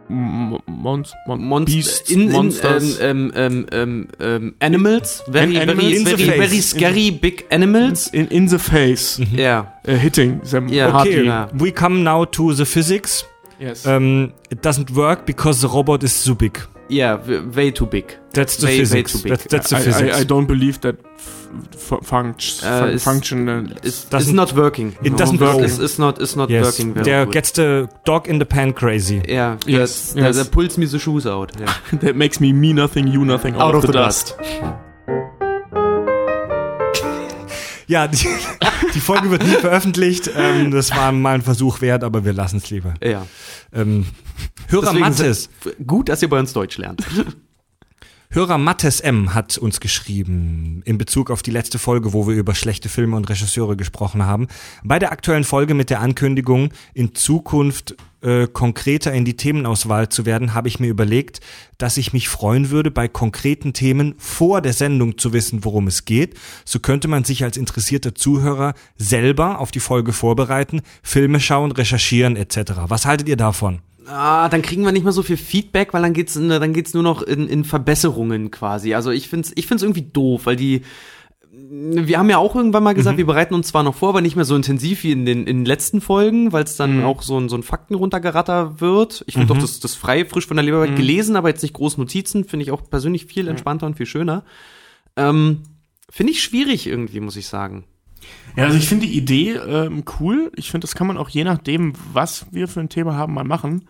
[0.10, 2.99] M Mon Mon Monst Beasts, in, in, um, Monsters.
[3.02, 5.23] ähm, ähm, ähm, ähm, Animals.
[5.27, 8.07] Very, An- Animals very, in very, very scary big animals.
[8.07, 9.19] in, in the face.
[9.19, 9.38] Mhm.
[9.38, 9.73] Ja.
[9.86, 11.14] Äh, uh, hitting them Ja, hardly.
[11.19, 11.49] Okay, Ja.
[11.57, 13.26] we come now to the physics.
[13.60, 13.86] Yes.
[13.86, 16.60] Um, it doesn't work because the robot is so big.
[16.90, 18.18] Ja, w- way too big.
[18.34, 19.11] That's the Way- way physics.
[19.14, 19.32] too big.
[19.32, 20.18] That's, that's the I, physics.
[20.18, 23.60] I, I don't believe that f- functions Äh, uh, fun ist- functional.
[23.66, 24.95] Uh, it's, Doesn't- it's not working.
[25.03, 25.60] it doesn't work.
[25.61, 27.34] It's, it's not, it's not yes, working very there good.
[27.34, 29.22] gets the dog in the pan crazy.
[29.28, 29.57] Yeah.
[29.68, 30.36] Yes, der, yes.
[30.36, 31.52] der, der pulls me the shoes out.
[31.60, 31.66] Ja.
[31.99, 34.36] that makes me me nothing, you nothing out, of, the, dust.
[37.88, 38.18] Ja, die,
[38.94, 40.30] die Folge wird nie veröffentlicht.
[40.36, 42.94] Ähm, das war mal ein Versuch wert, aber wir lassen es lieber.
[43.03, 43.26] ja.
[43.74, 44.06] Ähm,
[44.68, 47.03] Hörer Deswegen sind- Gut, dass ihr bei uns Deutsch lernt.
[48.31, 49.34] Hörer Mattes M.
[49.34, 53.27] hat uns geschrieben, in Bezug auf die letzte Folge, wo wir über schlechte Filme und
[53.27, 54.47] Regisseure gesprochen haben.
[54.84, 60.27] Bei der aktuellen Folge mit der Ankündigung, in Zukunft äh, konkreter in die Themenauswahl zu
[60.27, 61.39] werden, habe ich mir überlegt,
[61.80, 66.06] dass ich mich freuen würde, bei konkreten Themen vor der Sendung zu wissen, worum es
[66.06, 66.38] geht.
[66.65, 72.35] So könnte man sich als interessierter Zuhörer selber auf die Folge vorbereiten, Filme schauen, recherchieren
[72.35, 72.73] etc.
[72.89, 73.81] Was haltet ihr davon?
[74.08, 76.94] Ah, dann kriegen wir nicht mehr so viel Feedback, weil dann geht's, in, dann geht's
[76.94, 78.96] nur noch in, in Verbesserungen quasi.
[78.96, 80.82] Also ich find's, ich find's irgendwie doof, weil die,
[81.52, 84.36] wir haben ja auch irgendwann mal gesagt, wir bereiten uns zwar noch vor, aber nicht
[84.36, 87.40] mehr so intensiv wie in den, in den letzten Folgen, weil es dann auch so
[87.40, 89.24] ein, so ein Fakten runtergeratter wird.
[89.28, 91.74] Ich finde auch das, das frei, frisch von der Leber weg gelesen, aber jetzt nicht
[91.74, 94.44] groß Notizen, finde ich auch persönlich viel entspannter und viel schöner.
[95.16, 95.64] Ähm,
[96.10, 97.86] finde ich schwierig irgendwie, muss ich sagen.
[98.60, 100.52] Ja, also ich finde die Idee ähm, cool.
[100.56, 103.44] Ich finde, das kann man auch je nachdem, was wir für ein Thema haben, mal
[103.44, 103.86] machen.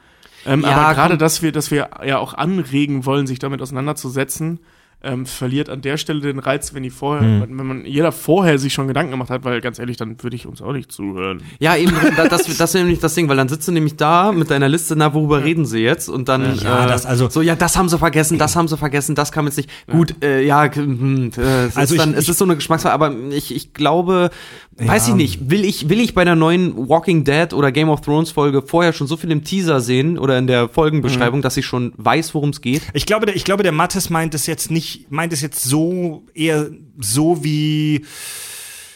[0.45, 4.59] Ähm, Ja, aber gerade, dass wir, dass wir ja auch anregen wollen, sich damit auseinanderzusetzen,
[5.01, 7.57] ähm, verliert an der Stelle den Reiz, wenn die vorher, Hm.
[7.57, 10.45] wenn man jeder vorher sich schon Gedanken gemacht hat, weil ganz ehrlich, dann würde ich
[10.45, 11.41] uns auch nicht zuhören.
[11.59, 14.33] Ja, eben, da- das, das ist nämlich das Ding, weil dann sitzt du nämlich da
[14.33, 16.09] mit deiner Liste, na, worüber reden sie jetzt?
[16.09, 19.15] Und dann, Ja, das also- so, ja, das haben sie vergessen, das haben sie vergessen,
[19.15, 19.69] das kam jetzt nicht.
[19.89, 22.93] Gut, äh, ja, hm, äh, es Also ist dann, ich- es ist so eine Geschmacksfrage,
[22.93, 24.31] aber ich, ich glaube,
[24.77, 25.13] weiß Ja.
[25.13, 28.31] ich nicht, will ich, will ich bei einer neuen Walking Dead oder Game of Thrones
[28.31, 31.93] Folge vorher schon so viel im Teaser sehen oder in der Folgenbeschreibung, dass ich schon
[31.97, 32.81] weiß, worum es geht?
[32.93, 36.23] Ich glaube, der, ich glaube, der Mattes meint es jetzt nicht, meint es jetzt so,
[36.33, 38.05] eher so wie,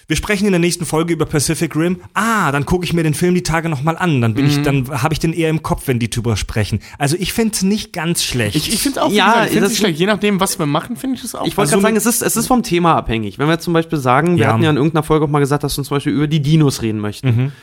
[0.08, 2.02] wir sprechen in der nächsten Folge über Pacific Rim.
[2.14, 4.22] Ah, dann gucke ich mir den Film die Tage nochmal an.
[4.22, 6.80] Dann bin ich, dann habe ich den eher im Kopf, wenn die drüber sprechen.
[6.98, 8.56] Also ich fände es nicht ganz schlecht.
[8.56, 10.00] Ich, ich finde es auch, Ja, gesagt, ich find's das- nicht schlecht.
[10.00, 11.46] Je nachdem, was wir machen, finde ich es auch.
[11.48, 13.40] Ich wollte Also gerade sagen, es ist, es ist vom Thema abhängig.
[13.40, 14.54] Wenn wir zum Beispiel sagen, wir Ja.
[14.54, 16.82] hatten ja in irgendeiner Folge auch mal gesagt, dass wir zum Beispiel über die Dinos
[16.82, 17.54] reden möchten.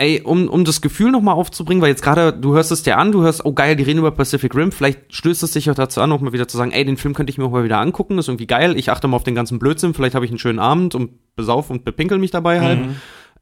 [0.00, 3.10] Ey, um, um das Gefühl nochmal aufzubringen, weil jetzt gerade, du hörst es dir an,
[3.10, 6.00] du hörst, oh geil, die reden über Pacific Rim, vielleicht stößt es dich auch dazu
[6.00, 7.80] an, auch mal wieder zu sagen, ey, den Film könnte ich mir auch mal wieder
[7.80, 10.38] angucken, ist irgendwie geil, ich achte mal auf den ganzen Blödsinn, vielleicht habe ich einen
[10.38, 12.78] schönen Abend und besauf und bepinkel mich dabei halt.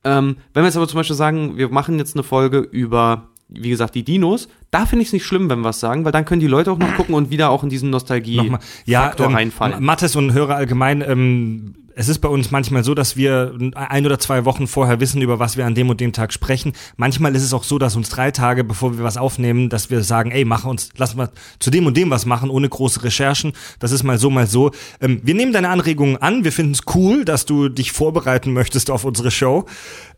[0.04, 3.70] Ähm, wenn wir jetzt aber zum Beispiel sagen, wir machen jetzt eine Folge über, wie
[3.70, 6.24] gesagt, die Dinos, da finde ich es nicht schlimm, wenn wir was sagen, weil dann
[6.24, 8.60] können die Leute auch noch gucken und wieder auch in diesen Nostalgie Nochmal.
[8.86, 9.84] Ja, ähm, reinfallen.
[9.84, 14.18] Mattes und Hörer allgemein, ähm, es ist bei uns manchmal so, dass wir ein oder
[14.18, 16.74] zwei Wochen vorher wissen, über was wir an dem und dem Tag sprechen.
[16.98, 20.02] Manchmal ist es auch so, dass uns drei Tage, bevor wir was aufnehmen, dass wir
[20.02, 23.54] sagen, ey, mach uns, lass mal zu dem und dem was machen, ohne große Recherchen.
[23.78, 24.72] Das ist mal so, mal so.
[25.00, 26.44] Ähm, wir nehmen deine Anregungen an.
[26.44, 29.64] Wir finden es cool, dass du dich vorbereiten möchtest auf unsere Show.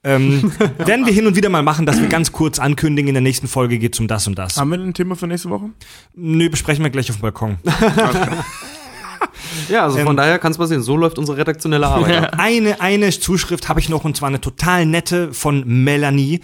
[0.02, 3.22] Ähm, werden wir hin und wieder mal machen, dass wir ganz kurz ankündigen, in der
[3.22, 4.56] nächsten Folge geht's um das und das.
[4.56, 5.70] Haben wir ein Thema für nächste Woche?
[6.16, 7.59] Nö, besprechen wir gleich auf dem Balkon.
[9.69, 10.82] Ja, also von Ähm, daher kann es passieren.
[10.82, 12.32] So läuft unsere redaktionelle Arbeit.
[12.32, 12.36] ab.
[12.39, 16.40] Eine, eine Zuschrift habe ich noch und zwar eine total nette von Melanie.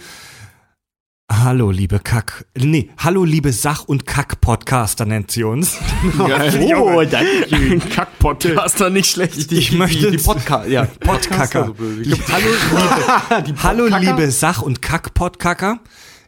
[1.31, 2.45] Hallo, liebe Kack.
[2.55, 5.75] Nee, hallo, liebe Sach- und Kack-Podcaster nennt sie uns.
[6.19, 7.79] oh, danke.
[7.95, 9.51] Kack-Podcaster, nicht schlecht.
[9.51, 10.85] Ich möchte die, die Podcast, ja.
[10.99, 11.65] Podkacker.
[11.65, 12.15] so blöd.
[12.31, 15.79] Hallo, liebe, hallo, liebe Sach- und Kack-Podkacker.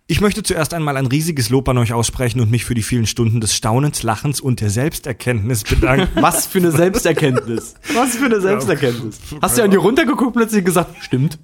[0.10, 3.06] Ich möchte zuerst einmal ein riesiges Lob an euch aussprechen und mich für die vielen
[3.06, 6.08] Stunden des Staunens, Lachens und der Selbsterkenntnis bedanken.
[6.22, 7.76] Was für eine Selbsterkenntnis.
[7.94, 9.20] Was für eine Selbsterkenntnis.
[9.42, 11.40] Hast du an dir runtergeguckt plötzlich gesagt, stimmt.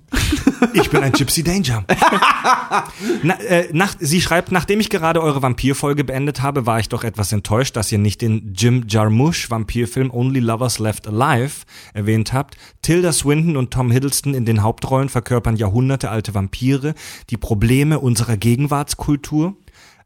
[0.71, 1.83] Ich bin ein Gypsy Danger.
[3.23, 7.03] Na, äh, nach, sie schreibt, nachdem ich gerade eure Vampirfolge beendet habe, war ich doch
[7.03, 12.55] etwas enttäuscht, dass ihr nicht den Jim Jarmusch Vampirfilm Only Lovers Left Alive erwähnt habt.
[12.81, 16.95] Tilda Swinton und Tom Hiddleston in den Hauptrollen verkörpern jahrhundertealte Vampire,
[17.29, 19.55] die Probleme unserer Gegenwartskultur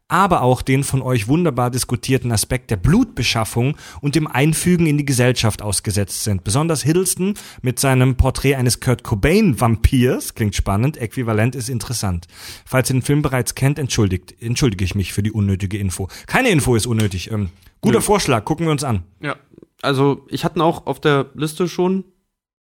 [0.08, 5.04] aber auch den von euch wunderbar diskutierten Aspekt der Blutbeschaffung und dem Einfügen in die
[5.04, 6.44] Gesellschaft ausgesetzt sind.
[6.44, 12.26] Besonders Hiddleston mit seinem Porträt eines Kurt Cobain Vampirs, klingt spannend, äquivalent ist interessant.
[12.64, 16.08] Falls ihr den Film bereits kennt, entschuldigt, entschuldige ich mich für die unnötige Info.
[16.26, 17.30] Keine Info ist unnötig.
[17.30, 17.50] Ähm,
[17.82, 19.02] guter Vorschlag, gucken wir uns an.
[19.20, 19.36] Ja.
[19.82, 22.04] Also, ich hatte ihn auch auf der Liste schon.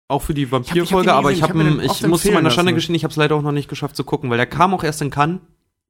[0.08, 2.02] Auch für die ich hab Vampirfolge, aber ich ich hab habe mir ihn, den oft
[2.02, 4.04] ich muss zu meiner Schande gestehen, ich habe es leider auch noch nicht geschafft zu
[4.04, 5.40] gucken, weil der kam auch erst in Cannes.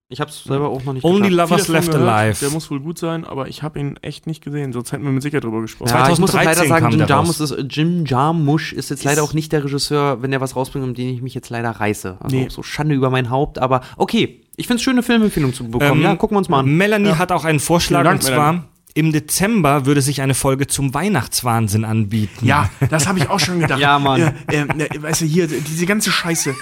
[0.09, 1.49] Ich habe es selber auch noch nicht Only geschafft.
[1.51, 2.07] Lovers Left gehört.
[2.09, 2.39] Alive.
[2.39, 5.11] Der muss wohl gut sein, aber ich habe ihn echt nicht gesehen, sonst hätten wir
[5.11, 5.89] mit Sicherheit drüber gesprochen.
[5.89, 9.33] Ja, ich muss leider 2013 sagen, Jim Jarmusch ist, Jim Jarmusch ist jetzt leider auch
[9.33, 12.17] nicht der Regisseur, wenn der was rausbringt, um den ich mich jetzt leider reiße.
[12.19, 12.47] Also Nee.
[12.49, 14.41] so Schande über mein Haupt, aber okay.
[14.55, 15.93] Ich finde es schöne Filmempfehlung zu bekommen.
[15.99, 16.77] Ähm, ja, gucken wir uns mal an.
[16.77, 18.67] Melanie hat auch einen Vorschlag Dank, und zwar Melanie.
[18.93, 22.45] im Dezember würde sich eine Folge zum Weihnachtswahnsinn anbieten.
[22.45, 23.79] Ja, das habe ich auch schon gedacht.
[23.79, 24.19] Ja, Mann.
[24.21, 26.53] Ja, ähm, ne, weißt du, hier, diese ganze Scheiße.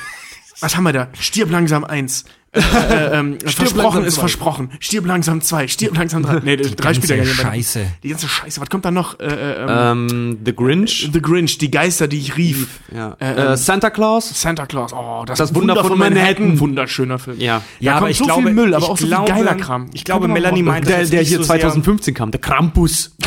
[0.59, 1.07] Was haben wir da?
[1.19, 2.25] Stirb langsam eins.
[2.53, 4.19] Äh, äh, ähm, versprochen langsam ist zwei.
[4.19, 4.71] versprochen.
[4.81, 5.69] Stirb langsam zwei.
[5.69, 6.41] Stirb langsam drei.
[6.43, 7.07] Nee, drei gar nicht.
[7.07, 7.23] mehr.
[7.25, 7.85] Scheiße.
[8.03, 8.59] Die ganze Scheiße.
[8.59, 9.17] Was kommt da noch?
[9.21, 11.09] Äh, äh, ähm, Ähm, The Grinch.
[11.13, 12.81] The Grinch, die Geister, die ich rief.
[12.93, 13.15] Ja.
[13.21, 14.29] Äh, Äh, ähm, Santa Claus.
[14.41, 14.91] Santa Claus.
[14.91, 16.25] Oh, das, Das Wunder, Wunder von Manhattan.
[16.43, 16.59] Manhattan.
[16.59, 17.39] Wunderschöner Film.
[17.39, 17.61] Ja.
[17.79, 19.55] Ja, Da aber ich so glaube, viel Müll, aber ich auch so glaube, viel geiler
[19.55, 19.89] Kram.
[19.93, 23.15] Ich glaube, Melanie meint, Der, das der hier so sehr- 2015 kam, der Krampus.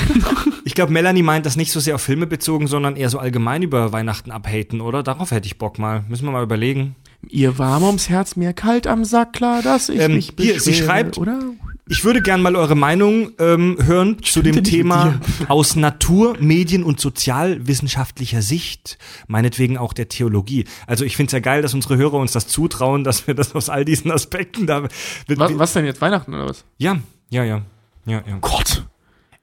[0.67, 3.63] Ich glaube, Melanie meint das nicht so sehr auf Filme bezogen, sondern eher so allgemein
[3.63, 5.03] über Weihnachten abhaten, oder?
[5.03, 6.05] Darauf hätte ich Bock mal.
[6.09, 6.97] Müssen wir mal überlegen.
[7.31, 10.71] Ihr warm ums Herz, mir kalt am Sack, klar, dass ich Ähm, mich hier, sie
[10.71, 11.41] beschwere, schreibt- oder?
[11.87, 16.99] Ich würde gern mal eure Meinung ähm, hören zu dem Thema aus Natur-, Medien- und
[16.99, 18.97] sozialwissenschaftlicher Sicht,
[19.27, 20.65] meinetwegen auch der Theologie.
[20.87, 23.55] Also ich finde es ja geil, dass unsere Hörer uns das zutrauen, dass wir das
[23.55, 24.89] aus all diesen Aspekten da...
[25.29, 26.65] Was, was denn jetzt, Weihnachten oder was?
[26.79, 26.97] Ja,
[27.29, 27.61] ja, ja.
[28.07, 28.39] ja, ja.
[28.41, 28.85] Gott.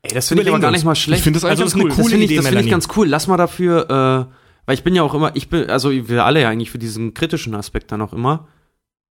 [0.01, 1.19] Ey, das finde ich aber gar nicht mal schlecht.
[1.19, 2.61] Ich finde das Also eigentlich ist eine ganz coole das finde ich, Idee, das find
[2.61, 3.07] ich ganz cool.
[3.07, 6.41] Lass mal dafür, äh, weil ich bin ja auch immer, ich bin, also wir alle
[6.41, 8.47] ja eigentlich für diesen kritischen Aspekt dann auch immer.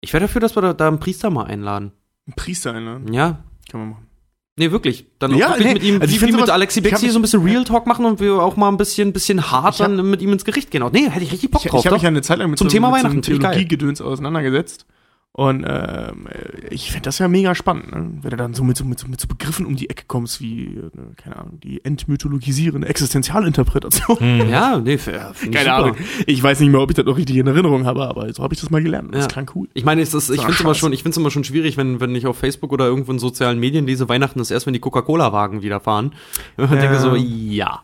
[0.00, 1.92] Ich wäre dafür, dass wir da, da einen Priester mal einladen.
[2.28, 3.12] Ein Priester einladen.
[3.12, 4.06] Ja, Kann man machen.
[4.56, 5.06] Nee, wirklich.
[5.20, 7.18] Dann auch Ja, wirklich nee, mit ihm, also ich wie, wie mit Alexi Bexi so
[7.20, 10.10] ein bisschen Real Talk machen und wir auch mal ein bisschen, bisschen hart hab- dann
[10.10, 10.82] mit ihm ins Gericht gehen.
[10.82, 11.80] Auch, nee, hätte ich richtig Bock Ich, drauf.
[11.80, 13.30] ich habe mich ja eine Zeit lang mit Zum so, Thema mit Weihnachten, so.
[13.38, 14.86] Theologiegedöns auseinandergesetzt.
[15.32, 16.26] Und ähm,
[16.68, 18.10] ich finde das ja mega spannend, ne?
[18.22, 20.40] wenn du dann so mit, so mit, so mit so Begriffen um die Ecke kommst,
[20.40, 24.48] wie, äh, keine Ahnung, die entmythologisierende Existenzialinterpretation.
[24.50, 25.92] Ja, nee, f- ja, finde ich Keine super.
[25.92, 25.96] Ahnung.
[26.26, 28.54] Ich weiß nicht mehr, ob ich das noch richtig in Erinnerung habe, aber so habe
[28.54, 29.14] ich das mal gelernt.
[29.14, 29.28] Das Ja.
[29.28, 29.68] klang cool.
[29.74, 32.36] Ich meine, ich finde es immer schon, ich immer schon schwierig, wenn, wenn ich auf
[32.38, 36.14] Facebook oder irgendwo in sozialen Medien lese, Weihnachten ist erst, wenn die Coca-Cola-Wagen wieder fahren.
[36.56, 37.82] Und ich denke so, ja.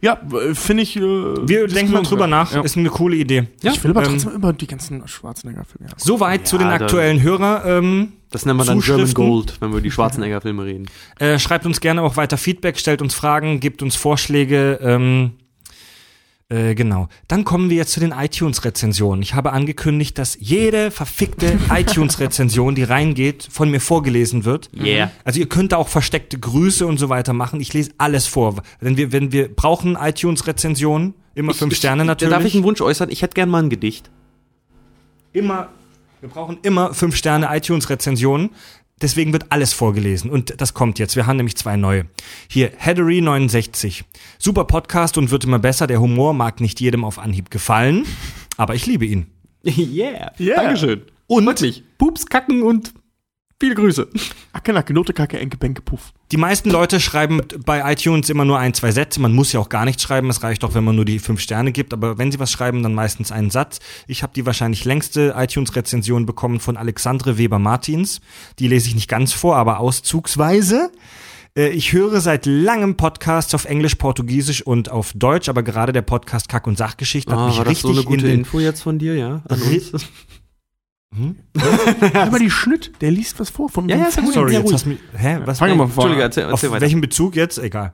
[0.00, 0.18] Ja,
[0.54, 0.96] finde ich.
[0.96, 2.62] Äh, Wir denken mal drüber nach, Ja.
[2.62, 3.48] ist eine coole Idee.
[3.62, 5.88] ich will aber Ähm, trotzdem über die ganzen Schwarzenegger-Filme.
[5.90, 5.94] Ja.
[5.96, 7.64] Soweit zu Ja, den da- aktuellen Hörer.
[7.66, 9.12] Ähm, Das nennen wir dann German.
[9.14, 10.86] Gold, wenn wir über die Schwarzenegger-Filme reden.
[11.18, 14.78] äh, schreibt uns gerne auch weiter Feedback, stellt uns Fragen, gebt uns Vorschläge.
[14.82, 15.32] Ähm,
[16.48, 17.08] äh, genau.
[17.28, 19.22] Dann kommen wir jetzt zu den iTunes-Rezensionen.
[19.22, 24.68] Ich habe angekündigt, dass jede verfickte iTunes-Rezension, die reingeht, von mir vorgelesen wird.
[24.78, 25.10] Yeah.
[25.24, 27.60] Also ihr könnt da auch versteckte Grüße und so weiter machen.
[27.60, 28.62] Ich lese alles vor.
[28.80, 32.34] Wenn wir, wenn wir brauchen iTunes-Rezensionen, immer fünf Sterne natürlich.
[32.34, 33.08] darf ich einen Wunsch äußern?
[33.08, 34.10] Ich hätte gern mal ein Gedicht.
[35.32, 35.68] immer,
[36.22, 38.50] wir brauchen immer fünf Sterne iTunes-Rezensionen.
[39.00, 40.30] Deswegen wird alles vorgelesen.
[40.30, 41.16] Und das kommt jetzt.
[41.16, 42.06] Wir haben nämlich zwei neue.
[42.48, 44.04] Hier, Heddery69.
[44.38, 45.88] Super Podcast und wird immer besser.
[45.88, 48.06] Der Humor mag nicht jedem auf Anhieb gefallen,
[48.56, 49.26] aber ich liebe ihn.
[49.64, 50.30] yeah.
[50.38, 50.62] Yeah.
[50.62, 51.02] Dankeschön.
[51.26, 51.82] Und Wirklich.
[51.98, 52.94] Pups, Kacken und
[53.62, 54.08] viele Grüße.
[54.52, 56.12] Acke, Nacke, Note, Kacke, Enke, Benke, Puff.
[56.32, 59.20] die meisten Leute schreiben bei iTunes immer nur ein, zwei Sätze.
[59.20, 60.28] Man muss ja auch gar nichts schreiben.
[60.30, 61.92] Es reicht auch, wenn man nur die fünf Sterne gibt.
[61.92, 63.78] Aber wenn sie was schreiben, dann meistens einen Satz.
[64.08, 68.20] Ich habe die wahrscheinlich längste iTunes-Rezension bekommen von Alexandre Weber-Martins.
[68.58, 70.90] Die lese ich nicht ganz vor, aber auszugsweise.
[71.56, 76.02] Äh, Ich höre seit langem Podcasts auf Englisch, Portugiesisch und auf Deutsch, aber gerade der
[76.02, 78.38] Podcast Kack- und Sachgeschichten hat Ah, mich war das richtig so eine gute in den
[78.40, 79.42] Info jetzt von dir, ja?
[81.18, 81.36] Uns?
[82.14, 84.98] Aber die Schnitt, der liest was vor von Ja, ja, Sorry, jetzt hast du mich.
[85.16, 85.38] Hä?
[85.44, 85.58] Was?
[85.58, 86.04] Fangen wir mal vor.
[86.04, 86.80] Entschuldige, erzähl, Auf erzähl weiter.
[86.82, 87.58] welchem Bezug jetzt?
[87.58, 87.92] Egal.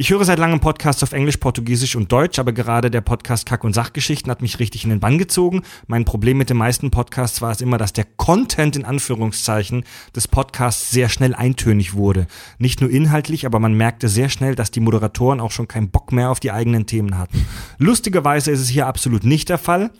[0.00, 3.64] Ich höre seit langem Podcasts auf Englisch, Portugiesisch und Deutsch, aber gerade der Podcast Kack-
[3.64, 5.62] und Sachgeschichten hat mich richtig in den Bann gezogen.
[5.88, 9.82] Mein Problem mit den meisten Podcasts war es immer, dass der Content in Anführungszeichen
[10.14, 12.28] des Podcasts sehr schnell eintönig wurde.
[12.58, 16.12] Nicht nur inhaltlich, aber man merkte sehr schnell, dass die Moderatoren auch schon keinen Bock
[16.12, 17.44] mehr auf die eigenen Themen hatten.
[17.78, 19.90] Lustigerweise ist es hier absolut nicht der Fall.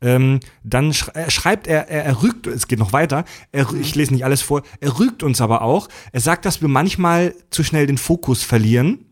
[0.00, 3.96] Ähm, dann sch äh, schreibt er, er, er rügt, es geht noch weiter, er, ich
[3.96, 5.88] lese nicht alles vor, er rügt uns aber auch.
[6.12, 9.04] Er sagt, dass wir manchmal zu schnell den Fokus verlieren.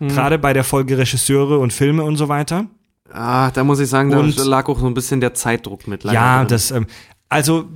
[0.00, 2.66] Gerade bei der Folge Regisseure und Filme und so weiter.
[3.12, 6.04] Ah, da muss ich sagen, da Und- lag auch so ein bisschen der Zeitdruck mit.
[6.04, 6.48] ja, drin.
[6.48, 6.86] das, ähm,
[7.28, 7.68] also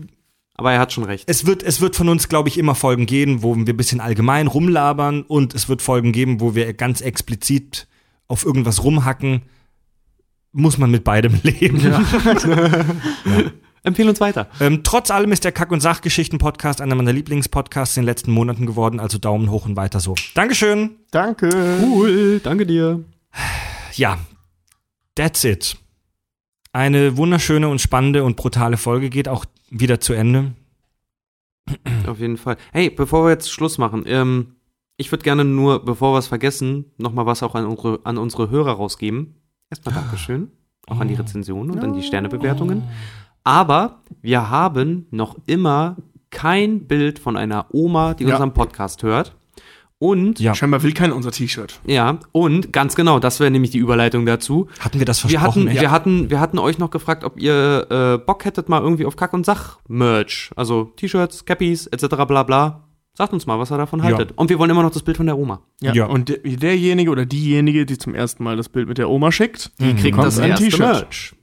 [0.55, 1.25] Aber er hat schon recht.
[1.29, 4.01] es wird, es wird von uns, glaube ich, immer Folgen geben, wo wir ein bisschen
[4.01, 7.87] allgemein rumlabern und es wird Folgen geben, wo wir ganz explizit
[8.29, 9.43] auf irgendwas rumhacken.
[10.53, 11.81] Muss man mit beidem leben.
[13.83, 14.49] Empfehl uns weiter.
[14.61, 18.67] Ähm, trotz allem ist der Kack- und Sachgeschichten-Podcast einer meiner Lieblingspodcasts in den letzten Monaten
[18.67, 20.15] geworden, also Daumen hoch und weiter so.
[20.35, 20.97] Dankeschön.
[21.11, 21.49] Danke.
[21.83, 23.03] Cool, danke dir.
[23.95, 24.19] Ja,
[25.15, 25.77] that's it.
[26.73, 30.53] Eine wunderschöne und spannende und brutale Folge geht auch wieder zu Ende.
[32.07, 32.57] Auf jeden Fall.
[32.73, 34.57] Hey, bevor wir jetzt Schluss machen, ähm,
[34.97, 38.51] ich würde gerne nur, bevor wir es vergessen, nochmal was auch an unsere, an unsere
[38.51, 39.35] Hörer rausgeben.
[39.71, 40.51] Erstmal Dankeschön.
[40.87, 42.83] Auch an die Rezensionen und an die Sternebewertungen.
[43.45, 45.97] Aber wir haben noch immer
[46.31, 48.35] kein Bild von einer Oma, die Ja.
[48.35, 49.35] unseren Podcast hört.
[49.99, 50.55] Und Ja.
[50.55, 51.79] Scheinbar will keiner unser T-Shirt.
[51.85, 54.67] ja, und ganz genau, das wäre nämlich die Überleitung dazu.
[54.79, 55.69] Hatten wir das Wir versprochen?
[55.69, 59.05] hatten, wir hatten, wir hatten euch noch gefragt, ob ihr äh, Bock hättet mal irgendwie
[59.05, 62.07] auf Kack und Sach Merch, also T-Shirts, Cappies etc.
[62.27, 62.85] bla bla.
[63.13, 64.33] Sagt uns mal, was ihr davon haltet.
[64.37, 65.61] Und wir wollen immer noch das Bild von der Oma.
[65.83, 65.93] Ja.
[65.93, 66.07] Ja.
[66.07, 69.73] Und der, derjenige oder diejenige, die zum ersten Mal das Bild mit der Oma schickt,
[69.81, 70.81] Die kriegt bekommt das ein erste T-Shirt.
[70.81, 71.35] Merch.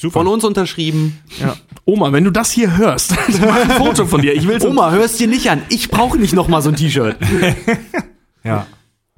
[0.00, 0.10] Ja.
[0.10, 1.18] Von uns unterschrieben.
[1.40, 1.56] Ja.
[1.84, 4.34] Oma, wenn du das hier hörst, mach ein Foto von dir.
[4.34, 5.62] Ich will Oma, hörst dir nicht an.
[5.68, 7.16] Ich brauche nicht noch mal so ein T-Shirt.
[8.46, 8.66] Ja.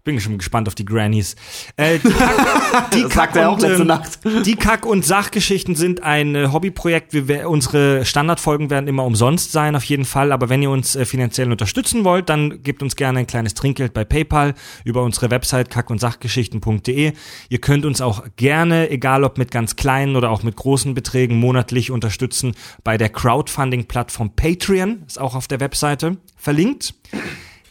[0.07, 1.35] Bin schon gespannt auf die Grannies.
[1.77, 4.21] Äh, die Kack, die Kack und, ähm, Nacht.
[4.47, 7.13] Die Kack- und Sachgeschichten sind ein äh, Hobbyprojekt.
[7.13, 10.31] Wir, unsere Standardfolgen werden immer umsonst sein, auf jeden Fall.
[10.31, 13.95] Aber wenn ihr uns äh, finanziell unterstützen wollt, dann gebt uns gerne ein kleines Trinkgeld
[13.95, 14.55] bei PayPal
[14.85, 17.13] über unsere Website kack- und sachgeschichten.de.
[17.49, 21.37] Ihr könnt uns auch gerne, egal ob mit ganz kleinen oder auch mit großen Beträgen,
[21.41, 22.55] monatlich unterstützen
[22.85, 25.03] bei der Crowdfunding-Plattform Patreon.
[25.05, 26.95] Ist auch auf der Webseite verlinkt.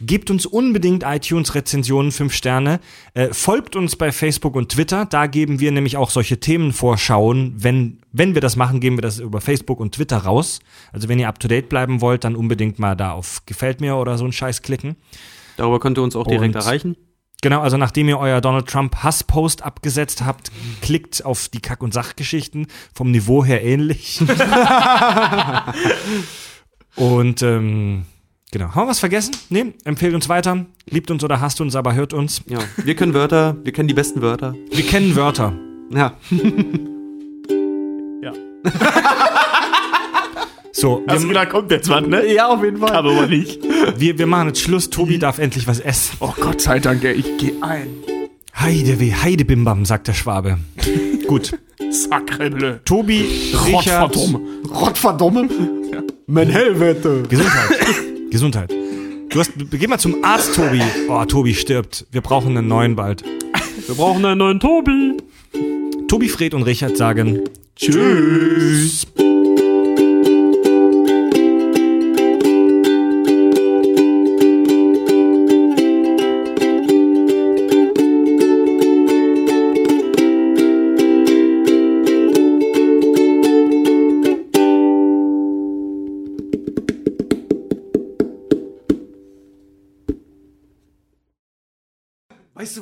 [0.01, 2.79] Gebt uns unbedingt iTunes-Rezensionen, 5 Sterne.
[3.13, 5.05] Äh, folgt uns bei Facebook und Twitter.
[5.05, 7.53] Da geben wir nämlich auch solche Themenvorschauen.
[7.55, 10.59] Wenn, wenn wir das machen, geben wir das über Facebook und Twitter raus.
[10.91, 14.25] Also wenn ihr up-to-date bleiben wollt, dann unbedingt mal da auf Gefällt mir oder so
[14.25, 14.97] einen Scheiß klicken.
[15.55, 16.97] Darüber könnt ihr uns auch direkt Und- erreichen.
[17.41, 20.51] Genau, also nachdem ihr euer Donald Trump Hasspost abgesetzt habt,
[20.81, 22.67] klickt auf die Kack- und Sachgeschichten.
[22.93, 24.19] Vom Niveau her ähnlich.
[26.95, 28.05] und ähm,
[28.51, 28.67] Genau.
[28.73, 29.35] Haben wir was vergessen?
[29.49, 30.65] Nee, empfehlt uns weiter.
[30.89, 32.41] Liebt uns oder hasst uns, aber hört uns.
[32.47, 32.59] Ja.
[32.77, 34.55] Wir können Wörter, wir kennen die besten Wörter.
[34.71, 35.53] Wir kennen Wörter.
[35.91, 36.13] Ja.
[38.21, 38.31] Ja.
[40.77, 42.33] So, Hast du wir, gedacht, kommt jetzt was, ne?
[42.33, 42.91] Ja, auf jeden Fall.
[42.91, 43.61] Aber mal nicht.
[43.97, 44.89] wir, wir machen jetzt Schluss.
[44.89, 46.17] Tobi darf endlich was essen.
[46.19, 47.87] Oh Gott sei Dank, ey, ich geh ein.
[48.59, 50.57] Heideweh, Heidebimbam, sagt der Schwabe.
[51.27, 51.57] Gut.
[51.89, 52.79] Sacrebleu.
[52.83, 53.25] Tobi,
[53.67, 54.15] Richard.
[54.17, 54.39] Rottverdumme.
[54.69, 55.49] Rottverdomme.
[56.27, 57.23] Mein Helvete.
[57.29, 58.14] Gesundheit.
[58.31, 58.73] Gesundheit.
[59.29, 60.81] Du hast, geh mal zum Arzt, Tobi.
[61.09, 62.05] Oh, Tobi stirbt.
[62.11, 63.23] Wir brauchen einen neuen bald.
[63.87, 65.17] Wir brauchen einen neuen Tobi.
[66.07, 67.41] Tobi, Fred und Richard sagen
[67.75, 69.07] Tschüss.
[69.15, 69.34] Weißt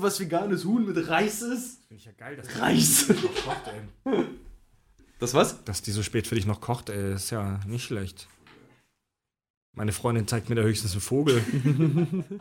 [0.04, 1.80] was veganes Huhn mit Reis ist?
[1.88, 3.08] Finde ich ja geil, dass Reis.
[3.08, 4.26] kocht, ey.
[5.20, 5.64] Das was?
[5.64, 8.28] Dass die so spät für dich noch kocht, ey, ist ja nicht schlecht.
[9.76, 11.42] Meine Freundin zeigt mir da höchstens einen Vogel.